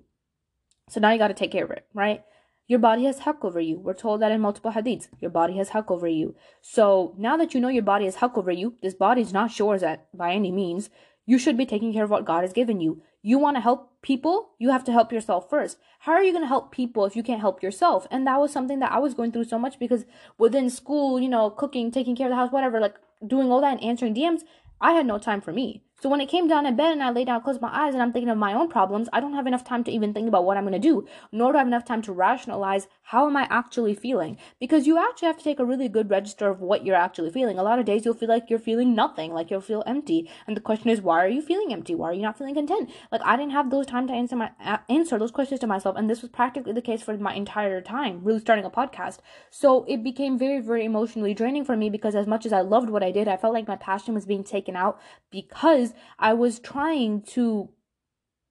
So 0.90 1.00
now 1.00 1.12
you 1.12 1.18
got 1.18 1.30
to 1.30 1.34
take 1.34 1.52
care 1.52 1.66
of 1.66 1.72
it, 1.72 1.86
right? 1.94 2.24
Your 2.68 2.80
body 2.80 3.06
has 3.06 3.20
haqq 3.20 3.44
over 3.44 3.60
you. 3.60 3.78
We're 3.78 3.94
told 3.94 4.22
that 4.22 4.32
in 4.32 4.42
multiple 4.42 4.72
hadiths. 4.72 5.08
Your 5.20 5.30
body 5.30 5.58
has 5.58 5.70
haqq 5.70 5.92
over 5.92 6.08
you. 6.08 6.36
So 6.62 7.14
now 7.18 7.38
that 7.38 7.54
you 7.54 7.60
know 7.60 7.68
your 7.68 7.84
body 7.84 8.06
has 8.06 8.18
haqq 8.18 8.38
over 8.38 8.52
you, 8.52 8.76
this 8.82 8.96
body 8.96 9.22
is 9.22 9.34
not 9.34 9.58
yours 9.60 9.84
at 9.84 10.08
by 10.16 10.34
any 10.34 10.52
means. 10.52 10.90
You 11.26 11.38
should 11.40 11.58
be 11.58 11.66
taking 11.66 11.94
care 11.94 12.04
of 12.04 12.10
what 12.10 12.26
God 12.26 12.42
has 12.42 12.54
given 12.54 12.80
you. 12.80 13.02
You 13.22 13.40
want 13.40 13.58
to 13.58 13.62
help 13.62 13.92
people, 14.02 14.52
you 14.60 14.70
have 14.70 14.84
to 14.84 14.92
help 14.92 15.12
yourself 15.12 15.50
first. 15.50 15.78
How 16.00 16.12
are 16.12 16.24
you 16.24 16.32
going 16.32 16.44
to 16.44 16.48
help 16.48 16.72
people 16.72 17.06
if 17.06 17.16
you 17.16 17.24
can't 17.24 17.42
help 17.42 17.64
yourself? 17.64 18.06
And 18.12 18.28
that 18.28 18.40
was 18.40 18.52
something 18.52 18.80
that 18.80 18.92
I 18.92 19.00
was 19.00 19.16
going 19.16 19.32
through 19.32 19.46
so 19.46 19.58
much 19.58 19.80
because 19.80 20.06
within 20.38 20.70
school, 20.70 21.20
you 21.20 21.30
know, 21.30 21.50
cooking, 21.50 21.92
taking 21.92 22.16
care 22.16 22.28
of 22.28 22.32
the 22.32 22.36
house, 22.36 22.52
whatever, 22.52 22.80
like 22.80 22.96
doing 23.26 23.52
all 23.52 23.62
that 23.62 23.74
and 23.74 23.84
answering 23.84 24.14
DMs, 24.14 24.42
I 24.80 24.92
had 24.92 25.08
no 25.08 25.18
time 25.18 25.42
for 25.42 25.52
me. 25.52 25.82
So 26.02 26.10
when 26.10 26.22
it 26.22 26.30
came 26.30 26.48
down 26.48 26.66
in 26.66 26.76
bed 26.76 26.92
and 26.92 27.02
I 27.02 27.10
lay 27.10 27.26
down, 27.26 27.42
closed 27.42 27.62
my 27.62 27.70
eyes, 27.72 27.94
and 27.94 28.04
I'm 28.04 28.12
thinking 28.12 28.30
of 28.30 28.38
my 28.38 28.54
own 28.54 28.70
problems, 28.70 29.08
I 29.14 29.20
don't 29.20 29.34
have 29.34 29.48
enough 29.48 29.64
time 29.64 29.84
to 29.86 29.92
even 29.92 30.14
think 30.14 30.28
about 30.28 30.44
what 30.44 30.58
I'm 30.58 30.66
gonna 30.66 30.78
do, 30.78 31.08
nor 31.32 31.52
do 31.52 31.58
I 31.58 31.62
have 31.62 31.68
enough 31.68 31.86
time 31.86 32.02
to 32.04 32.12
rationalize 32.12 32.88
how 33.04 33.28
am 33.28 33.38
I 33.38 33.48
actually 33.50 33.96
feeling. 33.96 34.38
Because 34.60 34.88
you 34.88 34.98
actually 34.98 35.28
have 35.28 35.38
to 35.38 35.44
take 35.44 35.60
a 35.60 35.66
really 35.66 35.88
good 35.88 36.10
register 36.10 36.50
of 36.50 36.60
what 36.60 36.86
you're 36.86 36.96
actually 36.96 37.30
feeling. 37.30 37.58
A 37.58 37.64
lot 37.64 37.80
of 37.80 37.86
days 37.86 38.04
you'll 38.04 38.14
feel 38.14 38.30
like 38.30 38.50
you're 38.50 38.60
feeling 38.60 38.94
nothing, 38.94 39.34
like 39.34 39.50
you'll 39.50 39.62
feel 39.62 39.84
empty. 39.86 40.30
And 40.48 40.58
the 40.58 40.62
question 40.62 40.90
is, 40.90 41.02
why 41.02 41.24
are 41.24 41.30
you 41.30 41.42
feeling 41.42 41.72
empty? 41.72 41.96
Why 41.96 42.10
are 42.10 42.14
you 42.14 42.22
not 42.22 42.38
feeling 42.38 42.56
content? 42.56 42.90
Like 43.12 43.22
I 43.24 43.38
didn't 43.38 43.54
have 43.54 43.70
those 43.70 43.86
time 43.86 44.08
to 44.08 44.14
answer 44.14 44.36
my 44.36 44.52
uh, 44.64 44.78
answer 44.90 45.18
those 45.18 45.32
questions 45.32 45.60
to 45.62 45.68
myself, 45.68 45.96
and 45.96 46.10
this 46.10 46.22
was 46.22 46.32
practically 46.32 46.74
the 46.74 46.82
case 46.82 47.02
for 47.02 47.16
my 47.18 47.34
entire 47.34 47.80
time, 47.82 48.22
really 48.24 48.40
starting 48.40 48.66
a 48.66 48.70
podcast. 48.70 49.20
So 49.50 49.86
it 49.88 50.04
became 50.04 50.38
very, 50.38 50.60
very 50.60 50.84
emotionally 50.84 51.34
draining 51.34 51.64
for 51.64 51.78
me 51.78 51.90
because 51.90 52.16
as 52.16 52.28
much 52.28 52.46
as 52.46 52.54
I 52.54 52.62
loved 52.62 52.90
what 52.90 53.04
I 53.04 53.12
did, 53.12 53.28
I 53.28 53.38
felt 53.38 53.54
like 53.54 53.68
my 53.68 53.76
passion 53.76 54.14
was 54.14 54.26
being 54.26 54.44
taken 54.44 54.76
out 54.76 55.00
because 55.32 55.85
I 56.18 56.34
was 56.34 56.60
trying 56.60 57.22
to 57.34 57.70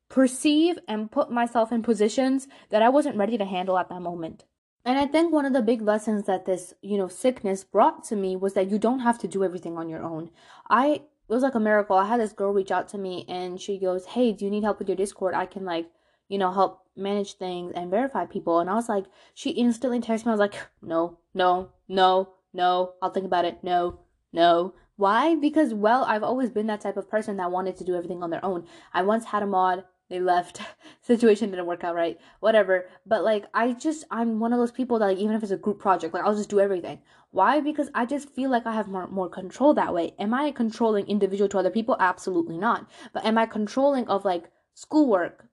perceive 0.08 0.78
and 0.86 1.10
put 1.10 1.30
myself 1.30 1.72
in 1.72 1.82
positions 1.82 2.46
that 2.70 2.82
I 2.82 2.88
wasn't 2.88 3.16
ready 3.16 3.36
to 3.38 3.44
handle 3.44 3.78
at 3.78 3.88
that 3.88 4.02
moment. 4.02 4.44
And 4.84 4.98
I 4.98 5.06
think 5.06 5.32
one 5.32 5.46
of 5.46 5.54
the 5.54 5.62
big 5.62 5.80
lessons 5.80 6.26
that 6.26 6.44
this, 6.44 6.74
you 6.82 6.98
know, 6.98 7.08
sickness 7.08 7.64
brought 7.64 8.04
to 8.04 8.16
me 8.16 8.36
was 8.36 8.52
that 8.52 8.70
you 8.70 8.78
don't 8.78 9.00
have 9.00 9.18
to 9.20 9.28
do 9.28 9.42
everything 9.42 9.78
on 9.78 9.88
your 9.88 10.02
own. 10.02 10.30
I 10.68 11.02
it 11.26 11.32
was 11.32 11.42
like 11.42 11.54
a 11.54 11.60
miracle. 11.60 11.96
I 11.96 12.06
had 12.06 12.20
this 12.20 12.34
girl 12.34 12.52
reach 12.52 12.70
out 12.70 12.88
to 12.90 12.98
me 12.98 13.24
and 13.28 13.58
she 13.58 13.78
goes, 13.78 14.04
"Hey, 14.04 14.32
do 14.32 14.44
you 14.44 14.50
need 14.50 14.62
help 14.62 14.78
with 14.78 14.88
your 14.88 14.96
Discord? 14.96 15.34
I 15.34 15.46
can 15.46 15.64
like, 15.64 15.90
you 16.28 16.36
know, 16.36 16.52
help 16.52 16.82
manage 16.94 17.34
things 17.34 17.72
and 17.74 17.90
verify 17.90 18.26
people." 18.26 18.60
And 18.60 18.68
I 18.68 18.74
was 18.74 18.90
like, 18.90 19.06
she 19.32 19.50
instantly 19.50 20.00
texted 20.00 20.26
me. 20.26 20.30
I 20.30 20.34
was 20.34 20.40
like, 20.40 20.54
"No, 20.82 21.18
no, 21.32 21.70
no, 21.88 22.34
no. 22.52 22.92
I'll 23.00 23.10
think 23.10 23.26
about 23.26 23.46
it. 23.46 23.64
No, 23.64 24.00
no." 24.34 24.74
Why? 24.96 25.34
Because, 25.34 25.74
well, 25.74 26.04
I've 26.04 26.22
always 26.22 26.50
been 26.50 26.68
that 26.68 26.80
type 26.80 26.96
of 26.96 27.10
person 27.10 27.36
that 27.38 27.50
wanted 27.50 27.76
to 27.76 27.84
do 27.84 27.96
everything 27.96 28.22
on 28.22 28.30
their 28.30 28.44
own. 28.44 28.66
I 28.92 29.02
once 29.02 29.24
had 29.24 29.42
a 29.42 29.46
mod, 29.46 29.84
they 30.08 30.20
left, 30.20 30.60
situation 31.02 31.50
didn't 31.50 31.66
work 31.66 31.82
out 31.82 31.96
right, 31.96 32.18
whatever. 32.40 32.86
But, 33.04 33.24
like, 33.24 33.46
I 33.54 33.72
just, 33.72 34.04
I'm 34.10 34.38
one 34.38 34.52
of 34.52 34.58
those 34.58 34.70
people 34.70 34.98
that, 34.98 35.06
like, 35.06 35.18
even 35.18 35.34
if 35.34 35.42
it's 35.42 35.50
a 35.50 35.56
group 35.56 35.80
project, 35.80 36.14
like, 36.14 36.22
I'll 36.22 36.36
just 36.36 36.48
do 36.50 36.60
everything. 36.60 37.00
Why? 37.32 37.60
Because 37.60 37.90
I 37.94 38.06
just 38.06 38.30
feel 38.30 38.50
like 38.50 38.66
I 38.66 38.72
have 38.72 38.86
more, 38.86 39.08
more 39.08 39.28
control 39.28 39.74
that 39.74 39.92
way. 39.92 40.14
Am 40.20 40.32
I 40.32 40.52
controlling 40.52 41.08
individual 41.08 41.48
to 41.48 41.58
other 41.58 41.70
people? 41.70 41.96
Absolutely 41.98 42.56
not. 42.56 42.88
But 43.12 43.24
am 43.24 43.36
I 43.36 43.46
controlling 43.46 44.06
of, 44.06 44.24
like, 44.24 44.44
schoolwork, 44.74 45.48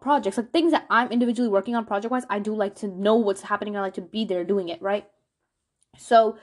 projects, 0.00 0.38
like 0.38 0.52
things 0.52 0.72
that 0.72 0.86
I'm 0.90 1.10
individually 1.10 1.48
working 1.48 1.74
on 1.74 1.86
project 1.86 2.10
wise? 2.10 2.24
I 2.28 2.40
do 2.40 2.54
like 2.54 2.74
to 2.76 2.88
know 2.88 3.14
what's 3.14 3.42
happening. 3.42 3.76
I 3.76 3.80
like 3.80 3.94
to 3.94 4.02
be 4.02 4.26
there 4.26 4.44
doing 4.44 4.68
it, 4.68 4.82
right? 4.82 5.06
So, 5.98 6.36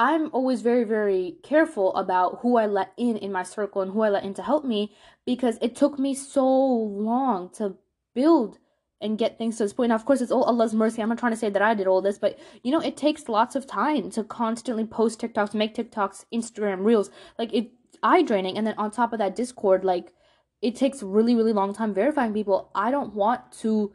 I'm 0.00 0.30
always 0.32 0.62
very, 0.62 0.84
very 0.84 1.36
careful 1.42 1.94
about 1.94 2.38
who 2.40 2.56
I 2.56 2.64
let 2.64 2.94
in 2.96 3.18
in 3.18 3.30
my 3.30 3.42
circle 3.42 3.82
and 3.82 3.92
who 3.92 4.00
I 4.00 4.08
let 4.08 4.24
in 4.24 4.32
to 4.32 4.42
help 4.42 4.64
me 4.64 4.94
because 5.26 5.58
it 5.60 5.76
took 5.76 5.98
me 5.98 6.14
so 6.14 6.48
long 6.48 7.50
to 7.56 7.74
build 8.14 8.56
and 9.02 9.18
get 9.18 9.36
things 9.36 9.58
to 9.58 9.64
this 9.64 9.74
point. 9.74 9.90
Now, 9.90 9.96
of 9.96 10.06
course, 10.06 10.22
it's 10.22 10.32
all 10.32 10.44
Allah's 10.44 10.72
mercy. 10.72 11.02
I'm 11.02 11.10
not 11.10 11.18
trying 11.18 11.32
to 11.32 11.38
say 11.38 11.50
that 11.50 11.60
I 11.60 11.74
did 11.74 11.86
all 11.86 12.00
this, 12.00 12.16
but 12.16 12.38
you 12.62 12.72
know, 12.72 12.80
it 12.80 12.96
takes 12.96 13.28
lots 13.28 13.54
of 13.54 13.66
time 13.66 14.10
to 14.12 14.24
constantly 14.24 14.86
post 14.86 15.20
TikToks, 15.20 15.52
make 15.52 15.74
TikToks, 15.74 16.24
Instagram 16.32 16.82
reels. 16.82 17.10
Like 17.38 17.52
it, 17.52 17.70
eye 18.02 18.22
draining, 18.22 18.56
and 18.56 18.66
then 18.66 18.76
on 18.78 18.90
top 18.90 19.12
of 19.12 19.18
that, 19.18 19.36
Discord. 19.36 19.84
Like 19.84 20.14
it 20.62 20.76
takes 20.76 21.02
really, 21.02 21.34
really 21.34 21.52
long 21.52 21.74
time 21.74 21.92
verifying 21.92 22.32
people. 22.32 22.70
I 22.74 22.90
don't 22.90 23.14
want 23.14 23.52
to 23.60 23.92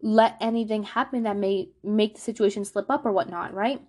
let 0.00 0.38
anything 0.40 0.84
happen 0.84 1.24
that 1.24 1.36
may 1.36 1.72
make 1.84 2.14
the 2.14 2.22
situation 2.22 2.64
slip 2.64 2.90
up 2.90 3.04
or 3.04 3.12
whatnot, 3.12 3.52
right? 3.52 3.82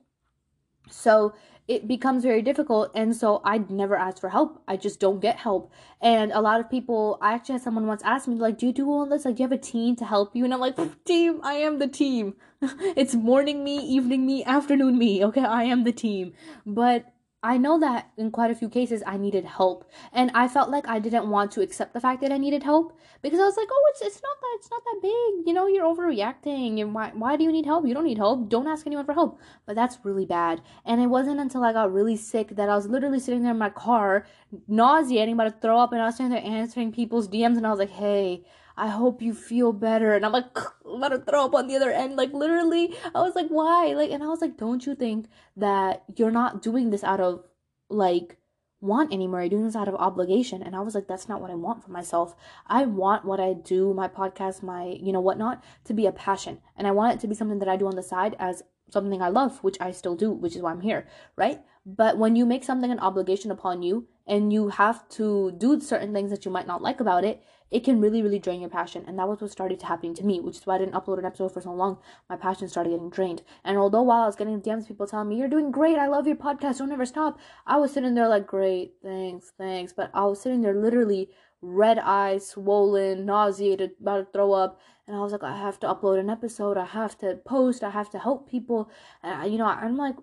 So 0.89 1.33
it 1.67 1.87
becomes 1.87 2.23
very 2.23 2.41
difficult. 2.41 2.91
And 2.93 3.15
so 3.15 3.41
I 3.43 3.59
never 3.69 3.95
ask 3.95 4.19
for 4.19 4.29
help. 4.29 4.61
I 4.67 4.75
just 4.75 4.99
don't 4.99 5.19
get 5.19 5.37
help. 5.37 5.71
And 6.01 6.31
a 6.31 6.41
lot 6.41 6.59
of 6.59 6.69
people, 6.69 7.17
I 7.21 7.33
actually 7.33 7.53
had 7.53 7.61
someone 7.61 7.87
once 7.87 8.01
ask 8.03 8.27
me, 8.27 8.35
like, 8.35 8.57
do 8.57 8.67
you 8.67 8.73
do 8.73 8.89
all 8.89 9.05
this? 9.05 9.25
Like, 9.25 9.35
do 9.35 9.43
you 9.43 9.49
have 9.49 9.57
a 9.57 9.61
team 9.61 9.95
to 9.97 10.05
help 10.05 10.35
you? 10.35 10.43
And 10.43 10.53
I'm 10.53 10.59
like, 10.59 10.77
team, 11.05 11.39
I 11.43 11.53
am 11.53 11.79
the 11.79 11.87
team. 11.87 12.35
it's 12.61 13.15
morning 13.15 13.63
me, 13.63 13.77
evening 13.77 14.25
me, 14.25 14.43
afternoon 14.43 14.97
me. 14.97 15.23
Okay, 15.23 15.43
I 15.43 15.63
am 15.63 15.83
the 15.83 15.93
team. 15.93 16.33
But 16.65 17.05
I 17.43 17.57
know 17.57 17.77
that 17.79 18.09
in 18.17 18.31
quite 18.31 18.51
a 18.51 18.55
few 18.55 18.69
cases 18.69 19.03
I 19.05 19.17
needed 19.17 19.43
help 19.43 19.83
and 20.13 20.31
I 20.33 20.47
felt 20.47 20.69
like 20.69 20.87
I 20.87 20.99
didn't 20.99 21.29
want 21.29 21.51
to 21.51 21.61
accept 21.61 21.93
the 21.93 21.99
fact 21.99 22.21
that 22.21 22.31
I 22.31 22.37
needed 22.37 22.63
help 22.63 22.97
because 23.21 23.39
I 23.39 23.43
was 23.43 23.57
like, 23.57 23.67
"Oh, 23.71 23.85
it's 23.91 24.01
it's 24.01 24.21
not 24.23 24.37
that 24.41 24.53
it's 24.55 24.71
not 24.71 24.81
that 24.85 24.99
big. 25.01 25.47
You 25.47 25.53
know, 25.53 25.67
you're 25.67 25.85
overreacting 25.85 26.79
and 26.81 26.95
why 26.95 27.11
why 27.13 27.35
do 27.35 27.43
you 27.43 27.51
need 27.51 27.65
help? 27.65 27.85
You 27.85 27.93
don't 27.93 28.05
need 28.05 28.17
help. 28.17 28.47
Don't 28.49 28.67
ask 28.67 28.87
anyone 28.87 29.05
for 29.05 29.13
help." 29.13 29.39
But 29.65 29.75
that's 29.75 29.99
really 30.03 30.25
bad. 30.25 30.61
And 30.85 31.01
it 31.01 31.07
wasn't 31.07 31.41
until 31.41 31.63
I 31.63 31.73
got 31.73 31.91
really 31.93 32.15
sick 32.15 32.55
that 32.55 32.69
I 32.69 32.75
was 32.75 32.87
literally 32.87 33.19
sitting 33.19 33.43
there 33.43 33.51
in 33.51 33.57
my 33.57 33.69
car, 33.69 34.25
nauseating, 34.67 35.33
about 35.33 35.45
to 35.45 35.59
throw 35.61 35.79
up 35.79 35.91
and 35.91 36.01
I 36.01 36.05
was 36.05 36.15
sitting 36.17 36.31
there 36.31 36.43
answering 36.43 36.91
people's 36.93 37.27
DMs 37.27 37.57
and 37.57 37.67
I 37.67 37.71
was 37.71 37.79
like, 37.79 37.89
"Hey, 37.89 38.43
I 38.77 38.87
hope 38.87 39.21
you 39.21 39.33
feel 39.33 39.73
better. 39.73 40.13
And 40.13 40.25
I'm 40.25 40.31
like, 40.31 40.57
about 40.85 41.09
to 41.09 41.19
throw 41.19 41.45
up 41.45 41.55
on 41.55 41.67
the 41.67 41.75
other 41.75 41.91
end. 41.91 42.15
Like, 42.15 42.33
literally, 42.33 42.95
I 43.13 43.21
was 43.21 43.35
like, 43.35 43.47
why? 43.49 43.93
Like, 43.93 44.11
and 44.11 44.23
I 44.23 44.27
was 44.27 44.41
like, 44.41 44.57
don't 44.57 44.85
you 44.85 44.95
think 44.95 45.27
that 45.57 46.03
you're 46.15 46.31
not 46.31 46.61
doing 46.61 46.89
this 46.89 47.03
out 47.03 47.19
of 47.19 47.43
like 47.89 48.37
want 48.81 49.13
anymore? 49.13 49.41
You're 49.41 49.49
doing 49.49 49.65
this 49.65 49.75
out 49.75 49.87
of 49.87 49.95
obligation. 49.95 50.61
And 50.61 50.75
I 50.75 50.81
was 50.81 50.95
like, 50.95 51.07
that's 51.07 51.29
not 51.29 51.41
what 51.41 51.51
I 51.51 51.55
want 51.55 51.83
for 51.83 51.91
myself. 51.91 52.35
I 52.67 52.85
want 52.85 53.25
what 53.25 53.39
I 53.39 53.53
do, 53.53 53.93
my 53.93 54.07
podcast, 54.07 54.63
my, 54.63 54.97
you 54.99 55.13
know, 55.13 55.21
whatnot, 55.21 55.63
to 55.85 55.93
be 55.93 56.05
a 56.05 56.11
passion. 56.11 56.59
And 56.75 56.87
I 56.87 56.91
want 56.91 57.15
it 57.15 57.19
to 57.21 57.27
be 57.27 57.35
something 57.35 57.59
that 57.59 57.69
I 57.69 57.77
do 57.77 57.87
on 57.87 57.95
the 57.95 58.03
side 58.03 58.35
as 58.39 58.63
something 58.89 59.21
I 59.21 59.29
love, 59.29 59.63
which 59.63 59.77
I 59.79 59.91
still 59.91 60.15
do, 60.15 60.31
which 60.31 60.55
is 60.55 60.61
why 60.61 60.71
I'm 60.71 60.81
here, 60.81 61.07
right? 61.35 61.61
But 61.85 62.17
when 62.17 62.35
you 62.35 62.45
make 62.45 62.63
something 62.63 62.91
an 62.91 62.99
obligation 62.99 63.51
upon 63.51 63.81
you 63.81 64.07
and 64.25 64.53
you 64.53 64.69
have 64.69 65.07
to 65.09 65.51
do 65.57 65.79
certain 65.79 66.13
things 66.13 66.31
that 66.31 66.45
you 66.45 66.51
might 66.51 66.67
not 66.67 66.81
like 66.81 66.99
about 66.99 67.23
it, 67.23 67.43
it 67.73 67.83
can 67.83 67.99
really, 67.99 68.21
really 68.21 68.37
drain 68.37 68.61
your 68.61 68.69
passion. 68.69 69.03
And 69.07 69.17
that 69.17 69.27
was 69.27 69.41
what 69.41 69.49
started 69.51 69.81
happening 69.81 70.13
to 70.15 70.23
me, 70.23 70.39
which 70.39 70.57
is 70.57 70.67
why 70.67 70.75
I 70.75 70.77
didn't 70.77 70.93
upload 70.93 71.17
an 71.17 71.25
episode 71.25 71.53
for 71.53 71.61
so 71.61 71.73
long. 71.73 71.97
My 72.29 72.35
passion 72.35 72.69
started 72.69 72.91
getting 72.91 73.09
drained. 73.09 73.41
And 73.63 73.77
although 73.77 74.03
while 74.03 74.21
I 74.21 74.25
was 74.27 74.35
getting 74.35 74.61
DMs, 74.61 74.87
people 74.87 75.07
telling 75.07 75.29
me, 75.29 75.37
You're 75.37 75.47
doing 75.47 75.71
great, 75.71 75.97
I 75.97 76.07
love 76.07 76.27
your 76.27 76.35
podcast, 76.35 76.77
don't 76.77 76.91
ever 76.91 77.05
stop, 77.05 77.39
I 77.65 77.77
was 77.77 77.91
sitting 77.91 78.13
there 78.13 78.29
like, 78.29 78.45
Great, 78.45 78.93
thanks, 79.01 79.51
thanks. 79.57 79.91
But 79.91 80.11
I 80.13 80.23
was 80.25 80.39
sitting 80.39 80.61
there 80.61 80.75
literally 80.75 81.29
red 81.61 81.97
eyes, 81.97 82.47
swollen, 82.47 83.25
nauseated, 83.25 83.91
about 83.99 84.17
to 84.17 84.25
throw 84.31 84.53
up. 84.53 84.79
And 85.07 85.15
I 85.17 85.19
was 85.21 85.31
like, 85.31 85.43
I 85.43 85.57
have 85.57 85.79
to 85.79 85.87
upload 85.87 86.19
an 86.19 86.29
episode, 86.29 86.77
I 86.77 86.85
have 86.85 87.17
to 87.19 87.37
post, 87.43 87.83
I 87.83 87.89
have 87.89 88.09
to 88.11 88.19
help 88.19 88.49
people. 88.49 88.91
And, 89.23 89.51
you 89.51 89.57
know, 89.57 89.65
I'm 89.65 89.97
like, 89.97 90.15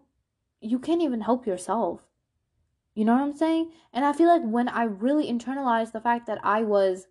You 0.61 0.79
can't 0.79 1.03
even 1.03 1.23
help 1.23 1.47
yourself. 1.49 2.10
You 3.01 3.07
know 3.07 3.15
what 3.15 3.23
I'm 3.23 3.35
saying? 3.35 3.71
And 3.95 4.05
I 4.05 4.13
feel 4.13 4.29
like 4.29 4.43
when 4.45 4.69
I 4.69 4.83
really 4.83 5.27
internalized 5.27 5.93
the 5.93 6.03
fact 6.03 6.27
that 6.27 6.39
I 6.45 6.61
was 6.65 7.07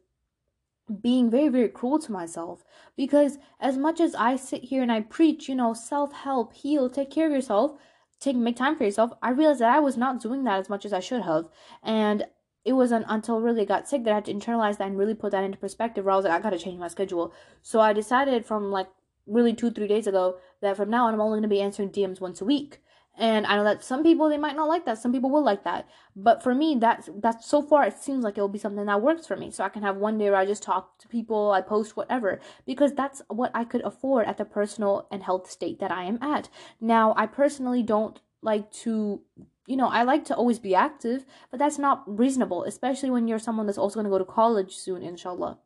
being 1.01 1.31
very 1.31 1.47
very 1.49 1.67
cruel 1.67 1.97
to 1.97 2.11
myself 2.11 2.63
because 2.95 3.37
as 3.59 3.77
much 3.77 3.99
as 3.99 4.15
i 4.15 4.35
sit 4.35 4.63
here 4.63 4.81
and 4.81 4.91
i 4.91 4.99
preach 4.99 5.47
you 5.47 5.53
know 5.53 5.71
self-help 5.71 6.51
heal 6.51 6.89
take 6.89 7.11
care 7.11 7.27
of 7.27 7.31
yourself 7.31 7.73
take 8.19 8.35
make 8.35 8.55
time 8.55 8.75
for 8.75 8.85
yourself 8.85 9.11
i 9.21 9.29
realized 9.29 9.59
that 9.61 9.75
i 9.75 9.79
was 9.79 9.97
not 9.97 10.19
doing 10.19 10.43
that 10.43 10.59
as 10.59 10.67
much 10.67 10.85
as 10.85 10.93
i 10.93 10.99
should 10.99 11.21
have. 11.21 11.47
And 11.83 12.25
it 12.65 12.73
wasn't 12.73 13.05
until 13.07 13.39
really 13.39 13.65
got 13.65 13.87
sick 13.87 14.03
that 14.03 14.11
i 14.11 14.15
had 14.15 14.25
to 14.25 14.33
internalize 14.33 14.79
that 14.79 14.87
and 14.87 14.97
really 14.97 15.13
put 15.13 15.31
that 15.31 15.43
into 15.43 15.59
perspective 15.59 16.05
where 16.05 16.13
i 16.13 16.15
was 16.15 16.25
like 16.25 16.33
i 16.33 16.39
gotta 16.39 16.57
change 16.57 16.79
my 16.79 16.87
schedule. 16.87 17.33
So 17.61 17.79
i 17.79 17.93
decided 17.93 18.47
from 18.47 18.71
like 18.71 18.89
really 19.27 19.53
two 19.53 19.69
three 19.69 19.87
days 19.87 20.07
ago 20.07 20.37
that 20.61 20.75
from 20.75 20.89
now 20.89 21.05
on 21.05 21.13
i'm 21.13 21.21
only 21.21 21.41
to 21.41 21.47
be 21.47 21.61
answering 21.61 21.91
dms 21.91 22.19
once 22.19 22.41
a 22.41 22.45
week 22.45 22.79
and 23.19 23.45
I 23.45 23.57
know 23.57 23.65
that 23.65 23.83
some 23.83 24.01
people 24.01 24.29
they 24.29 24.37
might 24.37 24.55
not 24.55 24.69
like 24.69 24.85
that. 24.85 24.97
Some 24.97 25.11
people 25.11 25.29
will 25.29 25.43
like 25.43 25.65
that. 25.65 25.89
But 26.15 26.41
for 26.41 26.55
me, 26.55 26.77
that's 26.79 27.09
that's 27.21 27.45
so 27.45 27.61
far 27.61 27.83
it 27.83 27.97
seems 27.97 28.23
like 28.23 28.37
it 28.37 28.41
will 28.41 28.47
be 28.47 28.57
something 28.57 28.85
that 28.85 29.01
works 29.01 29.27
for 29.27 29.35
me. 29.35 29.51
So 29.51 29.63
I 29.65 29.69
can 29.69 29.83
have 29.83 29.97
one 29.97 30.17
day 30.17 30.29
where 30.29 30.39
I 30.39 30.45
just 30.45 30.63
talk 30.63 30.97
to 30.99 31.07
people, 31.09 31.51
I 31.51 31.61
post 31.61 31.97
whatever, 31.97 32.39
because 32.65 32.93
that's 32.93 33.21
what 33.27 33.51
I 33.53 33.65
could 33.65 33.81
afford 33.81 34.25
at 34.25 34.37
the 34.37 34.45
personal 34.45 35.05
and 35.11 35.21
health 35.21 35.51
state 35.51 35.79
that 35.81 35.91
I 35.91 36.05
am 36.05 36.17
at. 36.23 36.47
Now, 36.79 37.13
I 37.17 37.25
personally 37.25 37.83
don't 37.83 38.19
like 38.41 38.71
to 38.83 39.21
you 39.67 39.75
know, 39.75 39.89
I 39.89 40.01
like 40.01 40.25
to 40.25 40.35
always 40.35 40.57
be 40.57 40.73
active, 40.73 41.25
but 41.51 41.59
that's 41.59 41.77
not 41.77 42.03
reasonable, 42.07 42.63
especially 42.63 43.11
when 43.11 43.27
you're 43.27 43.37
someone 43.37 43.67
that's 43.67 43.77
also 43.77 43.95
going 43.95 44.05
to 44.05 44.09
go 44.09 44.17
to 44.17 44.25
college 44.25 44.75
soon, 44.75 45.03
inshallah. 45.03 45.59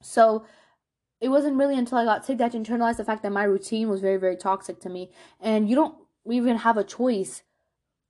So, 0.00 0.44
it 1.20 1.30
wasn't 1.30 1.56
really 1.56 1.76
until 1.76 1.98
I 1.98 2.04
got 2.04 2.24
sick 2.24 2.38
that 2.38 2.54
I 2.54 2.58
internalized 2.58 2.98
the 2.98 3.04
fact 3.04 3.22
that 3.22 3.32
my 3.32 3.44
routine 3.44 3.88
was 3.88 4.00
very, 4.00 4.18
very 4.18 4.36
toxic 4.36 4.78
to 4.80 4.88
me. 4.88 5.10
And 5.40 5.68
you 5.68 5.74
don't 5.74 5.96
even 6.32 6.58
have 6.58 6.76
a 6.76 6.84
choice 6.84 7.42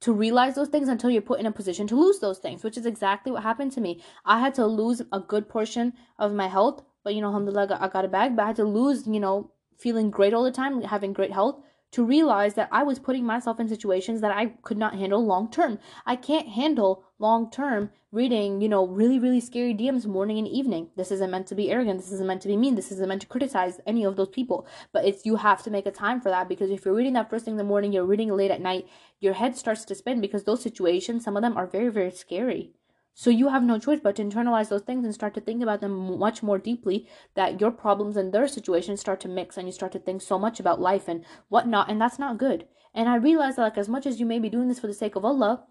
to 0.00 0.12
realize 0.12 0.54
those 0.54 0.68
things 0.68 0.88
until 0.88 1.10
you're 1.10 1.22
put 1.22 1.40
in 1.40 1.46
a 1.46 1.52
position 1.52 1.86
to 1.86 1.96
lose 1.96 2.18
those 2.18 2.38
things, 2.38 2.62
which 2.62 2.76
is 2.76 2.86
exactly 2.86 3.32
what 3.32 3.42
happened 3.42 3.72
to 3.72 3.80
me. 3.80 4.02
I 4.24 4.40
had 4.40 4.54
to 4.54 4.66
lose 4.66 5.02
a 5.12 5.20
good 5.20 5.48
portion 5.48 5.94
of 6.18 6.32
my 6.32 6.48
health, 6.48 6.82
but 7.02 7.14
you 7.14 7.20
know, 7.20 7.28
alhamdulillah, 7.28 7.62
I 7.62 7.66
got, 7.66 7.82
I 7.82 7.88
got 7.88 8.04
it 8.04 8.12
back. 8.12 8.36
But 8.36 8.42
I 8.42 8.46
had 8.48 8.56
to 8.56 8.64
lose, 8.64 9.06
you 9.06 9.20
know, 9.20 9.50
feeling 9.78 10.10
great 10.10 10.34
all 10.34 10.44
the 10.44 10.50
time, 10.50 10.82
having 10.82 11.12
great 11.12 11.32
health, 11.32 11.62
to 11.96 12.04
realize 12.04 12.52
that 12.52 12.68
I 12.70 12.82
was 12.82 12.98
putting 12.98 13.24
myself 13.24 13.58
in 13.58 13.70
situations 13.70 14.20
that 14.20 14.30
I 14.30 14.48
could 14.60 14.76
not 14.76 14.96
handle 14.96 15.24
long 15.24 15.50
term. 15.50 15.78
I 16.04 16.14
can't 16.14 16.46
handle 16.46 17.04
long 17.18 17.50
term 17.50 17.88
reading, 18.12 18.60
you 18.60 18.68
know, 18.68 18.86
really, 18.86 19.18
really 19.18 19.40
scary 19.40 19.72
DMs 19.72 20.04
morning 20.04 20.36
and 20.36 20.46
evening. 20.46 20.90
This 20.94 21.10
isn't 21.10 21.30
meant 21.30 21.46
to 21.46 21.54
be 21.54 21.70
arrogant. 21.70 22.00
This 22.00 22.12
isn't 22.12 22.26
meant 22.26 22.42
to 22.42 22.48
be 22.48 22.56
mean. 22.58 22.74
This 22.74 22.92
isn't 22.92 23.08
meant 23.08 23.22
to 23.22 23.26
criticize 23.26 23.80
any 23.86 24.04
of 24.04 24.16
those 24.16 24.28
people. 24.28 24.66
But 24.92 25.06
it's 25.06 25.24
you 25.24 25.36
have 25.36 25.62
to 25.62 25.70
make 25.70 25.86
a 25.86 25.90
time 25.90 26.20
for 26.20 26.28
that 26.28 26.50
because 26.50 26.70
if 26.70 26.84
you're 26.84 26.92
reading 26.92 27.14
that 27.14 27.30
first 27.30 27.46
thing 27.46 27.52
in 27.52 27.58
the 27.58 27.64
morning, 27.64 27.94
you're 27.94 28.04
reading 28.04 28.28
late 28.28 28.50
at 28.50 28.60
night, 28.60 28.86
your 29.18 29.32
head 29.32 29.56
starts 29.56 29.86
to 29.86 29.94
spin 29.94 30.20
because 30.20 30.44
those 30.44 30.62
situations, 30.62 31.24
some 31.24 31.34
of 31.34 31.42
them 31.42 31.56
are 31.56 31.66
very, 31.66 31.88
very 31.88 32.10
scary. 32.10 32.72
So 33.18 33.30
you 33.30 33.48
have 33.48 33.62
no 33.62 33.78
choice 33.78 34.00
but 34.02 34.16
to 34.16 34.22
internalize 34.22 34.68
those 34.68 34.82
things 34.82 35.02
and 35.02 35.14
start 35.14 35.32
to 35.34 35.40
think 35.40 35.62
about 35.62 35.80
them 35.80 36.18
much 36.18 36.42
more 36.42 36.58
deeply 36.58 37.08
that 37.34 37.62
your 37.62 37.70
problems 37.70 38.14
and 38.14 38.30
their 38.30 38.46
situations 38.46 39.00
start 39.00 39.20
to 39.20 39.28
mix 39.28 39.56
and 39.56 39.66
you 39.66 39.72
start 39.72 39.92
to 39.92 39.98
think 39.98 40.20
so 40.20 40.38
much 40.38 40.60
about 40.60 40.82
life 40.82 41.08
and 41.08 41.24
whatnot, 41.48 41.90
and 41.90 41.98
that's 41.98 42.18
not 42.18 42.36
good. 42.36 42.66
And 42.92 43.08
I 43.08 43.16
realize 43.16 43.56
that 43.56 43.62
like 43.62 43.78
as 43.78 43.88
much 43.88 44.04
as 44.04 44.20
you 44.20 44.26
may 44.26 44.38
be 44.38 44.50
doing 44.50 44.68
this 44.68 44.80
for 44.80 44.86
the 44.86 44.92
sake 44.92 45.16
of 45.16 45.24
Allah, 45.24 45.64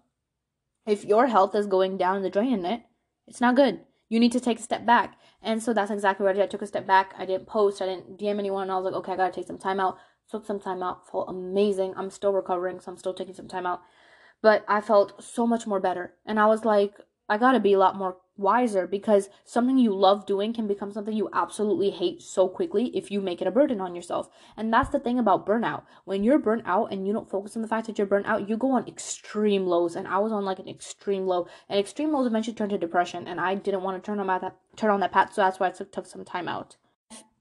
if 0.88 1.04
your 1.04 1.28
health 1.28 1.54
is 1.54 1.68
going 1.68 1.96
down 1.96 2.22
the 2.22 2.30
drain 2.30 2.52
in 2.52 2.66
it, 2.66 2.82
it's 3.28 3.40
not 3.40 3.54
good. 3.54 3.78
You 4.08 4.18
need 4.18 4.32
to 4.32 4.40
take 4.40 4.58
a 4.58 4.62
step 4.62 4.84
back. 4.84 5.16
And 5.40 5.62
so 5.62 5.72
that's 5.72 5.92
exactly 5.92 6.24
what 6.24 6.30
I 6.30 6.38
did. 6.38 6.42
I 6.42 6.46
took 6.48 6.62
a 6.62 6.66
step 6.66 6.84
back. 6.84 7.14
I 7.16 7.26
didn't 7.26 7.46
post. 7.46 7.80
I 7.80 7.86
didn't 7.86 8.18
DM 8.18 8.40
anyone. 8.40 8.70
I 8.70 8.74
was 8.74 8.86
like, 8.86 8.94
okay, 8.94 9.12
I 9.12 9.16
gotta 9.16 9.32
take 9.32 9.46
some 9.46 9.58
time 9.58 9.78
out. 9.78 9.98
Took 10.28 10.46
some 10.46 10.58
time 10.58 10.82
out. 10.82 11.08
Felt 11.08 11.30
amazing. 11.30 11.94
I'm 11.96 12.10
still 12.10 12.32
recovering, 12.32 12.80
so 12.80 12.90
I'm 12.90 12.98
still 12.98 13.14
taking 13.14 13.34
some 13.34 13.46
time 13.46 13.66
out. 13.66 13.82
But 14.42 14.64
I 14.66 14.80
felt 14.80 15.22
so 15.22 15.46
much 15.46 15.64
more 15.64 15.78
better. 15.78 16.14
And 16.26 16.40
I 16.40 16.46
was 16.46 16.64
like, 16.64 16.94
I 17.28 17.38
gotta 17.38 17.60
be 17.60 17.72
a 17.72 17.78
lot 17.78 17.96
more 17.96 18.18
wiser 18.36 18.86
because 18.86 19.28
something 19.44 19.78
you 19.78 19.94
love 19.94 20.26
doing 20.26 20.52
can 20.52 20.66
become 20.66 20.92
something 20.92 21.14
you 21.14 21.28
absolutely 21.32 21.90
hate 21.90 22.22
so 22.22 22.48
quickly 22.48 22.96
if 22.96 23.10
you 23.10 23.20
make 23.20 23.40
it 23.40 23.48
a 23.48 23.50
burden 23.50 23.80
on 23.80 23.94
yourself. 23.94 24.28
And 24.56 24.72
that's 24.72 24.90
the 24.90 24.98
thing 24.98 25.18
about 25.18 25.46
burnout. 25.46 25.82
When 26.04 26.22
you're 26.22 26.38
burnt 26.38 26.62
out 26.66 26.92
and 26.92 27.06
you 27.06 27.12
don't 27.12 27.30
focus 27.30 27.56
on 27.56 27.62
the 27.62 27.68
fact 27.68 27.86
that 27.86 27.98
you're 27.98 28.06
burnt 28.06 28.26
out, 28.26 28.48
you 28.48 28.56
go 28.56 28.72
on 28.72 28.86
extreme 28.86 29.66
lows. 29.66 29.96
And 29.96 30.06
I 30.06 30.18
was 30.18 30.32
on 30.32 30.44
like 30.44 30.58
an 30.58 30.68
extreme 30.68 31.26
low. 31.26 31.48
And 31.68 31.80
extreme 31.80 32.12
lows 32.12 32.26
eventually 32.26 32.54
turned 32.54 32.70
to 32.70 32.78
depression. 32.78 33.26
And 33.26 33.40
I 33.40 33.54
didn't 33.54 33.82
want 33.82 34.02
to 34.02 34.06
turn 34.06 34.20
on 34.20 34.26
that 34.26 34.56
turn 34.76 34.90
on 34.90 35.00
that 35.00 35.12
path, 35.12 35.32
so 35.32 35.40
that's 35.40 35.58
why 35.58 35.68
I 35.68 35.70
took, 35.70 35.90
took 35.90 36.06
some 36.06 36.24
time 36.24 36.48
out 36.48 36.76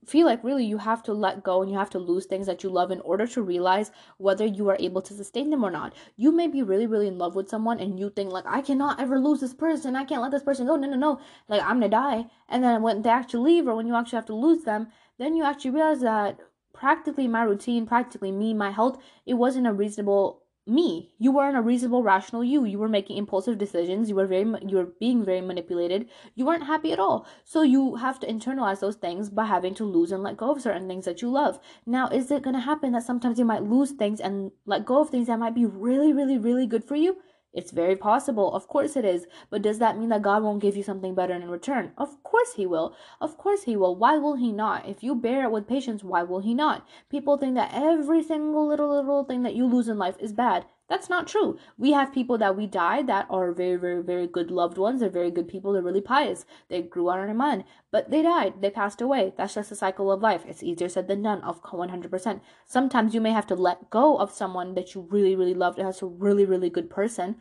feel 0.06 0.26
like 0.26 0.43
really 0.43 0.66
you 0.66 0.78
have 0.78 1.03
to 1.03 1.14
let 1.14 1.43
go 1.43 1.62
and 1.62 1.72
you 1.72 1.78
have 1.78 1.89
to 1.91 1.99
lose 1.99 2.26
things 2.26 2.45
that 2.47 2.64
you 2.64 2.70
love 2.70 2.91
in 2.91 3.01
order 3.01 3.28
to 3.28 3.41
realize 3.41 3.91
whether 4.18 4.45
you 4.45 4.70
are 4.70 4.78
able 4.80 5.01
to 5.01 5.14
sustain 5.14 5.49
them 5.49 5.64
or 5.64 5.72
not. 5.72 5.93
You 6.16 6.32
may 6.32 6.47
be 6.47 6.64
really, 6.64 6.88
really 6.88 7.08
in 7.08 7.18
love 7.18 7.36
with 7.36 7.49
someone 7.49 7.80
and 7.80 7.99
you 7.99 8.10
think 8.10 8.32
like 8.32 8.45
I 8.47 8.62
cannot 8.62 8.99
ever 8.99 9.20
lose 9.20 9.41
this 9.41 9.53
person. 9.53 9.95
I 9.95 10.06
can't 10.06 10.22
let 10.22 10.32
this 10.32 10.43
person 10.43 10.68
go. 10.68 10.76
No, 10.76 10.88
no, 10.88 10.95
no. 10.97 11.20
Like 11.47 11.62
I'm 11.62 11.80
gonna 11.80 11.89
die. 11.89 12.26
And 12.49 12.64
then 12.64 12.82
when 12.82 13.01
they 13.01 13.10
actually 13.10 13.51
leave 13.51 13.68
or 13.68 13.76
when 13.76 13.88
you 13.88 13.95
actually 13.95 14.18
have 14.18 14.26
to 14.28 14.36
lose 14.36 14.64
them, 14.64 14.88
then 15.18 15.36
you 15.36 15.43
actually 15.43 15.72
realize 15.72 16.01
that 16.01 16.39
practically 16.74 17.28
my 17.28 17.43
routine, 17.43 17.86
practically 17.86 18.32
me, 18.32 18.53
my 18.53 18.72
health, 18.72 19.01
it 19.26 19.36
wasn't 19.36 19.68
a 19.68 19.74
reasonable 19.74 20.43
me. 20.68 21.11
You 21.20 21.32
weren't 21.32 21.57
a 21.57 21.61
reasonable 21.61 22.03
rational 22.03 22.43
you. 22.43 22.66
You 22.66 22.80
were 22.80 22.89
making 22.89 23.18
impulsive 23.18 23.57
decisions. 23.57 24.09
You 24.09 24.16
were 24.16 24.26
very 24.26 24.45
you 24.66 24.78
were 24.78 24.89
being 24.99 25.24
very 25.24 25.41
manipulated. 25.41 26.09
You 26.36 26.45
weren't 26.45 26.66
happy 26.66 26.91
at 26.91 26.99
all. 26.99 27.28
So 27.43 27.61
you 27.61 27.95
have 27.95 28.20
to 28.22 28.28
internalize 28.28 28.80
those 28.80 28.95
things 28.95 29.30
by 29.30 29.45
having 29.45 29.76
to 29.76 29.84
lose 29.86 30.11
and 30.11 30.24
let 30.24 30.38
go 30.38 30.51
of 30.51 30.61
certain 30.61 30.88
things 30.88 31.05
that 31.05 31.22
you 31.22 31.30
love. 31.30 31.59
Now 31.86 32.07
is 32.09 32.32
it 32.32 32.43
going 32.43 32.55
to 32.55 32.61
happen 32.61 32.93
that 32.93 33.03
sometimes 33.03 33.38
you 33.38 33.45
might 33.45 33.63
lose 33.63 33.91
things 33.91 34.20
and 34.20 34.51
let 34.66 34.86
go 34.86 35.01
of 35.01 35.09
things 35.09 35.28
that 35.28 35.39
might 35.39 35.55
be 35.55 35.66
really 35.66 36.13
really 36.13 36.38
really 36.38 36.66
good 36.66 36.84
for 36.84 36.95
you 36.95 37.18
it's 37.56 37.72
very 37.72 37.95
possible. 37.95 38.53
Of 38.53 38.68
course 38.68 38.95
it 38.95 39.06
is. 39.06 39.26
But 39.49 39.62
does 39.62 39.80
that 39.80 39.97
mean 39.97 40.10
that 40.10 40.22
God 40.22 40.43
won't 40.43 40.62
give 40.62 40.76
you 40.76 40.84
something 40.84 41.16
better 41.16 41.34
in 41.34 41.49
return? 41.49 41.93
Of 41.97 42.22
course 42.22 42.53
He 42.56 42.66
will. 42.66 42.95
Of 43.22 43.38
course 43.38 43.64
He 43.64 43.78
will. 43.78 43.95
Why 43.95 44.18
will 44.18 44.36
He 44.36 44.51
not? 44.51 44.88
If 44.88 45.01
you 45.01 45.16
bear 45.16 45.45
it 45.45 45.51
with 45.51 45.68
patience, 45.68 46.03
why 46.03 46.24
will 46.24 46.41
He 46.41 46.53
not? 46.53 46.86
People 47.10 47.38
think 47.38 47.56
that 47.56 47.72
every 47.74 48.22
single 48.22 48.68
little, 48.68 48.89
little 48.89 49.24
thing 49.24 49.43
that 49.43 49.56
you 49.56 49.66
lose 49.66 49.88
in 49.88 49.97
life 49.97 50.18
is 50.20 50.34
bad. 50.34 50.66
That's 50.88 51.09
not 51.09 51.27
true. 51.27 51.57
We 51.77 51.93
have 51.93 52.13
people 52.13 52.38
that 52.38 52.55
we 52.55 52.67
die 52.67 53.01
that 53.03 53.25
are 53.29 53.51
very, 53.51 53.75
very, 53.75 54.03
very 54.03 54.27
good 54.27 54.51
loved 54.51 54.77
ones. 54.77 54.99
They're 54.99 55.09
very 55.09 55.31
good 55.31 55.47
people. 55.47 55.73
They're 55.73 55.81
really 55.81 56.01
pious. 56.01 56.45
They 56.69 56.83
grew 56.83 57.09
out 57.09 57.23
of 57.23 57.29
Iman, 57.29 57.63
but 57.91 58.11
they 58.11 58.21
died. 58.21 58.61
They 58.61 58.69
passed 58.69 59.01
away. 59.01 59.33
That's 59.36 59.55
just 59.55 59.69
the 59.69 59.75
cycle 59.75 60.11
of 60.11 60.21
life. 60.21 60.43
It's 60.47 60.61
easier 60.61 60.89
said 60.89 61.07
than 61.07 61.23
done, 61.23 61.41
of 61.41 61.61
100%. 61.63 62.39
Sometimes 62.67 63.15
you 63.15 63.21
may 63.21 63.31
have 63.31 63.47
to 63.47 63.55
let 63.55 63.89
go 63.89 64.17
of 64.17 64.31
someone 64.31 64.75
that 64.75 64.93
you 64.93 65.07
really, 65.09 65.36
really 65.36 65.55
loved 65.55 65.79
and 65.79 65.88
that's 65.88 66.03
a 66.03 66.05
really, 66.05 66.45
really 66.45 66.69
good 66.69 66.89
person 66.89 67.38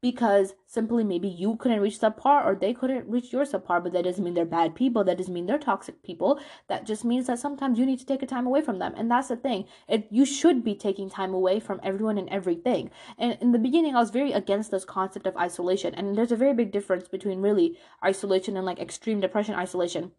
because 0.00 0.54
simply 0.66 1.02
maybe 1.02 1.28
you 1.28 1.56
couldn't 1.56 1.80
reach 1.80 1.98
subpar 1.98 2.44
or 2.44 2.54
they 2.54 2.72
couldn't 2.72 3.08
reach 3.08 3.32
your 3.32 3.44
subpar, 3.44 3.82
but 3.82 3.92
that 3.92 4.04
doesn't 4.04 4.22
mean 4.22 4.34
they're 4.34 4.44
bad 4.44 4.74
people. 4.74 5.02
That 5.02 5.18
doesn't 5.18 5.32
mean 5.34 5.46
they're 5.46 5.58
toxic 5.58 6.02
people. 6.02 6.40
That 6.68 6.86
just 6.86 7.04
means 7.04 7.26
that 7.26 7.38
sometimes 7.38 7.78
you 7.78 7.86
need 7.86 7.98
to 7.98 8.06
take 8.06 8.22
a 8.22 8.26
time 8.26 8.46
away 8.46 8.62
from 8.62 8.78
them. 8.78 8.94
And 8.96 9.10
that's 9.10 9.28
the 9.28 9.36
thing. 9.36 9.64
It, 9.88 10.06
you 10.10 10.24
should 10.24 10.62
be 10.62 10.74
taking 10.74 11.10
time 11.10 11.34
away 11.34 11.58
from 11.58 11.80
everyone 11.82 12.18
and 12.18 12.28
everything. 12.28 12.90
And 13.18 13.36
in 13.40 13.52
the 13.52 13.58
beginning, 13.58 13.96
I 13.96 14.00
was 14.00 14.10
very 14.10 14.32
against 14.32 14.70
this 14.70 14.84
concept 14.84 15.26
of 15.26 15.36
isolation. 15.36 15.94
And 15.94 16.16
there's 16.16 16.32
a 16.32 16.36
very 16.36 16.54
big 16.54 16.70
difference 16.70 17.08
between 17.08 17.40
really 17.40 17.76
isolation 18.04 18.56
and 18.56 18.64
like 18.64 18.78
extreme 18.78 19.20
depression 19.20 19.54
isolation 19.54 20.12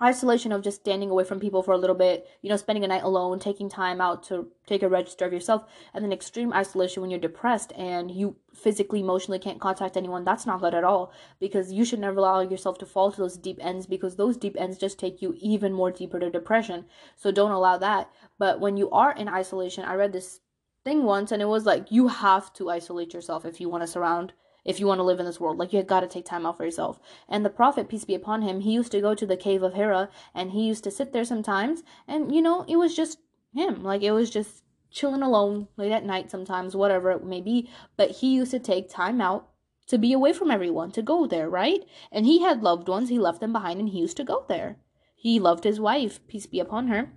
isolation 0.00 0.52
of 0.52 0.62
just 0.62 0.80
standing 0.80 1.10
away 1.10 1.24
from 1.24 1.40
people 1.40 1.62
for 1.62 1.72
a 1.72 1.78
little 1.78 1.96
bit, 1.96 2.28
you 2.40 2.48
know, 2.48 2.56
spending 2.56 2.84
a 2.84 2.88
night 2.88 3.02
alone, 3.02 3.38
taking 3.38 3.68
time 3.68 4.00
out 4.00 4.22
to 4.24 4.48
take 4.66 4.82
a 4.82 4.88
register 4.88 5.24
of 5.24 5.32
yourself, 5.32 5.64
and 5.92 6.04
then 6.04 6.12
extreme 6.12 6.52
isolation 6.52 7.00
when 7.00 7.10
you're 7.10 7.18
depressed 7.18 7.72
and 7.76 8.10
you 8.10 8.36
physically, 8.54 9.00
emotionally 9.00 9.38
can't 9.38 9.60
contact 9.60 9.96
anyone. 9.96 10.24
That's 10.24 10.46
not 10.46 10.60
good 10.60 10.74
at 10.74 10.84
all 10.84 11.12
because 11.40 11.72
you 11.72 11.84
should 11.84 11.98
never 11.98 12.18
allow 12.18 12.40
yourself 12.40 12.78
to 12.78 12.86
fall 12.86 13.10
to 13.10 13.20
those 13.20 13.36
deep 13.36 13.58
ends 13.60 13.86
because 13.86 14.16
those 14.16 14.36
deep 14.36 14.56
ends 14.58 14.78
just 14.78 14.98
take 14.98 15.20
you 15.20 15.34
even 15.38 15.72
more 15.72 15.90
deeper 15.90 16.20
to 16.20 16.30
depression. 16.30 16.84
So 17.16 17.30
don't 17.32 17.50
allow 17.50 17.76
that. 17.78 18.10
But 18.38 18.60
when 18.60 18.76
you 18.76 18.90
are 18.90 19.12
in 19.12 19.28
isolation, 19.28 19.84
I 19.84 19.94
read 19.94 20.12
this 20.12 20.40
thing 20.84 21.02
once 21.02 21.32
and 21.32 21.42
it 21.42 21.46
was 21.46 21.66
like 21.66 21.90
you 21.90 22.08
have 22.08 22.52
to 22.54 22.70
isolate 22.70 23.12
yourself 23.12 23.44
if 23.44 23.60
you 23.60 23.68
want 23.68 23.82
to 23.82 23.86
surround 23.86 24.32
if 24.68 24.78
you 24.78 24.86
want 24.86 24.98
to 24.98 25.02
live 25.02 25.18
in 25.18 25.24
this 25.24 25.40
world. 25.40 25.56
Like 25.56 25.72
you 25.72 25.82
got 25.82 26.00
to 26.00 26.06
take 26.06 26.26
time 26.26 26.44
out 26.44 26.58
for 26.58 26.64
yourself. 26.66 27.00
And 27.26 27.42
the 27.42 27.50
prophet, 27.50 27.88
peace 27.88 28.04
be 28.04 28.14
upon 28.14 28.42
him, 28.42 28.60
he 28.60 28.72
used 28.72 28.92
to 28.92 29.00
go 29.00 29.14
to 29.14 29.24
the 29.24 29.36
cave 29.36 29.62
of 29.62 29.72
Hira 29.72 30.10
and 30.34 30.50
he 30.50 30.68
used 30.68 30.84
to 30.84 30.90
sit 30.90 31.14
there 31.14 31.24
sometimes. 31.24 31.82
And 32.06 32.34
you 32.34 32.42
know, 32.42 32.66
it 32.68 32.76
was 32.76 32.94
just 32.94 33.18
him. 33.54 33.82
Like 33.82 34.02
it 34.02 34.12
was 34.12 34.28
just 34.28 34.62
chilling 34.90 35.22
alone 35.22 35.68
late 35.78 35.90
at 35.90 36.04
night 36.04 36.30
sometimes, 36.30 36.76
whatever 36.76 37.10
it 37.12 37.24
may 37.24 37.40
be. 37.40 37.70
But 37.96 38.10
he 38.10 38.34
used 38.34 38.50
to 38.50 38.58
take 38.58 38.90
time 38.90 39.22
out 39.22 39.48
to 39.86 39.96
be 39.96 40.12
away 40.12 40.34
from 40.34 40.50
everyone, 40.50 40.92
to 40.92 41.02
go 41.02 41.26
there, 41.26 41.48
right? 41.48 41.82
And 42.12 42.26
he 42.26 42.42
had 42.42 42.62
loved 42.62 42.88
ones, 42.88 43.08
he 43.08 43.18
left 43.18 43.40
them 43.40 43.54
behind 43.54 43.80
and 43.80 43.88
he 43.88 43.98
used 43.98 44.18
to 44.18 44.24
go 44.24 44.44
there. 44.50 44.76
He 45.16 45.40
loved 45.40 45.64
his 45.64 45.80
wife, 45.80 46.20
peace 46.28 46.44
be 46.44 46.60
upon 46.60 46.88
her. 46.88 47.10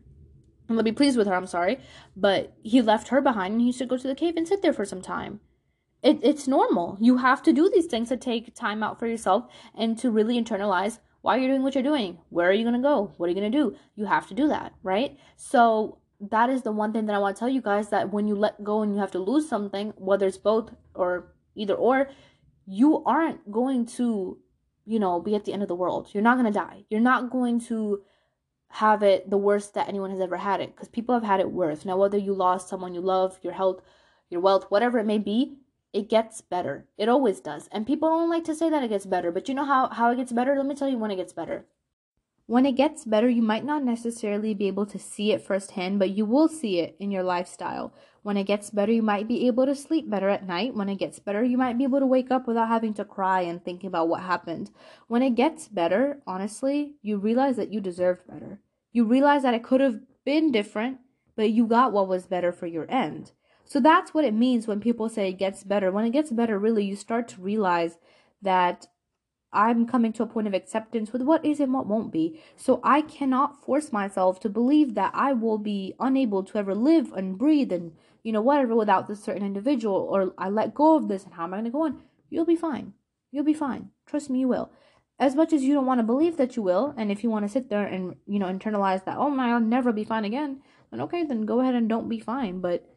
Let 0.69 0.77
me 0.77 0.91
be 0.91 0.95
pleased 0.95 1.17
with 1.17 1.27
her, 1.27 1.35
I'm 1.35 1.47
sorry. 1.47 1.79
But 2.15 2.53
he 2.63 2.81
left 2.81 3.09
her 3.09 3.19
behind 3.19 3.55
and 3.55 3.61
he 3.61 3.67
used 3.67 3.79
to 3.79 3.85
go 3.85 3.97
to 3.97 4.07
the 4.07 4.15
cave 4.15 4.37
and 4.37 4.47
sit 4.47 4.61
there 4.61 4.71
for 4.71 4.85
some 4.85 5.01
time 5.01 5.41
it, 6.03 6.19
it's 6.23 6.47
normal. 6.47 6.97
You 6.99 7.17
have 7.17 7.43
to 7.43 7.53
do 7.53 7.69
these 7.69 7.85
things 7.85 8.09
to 8.09 8.17
take 8.17 8.55
time 8.55 8.83
out 8.83 8.99
for 8.99 9.07
yourself 9.07 9.45
and 9.75 9.97
to 9.99 10.09
really 10.09 10.41
internalize 10.41 10.99
why 11.21 11.37
you're 11.37 11.49
doing 11.49 11.63
what 11.63 11.75
you're 11.75 11.83
doing. 11.83 12.17
Where 12.29 12.49
are 12.49 12.53
you 12.53 12.63
going 12.63 12.75
to 12.75 12.81
go? 12.81 13.13
What 13.17 13.27
are 13.27 13.29
you 13.29 13.39
going 13.39 13.51
to 13.51 13.57
do? 13.57 13.75
You 13.95 14.05
have 14.05 14.27
to 14.27 14.33
do 14.33 14.47
that, 14.47 14.73
right? 14.81 15.17
So 15.35 15.99
that 16.19 16.49
is 16.49 16.63
the 16.63 16.71
one 16.71 16.93
thing 16.93 17.05
that 17.05 17.15
I 17.15 17.19
want 17.19 17.35
to 17.35 17.39
tell 17.39 17.49
you 17.49 17.61
guys 17.61 17.89
that 17.89 18.11
when 18.11 18.27
you 18.27 18.35
let 18.35 18.63
go 18.63 18.81
and 18.81 18.93
you 18.93 18.99
have 18.99 19.11
to 19.11 19.19
lose 19.19 19.47
something, 19.47 19.93
whether 19.97 20.27
it's 20.27 20.37
both 20.37 20.71
or 20.95 21.33
either 21.55 21.75
or, 21.75 22.09
you 22.65 23.03
aren't 23.03 23.51
going 23.51 23.85
to, 23.85 24.37
you 24.85 24.99
know, 24.99 25.19
be 25.19 25.35
at 25.35 25.45
the 25.45 25.53
end 25.53 25.61
of 25.61 25.67
the 25.67 25.75
world. 25.75 26.09
You're 26.13 26.23
not 26.23 26.37
going 26.37 26.51
to 26.51 26.59
die. 26.59 26.85
You're 26.89 26.99
not 26.99 27.29
going 27.29 27.59
to 27.65 28.01
have 28.69 29.03
it 29.03 29.29
the 29.29 29.37
worst 29.37 29.73
that 29.73 29.87
anyone 29.87 30.11
has 30.11 30.21
ever 30.21 30.37
had 30.37 30.61
it 30.61 30.73
because 30.73 30.87
people 30.87 31.13
have 31.13 31.23
had 31.23 31.39
it 31.39 31.51
worse. 31.51 31.85
Now, 31.85 31.97
whether 31.97 32.17
you 32.17 32.33
lost 32.33 32.69
someone 32.69 32.93
you 32.93 33.01
love, 33.01 33.37
your 33.41 33.53
health, 33.53 33.81
your 34.29 34.41
wealth, 34.41 34.65
whatever 34.69 34.97
it 34.97 35.05
may 35.05 35.17
be, 35.17 35.57
it 35.93 36.09
gets 36.09 36.41
better. 36.41 36.85
It 36.97 37.09
always 37.09 37.39
does. 37.39 37.67
And 37.71 37.85
people 37.85 38.09
don't 38.09 38.29
like 38.29 38.45
to 38.45 38.55
say 38.55 38.69
that 38.69 38.83
it 38.83 38.89
gets 38.89 39.05
better, 39.05 39.31
but 39.31 39.49
you 39.49 39.55
know 39.55 39.65
how, 39.65 39.89
how 39.89 40.11
it 40.11 40.17
gets 40.17 40.31
better? 40.31 40.55
Let 40.55 40.65
me 40.65 40.75
tell 40.75 40.89
you 40.89 40.97
when 40.97 41.11
it 41.11 41.17
gets 41.17 41.33
better. 41.33 41.65
When 42.47 42.65
it 42.65 42.73
gets 42.73 43.05
better, 43.05 43.29
you 43.29 43.41
might 43.41 43.63
not 43.63 43.83
necessarily 43.83 44.53
be 44.53 44.67
able 44.67 44.85
to 44.87 44.99
see 44.99 45.31
it 45.31 45.41
firsthand, 45.41 45.99
but 45.99 46.09
you 46.09 46.25
will 46.25 46.49
see 46.49 46.79
it 46.79 46.95
in 46.99 47.11
your 47.11 47.23
lifestyle. 47.23 47.93
When 48.23 48.35
it 48.35 48.43
gets 48.43 48.69
better, 48.69 48.91
you 48.91 49.01
might 49.01 49.27
be 49.27 49.47
able 49.47 49.65
to 49.65 49.75
sleep 49.75 50.09
better 50.09 50.27
at 50.27 50.45
night. 50.45 50.75
When 50.75 50.89
it 50.89 50.97
gets 50.97 51.19
better, 51.19 51.43
you 51.43 51.57
might 51.57 51.77
be 51.77 51.85
able 51.85 51.99
to 51.99 52.05
wake 52.05 52.29
up 52.29 52.47
without 52.47 52.67
having 52.67 52.93
to 52.95 53.05
cry 53.05 53.41
and 53.41 53.63
thinking 53.63 53.87
about 53.87 54.09
what 54.09 54.21
happened. 54.21 54.69
When 55.07 55.21
it 55.21 55.35
gets 55.35 55.67
better, 55.67 56.21
honestly, 56.27 56.95
you 57.01 57.17
realize 57.17 57.55
that 57.55 57.71
you 57.71 57.79
deserved 57.79 58.27
better. 58.27 58.59
You 58.91 59.05
realize 59.05 59.43
that 59.43 59.53
it 59.53 59.63
could 59.63 59.79
have 59.79 60.01
been 60.25 60.51
different, 60.51 60.99
but 61.35 61.51
you 61.51 61.65
got 61.65 61.93
what 61.93 62.07
was 62.07 62.25
better 62.25 62.51
for 62.51 62.67
your 62.67 62.89
end. 62.91 63.31
So 63.71 63.79
that's 63.79 64.13
what 64.13 64.25
it 64.25 64.33
means 64.33 64.67
when 64.67 64.81
people 64.81 65.07
say 65.07 65.29
it 65.29 65.39
gets 65.39 65.63
better. 65.63 65.93
When 65.93 66.03
it 66.03 66.09
gets 66.09 66.29
better, 66.29 66.59
really, 66.59 66.83
you 66.83 66.97
start 66.97 67.29
to 67.29 67.41
realize 67.41 67.97
that 68.41 68.87
I'm 69.53 69.87
coming 69.87 70.11
to 70.11 70.23
a 70.23 70.27
point 70.27 70.47
of 70.47 70.53
acceptance 70.53 71.13
with 71.13 71.21
what 71.21 71.45
is 71.45 71.61
and 71.61 71.73
what 71.73 71.87
won't 71.87 72.11
be. 72.11 72.41
So 72.57 72.81
I 72.83 72.99
cannot 73.01 73.63
force 73.63 73.93
myself 73.93 74.41
to 74.41 74.49
believe 74.49 74.93
that 74.95 75.13
I 75.15 75.31
will 75.31 75.57
be 75.57 75.95
unable 76.01 76.43
to 76.43 76.57
ever 76.57 76.75
live 76.75 77.13
and 77.13 77.37
breathe 77.37 77.71
and, 77.71 77.93
you 78.23 78.33
know, 78.33 78.41
whatever 78.41 78.75
without 78.75 79.07
this 79.07 79.23
certain 79.23 79.45
individual 79.45 79.95
or 79.95 80.33
I 80.37 80.49
let 80.49 80.73
go 80.73 80.97
of 80.97 81.07
this 81.07 81.23
and 81.23 81.35
how 81.35 81.45
am 81.45 81.53
I 81.53 81.59
going 81.59 81.63
to 81.63 81.71
go 81.71 81.85
on? 81.85 82.01
You'll 82.29 82.43
be 82.43 82.57
fine. 82.57 82.91
You'll 83.31 83.45
be 83.45 83.53
fine. 83.53 83.91
Trust 84.05 84.29
me, 84.29 84.39
you 84.39 84.49
will. 84.49 84.69
As 85.17 85.33
much 85.33 85.53
as 85.53 85.63
you 85.63 85.73
don't 85.73 85.85
want 85.85 86.01
to 86.01 86.03
believe 86.03 86.35
that 86.35 86.57
you 86.57 86.61
will, 86.61 86.93
and 86.97 87.09
if 87.09 87.23
you 87.23 87.29
want 87.29 87.45
to 87.45 87.49
sit 87.49 87.69
there 87.69 87.85
and, 87.85 88.17
you 88.27 88.37
know, 88.37 88.47
internalize 88.47 89.05
that, 89.05 89.15
oh 89.15 89.29
my, 89.29 89.51
I'll 89.51 89.61
never 89.61 89.93
be 89.93 90.03
fine 90.03 90.25
again, 90.25 90.61
then 90.91 90.99
okay, 90.99 91.23
then 91.23 91.45
go 91.45 91.61
ahead 91.61 91.75
and 91.75 91.87
don't 91.87 92.09
be 92.09 92.19
fine. 92.19 92.59
But 92.59 92.90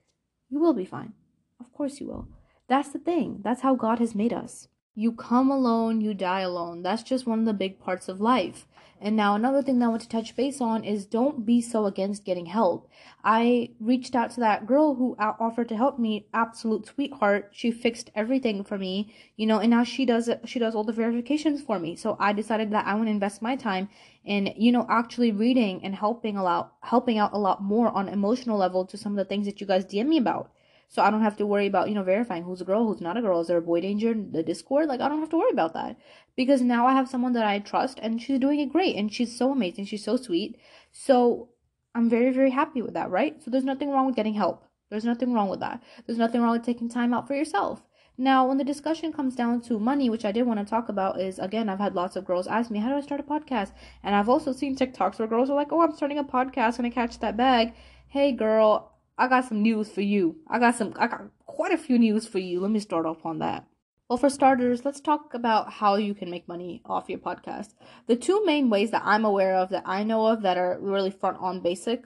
you 0.55 0.61
will 0.61 0.73
be 0.73 0.85
fine. 0.85 1.15
Of 1.59 1.73
course 1.73 2.01
you 2.01 2.07
will. 2.07 2.29
That's 2.69 2.91
the 2.91 3.01
thing. 3.01 3.41
That's 3.43 3.63
how 3.63 3.75
God 3.75 3.99
has 3.99 4.15
made 4.15 4.33
us. 4.33 4.69
You 4.95 5.11
come 5.11 5.51
alone, 5.51 6.01
you 6.01 6.15
die 6.15 6.43
alone. 6.43 6.83
That's 6.83 7.03
just 7.03 7.27
one 7.27 7.41
of 7.41 7.45
the 7.45 7.53
big 7.53 7.81
parts 7.81 8.09
of 8.09 8.21
life. 8.21 8.69
And 9.01 9.17
now 9.17 9.35
another 9.35 9.63
thing 9.63 9.81
that 9.81 9.87
I 9.87 9.89
want 9.89 10.03
to 10.03 10.09
touch 10.09 10.37
base 10.37 10.61
on 10.61 10.85
is 10.85 11.07
don't 11.07 11.45
be 11.45 11.61
so 11.61 11.87
against 11.87 12.25
getting 12.25 12.47
help. 12.47 12.89
I 13.25 13.71
reached 13.81 14.15
out 14.15 14.31
to 14.31 14.41
that 14.41 14.69
girl 14.69 14.95
who 14.95 15.17
offered 15.19 15.69
to 15.71 15.77
help 15.77 15.99
me, 15.99 16.29
absolute 16.33 16.87
sweetheart. 16.87 17.49
She 17.51 17.73
fixed 17.73 18.13
everything 18.15 18.63
for 18.63 18.79
me, 18.79 19.13
you 19.37 19.47
know, 19.47 19.59
and 19.59 19.71
now 19.71 19.83
she 19.83 20.07
does 20.07 20.31
she 20.45 20.61
does 20.61 20.77
all 20.77 20.85
the 20.85 20.93
verifications 20.93 21.63
for 21.63 21.81
me. 21.81 21.97
So 21.97 22.17
I 22.21 22.33
decided 22.33 22.71
that 22.71 22.87
I 22.87 22.95
want 22.95 23.09
to 23.09 23.11
invest 23.11 23.43
my 23.43 23.57
time 23.57 23.89
in, 24.25 24.55
you 24.57 24.73
know, 24.73 24.87
actually 24.89 25.33
reading 25.33 25.85
and 25.85 25.95
helping 25.95 26.37
a 26.37 26.43
lot, 26.43 26.75
helping 26.81 27.19
out 27.19 27.33
a 27.33 27.39
lot 27.39 27.63
more 27.63 27.89
on 27.89 28.09
emotional 28.09 28.59
level 28.59 28.85
to 28.87 28.97
some 28.97 29.13
of 29.13 29.17
the 29.19 29.25
things 29.25 29.47
that 29.47 29.61
you 29.61 29.67
guys 29.67 29.85
DM 29.85 30.07
me 30.07 30.19
about. 30.19 30.51
So 30.89 31.03
I 31.03 31.11
don't 31.11 31.23
have 31.23 31.37
to 31.39 31.47
worry 31.47 31.67
about, 31.67 31.89
you 31.89 31.95
know, 31.95 32.03
verifying 32.03 32.45
who's 32.45 32.61
a 32.61 32.65
girl, 32.65 32.87
who's 32.87 33.01
not 33.01 33.17
a 33.17 33.23
girl. 33.23 33.41
Is 33.41 33.49
there 33.49 33.57
a 33.57 33.63
boy 33.63 33.81
danger 33.81 34.13
in 34.13 34.33
the 34.33 34.43
Discord? 34.43 34.87
Like, 34.87 35.01
I 35.01 35.09
don't 35.09 35.21
have 35.21 35.31
to 35.31 35.37
worry 35.37 35.51
about 35.53 35.75
that. 35.75 35.97
Because 36.37 36.61
now 36.61 36.87
I 36.87 36.93
have 36.93 37.09
someone 37.09 37.33
that 37.33 37.45
I 37.45 37.59
trust 37.59 37.99
and 38.01 38.23
she's 38.23 38.39
doing 38.39 38.61
it 38.61 38.73
great 38.73 38.97
and 38.97 39.13
she's 39.13 39.37
so 39.37 39.51
amazing. 39.51 39.87
She's 39.87 40.05
so 40.05 40.17
sweet. 40.17 40.57
So 40.93 41.49
I'm 41.95 42.09
very, 42.09 42.33
very 42.33 42.51
happy 42.51 42.83
with 42.83 42.95
that, 42.95 43.11
right? 43.11 43.43
So 43.43 43.51
there's 43.51 43.65
nothing 43.65 43.91
wrong 43.91 44.07
with 44.07 44.17
getting 44.17 44.35
help. 44.35 44.65
There's 44.91 45.05
nothing 45.05 45.33
wrong 45.33 45.49
with 45.49 45.61
that. 45.61 45.83
There's 46.07 46.19
nothing 46.19 46.41
wrong 46.41 46.53
with 46.53 46.65
taking 46.65 46.89
time 46.89 47.13
out 47.13 47.27
for 47.27 47.35
yourself. 47.35 47.83
Now, 48.17 48.47
when 48.47 48.59
the 48.59 48.65
discussion 48.65 49.13
comes 49.13 49.35
down 49.35 49.61
to 49.63 49.79
money, 49.79 50.09
which 50.09 50.25
I 50.25 50.31
did 50.31 50.47
want 50.47 50.61
to 50.61 50.65
talk 50.65 50.89
about, 50.89 51.21
is 51.21 51.41
again, 51.41 51.69
I've 51.69 51.81
had 51.81 51.97
lots 51.97 52.15
of 52.15 52.25
girls 52.25 52.47
ask 52.47 52.71
me, 52.71 52.79
How 52.79 52.91
do 52.91 52.97
I 52.97 53.01
start 53.01 53.21
a 53.21 53.25
podcast? 53.25 53.73
And 54.05 54.15
I've 54.15 54.29
also 54.29 54.53
seen 54.53 54.77
TikToks 54.77 55.19
where 55.19 55.27
girls 55.27 55.51
are 55.51 55.57
like, 55.57 55.73
Oh, 55.73 55.81
I'm 55.81 55.95
starting 55.95 56.19
a 56.19 56.25
podcast, 56.25 56.79
and 56.79 56.87
I 56.87 56.91
catch 56.91 57.19
that 57.19 57.37
bag. 57.37 57.75
Hey, 58.07 58.31
girl, 58.31 58.93
I 59.19 59.27
got 59.27 59.47
some 59.47 59.63
news 59.63 59.91
for 59.91 60.01
you. 60.01 60.37
I 60.49 60.61
got 60.61 60.77
some 60.77 60.95
I 60.97 61.09
got 61.09 61.23
quite 61.47 61.73
a 61.73 61.79
few 61.79 61.99
news 61.99 62.27
for 62.27 62.39
you. 62.39 62.61
Let 62.61 62.71
me 62.71 62.81
start 62.81 63.07
off 63.07 63.27
on 63.27 63.41
that. 63.41 63.67
Well, 64.09 64.19
for 64.19 64.31
starters, 64.31 64.85
let's 64.85 65.01
talk 65.01 65.35
about 65.35 65.73
how 65.73 65.97
you 65.97 66.15
can 66.15 66.31
make 66.31 66.47
money 66.47 66.83
off 66.85 67.09
your 67.09 67.19
podcast. 67.19 67.75
The 68.07 68.17
two 68.17 68.45
main 68.45 68.71
ways 68.71 68.91
that 68.91 69.03
I'm 69.05 69.25
aware 69.25 69.57
of 69.57 69.71
that 69.71 69.85
I 69.87 70.05
know 70.05 70.27
of 70.27 70.43
that 70.43 70.59
are 70.59 70.79
really 70.81 71.11
front 71.11 71.39
on 71.41 71.61
basic. 71.61 72.05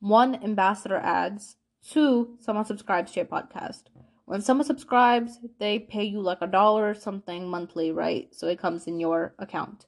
One, 0.00 0.34
ambassador 0.42 0.96
ads. 0.96 1.56
Two, 1.88 2.36
someone 2.40 2.64
subscribes 2.64 3.12
to 3.12 3.20
your 3.20 3.26
podcast. 3.26 3.84
When 4.26 4.42
someone 4.42 4.66
subscribes, 4.66 5.38
they 5.58 5.78
pay 5.78 6.04
you 6.04 6.20
like 6.20 6.42
a 6.42 6.48
dollar 6.48 6.90
or 6.90 6.94
something 6.94 7.48
monthly, 7.48 7.92
right? 7.92 8.28
So 8.34 8.48
it 8.48 8.58
comes 8.58 8.86
in 8.86 9.00
your 9.00 9.34
account. 9.38 9.86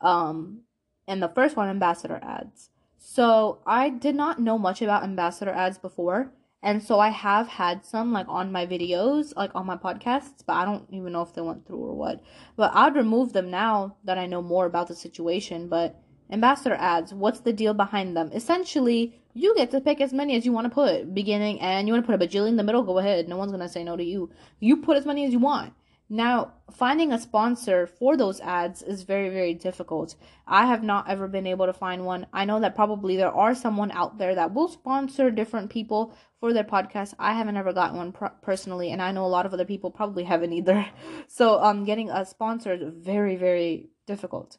Um, 0.00 0.62
and 1.06 1.22
the 1.22 1.28
first 1.28 1.56
one, 1.56 1.68
ambassador 1.68 2.18
ads. 2.22 2.70
So 2.98 3.60
I 3.66 3.90
did 3.90 4.16
not 4.16 4.40
know 4.40 4.58
much 4.58 4.82
about 4.82 5.04
ambassador 5.04 5.52
ads 5.52 5.78
before. 5.78 6.32
And 6.62 6.82
so 6.82 6.98
I 6.98 7.10
have 7.10 7.48
had 7.48 7.84
some 7.84 8.12
like 8.12 8.26
on 8.28 8.50
my 8.50 8.66
videos, 8.66 9.36
like 9.36 9.54
on 9.54 9.66
my 9.66 9.76
podcasts, 9.76 10.42
but 10.44 10.54
I 10.54 10.64
don't 10.64 10.88
even 10.90 11.12
know 11.12 11.22
if 11.22 11.34
they 11.34 11.42
went 11.42 11.66
through 11.66 11.84
or 11.84 11.94
what. 11.94 12.22
But 12.56 12.72
I'd 12.74 12.96
remove 12.96 13.34
them 13.34 13.50
now 13.50 13.96
that 14.04 14.18
I 14.18 14.26
know 14.26 14.42
more 14.42 14.66
about 14.66 14.88
the 14.88 14.96
situation. 14.96 15.68
But 15.68 16.00
ambassador 16.30 16.74
ads, 16.74 17.12
what's 17.12 17.40
the 17.40 17.52
deal 17.52 17.74
behind 17.74 18.16
them? 18.16 18.30
Essentially, 18.32 19.20
you 19.36 19.54
get 19.54 19.70
to 19.72 19.80
pick 19.80 20.00
as 20.00 20.12
many 20.12 20.34
as 20.36 20.46
you 20.46 20.52
want 20.52 20.64
to 20.64 20.70
put, 20.74 21.14
beginning 21.14 21.60
and 21.60 21.86
you 21.86 21.92
want 21.92 22.06
to 22.06 22.10
put 22.10 22.20
a 22.20 22.26
bajillion 22.26 22.48
in 22.48 22.56
the 22.56 22.62
middle, 22.62 22.82
go 22.82 22.98
ahead. 22.98 23.28
No 23.28 23.36
one's 23.36 23.52
gonna 23.52 23.68
say 23.68 23.84
no 23.84 23.96
to 23.96 24.04
you. 24.04 24.30
You 24.60 24.78
put 24.78 24.96
as 24.96 25.06
many 25.06 25.26
as 25.26 25.32
you 25.32 25.38
want. 25.38 25.74
Now, 26.08 26.52
finding 26.70 27.12
a 27.12 27.18
sponsor 27.18 27.86
for 27.86 28.16
those 28.16 28.40
ads 28.40 28.80
is 28.80 29.02
very, 29.02 29.28
very 29.28 29.54
difficult. 29.54 30.14
I 30.46 30.66
have 30.66 30.84
not 30.84 31.10
ever 31.10 31.26
been 31.26 31.48
able 31.48 31.66
to 31.66 31.72
find 31.72 32.04
one. 32.04 32.26
I 32.32 32.44
know 32.44 32.60
that 32.60 32.76
probably 32.76 33.16
there 33.16 33.32
are 33.32 33.56
someone 33.56 33.90
out 33.90 34.16
there 34.16 34.36
that 34.36 34.54
will 34.54 34.68
sponsor 34.68 35.32
different 35.32 35.68
people 35.68 36.16
for 36.38 36.52
their 36.52 36.62
podcast. 36.62 37.14
I 37.18 37.32
haven't 37.32 37.56
ever 37.56 37.72
gotten 37.72 37.96
one 37.96 38.14
personally, 38.40 38.92
and 38.92 39.02
I 39.02 39.10
know 39.10 39.24
a 39.24 39.34
lot 39.36 39.46
of 39.46 39.52
other 39.52 39.64
people 39.64 39.90
probably 39.90 40.24
haven't 40.24 40.52
either. 40.52 40.86
So, 41.28 41.60
um, 41.60 41.84
getting 41.84 42.08
a 42.08 42.24
sponsor 42.24 42.74
is 42.74 42.82
very, 42.84 43.34
very 43.34 43.90
difficult. 44.06 44.58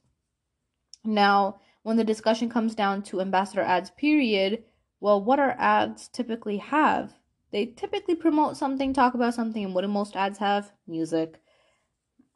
Now, 1.05 1.61
when 1.83 1.97
the 1.97 2.03
discussion 2.03 2.49
comes 2.49 2.75
down 2.75 3.03
to 3.03 3.21
ambassador 3.21 3.61
ads, 3.61 3.91
period, 3.91 4.63
well, 4.99 5.23
what 5.23 5.39
are 5.39 5.55
ads 5.57 6.07
typically 6.07 6.57
have? 6.57 7.13
They 7.51 7.67
typically 7.67 8.15
promote 8.15 8.57
something, 8.57 8.93
talk 8.93 9.13
about 9.13 9.33
something, 9.33 9.63
and 9.63 9.73
what 9.73 9.81
do 9.81 9.87
most 9.87 10.15
ads 10.15 10.39
have? 10.39 10.71
Music. 10.85 11.39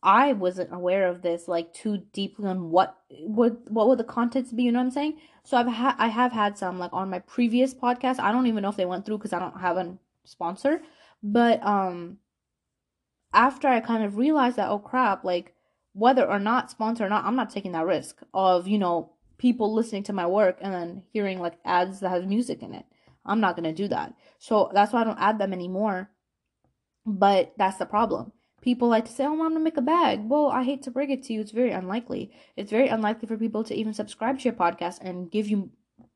I 0.03 0.33
wasn't 0.33 0.73
aware 0.73 1.07
of 1.07 1.21
this 1.21 1.47
like 1.47 1.73
too 1.73 2.03
deeply 2.11 2.47
on 2.47 2.71
what 2.71 2.97
would 3.19 3.57
what 3.67 3.87
would 3.87 3.99
the 3.99 4.03
contents 4.03 4.51
be. 4.51 4.63
You 4.63 4.71
know 4.71 4.79
what 4.79 4.85
I'm 4.85 4.91
saying? 4.91 5.17
So 5.43 5.57
I've 5.57 5.67
had 5.67 5.95
I 5.99 6.07
have 6.07 6.31
had 6.31 6.57
some 6.57 6.79
like 6.79 6.91
on 6.93 7.09
my 7.09 7.19
previous 7.19 7.73
podcast. 7.73 8.19
I 8.19 8.31
don't 8.31 8.47
even 8.47 8.63
know 8.63 8.69
if 8.69 8.77
they 8.77 8.85
went 8.85 9.05
through 9.05 9.19
because 9.19 9.33
I 9.33 9.39
don't 9.39 9.59
have 9.59 9.77
a 9.77 9.97
sponsor. 10.23 10.81
But 11.21 11.63
um, 11.63 12.17
after 13.33 13.67
I 13.67 13.79
kind 13.79 14.03
of 14.03 14.17
realized 14.17 14.55
that 14.57 14.69
oh 14.69 14.79
crap, 14.79 15.23
like 15.23 15.53
whether 15.93 16.25
or 16.25 16.39
not 16.39 16.71
sponsor 16.71 17.05
or 17.05 17.09
not, 17.09 17.25
I'm 17.25 17.35
not 17.35 17.51
taking 17.51 17.73
that 17.73 17.85
risk 17.85 18.21
of 18.33 18.67
you 18.67 18.79
know 18.79 19.13
people 19.41 19.73
listening 19.73 20.03
to 20.03 20.13
my 20.13 20.27
work 20.27 20.59
and 20.61 20.71
then 20.71 21.01
hearing 21.11 21.39
like 21.39 21.57
ads 21.65 21.99
that 21.99 22.09
has 22.09 22.25
music 22.25 22.61
in 22.61 22.75
it. 22.75 22.85
I'm 23.25 23.41
not 23.41 23.55
to 23.63 23.73
do 23.73 23.87
that. 23.87 24.13
So 24.37 24.69
that's 24.71 24.93
why 24.93 25.01
I 25.01 25.03
don't 25.03 25.19
add 25.19 25.39
them 25.39 25.51
anymore. 25.51 26.11
But 27.07 27.53
that's 27.57 27.77
the 27.77 27.87
problem. 27.87 28.33
People 28.61 28.87
like 28.87 29.05
to 29.05 29.11
say, 29.11 29.25
oh, 29.25 29.31
I'm 29.31 29.53
to 29.55 29.59
make 29.59 29.77
a 29.77 29.81
bag. 29.81 30.29
Well, 30.29 30.49
I 30.49 30.63
hate 30.63 30.83
to 30.83 30.91
break 30.91 31.09
it 31.09 31.23
to 31.23 31.33
you. 31.33 31.41
It's 31.41 31.49
very 31.51 31.71
unlikely. 31.71 32.31
It's 32.55 32.69
very 32.69 32.87
unlikely 32.87 33.27
for 33.27 33.35
people 33.35 33.63
to 33.63 33.73
even 33.73 33.95
subscribe 33.95 34.37
to 34.37 34.43
your 34.43 34.53
podcast 34.53 34.99
and 35.01 35.31
give 35.31 35.47
you 35.47 35.71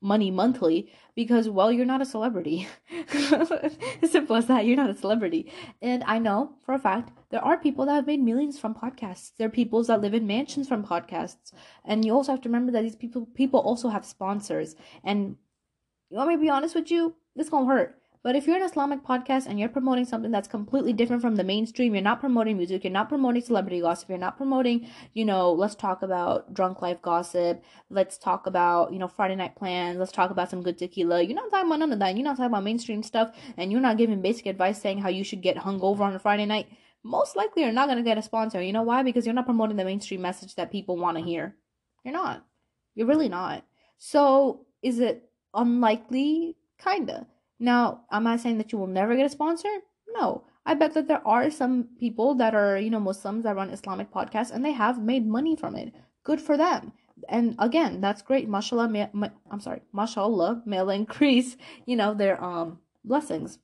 money 0.06 0.30
monthly 0.30 0.92
because 1.16 1.50
well 1.50 1.72
you're 1.72 1.86
not 1.86 2.02
a 2.02 2.06
celebrity. 2.06 2.68
Simple 4.04 4.36
as 4.36 4.46
that. 4.46 4.66
You're 4.66 4.78
not 4.78 4.90
a 4.90 4.96
celebrity. 4.96 5.52
And 5.82 6.04
i 6.04 6.20
know 6.20 6.52
for 6.66 6.76
a 6.76 6.80
fact 6.80 7.12
there 7.32 7.44
are 7.44 7.58
people 7.58 7.86
that 7.86 7.96
have 7.96 8.08
made 8.08 8.22
millions 8.22 8.60
from 8.60 8.76
podcasts. 8.76 9.32
There 9.38 9.48
are 9.48 9.62
people 9.62 9.84
that 9.84 10.02
live 10.02 10.14
in 10.14 10.28
mansions 10.28 10.68
from 10.68 10.86
podcasts. 10.86 11.52
And 11.84 12.06
you 12.06 12.14
also 12.14 12.32
have 12.32 12.42
to 12.42 12.50
remember 12.50 12.72
that 12.74 12.84
these 12.84 12.96
people 12.96 13.26
people 13.34 13.60
also 13.60 13.90
have 13.90 14.06
sponsors. 14.06 14.76
And 15.04 15.38
you 16.10 16.18
want 16.18 16.30
me 16.30 16.36
to 16.36 16.42
be 16.42 16.50
honest 16.50 16.76
with 16.76 16.92
you? 16.92 17.16
This 17.36 17.50
gonna 17.50 17.66
hurt. 17.66 18.00
But 18.26 18.36
if 18.36 18.48
you're 18.48 18.58
an 18.58 18.64
Islamic 18.64 19.04
podcast 19.04 19.46
and 19.46 19.60
you're 19.60 19.70
promoting 19.70 20.04
something 20.04 20.32
that's 20.32 20.48
completely 20.48 20.94
different 20.94 21.22
from 21.22 21.36
the 21.36 21.44
mainstream, 21.44 21.94
you're 21.94 22.02
not 22.02 22.20
promoting 22.20 22.58
music, 22.58 22.84
you're 22.84 22.92
not 22.92 23.08
promoting 23.08 23.44
celebrity 23.44 23.82
gossip, 23.82 24.10
you're 24.10 24.18
not 24.18 24.36
promoting, 24.36 24.90
you 25.14 25.24
know, 25.24 25.54
let's 25.54 25.76
talk 25.76 26.02
about 26.02 26.52
drunk 26.52 26.82
life 26.82 27.00
gossip, 27.04 27.64
let's 27.92 28.18
talk 28.18 28.48
about, 28.48 28.92
you 28.92 28.98
know, 28.98 29.08
Friday 29.08 29.36
night 29.36 29.56
plans, 29.56 30.00
let's 30.00 30.12
talk 30.12 30.32
about 30.32 30.50
some 30.50 30.64
good 30.64 30.76
tequila. 30.76 31.22
You're 31.22 31.36
not 31.36 31.52
talking 31.52 31.68
about 31.68 31.78
none 31.78 31.94
of 31.94 32.00
that. 32.00 32.16
You're 32.16 32.24
not 32.24 32.38
talking 32.38 32.46
about 32.48 32.64
mainstream 32.64 33.04
stuff, 33.04 33.30
and 33.58 33.72
you're 33.72 33.80
not 33.80 34.00
giving 34.00 34.24
basic 34.24 34.48
advice 34.48 34.82
saying 34.82 34.98
how 34.98 35.10
you 35.10 35.24
should 35.24 35.44
get 35.44 35.58
hungover 35.58 36.00
on 36.00 36.16
a 36.16 36.18
Friday 36.18 36.48
night. 36.48 36.66
Most 37.04 37.36
likely, 37.36 37.62
you're 37.62 37.72
not 37.74 37.88
gonna 37.88 38.02
get 38.02 38.18
a 38.18 38.24
sponsor. 38.24 38.60
You 38.60 38.74
know 38.74 38.82
why? 38.82 39.04
Because 39.04 39.28
you're 39.28 39.36
not 39.36 39.46
promoting 39.46 39.78
the 39.78 39.86
mainstream 39.86 40.24
message 40.24 40.56
that 40.56 40.72
people 40.72 40.98
want 40.98 41.16
to 41.18 41.24
hear. 41.24 41.56
You're 42.04 42.16
not. 42.16 42.44
You're 42.96 43.06
really 43.06 43.30
not. 43.30 43.66
So, 44.00 44.66
is 44.82 44.98
it 44.98 45.30
unlikely, 45.54 46.58
kinda. 46.80 47.28
Now, 47.60 48.02
am 48.12 48.28
I 48.28 48.38
saying 48.38 48.58
that 48.58 48.72
you 48.72 48.78
will 48.78 48.88
never 48.88 49.16
get 49.16 49.26
a 49.26 49.30
sponsor? 49.30 49.70
No. 50.10 50.44
I 50.66 50.74
bet 50.74 50.94
that 50.96 51.08
there 51.08 51.26
are 51.28 51.52
some 51.52 51.90
people 52.00 52.36
that 52.36 52.56
are, 52.56 52.78
you 52.78 52.90
know, 52.90 53.00
Muslims 53.00 53.44
that 53.44 53.56
run 53.56 53.70
Islamic 53.70 54.12
podcasts 54.12 54.52
and 54.52 54.66
they 54.66 54.72
have 54.72 55.02
made 55.02 55.28
money 55.28 55.56
from 55.56 55.76
it. 55.76 55.94
Good 56.24 56.42
for 56.42 56.58
them. 56.58 56.92
And 57.30 57.56
again, 57.60 58.02
that's 58.02 58.22
great. 58.22 58.50
Mashallah, 58.50 58.90
may, 58.90 59.10
may, 59.14 59.30
I'm 59.50 59.60
sorry, 59.60 59.82
mashallah, 59.94 60.64
may 60.66 60.80
Allah 60.80 60.96
increase, 61.04 61.56
you 61.86 61.96
know, 61.96 62.14
their 62.14 62.44
um 62.44 62.80
blessings 63.04 63.60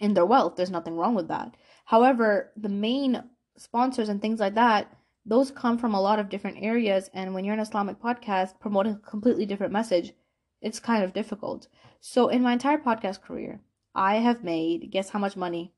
in 0.00 0.14
their 0.14 0.26
wealth. 0.26 0.56
There's 0.56 0.70
nothing 0.70 0.96
wrong 0.96 1.14
with 1.14 1.28
that. 1.28 1.56
However, 1.84 2.52
the 2.56 2.68
main 2.68 3.22
sponsors 3.56 4.08
and 4.08 4.20
things 4.20 4.40
like 4.40 4.54
that, 4.54 4.92
those 5.24 5.50
come 5.50 5.78
from 5.78 5.94
a 5.94 6.00
lot 6.00 6.18
of 6.18 6.28
different 6.28 6.58
areas. 6.60 7.10
And 7.14 7.34
when 7.34 7.44
you're 7.44 7.54
an 7.54 7.60
Islamic 7.60 8.00
podcast 8.00 8.58
promoting 8.60 8.94
a 8.94 9.10
completely 9.10 9.46
different 9.46 9.72
message, 9.72 10.12
it's 10.60 10.80
kind 10.80 11.04
of 11.04 11.12
difficult. 11.12 11.68
So, 12.00 12.28
in 12.28 12.42
my 12.42 12.52
entire 12.52 12.78
podcast 12.78 13.22
career, 13.22 13.60
I 13.94 14.16
have 14.16 14.44
made 14.44 14.90
guess 14.90 15.10
how 15.10 15.18
much 15.18 15.36
money? 15.36 15.72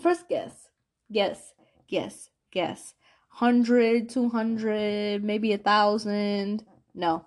First 0.00 0.28
guess, 0.28 0.68
guess, 1.10 1.54
guess, 1.88 2.30
guess. 2.50 2.94
100, 3.38 4.08
200, 4.08 5.24
maybe 5.24 5.52
a 5.52 5.58
thousand. 5.58 6.64
No. 6.94 7.26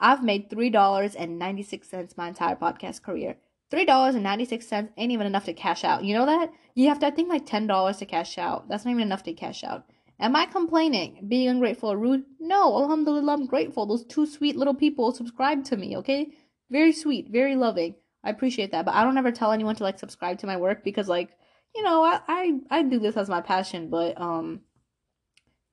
I've 0.00 0.24
made 0.24 0.50
$3.96 0.50 2.16
my 2.16 2.28
entire 2.28 2.56
podcast 2.56 3.02
career. 3.02 3.36
$3.96 3.70 4.88
ain't 4.96 5.12
even 5.12 5.26
enough 5.26 5.44
to 5.44 5.52
cash 5.52 5.84
out. 5.84 6.04
You 6.04 6.14
know 6.14 6.26
that? 6.26 6.50
You 6.74 6.88
have 6.88 6.98
to, 7.00 7.06
I 7.06 7.10
think, 7.10 7.28
like 7.28 7.46
$10 7.46 7.98
to 7.98 8.06
cash 8.06 8.36
out. 8.36 8.68
That's 8.68 8.84
not 8.84 8.90
even 8.90 9.02
enough 9.02 9.22
to 9.24 9.32
cash 9.32 9.62
out. 9.64 9.86
Am 10.22 10.36
I 10.36 10.46
complaining, 10.46 11.26
being 11.26 11.48
ungrateful 11.48 11.90
or 11.90 11.98
rude? 11.98 12.22
No, 12.38 12.76
alhamdulillah, 12.76 13.32
I'm 13.32 13.46
grateful. 13.46 13.86
Those 13.86 14.04
two 14.04 14.24
sweet 14.24 14.56
little 14.56 14.72
people 14.72 15.10
subscribe 15.10 15.64
to 15.64 15.76
me, 15.76 15.96
okay? 15.96 16.32
Very 16.70 16.92
sweet, 16.92 17.28
very 17.28 17.56
loving. 17.56 17.96
I 18.22 18.30
appreciate 18.30 18.70
that, 18.70 18.84
but 18.84 18.94
I 18.94 19.02
don't 19.02 19.18
ever 19.18 19.32
tell 19.32 19.50
anyone 19.50 19.74
to 19.74 19.82
like 19.82 19.98
subscribe 19.98 20.38
to 20.38 20.46
my 20.46 20.56
work 20.56 20.84
because 20.84 21.08
like, 21.08 21.30
you 21.74 21.82
know, 21.82 22.04
I 22.04 22.20
I, 22.28 22.60
I 22.70 22.82
do 22.84 23.00
this 23.00 23.16
as 23.16 23.28
my 23.28 23.40
passion, 23.40 23.90
but 23.90 24.18
um 24.20 24.60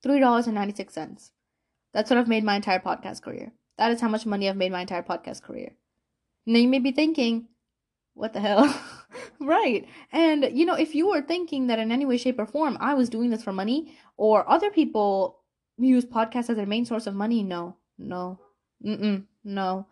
$3.96. 0.03 1.31
That's 1.93 2.09
what 2.09 2.17
I've 2.17 2.27
made 2.27 2.43
my 2.43 2.55
entire 2.55 2.79
podcast 2.79 3.21
career. 3.21 3.51
That 3.77 3.91
is 3.91 4.01
how 4.01 4.09
much 4.09 4.25
money 4.25 4.49
I've 4.49 4.57
made 4.57 4.71
my 4.71 4.81
entire 4.81 5.03
podcast 5.03 5.43
career. 5.43 5.73
Now 6.47 6.57
you 6.57 6.67
may 6.67 6.79
be 6.79 6.91
thinking, 6.91 7.49
what 8.19 8.33
the 8.33 8.39
hell? 8.39 8.81
right. 9.39 9.87
And, 10.11 10.49
you 10.51 10.65
know, 10.65 10.75
if 10.75 10.93
you 10.93 11.07
were 11.07 11.21
thinking 11.21 11.67
that 11.67 11.79
in 11.79 11.91
any 11.91 12.05
way, 12.05 12.17
shape, 12.17 12.37
or 12.37 12.45
form 12.45 12.77
I 12.79 12.93
was 12.93 13.09
doing 13.09 13.29
this 13.29 13.43
for 13.43 13.53
money 13.53 13.97
or 14.17 14.49
other 14.49 14.69
people 14.69 15.39
use 15.77 16.05
podcasts 16.05 16.49
as 16.49 16.57
their 16.57 16.65
main 16.65 16.85
source 16.85 17.07
of 17.07 17.15
money, 17.15 17.43
no, 17.43 17.77
no, 17.97 18.39
mm 18.85 19.23
no. 19.43 19.87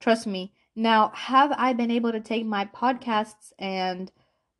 Trust 0.00 0.26
me. 0.26 0.52
Now, 0.74 1.12
have 1.14 1.52
I 1.52 1.72
been 1.72 1.90
able 1.90 2.10
to 2.10 2.20
take 2.20 2.44
my 2.44 2.64
podcasts 2.64 3.52
and, 3.58 4.10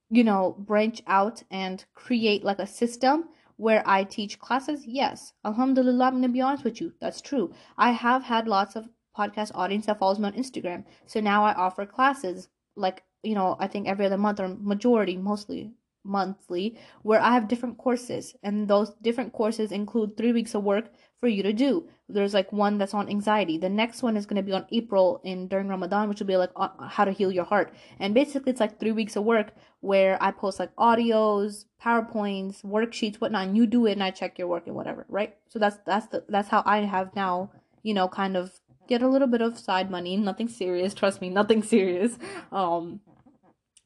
you 0.09 0.23
know, 0.23 0.55
branch 0.59 1.03
out 1.07 1.43
and 1.51 1.85
create 1.95 2.45
like 2.45 2.59
a 2.59 2.67
system 2.67 3.25
where 3.57 3.83
I 3.87 4.05
teach 4.05 4.39
classes? 4.39 4.87
Yes. 4.87 5.33
Alhamdulillah, 5.45 6.07
I'm 6.07 6.13
going 6.13 6.23
to 6.23 6.29
be 6.29 6.41
honest 6.41 6.63
with 6.63 6.81
you. 6.81 6.93
That's 7.01 7.21
true. 7.21 7.53
I 7.77 7.91
have 7.91 8.23
had 8.23 8.47
lots 8.47 8.77
of 8.77 8.89
podcast 9.17 9.51
audience 9.55 9.87
that 9.87 9.99
follows 9.99 10.19
me 10.19 10.27
on 10.27 10.35
Instagram. 10.35 10.85
So 11.07 11.21
now 11.21 11.45
I 11.45 11.55
offer 11.55 11.85
classes 11.87 12.49
like 12.77 13.03
you 13.23 13.35
know 13.35 13.57
i 13.59 13.67
think 13.67 13.87
every 13.87 14.07
other 14.07 14.17
month 14.17 14.41
or 14.41 14.49
majority 14.49 15.17
mostly 15.17 15.73
monthly 16.05 16.79
where 17.03 17.21
i 17.21 17.33
have 17.33 17.49
different 17.49 17.77
courses. 17.79 18.35
And 18.43 18.69
those 18.69 18.91
different 19.03 19.33
courses 19.33 19.73
include 19.73 20.17
three 20.17 20.33
weeks 20.33 20.55
of 20.55 20.65
work 20.65 20.93
for 21.19 21.29
you 21.29 21.43
to 21.43 21.53
do. 21.53 21.89
There's 22.09 22.33
like 22.33 22.51
one 22.53 22.79
that's 22.79 22.95
on 22.95 23.11
anxiety. 23.11 23.59
The 23.59 23.69
next 23.69 24.03
one 24.03 24.17
is 24.17 24.25
going 24.25 24.37
to 24.37 24.43
be 24.43 24.53
on 24.53 24.67
april 24.73 25.21
in 25.25 25.49
during 25.49 25.69
ramadan 25.69 26.09
which 26.09 26.21
will 26.21 26.27
be 26.27 26.37
like 26.37 26.51
how 26.57 27.05
to 27.05 27.13
heal 27.13 27.31
your 27.31 27.45
heart. 27.45 27.75
And 27.99 28.15
basically 28.15 28.51
it's 28.51 28.61
like 28.61 28.81
three 28.81 28.93
weeks 28.93 29.17
of 29.17 29.25
work 29.25 29.53
where 29.81 30.23
i 30.23 30.31
post 30.31 30.59
like 30.59 30.75
audios 30.77 31.65
powerpoints 31.83 32.65
worksheets 32.65 33.17
whatnot 33.17 33.49
and 33.49 33.57
you 33.57 33.67
do 33.67 33.87
it 33.87 33.93
and 33.93 34.03
i 34.03 34.11
check 34.11 34.39
your 34.39 34.49
work 34.49 34.67
and 34.67 34.77
whatever 34.77 35.07
right? 35.09 35.37
So 35.49 35.59
that's 35.59 35.79
that's 35.85 36.07
the 36.07 36.25
that's 36.29 36.49
how 36.49 36.63
i 36.65 36.79
have 36.79 37.15
now 37.15 37.51
you 37.83 37.95
know 37.95 38.09
kind 38.09 38.37
of 38.37 38.61
get 38.91 39.03
a 39.03 39.09
little 39.09 39.29
bit 39.29 39.41
of 39.41 39.59
side 39.59 39.91
money 39.91 40.17
nothing 40.17 40.49
serious 40.49 40.93
trust 40.93 41.23
me 41.23 41.31
nothing 41.31 41.63
serious 41.75 42.19
um 42.53 43.01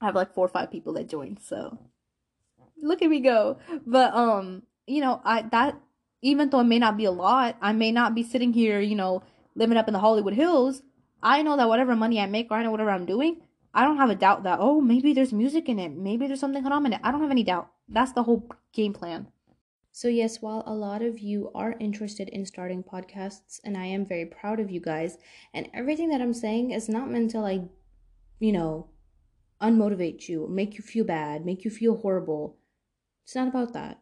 I 0.05 0.07
have 0.07 0.15
like 0.15 0.35
four 0.35 0.45
or 0.45 0.49
five 0.49 0.71
people 0.71 0.93
that 0.95 1.09
joined, 1.09 1.41
so 1.41 1.79
look 2.83 3.01
at 3.01 3.09
me 3.09 3.21
go. 3.21 3.59
But 3.87 4.15
um, 4.15 4.63
you 4.87 5.01
know, 5.01 5.21
I 5.25 5.43
that 5.51 5.81
even 6.21 6.51
though 6.51 6.61
it 6.61 6.65
may 6.65 6.79
not 6.79 6.99
be 6.99 7.07
a 7.07 7.11
lot, 7.11 7.57
I 7.63 7.73
may 7.73 7.91
not 7.91 8.15
be 8.15 8.23
sitting 8.23 8.53
here, 8.53 8.81
you 8.81 8.97
know, 8.97 9.23
living 9.55 9.79
up 9.79 9.89
in 9.89 9.95
the 9.95 10.01
Hollywood 10.01 10.35
Hills. 10.35 10.83
I 11.23 11.43
know 11.43 11.57
that 11.57 11.69
whatever 11.69 11.97
money 11.97 12.21
I 12.21 12.27
make 12.27 12.51
or 12.51 12.59
I 12.59 12.63
know 12.63 12.71
whatever 12.71 12.91
I'm 12.91 13.07
doing, 13.07 13.41
I 13.73 13.85
don't 13.85 13.97
have 13.97 14.11
a 14.11 14.15
doubt 14.15 14.43
that 14.43 14.59
oh 14.61 14.83
maybe 14.83 15.15
there's 15.15 15.33
music 15.33 15.71
in 15.71 15.79
it, 15.79 15.93
maybe 15.93 16.27
there's 16.27 16.41
something 16.41 16.65
it. 16.65 17.01
I 17.03 17.11
don't 17.11 17.23
have 17.23 17.31
any 17.31 17.45
doubt. 17.45 17.71
That's 17.89 18.13
the 18.13 18.25
whole 18.25 18.47
game 18.75 18.93
plan. 18.93 19.29
So, 19.97 20.09
yes, 20.09 20.43
while 20.43 20.65
a 20.67 20.75
lot 20.75 21.03
of 21.03 21.21
you 21.21 21.53
are 21.55 21.77
interested 21.79 22.29
in 22.31 22.47
starting 22.47 22.83
podcasts, 22.83 23.61
and 23.63 23.77
I 23.77 23.87
am 23.87 24.05
very 24.05 24.27
proud 24.27 24.59
of 24.59 24.69
you 24.69 24.81
guys, 24.81 25.19
and 25.55 25.69
everything 25.73 26.09
that 26.09 26.21
I'm 26.21 26.35
saying 26.35 26.73
is 26.73 26.89
not 26.89 27.09
meant 27.09 27.31
to, 27.31 27.39
like, 27.39 27.63
you 28.41 28.51
know, 28.51 28.89
unmotivate 29.63 30.29
you, 30.29 30.49
make 30.51 30.77
you 30.77 30.83
feel 30.83 31.05
bad, 31.05 31.47
make 31.47 31.65
you 31.65 31.71
feel 31.71 31.99
horrible. 31.99 32.59
It's 33.23 33.37
not 33.37 33.47
about 33.47 33.73
that. 33.75 34.01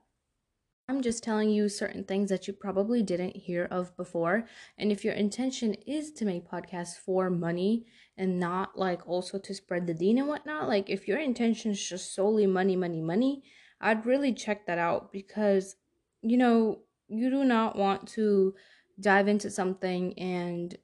I'm 0.89 1.03
just 1.03 1.23
telling 1.23 1.51
you 1.51 1.69
certain 1.69 2.05
things 2.05 2.31
that 2.31 2.49
you 2.49 2.55
probably 2.55 3.03
didn't 3.03 3.37
hear 3.37 3.67
of 3.71 3.95
before. 3.95 4.47
And 4.79 4.91
if 4.91 5.05
your 5.05 5.13
intention 5.13 5.75
is 5.87 6.11
to 6.13 6.25
make 6.25 6.51
podcasts 6.51 6.97
for 6.97 7.29
money 7.29 7.85
and 8.17 8.41
not 8.41 8.79
like 8.79 9.07
also 9.07 9.39
to 9.39 9.55
spread 9.55 9.87
the 9.87 9.93
deen 9.93 10.17
and 10.17 10.27
whatnot, 10.27 10.69
like 10.69 10.89
if 10.89 11.07
your 11.07 11.19
intention 11.19 11.71
is 11.71 11.87
just 11.87 12.15
solely 12.15 12.47
money, 12.47 12.77
money, 12.77 13.03
money, 13.03 13.43
I'd 13.79 14.07
really 14.07 14.33
check 14.33 14.67
that 14.67 14.79
out 14.79 15.13
because, 15.13 15.77
you 16.23 16.37
know, 16.37 16.79
you 17.09 17.31
do 17.31 17.45
not 17.45 17.77
want 17.77 18.09
to 18.09 18.55
dive 19.01 19.29
into 19.29 19.51
something 19.51 20.19
and, 20.19 20.77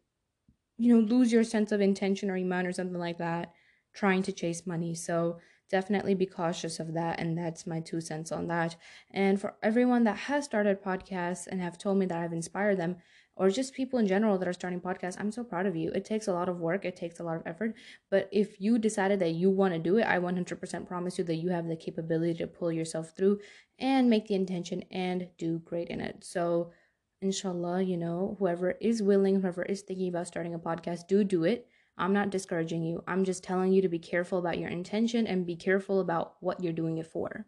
you 0.76 0.94
know, 0.94 1.00
lose 1.00 1.32
your 1.32 1.44
sense 1.44 1.72
of 1.72 1.80
intention 1.80 2.30
or 2.30 2.36
iman 2.36 2.66
or 2.66 2.72
something 2.72 2.98
like 2.98 3.18
that 3.18 3.52
trying 3.94 4.22
to 4.22 4.32
chase 4.32 4.66
money. 4.66 4.94
So 4.94 5.38
definitely 5.70 6.14
be 6.14 6.26
cautious 6.26 6.78
of 6.80 6.94
that. 6.94 7.20
And 7.20 7.36
that's 7.36 7.66
my 7.66 7.80
two 7.80 8.00
cents 8.00 8.32
on 8.32 8.46
that. 8.48 8.76
And 9.10 9.40
for 9.40 9.54
everyone 9.62 10.04
that 10.04 10.16
has 10.16 10.44
started 10.44 10.82
podcasts 10.82 11.46
and 11.46 11.60
have 11.60 11.78
told 11.78 11.98
me 11.98 12.06
that 12.06 12.18
I've 12.18 12.32
inspired 12.32 12.78
them, 12.78 12.96
or 13.38 13.50
just 13.50 13.72
people 13.72 13.98
in 13.98 14.06
general 14.06 14.36
that 14.36 14.48
are 14.48 14.52
starting 14.52 14.80
podcasts, 14.80 15.16
I'm 15.18 15.30
so 15.30 15.44
proud 15.44 15.66
of 15.66 15.76
you. 15.76 15.90
It 15.92 16.04
takes 16.04 16.26
a 16.26 16.32
lot 16.32 16.48
of 16.48 16.58
work, 16.58 16.84
it 16.84 16.96
takes 16.96 17.20
a 17.20 17.22
lot 17.22 17.36
of 17.36 17.42
effort. 17.46 17.74
But 18.10 18.28
if 18.32 18.60
you 18.60 18.78
decided 18.78 19.20
that 19.20 19.30
you 19.30 19.48
want 19.48 19.74
to 19.74 19.78
do 19.78 19.98
it, 19.98 20.02
I 20.04 20.18
100% 20.18 20.86
promise 20.88 21.18
you 21.18 21.24
that 21.24 21.36
you 21.36 21.50
have 21.50 21.68
the 21.68 21.76
capability 21.76 22.34
to 22.38 22.46
pull 22.46 22.72
yourself 22.72 23.12
through 23.16 23.38
and 23.78 24.10
make 24.10 24.26
the 24.26 24.34
intention 24.34 24.82
and 24.90 25.28
do 25.38 25.60
great 25.60 25.88
in 25.88 26.00
it. 26.00 26.24
So, 26.24 26.72
inshallah, 27.22 27.82
you 27.82 27.96
know, 27.96 28.36
whoever 28.40 28.72
is 28.80 29.02
willing, 29.02 29.40
whoever 29.40 29.62
is 29.62 29.82
thinking 29.82 30.08
about 30.08 30.26
starting 30.26 30.54
a 30.54 30.58
podcast, 30.58 31.06
do 31.06 31.22
do 31.22 31.44
it. 31.44 31.68
I'm 31.96 32.12
not 32.12 32.30
discouraging 32.30 32.84
you. 32.84 33.02
I'm 33.06 33.24
just 33.24 33.42
telling 33.44 33.72
you 33.72 33.82
to 33.82 33.88
be 33.88 33.98
careful 33.98 34.38
about 34.38 34.58
your 34.58 34.68
intention 34.68 35.26
and 35.26 35.46
be 35.46 35.56
careful 35.56 36.00
about 36.00 36.34
what 36.40 36.62
you're 36.62 36.72
doing 36.72 36.98
it 36.98 37.06
for. 37.06 37.46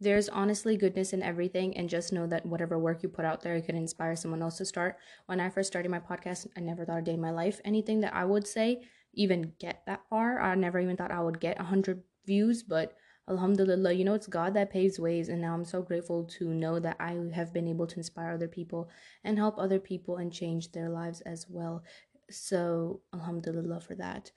There's 0.00 0.30
honestly 0.30 0.76
goodness 0.76 1.12
in 1.12 1.22
everything, 1.22 1.76
and 1.76 1.88
just 1.88 2.12
know 2.12 2.26
that 2.26 2.46
whatever 2.46 2.78
work 2.78 3.02
you 3.02 3.08
put 3.10 3.26
out 3.26 3.42
there, 3.42 3.56
it 3.56 3.66
could 3.66 3.74
inspire 3.74 4.16
someone 4.16 4.42
else 4.42 4.56
to 4.58 4.64
start. 4.64 4.96
When 5.26 5.40
I 5.40 5.50
first 5.50 5.68
started 5.68 5.90
my 5.90 6.00
podcast, 6.00 6.46
I 6.56 6.60
never 6.60 6.84
thought 6.84 6.98
a 6.98 7.02
day 7.02 7.14
in 7.14 7.20
my 7.20 7.30
life 7.30 7.60
anything 7.64 8.00
that 8.00 8.14
I 8.14 8.24
would 8.24 8.46
say 8.46 8.82
even 9.12 9.52
get 9.58 9.82
that 9.86 10.02
far. 10.08 10.40
I 10.40 10.54
never 10.54 10.80
even 10.80 10.96
thought 10.96 11.10
I 11.10 11.20
would 11.20 11.40
get 11.40 11.58
100 11.58 12.02
views, 12.26 12.62
but 12.62 12.96
Alhamdulillah, 13.28 13.92
you 13.92 14.04
know, 14.04 14.14
it's 14.14 14.26
God 14.26 14.54
that 14.54 14.70
paves 14.70 14.98
ways, 14.98 15.28
and 15.28 15.40
now 15.40 15.54
I'm 15.54 15.64
so 15.64 15.82
grateful 15.82 16.24
to 16.38 16.52
know 16.52 16.80
that 16.80 16.96
I 16.98 17.16
have 17.34 17.52
been 17.52 17.68
able 17.68 17.86
to 17.86 17.96
inspire 17.96 18.32
other 18.32 18.48
people 18.48 18.88
and 19.22 19.38
help 19.38 19.58
other 19.58 19.78
people 19.78 20.16
and 20.16 20.32
change 20.32 20.72
their 20.72 20.88
lives 20.88 21.20
as 21.20 21.46
well. 21.48 21.84
So, 22.30 23.02
Alhamdulillah 23.14 23.80
for 23.80 23.94
that. 23.96 24.32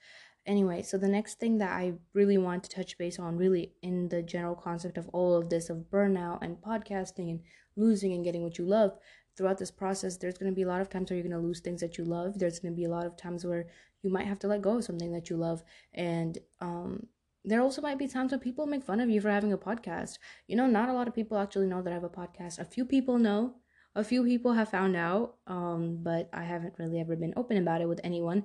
Anyway, 0.46 0.82
so 0.82 0.98
the 0.98 1.08
next 1.08 1.38
thing 1.38 1.58
that 1.58 1.72
I 1.72 1.94
really 2.12 2.36
want 2.36 2.64
to 2.64 2.70
touch 2.70 2.98
base 2.98 3.18
on, 3.18 3.36
really 3.36 3.72
in 3.82 4.08
the 4.10 4.22
general 4.22 4.54
concept 4.54 4.98
of 4.98 5.08
all 5.08 5.34
of 5.34 5.48
this, 5.48 5.70
of 5.70 5.86
burnout 5.90 6.42
and 6.42 6.60
podcasting 6.60 7.30
and 7.30 7.40
losing 7.76 8.12
and 8.12 8.24
getting 8.24 8.42
what 8.42 8.58
you 8.58 8.66
love, 8.66 8.98
throughout 9.36 9.58
this 9.58 9.70
process, 9.70 10.16
there's 10.16 10.38
going 10.38 10.50
to 10.50 10.54
be 10.54 10.62
a 10.62 10.68
lot 10.68 10.80
of 10.80 10.88
times 10.88 11.10
where 11.10 11.16
you're 11.16 11.28
going 11.28 11.40
to 11.40 11.46
lose 11.46 11.60
things 11.60 11.80
that 11.80 11.98
you 11.98 12.04
love. 12.04 12.38
There's 12.38 12.60
going 12.60 12.72
to 12.72 12.76
be 12.76 12.84
a 12.84 12.90
lot 12.90 13.06
of 13.06 13.16
times 13.16 13.44
where 13.44 13.66
you 14.02 14.10
might 14.10 14.26
have 14.26 14.38
to 14.40 14.46
let 14.46 14.62
go 14.62 14.76
of 14.76 14.84
something 14.84 15.12
that 15.12 15.30
you 15.30 15.36
love. 15.36 15.64
And 15.94 16.38
um, 16.60 17.06
there 17.44 17.60
also 17.60 17.82
might 17.82 17.98
be 17.98 18.06
times 18.06 18.30
when 18.30 18.40
people 18.40 18.66
make 18.66 18.84
fun 18.84 19.00
of 19.00 19.10
you 19.10 19.20
for 19.20 19.30
having 19.30 19.52
a 19.52 19.58
podcast. 19.58 20.18
You 20.46 20.56
know, 20.56 20.66
not 20.66 20.88
a 20.88 20.92
lot 20.92 21.08
of 21.08 21.14
people 21.14 21.38
actually 21.38 21.66
know 21.66 21.82
that 21.82 21.90
I 21.90 21.94
have 21.94 22.04
a 22.04 22.08
podcast. 22.08 22.58
A 22.58 22.64
few 22.64 22.84
people 22.84 23.18
know, 23.18 23.54
a 23.94 24.04
few 24.04 24.24
people 24.24 24.52
have 24.52 24.68
found 24.68 24.94
out, 24.94 25.36
um, 25.46 26.00
but 26.02 26.28
I 26.32 26.44
haven't 26.44 26.74
really 26.78 27.00
ever 27.00 27.16
been 27.16 27.34
open 27.36 27.56
about 27.56 27.80
it 27.80 27.88
with 27.88 28.00
anyone 28.04 28.44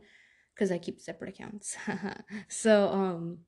because 0.60 0.74
I 0.74 0.78
keep 0.78 1.00
separate 1.00 1.30
accounts. 1.30 1.78
so, 2.50 2.90
um, 2.90 3.40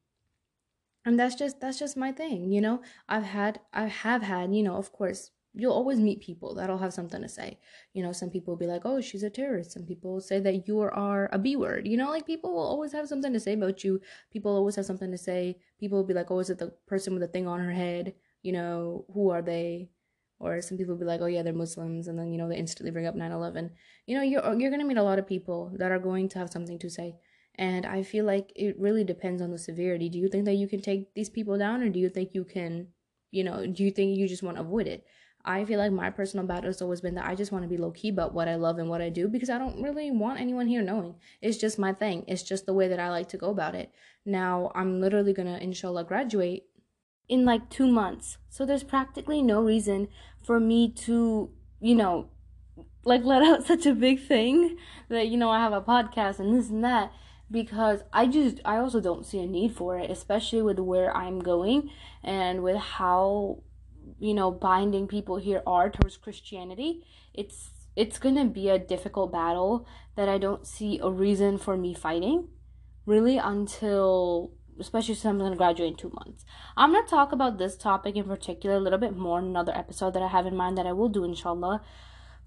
and 1.04 1.20
that's 1.20 1.36
just 1.36 1.60
that's 1.60 1.78
just 1.78 1.98
my 1.98 2.14
thing, 2.14 2.52
you 2.52 2.62
know. 2.62 2.82
I've 3.10 3.24
had 3.24 3.60
I 3.74 3.88
have 3.88 4.22
had, 4.22 4.56
you 4.56 4.64
know, 4.64 4.76
of 4.78 4.94
course, 4.94 5.32
you'll 5.54 5.74
always 5.74 6.00
meet 6.00 6.22
people 6.22 6.56
that'll 6.56 6.78
have 6.78 6.94
something 6.94 7.22
to 7.22 7.28
say. 7.28 7.60
You 7.94 8.02
know, 8.04 8.14
some 8.14 8.30
people 8.30 8.54
will 8.54 8.60
be 8.60 8.68
like, 8.68 8.84
"Oh, 8.86 9.02
she's 9.02 9.24
a 9.24 9.30
terrorist." 9.30 9.74
Some 9.74 9.84
people 9.86 10.14
will 10.14 10.22
say 10.22 10.40
that 10.40 10.68
you 10.70 10.80
are 10.80 11.30
a 11.34 11.40
B 11.40 11.58
word. 11.58 11.86
You 11.86 11.98
know, 11.98 12.10
like 12.10 12.26
people 12.26 12.54
will 12.54 12.62
always 12.74 12.94
have 12.94 13.10
something 13.10 13.34
to 13.34 13.40
say 13.42 13.54
about 13.54 13.84
you. 13.84 14.00
People 14.32 14.56
always 14.56 14.78
have 14.78 14.86
something 14.86 15.12
to 15.12 15.18
say. 15.18 15.58
People 15.80 15.98
will 15.98 16.08
be 16.08 16.14
like, 16.14 16.32
"Oh, 16.32 16.40
is 16.40 16.50
it 16.50 16.60
the 16.60 16.70
person 16.88 17.14
with 17.14 17.22
the 17.24 17.28
thing 17.28 17.46
on 17.48 17.60
her 17.60 17.72
head?" 17.74 18.14
You 18.42 18.54
know, 18.54 19.06
who 19.14 19.30
are 19.32 19.42
they? 19.42 19.90
Or 20.42 20.62
some 20.62 20.78
people 20.78 20.96
be 20.96 21.06
like, 21.06 21.22
"Oh 21.22 21.28
yeah, 21.28 21.44
they're 21.44 21.54
Muslims," 21.54 22.08
and 22.08 22.18
then 22.18 22.32
you 22.32 22.38
know 22.38 22.50
they 22.50 22.58
instantly 22.58 22.92
bring 22.92 23.06
up 23.06 23.16
9/11. 23.16 23.72
You 24.08 24.16
know, 24.16 24.24
you're 24.24 24.60
you're 24.60 24.72
gonna 24.72 24.86
meet 24.86 24.98
a 24.98 25.04
lot 25.04 25.20
of 25.20 25.28
people 25.28 25.72
that 25.78 25.92
are 25.92 26.00
going 26.00 26.28
to 26.30 26.40
have 26.40 26.50
something 26.50 26.80
to 26.80 26.90
say. 26.90 27.16
And 27.56 27.86
I 27.86 28.04
feel 28.04 28.26
like 28.26 28.52
it 28.56 28.80
really 28.80 29.04
depends 29.04 29.42
on 29.42 29.52
the 29.52 29.58
severity. 29.58 30.10
Do 30.10 30.20
you 30.20 30.30
think 30.30 30.46
that 30.46 30.56
you 30.56 30.68
can 30.68 30.82
take 30.82 31.14
these 31.14 31.30
people 31.30 31.58
down, 31.58 31.84
or 31.84 31.90
do 31.90 32.00
you 32.00 32.10
think 32.10 32.34
you 32.34 32.44
can, 32.44 32.88
you 33.30 33.44
know, 33.44 33.68
do 33.68 33.84
you 33.84 33.92
think 33.92 34.18
you 34.18 34.28
just 34.28 34.44
want 34.44 34.58
to 34.58 34.62
avoid 34.62 34.88
it? 34.88 35.06
I 35.44 35.66
feel 35.66 35.80
like 35.80 35.92
my 35.92 36.10
personal 36.10 36.46
battle 36.46 36.70
has 36.70 36.82
always 36.82 37.02
been 37.02 37.16
that 37.16 37.28
I 37.28 37.36
just 37.36 37.52
want 37.52 37.64
to 37.64 37.70
be 37.70 37.78
low 37.78 37.92
key 37.92 38.10
about 38.10 38.34
what 38.34 38.48
I 38.48 38.56
love 38.56 38.78
and 38.78 38.90
what 38.90 39.02
I 39.02 39.10
do 39.10 39.28
because 39.28 39.50
I 39.50 39.58
don't 39.58 39.82
really 39.82 40.12
want 40.12 40.40
anyone 40.40 40.68
here 40.68 40.84
knowing. 40.84 41.16
It's 41.42 41.58
just 41.58 41.80
my 41.80 41.94
thing. 41.94 42.26
It's 42.28 42.44
just 42.44 42.66
the 42.66 42.74
way 42.74 42.88
that 42.88 43.00
I 43.00 43.10
like 43.10 43.30
to 43.30 43.38
go 43.38 43.50
about 43.50 43.76
it. 43.76 43.92
Now, 44.26 44.72
I'm 44.76 45.02
literally 45.02 45.34
gonna, 45.34 45.58
inshallah, 45.58 46.04
graduate 46.04 46.68
in 47.28 47.46
like 47.46 47.70
two 47.70 47.88
months. 47.88 48.38
So 48.50 48.66
there's 48.66 48.84
practically 48.84 49.42
no 49.42 49.62
reason 49.62 50.08
for 50.44 50.60
me 50.60 50.92
to, 50.92 51.50
you 51.80 51.96
know, 51.96 52.30
like 53.04 53.24
let 53.26 53.42
out 53.42 53.66
such 53.66 53.86
a 53.86 53.94
big 53.94 54.26
thing 54.26 54.78
that, 55.10 55.28
you 55.28 55.38
know, 55.38 55.50
I 55.50 55.60
have 55.60 55.74
a 55.74 55.82
podcast 55.82 56.40
and 56.40 56.54
this 56.54 56.70
and 56.70 56.84
that 56.84 57.12
because 57.52 58.02
I 58.14 58.28
just 58.28 58.62
I 58.64 58.78
also 58.78 59.02
don't 59.02 59.26
see 59.26 59.40
a 59.40 59.46
need 59.46 59.76
for 59.76 59.98
it, 59.98 60.10
especially 60.10 60.62
with 60.62 60.80
where 60.80 61.16
I'm 61.16 61.40
going 61.40 61.90
and 62.24 62.64
with 62.64 62.78
how 62.78 63.64
you 64.20 64.34
know 64.34 64.52
binding 64.52 65.08
people 65.08 65.38
here 65.38 65.62
are 65.68 65.90
towards 65.90 66.18
Christianity. 66.18 67.04
It's 67.34 67.72
it's 67.96 68.18
to 68.20 68.46
be 68.46 68.70
a 68.70 68.80
difficult 68.80 69.34
battle 69.34 69.86
that 70.16 70.30
I 70.30 70.38
don't 70.38 70.66
see 70.66 71.00
a 71.00 71.10
reason 71.10 71.58
for 71.58 71.76
me 71.76 71.94
fighting 71.94 72.48
really 73.06 73.38
until 73.38 74.52
especially 74.82 75.16
since 75.16 75.26
I'm 75.26 75.38
going 75.38 75.52
to 75.52 75.58
graduate 75.58 75.92
in 75.92 75.96
2 75.96 76.12
months. 76.14 76.46
I'm 76.76 76.92
going 76.92 77.04
to 77.04 77.10
talk 77.10 77.32
about 77.32 77.58
this 77.58 77.78
topic 77.78 78.16
in 78.16 78.26
particular 78.26 78.76
a 78.76 78.80
little 78.80 79.00
bit 79.00 79.16
more 79.16 79.40
in 79.40 79.46
another 79.46 79.76
episode 79.76 80.14
that 80.14 80.24
I 80.24 80.28
have 80.28 80.46
in 80.46 80.56
mind 80.56 80.78
that 80.78 80.86
I 80.86 80.92
will 80.92 81.10
do 81.10 81.24
inshallah 81.24 81.82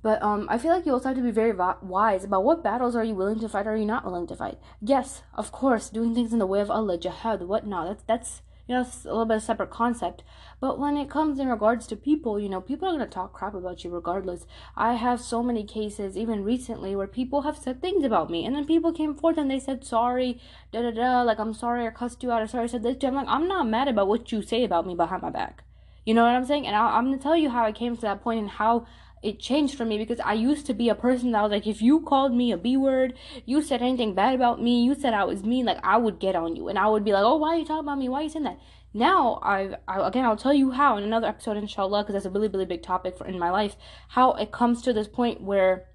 but 0.05 0.23
um, 0.23 0.47
I 0.51 0.59
feel 0.59 0.71
like 0.71 0.85
you 0.85 0.93
also 0.93 1.09
have 1.09 1.17
to 1.17 1.23
be 1.23 1.31
very 1.31 1.55
wise 1.81 2.25
about 2.25 2.45
what 2.45 2.63
battles 2.63 2.95
are 2.95 3.03
you 3.03 3.15
willing 3.15 3.41
to 3.41 3.49
fight 3.49 3.67
or 3.67 3.71
are 3.71 3.77
you 3.77 3.87
not 3.87 4.05
willing 4.05 4.27
to 4.27 4.37
fight. 4.37 4.59
Yes, 4.83 5.23
of 5.33 5.51
course, 5.51 5.89
doing 5.89 6.15
things 6.15 6.31
in 6.31 6.39
the 6.39 6.47
way 6.47 6.61
of 6.61 6.71
Allah, 6.71 6.99
jihad, 6.99 7.41
whatnot. 7.41 7.87
That's 7.87 8.03
that's 8.03 8.43
you 8.67 8.75
know 8.75 8.81
it's 8.81 9.05
a 9.05 9.09
little 9.09 9.27
bit 9.27 9.37
of 9.37 9.43
a 9.43 9.47
separate 9.47 9.71
concept. 9.71 10.23
But 10.61 10.79
when 10.79 10.97
it 10.97 11.11
comes 11.11 11.39
in 11.39 11.49
regards 11.49 11.87
to 11.89 11.97
people, 11.97 12.41
you 12.41 12.49
know, 12.49 12.61
people 12.61 12.89
are 12.89 12.93
gonna 12.93 13.07
talk 13.07 13.33
crap 13.33 13.55
about 13.55 13.85
you 13.85 13.91
regardless. 13.91 14.47
I 14.77 14.95
have 14.95 15.21
so 15.21 15.43
many 15.43 15.65
cases, 15.65 16.17
even 16.17 16.45
recently, 16.45 16.97
where 16.97 17.07
people 17.07 17.43
have 17.43 17.59
said 17.59 17.81
things 17.81 18.05
about 18.05 18.31
me, 18.31 18.47
and 18.47 18.55
then 18.55 18.65
people 18.65 18.93
came 18.93 19.15
forth 19.15 19.37
and 19.37 19.51
they 19.51 19.61
said 19.61 19.85
sorry, 19.85 20.41
da 20.73 20.83
da 20.83 20.91
da, 20.91 21.23
like 21.23 21.39
I'm 21.39 21.55
sorry 21.55 21.87
I 21.87 21.91
cussed 21.91 22.23
you 22.23 22.33
out, 22.33 22.41
I'm 22.41 22.49
sorry 22.49 22.65
I 22.65 22.69
said 22.69 22.83
this. 22.83 22.97
to 22.99 23.07
you. 23.07 23.09
I'm 23.09 23.17
like 23.17 23.29
I'm 23.29 23.49
not 23.49 23.69
mad 23.69 23.89
about 23.89 24.09
what 24.09 24.33
you 24.33 24.43
say 24.43 24.65
about 24.65 24.87
me 24.87 24.95
behind 24.95 25.23
my 25.23 25.31
back. 25.31 25.65
You 26.07 26.15
know 26.15 26.23
what 26.23 26.35
I'm 26.35 26.45
saying? 26.45 26.67
And 26.67 26.77
I, 26.77 26.97
I'm 26.97 27.05
gonna 27.07 27.19
tell 27.19 27.37
you 27.37 27.51
how 27.51 27.65
I 27.65 27.73
came 27.73 27.95
to 27.97 28.03
that 28.03 28.23
point 28.23 28.41
and 28.41 28.51
how 28.51 28.87
it 29.25 29.41
changed 29.41 29.75
for 29.77 29.87
me 29.87 29.97
because 29.97 30.21
I 30.21 30.35
used 30.35 30.67
to 30.67 30.75
be 30.75 30.91
a 30.91 30.95
person 30.95 31.33
that 31.33 31.43
was 31.43 31.51
like, 31.51 31.67
if 31.67 31.81
you 31.81 32.01
called 32.01 32.35
me 32.35 32.53
a 32.53 32.59
B 32.59 32.77
word, 32.77 33.15
you 33.47 33.63
said 33.63 33.81
anything 33.81 34.15
bad 34.15 34.35
about 34.35 34.63
me, 34.63 34.85
you 34.85 34.95
said 34.95 35.15
I 35.15 35.25
was 35.25 35.43
mean, 35.43 35.65
like 35.65 35.79
I 35.83 35.97
would 35.97 36.21
get 36.21 36.37
on 36.37 36.55
you 36.55 36.69
and 36.69 36.79
I 36.79 36.87
would 36.87 37.05
be 37.05 37.13
like, 37.13 37.25
oh, 37.25 37.37
why 37.37 37.55
are 37.55 37.59
you 37.59 37.65
talking 37.65 37.87
about 37.87 37.99
me? 37.99 38.09
Why 38.09 38.21
are 38.21 38.23
you 38.25 38.29
saying 38.29 38.45
that? 38.45 38.61
Now, 38.93 39.41
I've, 39.43 39.77
I, 39.89 40.07
again, 40.07 40.25
I'll 40.25 40.37
tell 40.37 40.53
you 40.53 40.71
how 40.73 40.99
in 40.99 41.05
another 41.05 41.27
episode, 41.27 41.57
inshallah, 41.57 42.03
because 42.03 42.13
that's 42.13 42.27
a 42.27 42.31
really, 42.31 42.49
really 42.49 42.67
big 42.67 42.83
topic 42.83 43.17
for 43.17 43.27
in 43.27 43.39
my 43.39 43.51
life, 43.51 43.77
how 44.09 44.33
it 44.35 44.53
comes 44.53 44.83
to 44.83 44.93
this 44.93 45.09
point 45.09 45.41
where 45.41 45.89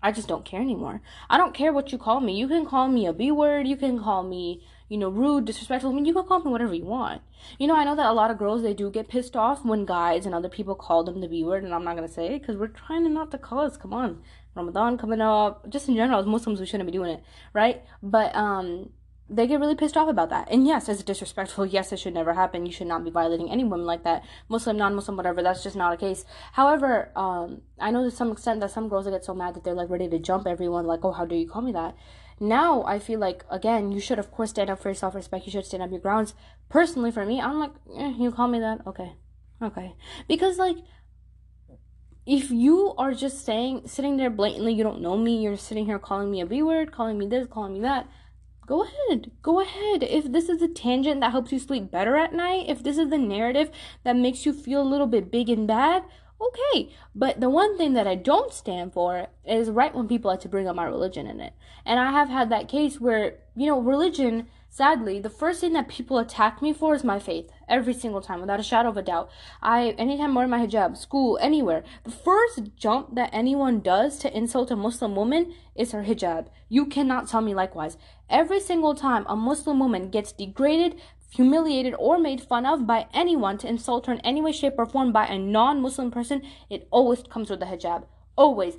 I 0.00 0.12
just 0.12 0.28
don't 0.28 0.44
care 0.44 0.60
anymore. 0.60 1.02
I 1.28 1.36
don't 1.36 1.52
care 1.52 1.72
what 1.72 1.90
you 1.90 1.98
call 1.98 2.20
me. 2.20 2.38
You 2.38 2.46
can 2.46 2.64
call 2.64 2.88
me 2.88 3.06
a 3.06 3.12
B 3.12 3.32
word, 3.32 3.66
you 3.66 3.76
can 3.76 3.98
call 3.98 4.22
me 4.22 4.64
you 4.88 4.98
know, 4.98 5.08
rude, 5.08 5.44
disrespectful. 5.44 5.90
I 5.90 5.94
mean, 5.94 6.04
you 6.04 6.14
can 6.14 6.24
call 6.24 6.40
me 6.40 6.50
whatever 6.50 6.74
you 6.74 6.84
want. 6.84 7.22
You 7.58 7.66
know, 7.66 7.76
I 7.76 7.84
know 7.84 7.96
that 7.96 8.06
a 8.06 8.12
lot 8.12 8.30
of 8.30 8.38
girls 8.38 8.62
they 8.62 8.74
do 8.74 8.90
get 8.90 9.08
pissed 9.08 9.36
off 9.36 9.64
when 9.64 9.84
guys 9.84 10.26
and 10.26 10.34
other 10.34 10.48
people 10.48 10.74
call 10.74 11.04
them 11.04 11.20
the 11.20 11.28
B 11.28 11.42
word, 11.42 11.64
and 11.64 11.74
I'm 11.74 11.84
not 11.84 11.96
gonna 11.96 12.08
say 12.08 12.26
it 12.34 12.40
because 12.40 12.56
we're 12.56 12.68
trying 12.68 13.04
to 13.04 13.10
not 13.10 13.30
to 13.32 13.38
cause. 13.38 13.76
Come 13.76 13.92
on, 13.92 14.22
Ramadan 14.54 14.98
coming 14.98 15.20
up. 15.20 15.68
Just 15.68 15.88
in 15.88 15.96
general, 15.96 16.20
as 16.20 16.26
Muslims, 16.26 16.60
we 16.60 16.66
shouldn't 16.66 16.86
be 16.86 16.96
doing 16.96 17.10
it, 17.10 17.22
right? 17.52 17.82
But 18.02 18.34
um, 18.36 18.90
they 19.28 19.46
get 19.46 19.58
really 19.58 19.74
pissed 19.74 19.96
off 19.96 20.08
about 20.08 20.30
that. 20.30 20.48
And 20.50 20.66
yes, 20.66 20.88
it's 20.88 21.02
disrespectful. 21.02 21.66
Yes, 21.76 21.92
it 21.92 21.98
should 21.98 22.14
never 22.14 22.34
happen. 22.34 22.64
You 22.64 22.72
should 22.72 22.86
not 22.86 23.04
be 23.04 23.10
violating 23.10 23.50
any 23.50 23.64
woman 23.64 23.84
like 23.84 24.04
that. 24.04 24.22
Muslim, 24.48 24.76
non-Muslim, 24.76 25.16
whatever. 25.16 25.42
That's 25.42 25.62
just 25.62 25.76
not 25.76 25.92
a 25.92 25.96
case. 25.96 26.24
However, 26.52 27.10
um, 27.16 27.62
I 27.80 27.90
know 27.90 28.04
to 28.04 28.10
some 28.10 28.30
extent 28.30 28.60
that 28.60 28.70
some 28.70 28.88
girls 28.88 29.08
get 29.08 29.24
so 29.24 29.34
mad 29.34 29.54
that 29.54 29.64
they're 29.64 29.74
like 29.74 29.90
ready 29.90 30.08
to 30.08 30.18
jump 30.18 30.46
everyone. 30.46 30.86
Like, 30.86 31.00
oh, 31.04 31.12
how 31.12 31.24
dare 31.24 31.38
you 31.38 31.48
call 31.48 31.62
me 31.62 31.72
that? 31.72 31.96
Now 32.38 32.84
I 32.84 32.98
feel 32.98 33.18
like 33.18 33.44
again, 33.50 33.92
you 33.92 34.00
should 34.00 34.18
of 34.18 34.30
course 34.30 34.50
stand 34.50 34.70
up 34.70 34.80
for 34.80 34.88
your 34.88 34.94
self-respect. 34.94 35.46
You 35.46 35.52
should 35.52 35.66
stand 35.66 35.82
up 35.82 35.90
your 35.90 36.00
grounds. 36.00 36.34
Personally, 36.68 37.10
for 37.10 37.24
me, 37.24 37.40
I'm 37.40 37.58
like, 37.58 37.72
eh, 37.96 38.14
you 38.18 38.30
call 38.32 38.48
me 38.48 38.58
that, 38.60 38.86
okay, 38.86 39.12
okay, 39.62 39.94
because 40.28 40.58
like 40.58 40.76
if 42.26 42.50
you 42.50 42.92
are 42.98 43.14
just 43.14 43.44
saying 43.44 43.86
sitting 43.86 44.16
there 44.16 44.30
blatantly 44.30 44.74
you 44.74 44.82
don't 44.82 45.00
know 45.00 45.16
me. 45.16 45.40
You're 45.40 45.56
sitting 45.56 45.86
here 45.86 45.98
calling 45.98 46.30
me 46.30 46.40
a 46.40 46.46
b 46.46 46.62
word 46.62 46.92
calling 46.92 47.18
me 47.18 47.26
this 47.26 47.46
calling 47.46 47.74
me 47.74 47.80
that 47.80 48.08
go 48.66 48.82
ahead. 48.82 49.30
Go 49.42 49.60
ahead. 49.60 50.02
If 50.02 50.32
this 50.32 50.48
is 50.48 50.60
a 50.60 50.66
tangent 50.66 51.20
that 51.20 51.30
helps 51.30 51.52
you 51.52 51.60
sleep 51.60 51.90
better 51.90 52.16
at 52.16 52.32
night 52.32 52.64
if 52.68 52.82
this 52.82 52.98
is 52.98 53.10
the 53.10 53.18
narrative 53.18 53.70
that 54.02 54.16
makes 54.16 54.44
you 54.44 54.52
feel 54.52 54.82
a 54.82 54.90
little 54.92 55.06
bit 55.06 55.30
big 55.30 55.48
and 55.48 55.68
bad 55.68 56.02
Okay, 56.40 56.90
but 57.14 57.40
the 57.40 57.48
one 57.48 57.78
thing 57.78 57.94
that 57.94 58.06
I 58.06 58.14
don't 58.14 58.52
stand 58.52 58.92
for 58.92 59.28
is 59.44 59.70
right 59.70 59.94
when 59.94 60.08
people 60.08 60.30
like 60.30 60.40
to 60.40 60.48
bring 60.48 60.68
up 60.68 60.76
my 60.76 60.84
religion 60.84 61.26
in 61.26 61.40
it. 61.40 61.54
And 61.84 61.98
I 61.98 62.12
have 62.12 62.28
had 62.28 62.50
that 62.50 62.68
case 62.68 63.00
where, 63.00 63.36
you 63.54 63.66
know, 63.66 63.80
religion 63.80 64.46
Sadly, 64.76 65.18
the 65.18 65.30
first 65.30 65.62
thing 65.62 65.72
that 65.72 65.88
people 65.88 66.18
attack 66.18 66.60
me 66.60 66.70
for 66.70 66.94
is 66.94 67.02
my 67.02 67.18
faith. 67.18 67.50
Every 67.66 67.94
single 67.94 68.20
time, 68.20 68.42
without 68.42 68.60
a 68.60 68.62
shadow 68.62 68.90
of 68.90 68.98
a 68.98 69.02
doubt. 69.02 69.30
I, 69.62 69.94
anytime 69.96 70.26
I'm 70.26 70.34
wearing 70.34 70.50
my 70.50 70.66
hijab, 70.66 70.98
school, 70.98 71.38
anywhere, 71.40 71.82
the 72.04 72.10
first 72.10 72.60
jump 72.76 73.14
that 73.14 73.30
anyone 73.32 73.80
does 73.80 74.18
to 74.18 74.36
insult 74.36 74.70
a 74.70 74.76
Muslim 74.76 75.16
woman 75.16 75.54
is 75.74 75.92
her 75.92 76.02
hijab. 76.02 76.48
You 76.68 76.84
cannot 76.84 77.26
tell 77.26 77.40
me 77.40 77.54
likewise. 77.54 77.96
Every 78.28 78.60
single 78.60 78.94
time 78.94 79.24
a 79.30 79.34
Muslim 79.34 79.78
woman 79.78 80.10
gets 80.10 80.32
degraded, 80.32 81.00
humiliated, 81.30 81.94
or 81.98 82.18
made 82.18 82.40
fun 82.40 82.66
of 82.66 82.86
by 82.86 83.06
anyone 83.12 83.58
to 83.58 83.68
insult 83.68 84.06
her 84.06 84.12
in 84.12 84.20
any 84.20 84.40
way, 84.40 84.52
shape, 84.52 84.74
or 84.78 84.86
form 84.86 85.12
by 85.12 85.26
a 85.26 85.38
non 85.38 85.80
Muslim 85.80 86.10
person, 86.10 86.42
it 86.70 86.86
always 86.90 87.22
comes 87.22 87.50
with 87.50 87.60
the 87.60 87.66
hijab. 87.66 88.04
Always. 88.36 88.76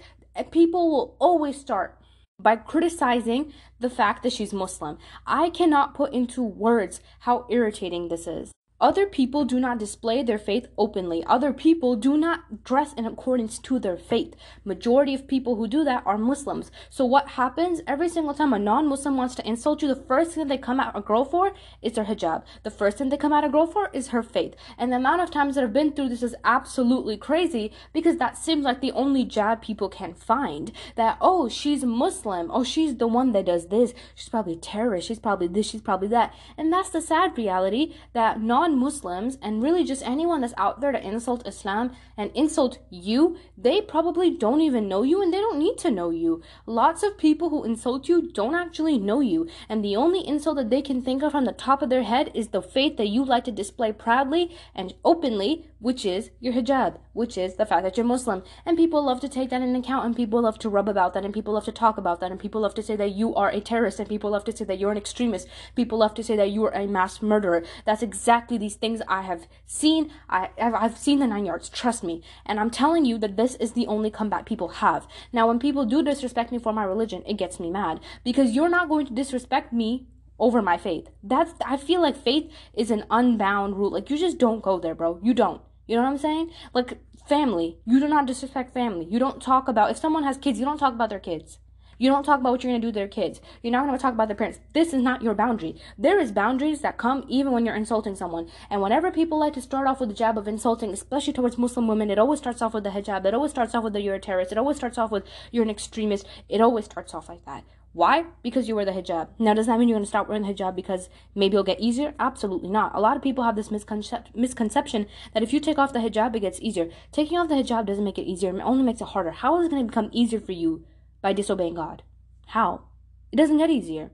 People 0.52 0.92
will 0.92 1.16
always 1.20 1.60
start 1.60 1.98
by 2.40 2.56
criticizing 2.56 3.52
the 3.80 3.90
fact 3.90 4.24
that 4.24 4.34
she's 4.34 4.54
Muslim. 4.54 4.98
I 5.26 5.50
cannot 5.50 5.96
put 5.96 6.14
into 6.14 6.44
words 6.44 7.02
how 7.22 7.48
irritating 7.50 8.08
this 8.08 8.28
is. 8.28 8.52
Other 8.80 9.08
people 9.08 9.44
do 9.44 9.60
not 9.60 9.80
display 9.80 10.22
their 10.22 10.38
faith 10.38 10.68
openly. 10.78 11.24
Other 11.26 11.52
people 11.52 11.96
do 11.96 12.16
not 12.16 12.64
dress 12.64 12.94
in 12.94 13.08
accordance 13.08 13.58
to 13.58 13.80
their 13.80 13.98
faith. 13.98 14.36
Majority 14.64 15.16
of 15.16 15.28
people 15.28 15.56
who 15.56 15.68
do 15.68 15.84
that 15.84 16.04
are 16.06 16.18
Muslims. 16.18 16.70
So 16.92 17.04
what 17.04 17.30
happens 17.30 17.82
every 17.88 18.08
single 18.08 18.36
time 18.36 18.54
a 18.54 18.60
non-Muslim 18.60 19.18
wants 19.18 19.34
to 19.36 19.48
insult 19.48 19.82
you, 19.82 19.88
the 19.88 19.96
first 19.96 20.32
thing 20.32 20.48
they 20.48 20.60
come 20.60 20.80
out 20.80 20.96
a 20.96 21.02
girl 21.02 21.26
for 21.26 21.54
is 21.82 21.94
their 21.94 22.06
hijab. 22.06 22.44
The 22.62 22.70
first 22.70 23.00
thing 23.00 23.10
they 23.10 23.18
come 23.18 23.34
out 23.34 23.44
a 23.44 23.50
girl 23.50 23.66
for 23.66 23.90
is 23.94 24.10
her 24.10 24.22
faith. 24.22 24.54
And 24.78 24.92
the 24.92 24.98
amount 24.98 25.22
of 25.22 25.32
times 25.32 25.56
that 25.56 25.64
I've 25.64 25.74
been 25.74 25.94
through 25.94 26.10
this 26.10 26.22
is 26.22 26.36
absolutely 26.44 27.18
crazy 27.18 27.72
because 27.94 28.18
that 28.18 28.38
seems 28.38 28.64
like 28.64 28.82
the 28.82 28.92
only 28.92 29.26
jab 29.26 29.60
people 29.60 29.90
can 29.90 30.14
find. 30.14 30.72
That 30.96 31.18
oh, 31.20 31.50
she's 31.50 31.84
Muslim. 31.84 32.52
Oh, 32.52 32.64
she's 32.64 32.98
the 32.98 33.08
one 33.08 33.32
that 33.32 33.48
does 33.48 33.70
this. 33.70 33.96
She's 34.14 34.30
probably 34.30 34.54
a 34.54 34.58
terrorist. 34.58 35.08
She's 35.08 35.18
probably 35.18 35.48
this. 35.48 35.68
She's 35.68 35.82
probably 35.82 36.10
that. 36.10 36.32
And 36.58 36.72
that's 36.72 36.92
the 36.92 37.02
sad 37.02 37.36
reality 37.36 37.96
that 38.14 38.40
non 38.40 38.67
non 38.68 38.78
Muslims 38.78 39.38
and 39.42 39.64
really 39.64 39.84
just 39.84 40.04
anyone 40.04 40.42
that's 40.42 40.54
out 40.58 40.82
there 40.82 40.92
to 40.92 41.08
insult 41.08 41.48
Islam 41.48 41.92
and 42.18 42.32
insult 42.36 42.80
you, 42.90 43.38
they 43.58 43.80
probably 43.82 44.30
don't 44.30 44.62
even 44.62 44.88
know 44.88 45.04
you 45.04 45.22
and 45.22 45.34
they 45.34 45.38
don't 45.38 45.60
need 45.60 45.78
to 45.78 45.92
know 45.92 46.10
you. 46.10 46.42
Lots 46.66 47.04
of 47.04 47.18
people 47.18 47.50
who 47.50 47.64
insult 47.64 48.10
you 48.10 48.30
don't 48.32 48.56
actually 48.56 48.98
know 48.98 49.22
you, 49.22 49.48
and 49.70 49.84
the 49.84 49.96
only 49.96 50.28
insult 50.28 50.58
that 50.58 50.70
they 50.70 50.82
can 50.82 51.02
think 51.02 51.24
of 51.24 51.32
from 51.32 51.46
the 51.46 51.52
top 51.52 51.82
of 51.82 51.90
their 51.90 52.04
head 52.04 52.32
is 52.34 52.50
the 52.50 52.62
faith 52.62 52.98
that 52.98 53.08
you 53.08 53.24
like 53.24 53.46
to 53.46 53.52
display 53.52 53.92
proudly 53.92 54.56
and 54.76 54.94
openly, 55.06 55.68
which 55.80 56.06
is 56.06 56.32
your 56.40 56.54
hijab, 56.54 56.98
which 57.14 57.38
is 57.38 57.56
the 57.56 57.66
fact 57.66 57.84
that 57.84 57.98
you're 57.98 58.06
Muslim. 58.06 58.44
And 58.66 58.78
people 58.78 59.04
love 59.04 59.20
to 59.22 59.30
take 59.30 59.50
that 59.50 59.62
into 59.62 59.80
account, 59.80 60.06
and 60.06 60.16
people 60.16 60.42
love 60.42 60.58
to 60.60 60.70
rub 60.70 60.90
about 60.90 61.14
that, 61.14 61.24
and 61.24 61.34
people 61.34 61.54
love 61.54 61.66
to 61.66 61.72
talk 61.72 61.98
about 61.98 62.20
that, 62.20 62.32
and 62.32 62.40
people 62.40 62.62
love 62.62 62.74
to 62.76 62.84
say 62.84 62.96
that 62.96 63.12
you 63.12 63.36
are 63.36 63.50
a 63.50 63.62
terrorist, 63.62 64.00
and 64.00 64.10
people 64.10 64.32
love 64.32 64.44
to 64.46 64.56
say 64.56 64.66
that 64.66 64.80
you're 64.80 64.92
an 64.92 64.98
extremist. 64.98 65.48
People 65.76 66.00
love 66.00 66.14
to 66.16 66.24
say 66.24 66.36
that 66.36 66.50
you 66.50 66.66
are 66.66 66.74
a 66.74 66.88
mass 66.88 67.22
murderer. 67.22 67.64
That's 67.86 68.04
exactly 68.04 68.58
these 68.58 68.76
things 68.76 69.02
I 69.08 69.22
have 69.22 69.48
seen. 69.66 70.12
I, 70.30 70.50
I've, 70.60 70.74
I've 70.74 70.98
seen 70.98 71.20
the 71.20 71.28
nine 71.28 71.46
yards, 71.46 71.70
trust 71.70 72.04
me. 72.04 72.22
And 72.46 72.60
I'm 72.60 72.70
telling 72.70 73.06
you 73.06 73.18
that 73.20 73.38
this 73.38 73.56
is 73.56 73.74
the 73.74 73.88
only 73.88 74.10
comeback 74.10 74.46
people 74.46 74.70
have. 74.70 75.08
Now, 75.32 75.48
when 75.48 75.60
people 75.60 75.86
do 75.86 76.04
disrespect 76.04 76.52
me 76.52 76.60
for 76.60 76.74
my 76.74 76.84
religion, 76.84 77.24
it 77.28 77.38
gets 77.38 77.60
me 77.60 77.70
mad 77.70 78.00
because 78.24 78.52
you're 78.52 78.70
not 78.70 78.90
going 78.90 79.06
to 79.08 79.14
disrespect 79.14 79.72
me 79.74 80.08
over 80.40 80.62
my 80.62 80.78
faith. 80.78 81.10
That's, 81.24 81.54
I 81.66 81.78
feel 81.78 82.02
like 82.02 82.16
faith 82.16 82.52
is 82.74 82.92
an 82.92 83.06
unbound 83.10 83.76
rule. 83.76 83.92
Like, 83.92 84.10
you 84.10 84.18
just 84.18 84.38
don't 84.38 84.62
go 84.62 84.80
there, 84.80 84.96
bro. 84.96 85.20
You 85.24 85.34
don't. 85.34 85.62
You 85.88 85.96
know 85.96 86.04
what 86.04 86.10
I'm 86.10 86.18
saying? 86.18 86.52
Like, 86.74 87.00
family. 87.28 87.78
You 87.86 88.00
do 88.00 88.08
not 88.08 88.26
disrespect 88.26 88.74
family. 88.74 89.06
You 89.06 89.20
don't 89.20 89.42
talk 89.42 89.68
about, 89.68 89.92
if 89.92 89.98
someone 89.98 90.24
has 90.24 90.38
kids, 90.38 90.60
you 90.60 90.66
don't 90.66 90.78
talk 90.78 90.94
about 90.94 91.10
their 91.10 91.20
kids. 91.20 91.60
You 92.00 92.12
don't 92.12 92.24
talk 92.24 92.40
about 92.40 92.52
what 92.52 92.64
you're 92.64 92.74
to 92.74 92.80
do 92.80 92.88
to 92.88 92.94
their 92.94 93.08
kids. 93.08 93.42
You're 93.64 93.72
not 93.72 93.92
to 93.92 93.98
talk 93.98 94.14
about 94.14 94.28
their 94.28 94.38
parents. 94.38 94.60
This 94.74 94.94
is 94.94 95.02
not 95.02 95.24
your 95.24 95.34
boundary. 95.34 95.82
There 95.98 96.20
is 96.20 96.32
boundaries 96.32 96.82
that 96.82 96.98
come 96.98 97.26
even 97.28 97.52
when 97.52 97.66
you're 97.66 97.76
insulting 97.76 98.16
someone. 98.16 98.50
And 98.70 98.84
whenever 98.84 99.10
people 99.10 99.40
like 99.40 99.54
to 99.54 99.62
start 99.62 99.88
off 99.88 100.00
with 100.00 100.10
the 100.10 100.16
jab 100.16 100.38
of 100.38 100.48
insulting, 100.48 100.92
especially 100.92 101.34
towards 101.34 101.58
Muslim 101.58 101.88
women, 101.88 102.12
it 102.12 102.20
always 102.20 102.40
starts 102.40 102.62
off 102.62 102.76
with 102.76 102.84
the 102.84 102.92
hijab. 102.92 103.26
It 103.26 103.34
always 103.34 103.52
starts 103.52 103.74
off 103.74 103.84
with 103.84 103.96
you're 103.96 104.16
a 104.16 104.20
terrorist. 104.20 104.52
It 104.52 104.60
always 104.60 104.78
starts 104.78 105.00
off 105.00 105.10
with 105.10 105.26
you're 105.52 105.64
an 105.64 105.72
extremist. 105.72 106.28
It 106.48 106.62
always 106.62 106.86
starts 106.86 107.16
off 107.16 107.30
like 107.30 107.46
that. 107.46 107.64
Why? 107.98 108.26
Because 108.44 108.68
you 108.68 108.76
wear 108.76 108.86
the 108.86 108.92
hijab. 108.92 109.30
Now, 109.40 109.56
does 109.56 109.66
that 109.66 109.80
mean 109.80 109.90
you're 109.90 109.96
going 109.96 110.04
to 110.04 110.08
stop 110.08 110.28
wearing 110.28 110.44
the 110.44 110.54
hijab 110.54 110.76
because 110.76 111.10
maybe 111.34 111.56
it'll 111.56 111.64
get 111.64 111.80
easier? 111.80 112.14
Absolutely 112.20 112.70
not. 112.70 112.94
A 112.94 113.00
lot 113.00 113.18
of 113.18 113.24
people 113.24 113.44
have 113.44 113.56
this 113.56 113.70
misconcept- 113.70 114.36
misconception 114.36 115.08
that 115.34 115.42
if 115.42 115.52
you 115.52 115.60
take 115.60 115.80
off 115.80 115.94
the 115.94 116.00
hijab, 116.00 116.36
it 116.36 116.42
gets 116.42 116.62
easier. 116.62 116.92
Taking 117.12 117.40
off 117.40 117.50
the 117.50 117.56
hijab 117.56 117.88
doesn't 117.88 118.04
make 118.04 118.20
it 118.20 118.30
easier, 118.30 118.56
it 118.56 118.62
only 118.62 118.84
makes 118.84 119.02
it 119.02 119.06
harder. 119.06 119.32
How 119.32 119.60
is 119.60 119.66
it 119.66 119.72
going 119.72 119.82
to 119.82 119.90
become 119.90 120.12
easier 120.14 120.40
for 120.40 120.52
you 120.52 120.86
by 121.24 121.34
disobeying 121.34 121.74
God? 121.74 122.04
How? 122.46 122.84
It 123.32 123.38
doesn't 123.38 123.58
get 123.58 123.72
easier. 123.72 124.12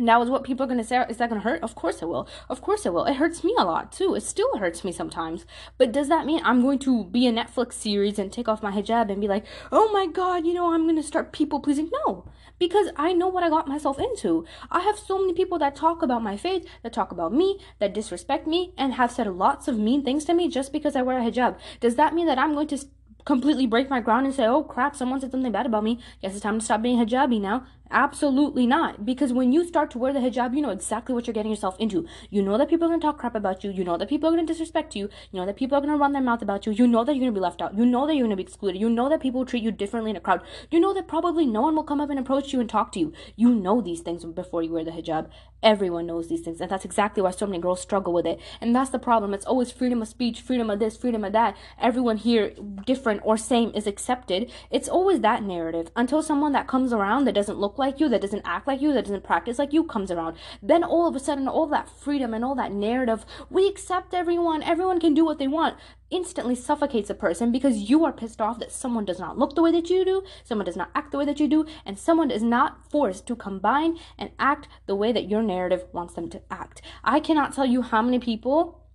Now 0.00 0.22
is 0.22 0.30
what 0.30 0.44
people 0.44 0.64
are 0.64 0.66
going 0.66 0.78
to 0.78 0.84
say. 0.84 1.04
Is 1.10 1.18
that 1.18 1.28
going 1.28 1.42
to 1.42 1.48
hurt? 1.48 1.62
Of 1.62 1.74
course 1.74 2.00
it 2.00 2.08
will. 2.08 2.26
Of 2.48 2.62
course 2.62 2.86
it 2.86 2.94
will. 2.94 3.04
It 3.04 3.16
hurts 3.16 3.44
me 3.44 3.54
a 3.58 3.64
lot 3.64 3.92
too. 3.92 4.14
It 4.14 4.22
still 4.22 4.56
hurts 4.56 4.82
me 4.82 4.92
sometimes. 4.92 5.44
But 5.76 5.92
does 5.92 6.08
that 6.08 6.24
mean 6.24 6.40
I'm 6.42 6.62
going 6.62 6.78
to 6.80 7.04
be 7.04 7.26
a 7.26 7.32
Netflix 7.32 7.74
series 7.74 8.18
and 8.18 8.32
take 8.32 8.48
off 8.48 8.62
my 8.62 8.72
hijab 8.72 9.10
and 9.10 9.20
be 9.20 9.28
like, 9.28 9.44
oh 9.70 9.92
my 9.92 10.06
God, 10.06 10.46
you 10.46 10.54
know, 10.54 10.72
I'm 10.72 10.84
going 10.84 10.96
to 10.96 11.02
start 11.02 11.32
people 11.32 11.60
pleasing? 11.60 11.90
No, 12.06 12.24
because 12.58 12.88
I 12.96 13.12
know 13.12 13.28
what 13.28 13.44
I 13.44 13.50
got 13.50 13.68
myself 13.68 13.98
into. 13.98 14.46
I 14.70 14.80
have 14.80 14.98
so 14.98 15.18
many 15.18 15.34
people 15.34 15.58
that 15.58 15.76
talk 15.76 16.02
about 16.02 16.22
my 16.22 16.36
faith, 16.36 16.66
that 16.82 16.94
talk 16.94 17.12
about 17.12 17.34
me, 17.34 17.60
that 17.78 17.92
disrespect 17.92 18.46
me, 18.46 18.72
and 18.78 18.94
have 18.94 19.12
said 19.12 19.26
lots 19.26 19.68
of 19.68 19.78
mean 19.78 20.02
things 20.02 20.24
to 20.24 20.34
me 20.34 20.48
just 20.48 20.72
because 20.72 20.96
I 20.96 21.02
wear 21.02 21.18
a 21.18 21.22
hijab. 21.22 21.58
Does 21.78 21.96
that 21.96 22.14
mean 22.14 22.26
that 22.26 22.38
I'm 22.38 22.54
going 22.54 22.68
to 22.68 22.78
completely 23.24 23.66
break 23.66 23.90
my 23.90 24.00
ground 24.00 24.26
and 24.26 24.34
say, 24.34 24.46
oh 24.46 24.62
crap, 24.62 24.96
someone 24.96 25.20
said 25.20 25.30
something 25.30 25.52
bad 25.52 25.66
about 25.66 25.84
me. 25.84 26.00
Guess 26.22 26.32
it's 26.32 26.40
time 26.40 26.58
to 26.58 26.64
stop 26.64 26.82
being 26.82 26.98
hijabi 26.98 27.40
now. 27.40 27.66
Absolutely 27.92 28.68
not. 28.68 29.04
Because 29.04 29.32
when 29.32 29.52
you 29.52 29.66
start 29.66 29.90
to 29.90 29.98
wear 29.98 30.12
the 30.12 30.20
hijab, 30.20 30.54
you 30.54 30.62
know 30.62 30.70
exactly 30.70 31.12
what 31.12 31.26
you're 31.26 31.34
getting 31.34 31.50
yourself 31.50 31.76
into. 31.80 32.06
You 32.30 32.40
know 32.40 32.56
that 32.56 32.68
people 32.68 32.86
are 32.86 32.90
going 32.90 33.00
to 33.00 33.04
talk 33.04 33.18
crap 33.18 33.34
about 33.34 33.64
you. 33.64 33.72
You 33.72 33.82
know 33.82 33.96
that 33.96 34.08
people 34.08 34.28
are 34.28 34.32
going 34.32 34.46
to 34.46 34.52
disrespect 34.52 34.94
you. 34.94 35.08
You 35.32 35.40
know 35.40 35.46
that 35.46 35.56
people 35.56 35.76
are 35.76 35.80
going 35.80 35.92
to 35.92 35.98
run 35.98 36.12
their 36.12 36.22
mouth 36.22 36.40
about 36.40 36.66
you. 36.66 36.72
You 36.72 36.86
know 36.86 37.02
that 37.02 37.14
you're 37.14 37.20
going 37.20 37.34
to 37.34 37.38
be 37.38 37.42
left 37.42 37.60
out. 37.60 37.76
You 37.76 37.84
know 37.84 38.06
that 38.06 38.14
you're 38.14 38.26
going 38.26 38.36
to 38.36 38.36
be 38.36 38.44
excluded. 38.44 38.78
You 38.78 38.88
know 38.88 39.08
that 39.08 39.20
people 39.20 39.40
will 39.40 39.46
treat 39.46 39.64
you 39.64 39.72
differently 39.72 40.10
in 40.10 40.16
a 40.16 40.20
crowd. 40.20 40.42
You 40.70 40.78
know 40.78 40.94
that 40.94 41.08
probably 41.08 41.46
no 41.46 41.62
one 41.62 41.74
will 41.74 41.82
come 41.82 42.00
up 42.00 42.10
and 42.10 42.18
approach 42.18 42.52
you 42.52 42.60
and 42.60 42.70
talk 42.70 42.92
to 42.92 43.00
you. 43.00 43.12
You 43.34 43.52
know 43.54 43.80
these 43.80 44.02
things 44.02 44.24
before 44.24 44.62
you 44.62 44.72
wear 44.72 44.84
the 44.84 44.92
hijab. 44.92 45.28
Everyone 45.60 46.06
knows 46.06 46.28
these 46.28 46.42
things. 46.42 46.60
And 46.60 46.70
that's 46.70 46.84
exactly 46.84 47.24
why 47.24 47.32
so 47.32 47.46
many 47.46 47.58
girls 47.58 47.80
struggle 47.80 48.12
with 48.12 48.26
it. 48.26 48.38
And 48.60 48.74
that's 48.74 48.90
the 48.90 49.00
problem. 49.00 49.34
It's 49.34 49.46
always 49.46 49.72
freedom 49.72 50.00
of 50.00 50.06
speech, 50.06 50.40
freedom 50.40 50.70
of 50.70 50.78
this, 50.78 50.96
freedom 50.96 51.24
of 51.24 51.32
that. 51.32 51.56
Everyone 51.80 52.18
here, 52.18 52.54
different 52.86 53.20
or 53.24 53.36
same, 53.36 53.72
is 53.74 53.88
accepted. 53.88 54.50
It's 54.70 54.88
always 54.88 55.20
that 55.20 55.42
narrative 55.42 55.90
until 55.96 56.22
someone 56.22 56.52
that 56.52 56.68
comes 56.68 56.92
around 56.92 57.24
that 57.24 57.34
doesn't 57.34 57.58
look 57.58 57.79
like 57.80 57.98
you, 57.98 58.08
that 58.08 58.20
doesn't 58.20 58.42
act 58.44 58.68
like 58.68 58.80
you, 58.80 58.92
that 58.92 59.06
doesn't 59.06 59.24
practice 59.24 59.58
like 59.58 59.72
you 59.72 59.82
comes 59.82 60.12
around. 60.12 60.36
Then 60.62 60.84
all 60.84 61.08
of 61.08 61.16
a 61.16 61.20
sudden, 61.20 61.48
all 61.48 61.66
that 61.66 61.88
freedom 61.88 62.32
and 62.32 62.44
all 62.44 62.54
that 62.54 62.72
narrative, 62.72 63.26
we 63.50 63.66
accept 63.66 64.14
everyone, 64.14 64.62
everyone 64.62 65.00
can 65.00 65.14
do 65.14 65.24
what 65.24 65.40
they 65.40 65.48
want, 65.48 65.76
instantly 66.10 66.54
suffocates 66.54 67.10
a 67.10 67.14
person 67.14 67.50
because 67.50 67.90
you 67.90 68.04
are 68.04 68.12
pissed 68.12 68.40
off 68.40 68.60
that 68.60 68.70
someone 68.70 69.04
does 69.04 69.18
not 69.18 69.36
look 69.36 69.56
the 69.56 69.62
way 69.62 69.72
that 69.72 69.90
you 69.90 70.04
do, 70.04 70.22
someone 70.44 70.66
does 70.66 70.76
not 70.76 70.90
act 70.94 71.10
the 71.10 71.18
way 71.18 71.24
that 71.24 71.40
you 71.40 71.48
do, 71.48 71.66
and 71.84 71.98
someone 71.98 72.30
is 72.30 72.42
not 72.42 72.88
forced 72.88 73.26
to 73.26 73.34
combine 73.34 73.98
and 74.16 74.30
act 74.38 74.68
the 74.86 74.94
way 74.94 75.10
that 75.10 75.28
your 75.28 75.42
narrative 75.42 75.84
wants 75.92 76.14
them 76.14 76.30
to 76.30 76.42
act. 76.50 76.80
I 77.02 77.18
cannot 77.18 77.52
tell 77.52 77.66
you 77.66 77.82
how 77.82 78.02
many 78.02 78.20
people 78.20 78.86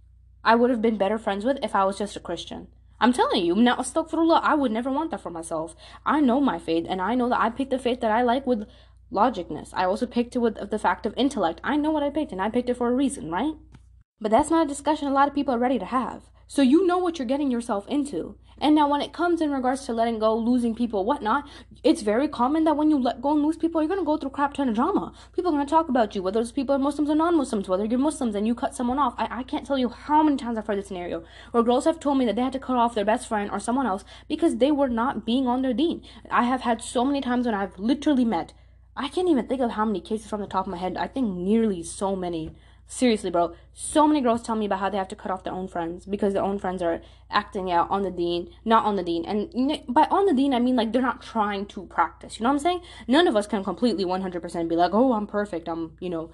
I 0.43 0.55
would 0.55 0.69
have 0.69 0.81
been 0.81 0.97
better 0.97 1.17
friends 1.17 1.43
with 1.43 1.57
if 1.63 1.73
I 1.75 1.85
was 1.85 1.97
just 1.97 2.15
a 2.15 2.19
Christian. 2.19 2.67
I'm 2.99 3.13
telling 3.13 3.45
you, 3.45 3.55
now 3.55 3.75
astaghfirullah, 3.75 4.41
I 4.41 4.55
would 4.55 4.71
never 4.71 4.91
want 4.91 5.11
that 5.11 5.21
for 5.21 5.29
myself. 5.29 5.75
I 6.05 6.21
know 6.21 6.39
my 6.39 6.59
faith, 6.59 6.85
and 6.87 7.01
I 7.01 7.15
know 7.15 7.29
that 7.29 7.41
I 7.41 7.49
picked 7.49 7.71
the 7.71 7.79
faith 7.79 8.01
that 8.01 8.11
I 8.11 8.21
like 8.21 8.47
with 8.47 8.67
logicness. 9.11 9.69
I 9.73 9.85
also 9.85 10.05
picked 10.05 10.35
it 10.35 10.39
with 10.39 10.69
the 10.69 10.79
fact 10.79 11.05
of 11.05 11.13
intellect. 11.17 11.59
I 11.63 11.75
know 11.75 11.91
what 11.91 12.03
I 12.03 12.09
picked, 12.09 12.31
and 12.31 12.41
I 12.41 12.49
picked 12.49 12.69
it 12.69 12.77
for 12.77 12.87
a 12.87 12.95
reason, 12.95 13.31
right? 13.31 13.53
But 14.21 14.31
that's 14.31 14.49
not 14.49 14.65
a 14.65 14.69
discussion 14.69 15.07
a 15.09 15.11
lot 15.11 15.27
of 15.27 15.35
people 15.35 15.53
are 15.53 15.59
ready 15.59 15.77
to 15.77 15.85
have. 15.85 16.29
So 16.47 16.61
you 16.61 16.85
know 16.87 16.97
what 16.97 17.19
you're 17.19 17.27
getting 17.27 17.51
yourself 17.51 17.85
into. 17.87 18.37
And 18.57 18.73
now 18.73 18.87
when 18.87 19.01
it 19.01 19.11
comes 19.11 19.41
in 19.41 19.51
regards 19.51 19.85
to 19.85 19.93
letting 19.93 20.19
go, 20.19 20.33
losing 20.37 20.73
people, 20.73 21.03
whatnot, 21.03 21.49
it's 21.83 22.01
very 22.01 22.29
common 22.29 22.63
that 22.63 22.77
when 22.77 22.89
you 22.89 22.97
let 22.97 23.21
go 23.21 23.31
and 23.31 23.43
lose 23.43 23.57
people, 23.57 23.81
you're 23.81 23.89
gonna 23.89 24.05
go 24.05 24.15
through 24.15 24.29
crap 24.29 24.53
ton 24.53 24.69
of 24.69 24.75
drama. 24.75 25.11
People 25.33 25.51
are 25.51 25.57
gonna 25.57 25.69
talk 25.69 25.89
about 25.89 26.15
you, 26.15 26.23
whether 26.23 26.39
those 26.39 26.53
people 26.53 26.73
are 26.73 26.79
Muslims 26.79 27.09
or 27.09 27.15
non-Muslims, 27.15 27.67
whether 27.67 27.83
you're 27.83 27.99
Muslims 27.99 28.35
and 28.35 28.47
you 28.47 28.55
cut 28.55 28.73
someone 28.73 28.99
off. 28.99 29.15
I, 29.17 29.39
I 29.39 29.43
can't 29.43 29.65
tell 29.65 29.77
you 29.77 29.89
how 29.89 30.23
many 30.23 30.37
times 30.37 30.57
I've 30.57 30.67
heard 30.67 30.77
this 30.77 30.87
scenario 30.87 31.25
where 31.51 31.63
girls 31.63 31.83
have 31.83 31.99
told 31.99 32.17
me 32.17 32.25
that 32.25 32.37
they 32.37 32.41
had 32.41 32.53
to 32.53 32.59
cut 32.59 32.77
off 32.77 32.95
their 32.95 33.03
best 33.03 33.27
friend 33.27 33.51
or 33.51 33.59
someone 33.59 33.85
else 33.85 34.05
because 34.29 34.57
they 34.57 34.71
were 34.71 34.87
not 34.87 35.25
being 35.25 35.45
on 35.45 35.61
their 35.61 35.73
deen. 35.73 36.03
I 36.31 36.43
have 36.43 36.61
had 36.61 36.81
so 36.81 37.03
many 37.03 37.19
times 37.19 37.47
when 37.47 37.55
I've 37.55 37.77
literally 37.77 38.23
met 38.23 38.53
I 38.97 39.09
can't 39.09 39.27
even 39.27 39.45
think 39.47 39.59
of 39.59 39.71
how 39.71 39.83
many 39.83 39.99
cases 39.99 40.27
from 40.27 40.39
the 40.39 40.47
top 40.47 40.67
of 40.67 40.71
my 40.71 40.77
head. 40.77 40.95
I 40.95 41.07
think 41.07 41.35
nearly 41.35 41.83
so 41.83 42.15
many. 42.15 42.55
Seriously, 42.87 43.31
bro. 43.31 43.55
So 43.73 44.07
many 44.07 44.21
girls 44.21 44.43
tell 44.43 44.55
me 44.55 44.67
about 44.67 44.79
how 44.79 44.89
they 44.89 44.97
have 44.97 45.07
to 45.07 45.15
cut 45.15 45.31
off 45.31 45.43
their 45.43 45.53
own 45.53 45.67
friends 45.67 46.05
because 46.05 46.33
their 46.33 46.43
own 46.43 46.59
friends 46.59 46.81
are 46.81 47.01
acting 47.31 47.71
out 47.71 47.89
on 47.89 48.03
the 48.03 48.11
deen, 48.11 48.49
not 48.63 48.85
on 48.85 48.95
the 48.95 49.03
deen. 49.03 49.25
And 49.25 49.83
by 49.87 50.03
on 50.11 50.25
the 50.27 50.33
deen, 50.33 50.53
I 50.53 50.59
mean 50.59 50.75
like 50.75 50.93
they're 50.93 51.01
not 51.01 51.21
trying 51.21 51.65
to 51.67 51.85
practice. 51.87 52.39
You 52.39 52.43
know 52.43 52.49
what 52.49 52.55
I'm 52.55 52.59
saying? 52.59 52.81
None 53.07 53.27
of 53.27 53.35
us 53.35 53.47
can 53.47 53.63
completely 53.63 54.05
100% 54.05 54.69
be 54.69 54.75
like, 54.75 54.93
oh, 54.93 55.13
I'm 55.13 55.25
perfect. 55.25 55.67
I'm, 55.67 55.97
you 55.99 56.09
know, 56.09 56.31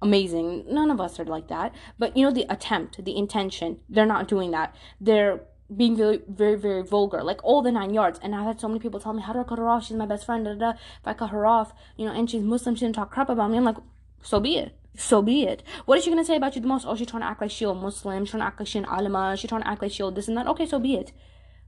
amazing. 0.00 0.64
None 0.68 0.90
of 0.90 1.00
us 1.00 1.20
are 1.20 1.24
like 1.24 1.48
that. 1.48 1.74
But, 1.98 2.16
you 2.16 2.24
know, 2.24 2.32
the 2.32 2.46
attempt, 2.48 3.04
the 3.04 3.16
intention, 3.16 3.80
they're 3.88 4.06
not 4.06 4.26
doing 4.26 4.50
that. 4.52 4.74
They're 5.00 5.42
being 5.74 5.96
very, 5.96 6.20
very, 6.26 6.56
very 6.56 6.82
vulgar, 6.82 7.22
like 7.22 7.44
all 7.44 7.62
the 7.62 7.70
nine 7.70 7.92
yards. 7.92 8.18
And 8.22 8.34
I've 8.34 8.46
had 8.46 8.60
so 8.60 8.68
many 8.68 8.80
people 8.80 9.00
tell 9.00 9.12
me, 9.12 9.22
how 9.22 9.34
do 9.34 9.40
I 9.40 9.44
cut 9.44 9.58
her 9.58 9.68
off? 9.68 9.84
She's 9.84 9.96
my 9.96 10.06
best 10.06 10.24
friend. 10.24 10.46
Da, 10.46 10.54
da, 10.54 10.72
da. 10.72 10.78
If 10.78 11.06
I 11.06 11.12
cut 11.12 11.30
her 11.30 11.46
off, 11.46 11.74
you 11.96 12.06
know, 12.06 12.12
and 12.12 12.28
she's 12.28 12.42
Muslim, 12.42 12.74
she 12.74 12.86
didn't 12.86 12.96
talk 12.96 13.12
crap 13.12 13.28
about 13.28 13.50
me. 13.50 13.58
I'm 13.58 13.64
like, 13.64 13.76
so 14.22 14.40
be 14.40 14.56
it. 14.56 14.76
So 14.96 15.22
be 15.22 15.44
it. 15.44 15.62
What 15.86 15.98
is 15.98 16.04
she 16.04 16.10
gonna 16.10 16.24
say 16.24 16.36
about 16.36 16.56
you 16.56 16.62
the 16.62 16.68
most? 16.68 16.84
Oh, 16.86 16.96
she's 16.96 17.06
trying 17.06 17.22
to 17.22 17.28
act 17.28 17.40
like 17.40 17.50
she's 17.50 17.68
a 17.68 17.74
Muslim. 17.74 18.24
She's 18.24 18.30
trying 18.32 18.42
to 18.42 18.46
act 18.46 18.60
like 18.60 18.66
she's 18.66 18.82
an 18.82 18.88
alima. 18.88 19.36
She's 19.36 19.48
trying 19.48 19.62
to 19.62 19.68
act 19.68 19.82
like 19.82 19.92
she's 19.92 20.12
this 20.14 20.28
and 20.28 20.36
that. 20.36 20.46
Okay, 20.46 20.66
so 20.66 20.78
be 20.78 20.94
it. 20.94 21.12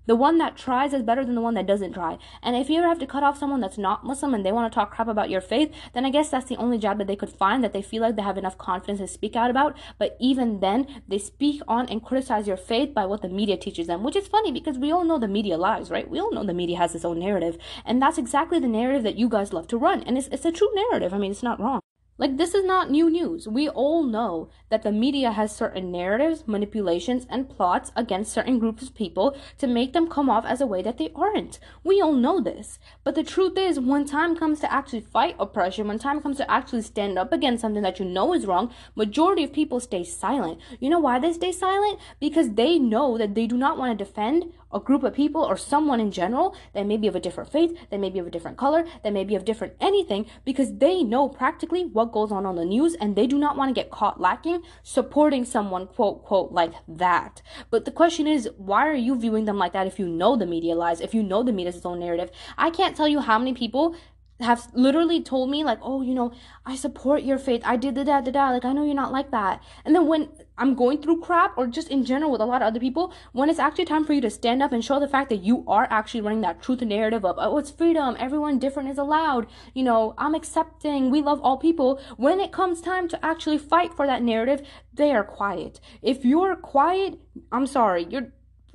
The 0.05 0.17
one 0.17 0.39
that 0.39 0.57
tries 0.57 0.93
is 0.93 1.05
better 1.05 1.25
than 1.25 1.37
the 1.37 1.41
one 1.41 1.55
that 1.55 1.67
doesn't 1.67 1.93
try. 1.93 2.19
And 2.43 2.57
if 2.57 2.69
you 2.69 2.79
ever 2.79 2.89
have 2.89 2.99
to 2.99 3.07
cut 3.07 3.23
off 3.23 3.39
someone 3.39 3.61
that's 3.61 3.79
not 3.79 4.05
Muslim 4.05 4.35
and 4.35 4.45
they 4.45 4.51
want 4.51 4.71
to 4.71 4.75
talk 4.75 4.91
crap 4.91 5.07
about 5.07 5.31
your 5.31 5.41
faith, 5.41 5.73
then 5.93 6.05
I 6.05 6.11
guess 6.11 6.29
that's 6.29 6.49
the 6.49 6.57
only 6.57 6.77
job 6.77 6.99
that 6.99 7.07
they 7.07 7.15
could 7.15 7.31
find 7.31 7.63
that 7.63 7.73
they 7.73 7.83
feel 7.83 8.03
like 8.03 8.17
they 8.17 8.23
have 8.23 8.37
enough 8.37 8.59
confidence 8.59 8.99
to 8.99 9.07
speak 9.07 9.37
out 9.37 9.49
about. 9.49 9.77
But 9.99 10.17
even 10.19 10.59
then, 10.59 11.03
they 11.07 11.19
speak 11.19 11.63
on 11.69 11.89
and 11.89 12.05
criticize 12.05 12.49
your 12.49 12.57
faith 12.57 12.93
by 12.93 13.07
what 13.07 13.23
the 13.23 13.29
media 13.29 13.57
teaches 13.57 13.87
them, 13.87 14.03
which 14.03 14.17
is 14.17 14.27
funny 14.27 14.51
because 14.51 14.77
we 14.77 14.91
all 14.91 15.05
know 15.05 15.21
the 15.21 15.29
media 15.29 15.57
lies, 15.57 15.89
right? 15.89 16.11
We 16.11 16.19
all 16.19 16.33
know 16.33 16.43
the 16.43 16.53
media 16.53 16.79
has 16.79 16.97
its 16.97 17.05
own 17.05 17.21
narrative. 17.21 17.57
And 17.85 18.03
that's 18.03 18.19
exactly 18.19 18.59
the 18.59 18.67
narrative 18.67 19.05
that 19.05 19.19
you 19.19 19.29
guys 19.29 19.53
love 19.53 19.69
to 19.69 19.79
run. 19.79 20.03
And 20.03 20.19
it's, 20.19 20.27
it's 20.29 20.45
a 20.45 20.51
true 20.51 20.71
narrative. 20.75 21.15
I 21.15 21.19
mean, 21.19 21.31
it's 21.31 21.45
not 21.45 21.61
wrong. 21.61 21.82
Like, 22.19 22.37
this 22.37 22.55
is 22.55 22.65
not 22.65 22.91
new 22.91 23.09
news. 23.09 23.49
We 23.49 23.69
all 23.69 24.03
know 24.03 24.51
that 24.69 24.83
the 24.83 24.93
media 24.93 25.33
has 25.33 25.55
certain 25.55 25.91
narratives, 25.91 26.45
manipulations, 26.47 27.27
and 27.31 27.49
plots 27.49 27.91
against 27.97 28.33
certain 28.33 28.59
groups 28.59 28.83
of 28.83 28.95
people 28.95 29.37
to 29.59 29.67
make 29.67 29.93
them 29.93 30.09
come 30.09 30.29
off 30.29 30.45
as 30.45 30.61
a 30.61 30.67
way 30.67 30.83
that 30.83 30.99
they 30.99 31.11
aren't. 31.15 31.59
We 31.83 32.01
all 32.01 32.13
know 32.13 32.41
this. 32.41 32.79
But 33.03 33.15
the 33.15 33.25
truth 33.25 33.57
is, 33.57 33.81
when 33.81 34.05
time 34.05 34.37
comes 34.37 34.61
to 34.61 34.73
actually 34.73 35.01
fight 35.01 35.37
oppression, 35.39 35.89
when 35.89 35.99
time 35.99 36.21
comes 36.21 36.37
to 36.37 36.51
actually 36.51 36.83
stand 36.83 37.19
up 37.19 37.33
against 37.33 37.63
something 37.63 37.83
that 37.83 37.99
you 37.99 38.05
know 38.05 38.35
is 38.35 38.47
wrong, 38.47 38.73
majority 38.95 39.45
of 39.45 39.53
people 39.53 39.81
stay 39.81 40.05
silent. 40.05 40.61
You 40.81 40.91
know 40.91 41.01
why 41.01 41.19
they 41.19 41.33
stay 41.33 41.51
silent? 41.51 41.99
Because 42.21 42.51
they 42.51 42.79
know 42.79 43.17
that 43.17 43.35
they 43.35 43.47
do 43.47 43.57
not 43.57 43.79
want 43.79 43.99
to 43.99 44.05
defend 44.05 44.53
a 44.73 44.81
group 44.81 45.03
of 45.03 45.15
people 45.15 45.43
or 45.43 45.57
someone 45.57 46.01
in 46.01 46.11
general 46.11 46.57
that 46.75 46.87
may 46.87 46.97
be 46.97 47.07
of 47.07 47.17
a 47.17 47.21
different 47.21 47.51
faith, 47.51 47.77
that 47.91 48.01
may 48.01 48.11
be 48.11 48.19
of 48.19 48.27
a 48.27 48.31
different 48.31 48.57
color, 48.57 48.85
that 49.03 49.13
may 49.13 49.25
be 49.25 49.35
of 49.35 49.45
different 49.45 49.75
anything, 49.81 50.27
because 50.45 50.79
they 50.79 51.03
know 51.03 51.29
practically 51.29 51.85
what 51.85 52.13
goes 52.13 52.33
on 52.33 52.47
on 52.47 52.57
the 52.57 52.65
news 52.65 52.95
and 52.95 53.17
they 53.17 53.27
do 53.27 53.39
not 53.39 53.57
want 53.57 53.69
to 53.69 53.81
get 53.81 53.91
caught 53.91 54.21
lacking 54.21 54.63
supporting 54.83 55.45
someone, 55.45 55.87
quote, 55.87 56.25
quote, 56.25 56.53
like 56.53 56.73
that. 56.89 57.43
But 57.71 57.85
the 57.85 57.91
question 57.91 58.27
is, 58.27 58.49
why 58.57 58.87
are 58.87 58.95
you 58.95 59.19
viewing 59.19 59.45
them 59.45 59.59
like 59.59 59.73
that 59.73 59.87
if 59.87 59.99
you 59.99 60.09
know 60.09 60.37
the 60.37 60.47
media 60.47 60.75
lies, 60.75 61.01
if 61.01 61.15
you 61.15 61.23
know 61.23 61.43
the 61.43 61.53
media's 61.53 61.85
own 61.85 62.01
narrative? 62.01 62.31
I 62.57 62.71
can't 62.71 62.97
tell 62.97 63.09
you 63.09 63.21
how 63.21 63.39
many 63.39 63.55
people 63.55 63.95
have 64.41 64.69
literally 64.75 65.23
told 65.23 65.51
me 65.51 65.65
like, 65.65 65.79
oh, 65.83 66.03
you 66.03 66.15
know, 66.15 66.33
I 66.67 66.77
support 66.77 67.23
your 67.23 67.39
faith. 67.39 67.63
I 67.65 67.77
did 67.77 67.95
the 67.95 68.05
da 68.05 68.21
da 68.21 68.31
da. 68.31 68.51
Like 68.51 68.65
I 68.65 68.73
know 68.73 68.85
you're 68.85 68.95
not 68.95 69.13
like 69.13 69.31
that. 69.31 69.63
And 69.85 69.95
then 69.95 70.07
when 70.07 70.29
I'm 70.63 70.77
going 70.77 71.03
through 71.03 71.23
crap 71.23 71.59
or 71.59 71.67
just 71.67 71.89
in 71.89 72.05
general 72.05 72.31
with 72.31 72.41
a 72.41 72.45
lot 72.45 72.63
of 72.63 72.69
other 72.69 72.79
people, 72.79 73.13
when 73.33 73.51
it's 73.51 73.59
actually 73.59 73.87
time 73.87 74.05
for 74.05 74.13
you 74.13 74.21
to 74.21 74.31
stand 74.31 74.63
up 74.63 74.71
and 74.71 74.85
show 74.85 75.01
the 75.01 75.09
fact 75.09 75.29
that 75.31 75.43
you 75.43 75.65
are 75.67 75.89
actually 75.91 76.21
running 76.21 76.43
that 76.43 76.63
truth 76.63 76.83
narrative 76.83 77.25
of, 77.25 77.35
oh, 77.37 77.59
it's 77.59 77.73
freedom. 77.73 78.17
Everyone 78.17 78.61
different 78.61 78.89
is 78.89 78.97
allowed. 78.97 79.49
You 79.75 79.83
know, 79.83 80.15
I'm 80.17 80.37
accepting. 80.37 81.11
We 81.11 81.21
love 81.21 81.41
all 81.43 81.57
people. 81.57 82.01
When 82.17 82.39
it 82.39 82.53
comes 82.53 82.81
time 82.81 83.09
to 83.09 83.25
actually 83.25 83.59
fight 83.59 83.93
for 83.93 84.07
that 84.07 84.23
narrative, 84.23 84.65
they 84.95 85.11
are 85.11 85.25
quiet. 85.25 85.81
If 86.01 86.25
you're 86.25 86.55
quiet, 86.55 87.19
I'm 87.51 87.67
sorry. 87.67 88.07
You're 88.09 88.29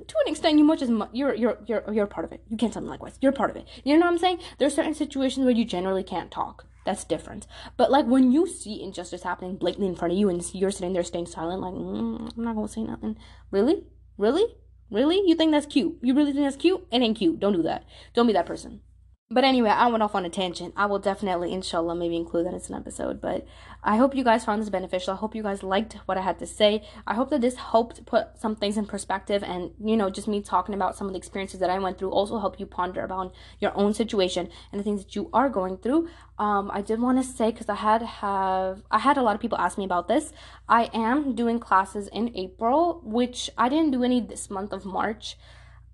to 0.08 0.14
an 0.24 0.32
extent, 0.32 0.58
you 0.58 0.64
much 0.64 0.82
as 0.82 0.90
much, 0.90 1.10
you're 1.12 1.34
you're 1.34 1.58
you're 1.66 1.84
you're 1.92 2.06
part 2.06 2.24
of 2.24 2.32
it. 2.32 2.42
You 2.48 2.56
can't 2.56 2.72
tell 2.72 2.82
me 2.82 2.88
likewise. 2.88 3.18
You're 3.20 3.32
part 3.32 3.50
of 3.50 3.56
it. 3.56 3.66
You 3.84 3.96
know 3.96 4.06
what 4.06 4.12
I'm 4.12 4.18
saying? 4.18 4.40
There's 4.58 4.74
certain 4.74 4.94
situations 4.94 5.44
where 5.44 5.54
you 5.54 5.64
generally 5.64 6.02
can't 6.02 6.30
talk. 6.30 6.64
That's 6.84 7.04
different. 7.04 7.46
But 7.76 7.90
like 7.90 8.06
when 8.06 8.32
you 8.32 8.46
see 8.46 8.82
injustice 8.82 9.22
happening 9.22 9.56
blatantly 9.56 9.88
in 9.88 9.94
front 9.94 10.12
of 10.12 10.18
you 10.18 10.30
and 10.30 10.42
you're 10.54 10.70
sitting 10.70 10.94
there 10.94 11.02
staying 11.04 11.26
silent, 11.26 11.60
like 11.60 11.74
mm, 11.74 12.32
I'm 12.36 12.44
not 12.44 12.54
gonna 12.54 12.68
say 12.68 12.82
nothing. 12.82 13.16
Really, 13.50 13.84
really, 14.16 14.46
really? 14.90 15.22
You 15.26 15.34
think 15.34 15.52
that's 15.52 15.66
cute? 15.66 15.98
You 16.02 16.14
really 16.14 16.32
think 16.32 16.46
that's 16.46 16.56
cute? 16.56 16.86
It 16.90 17.02
ain't 17.02 17.18
cute. 17.18 17.38
Don't 17.38 17.52
do 17.52 17.62
that. 17.62 17.84
Don't 18.14 18.26
be 18.26 18.32
that 18.32 18.46
person. 18.46 18.80
But 19.30 19.44
anyway, 19.44 19.68
I 19.68 19.88
went 19.88 20.02
off 20.02 20.14
on 20.14 20.24
a 20.24 20.30
tangent. 20.30 20.72
I 20.74 20.86
will 20.86 20.98
definitely, 20.98 21.52
inshallah, 21.52 21.94
maybe 21.94 22.16
include 22.16 22.46
that 22.46 22.54
as 22.54 22.70
an 22.70 22.76
episode. 22.76 23.20
But 23.20 23.46
I 23.84 23.98
hope 23.98 24.14
you 24.14 24.24
guys 24.24 24.46
found 24.46 24.62
this 24.62 24.70
beneficial. 24.70 25.12
I 25.12 25.18
hope 25.18 25.34
you 25.34 25.42
guys 25.42 25.62
liked 25.62 25.92
what 26.06 26.16
I 26.16 26.22
had 26.22 26.38
to 26.38 26.46
say. 26.46 26.82
I 27.06 27.12
hope 27.12 27.28
that 27.28 27.42
this 27.42 27.56
helped 27.56 28.06
put 28.06 28.38
some 28.38 28.56
things 28.56 28.78
in 28.78 28.86
perspective 28.86 29.42
and, 29.42 29.72
you 29.84 29.98
know, 29.98 30.08
just 30.08 30.28
me 30.28 30.40
talking 30.40 30.74
about 30.74 30.96
some 30.96 31.08
of 31.08 31.12
the 31.12 31.18
experiences 31.18 31.60
that 31.60 31.68
I 31.68 31.78
went 31.78 31.98
through 31.98 32.10
also 32.10 32.38
help 32.38 32.58
you 32.58 32.64
ponder 32.64 33.02
about 33.02 33.34
your 33.60 33.76
own 33.76 33.92
situation 33.92 34.48
and 34.72 34.80
the 34.80 34.82
things 34.82 35.04
that 35.04 35.14
you 35.14 35.28
are 35.34 35.50
going 35.50 35.76
through. 35.76 36.08
Um, 36.38 36.70
I 36.72 36.80
did 36.80 36.98
want 36.98 37.18
to 37.18 37.24
say 37.24 37.50
because 37.50 37.68
I 37.68 37.74
had 37.74 38.00
have 38.00 38.82
I 38.90 38.98
had 38.98 39.18
a 39.18 39.22
lot 39.22 39.34
of 39.34 39.42
people 39.42 39.58
ask 39.58 39.76
me 39.76 39.84
about 39.84 40.08
this. 40.08 40.32
I 40.70 40.88
am 40.94 41.34
doing 41.34 41.60
classes 41.60 42.08
in 42.08 42.34
April, 42.34 43.02
which 43.04 43.50
I 43.58 43.68
didn't 43.68 43.90
do 43.90 44.04
any 44.04 44.22
this 44.22 44.48
month 44.48 44.72
of 44.72 44.86
March. 44.86 45.36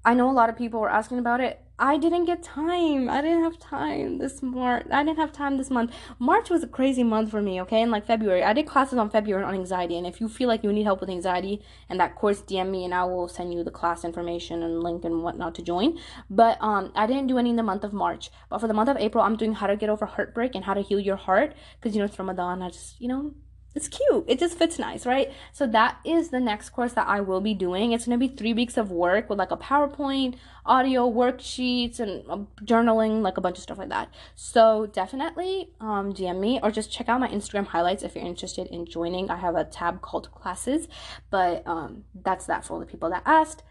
I 0.04 0.14
know 0.14 0.30
a 0.30 0.32
lot 0.32 0.50
of 0.50 0.56
people 0.56 0.78
were 0.78 0.90
asking 0.90 1.18
about 1.18 1.40
it. 1.40 1.63
I 1.76 1.96
didn't 1.98 2.26
get 2.26 2.40
time. 2.40 3.10
I 3.10 3.20
didn't 3.20 3.42
have 3.42 3.58
time 3.58 4.18
this 4.18 4.42
March. 4.42 4.86
I 4.92 5.02
didn't 5.02 5.18
have 5.18 5.32
time 5.32 5.56
this 5.58 5.70
month. 5.70 5.92
March 6.20 6.48
was 6.48 6.62
a 6.62 6.68
crazy 6.68 7.02
month 7.02 7.32
for 7.32 7.42
me, 7.42 7.60
okay? 7.62 7.82
And 7.82 7.90
like 7.90 8.06
February, 8.06 8.44
I 8.44 8.52
did 8.52 8.66
classes 8.66 8.96
on 8.96 9.10
February 9.10 9.42
on 9.42 9.54
anxiety. 9.54 9.98
And 9.98 10.06
if 10.06 10.20
you 10.20 10.28
feel 10.28 10.46
like 10.46 10.62
you 10.62 10.72
need 10.72 10.84
help 10.84 11.00
with 11.00 11.10
anxiety 11.10 11.62
and 11.88 11.98
that 11.98 12.14
course, 12.14 12.42
DM 12.42 12.70
me 12.70 12.84
and 12.84 12.94
I 12.94 13.02
will 13.04 13.26
send 13.26 13.52
you 13.52 13.64
the 13.64 13.72
class 13.72 14.04
information 14.04 14.62
and 14.62 14.84
link 14.84 15.04
and 15.04 15.24
whatnot 15.24 15.56
to 15.56 15.62
join. 15.62 15.98
But 16.30 16.58
um, 16.60 16.92
I 16.94 17.08
didn't 17.08 17.26
do 17.26 17.38
any 17.38 17.50
in 17.50 17.56
the 17.56 17.64
month 17.64 17.82
of 17.82 17.92
March. 17.92 18.30
But 18.48 18.60
for 18.60 18.68
the 18.68 18.74
month 18.74 18.88
of 18.88 18.96
April, 18.96 19.24
I'm 19.24 19.36
doing 19.36 19.54
how 19.54 19.66
to 19.66 19.76
get 19.76 19.88
over 19.88 20.06
heartbreak 20.06 20.54
and 20.54 20.64
how 20.64 20.74
to 20.74 20.80
heal 20.80 21.00
your 21.00 21.16
heart. 21.16 21.54
Because, 21.80 21.96
you 21.96 21.98
know, 21.98 22.06
it's 22.06 22.18
Ramadan. 22.18 22.62
I 22.62 22.70
just, 22.70 23.00
you 23.00 23.08
know, 23.08 23.34
it's 23.74 23.88
cute. 23.88 24.24
It 24.28 24.38
just 24.38 24.56
fits 24.56 24.78
nice, 24.78 25.04
right? 25.04 25.32
So 25.52 25.66
that 25.66 25.98
is 26.04 26.28
the 26.28 26.40
next 26.40 26.70
course 26.70 26.92
that 26.92 27.08
I 27.08 27.20
will 27.20 27.40
be 27.40 27.54
doing. 27.54 27.92
It's 27.92 28.06
going 28.06 28.18
to 28.18 28.28
be 28.28 28.34
three 28.34 28.54
weeks 28.54 28.76
of 28.76 28.90
work 28.90 29.28
with 29.28 29.38
like 29.38 29.50
a 29.50 29.56
PowerPoint, 29.56 30.36
audio, 30.64 31.10
worksheets, 31.10 31.98
and 31.98 32.28
um, 32.30 32.48
journaling, 32.62 33.22
like 33.22 33.36
a 33.36 33.40
bunch 33.40 33.56
of 33.56 33.62
stuff 33.62 33.78
like 33.78 33.88
that. 33.88 34.08
So 34.36 34.86
definitely 34.86 35.70
um, 35.80 36.12
DM 36.12 36.38
me 36.38 36.60
or 36.62 36.70
just 36.70 36.92
check 36.92 37.08
out 37.08 37.20
my 37.20 37.28
Instagram 37.28 37.66
highlights 37.66 38.04
if 38.04 38.14
you're 38.14 38.24
interested 38.24 38.68
in 38.68 38.86
joining. 38.86 39.28
I 39.30 39.36
have 39.36 39.56
a 39.56 39.64
tab 39.64 40.00
called 40.00 40.32
classes, 40.32 40.86
but 41.30 41.66
um, 41.66 42.04
that's 42.14 42.46
that 42.46 42.64
for 42.64 42.74
all 42.74 42.80
the 42.80 42.86
people 42.86 43.10
that 43.10 43.22
asked. 43.26 43.64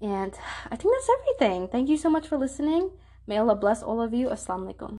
And 0.00 0.34
I 0.70 0.76
think 0.76 0.94
that's 0.94 1.10
everything. 1.20 1.68
Thank 1.68 1.88
you 1.88 1.96
so 1.96 2.10
much 2.10 2.26
for 2.26 2.36
listening. 2.36 2.90
May 3.26 3.38
Allah 3.38 3.54
bless 3.54 3.82
all 3.82 4.00
of 4.00 4.12
you. 4.12 4.28
Assalamu 4.28 4.74
alaikum. 4.74 4.90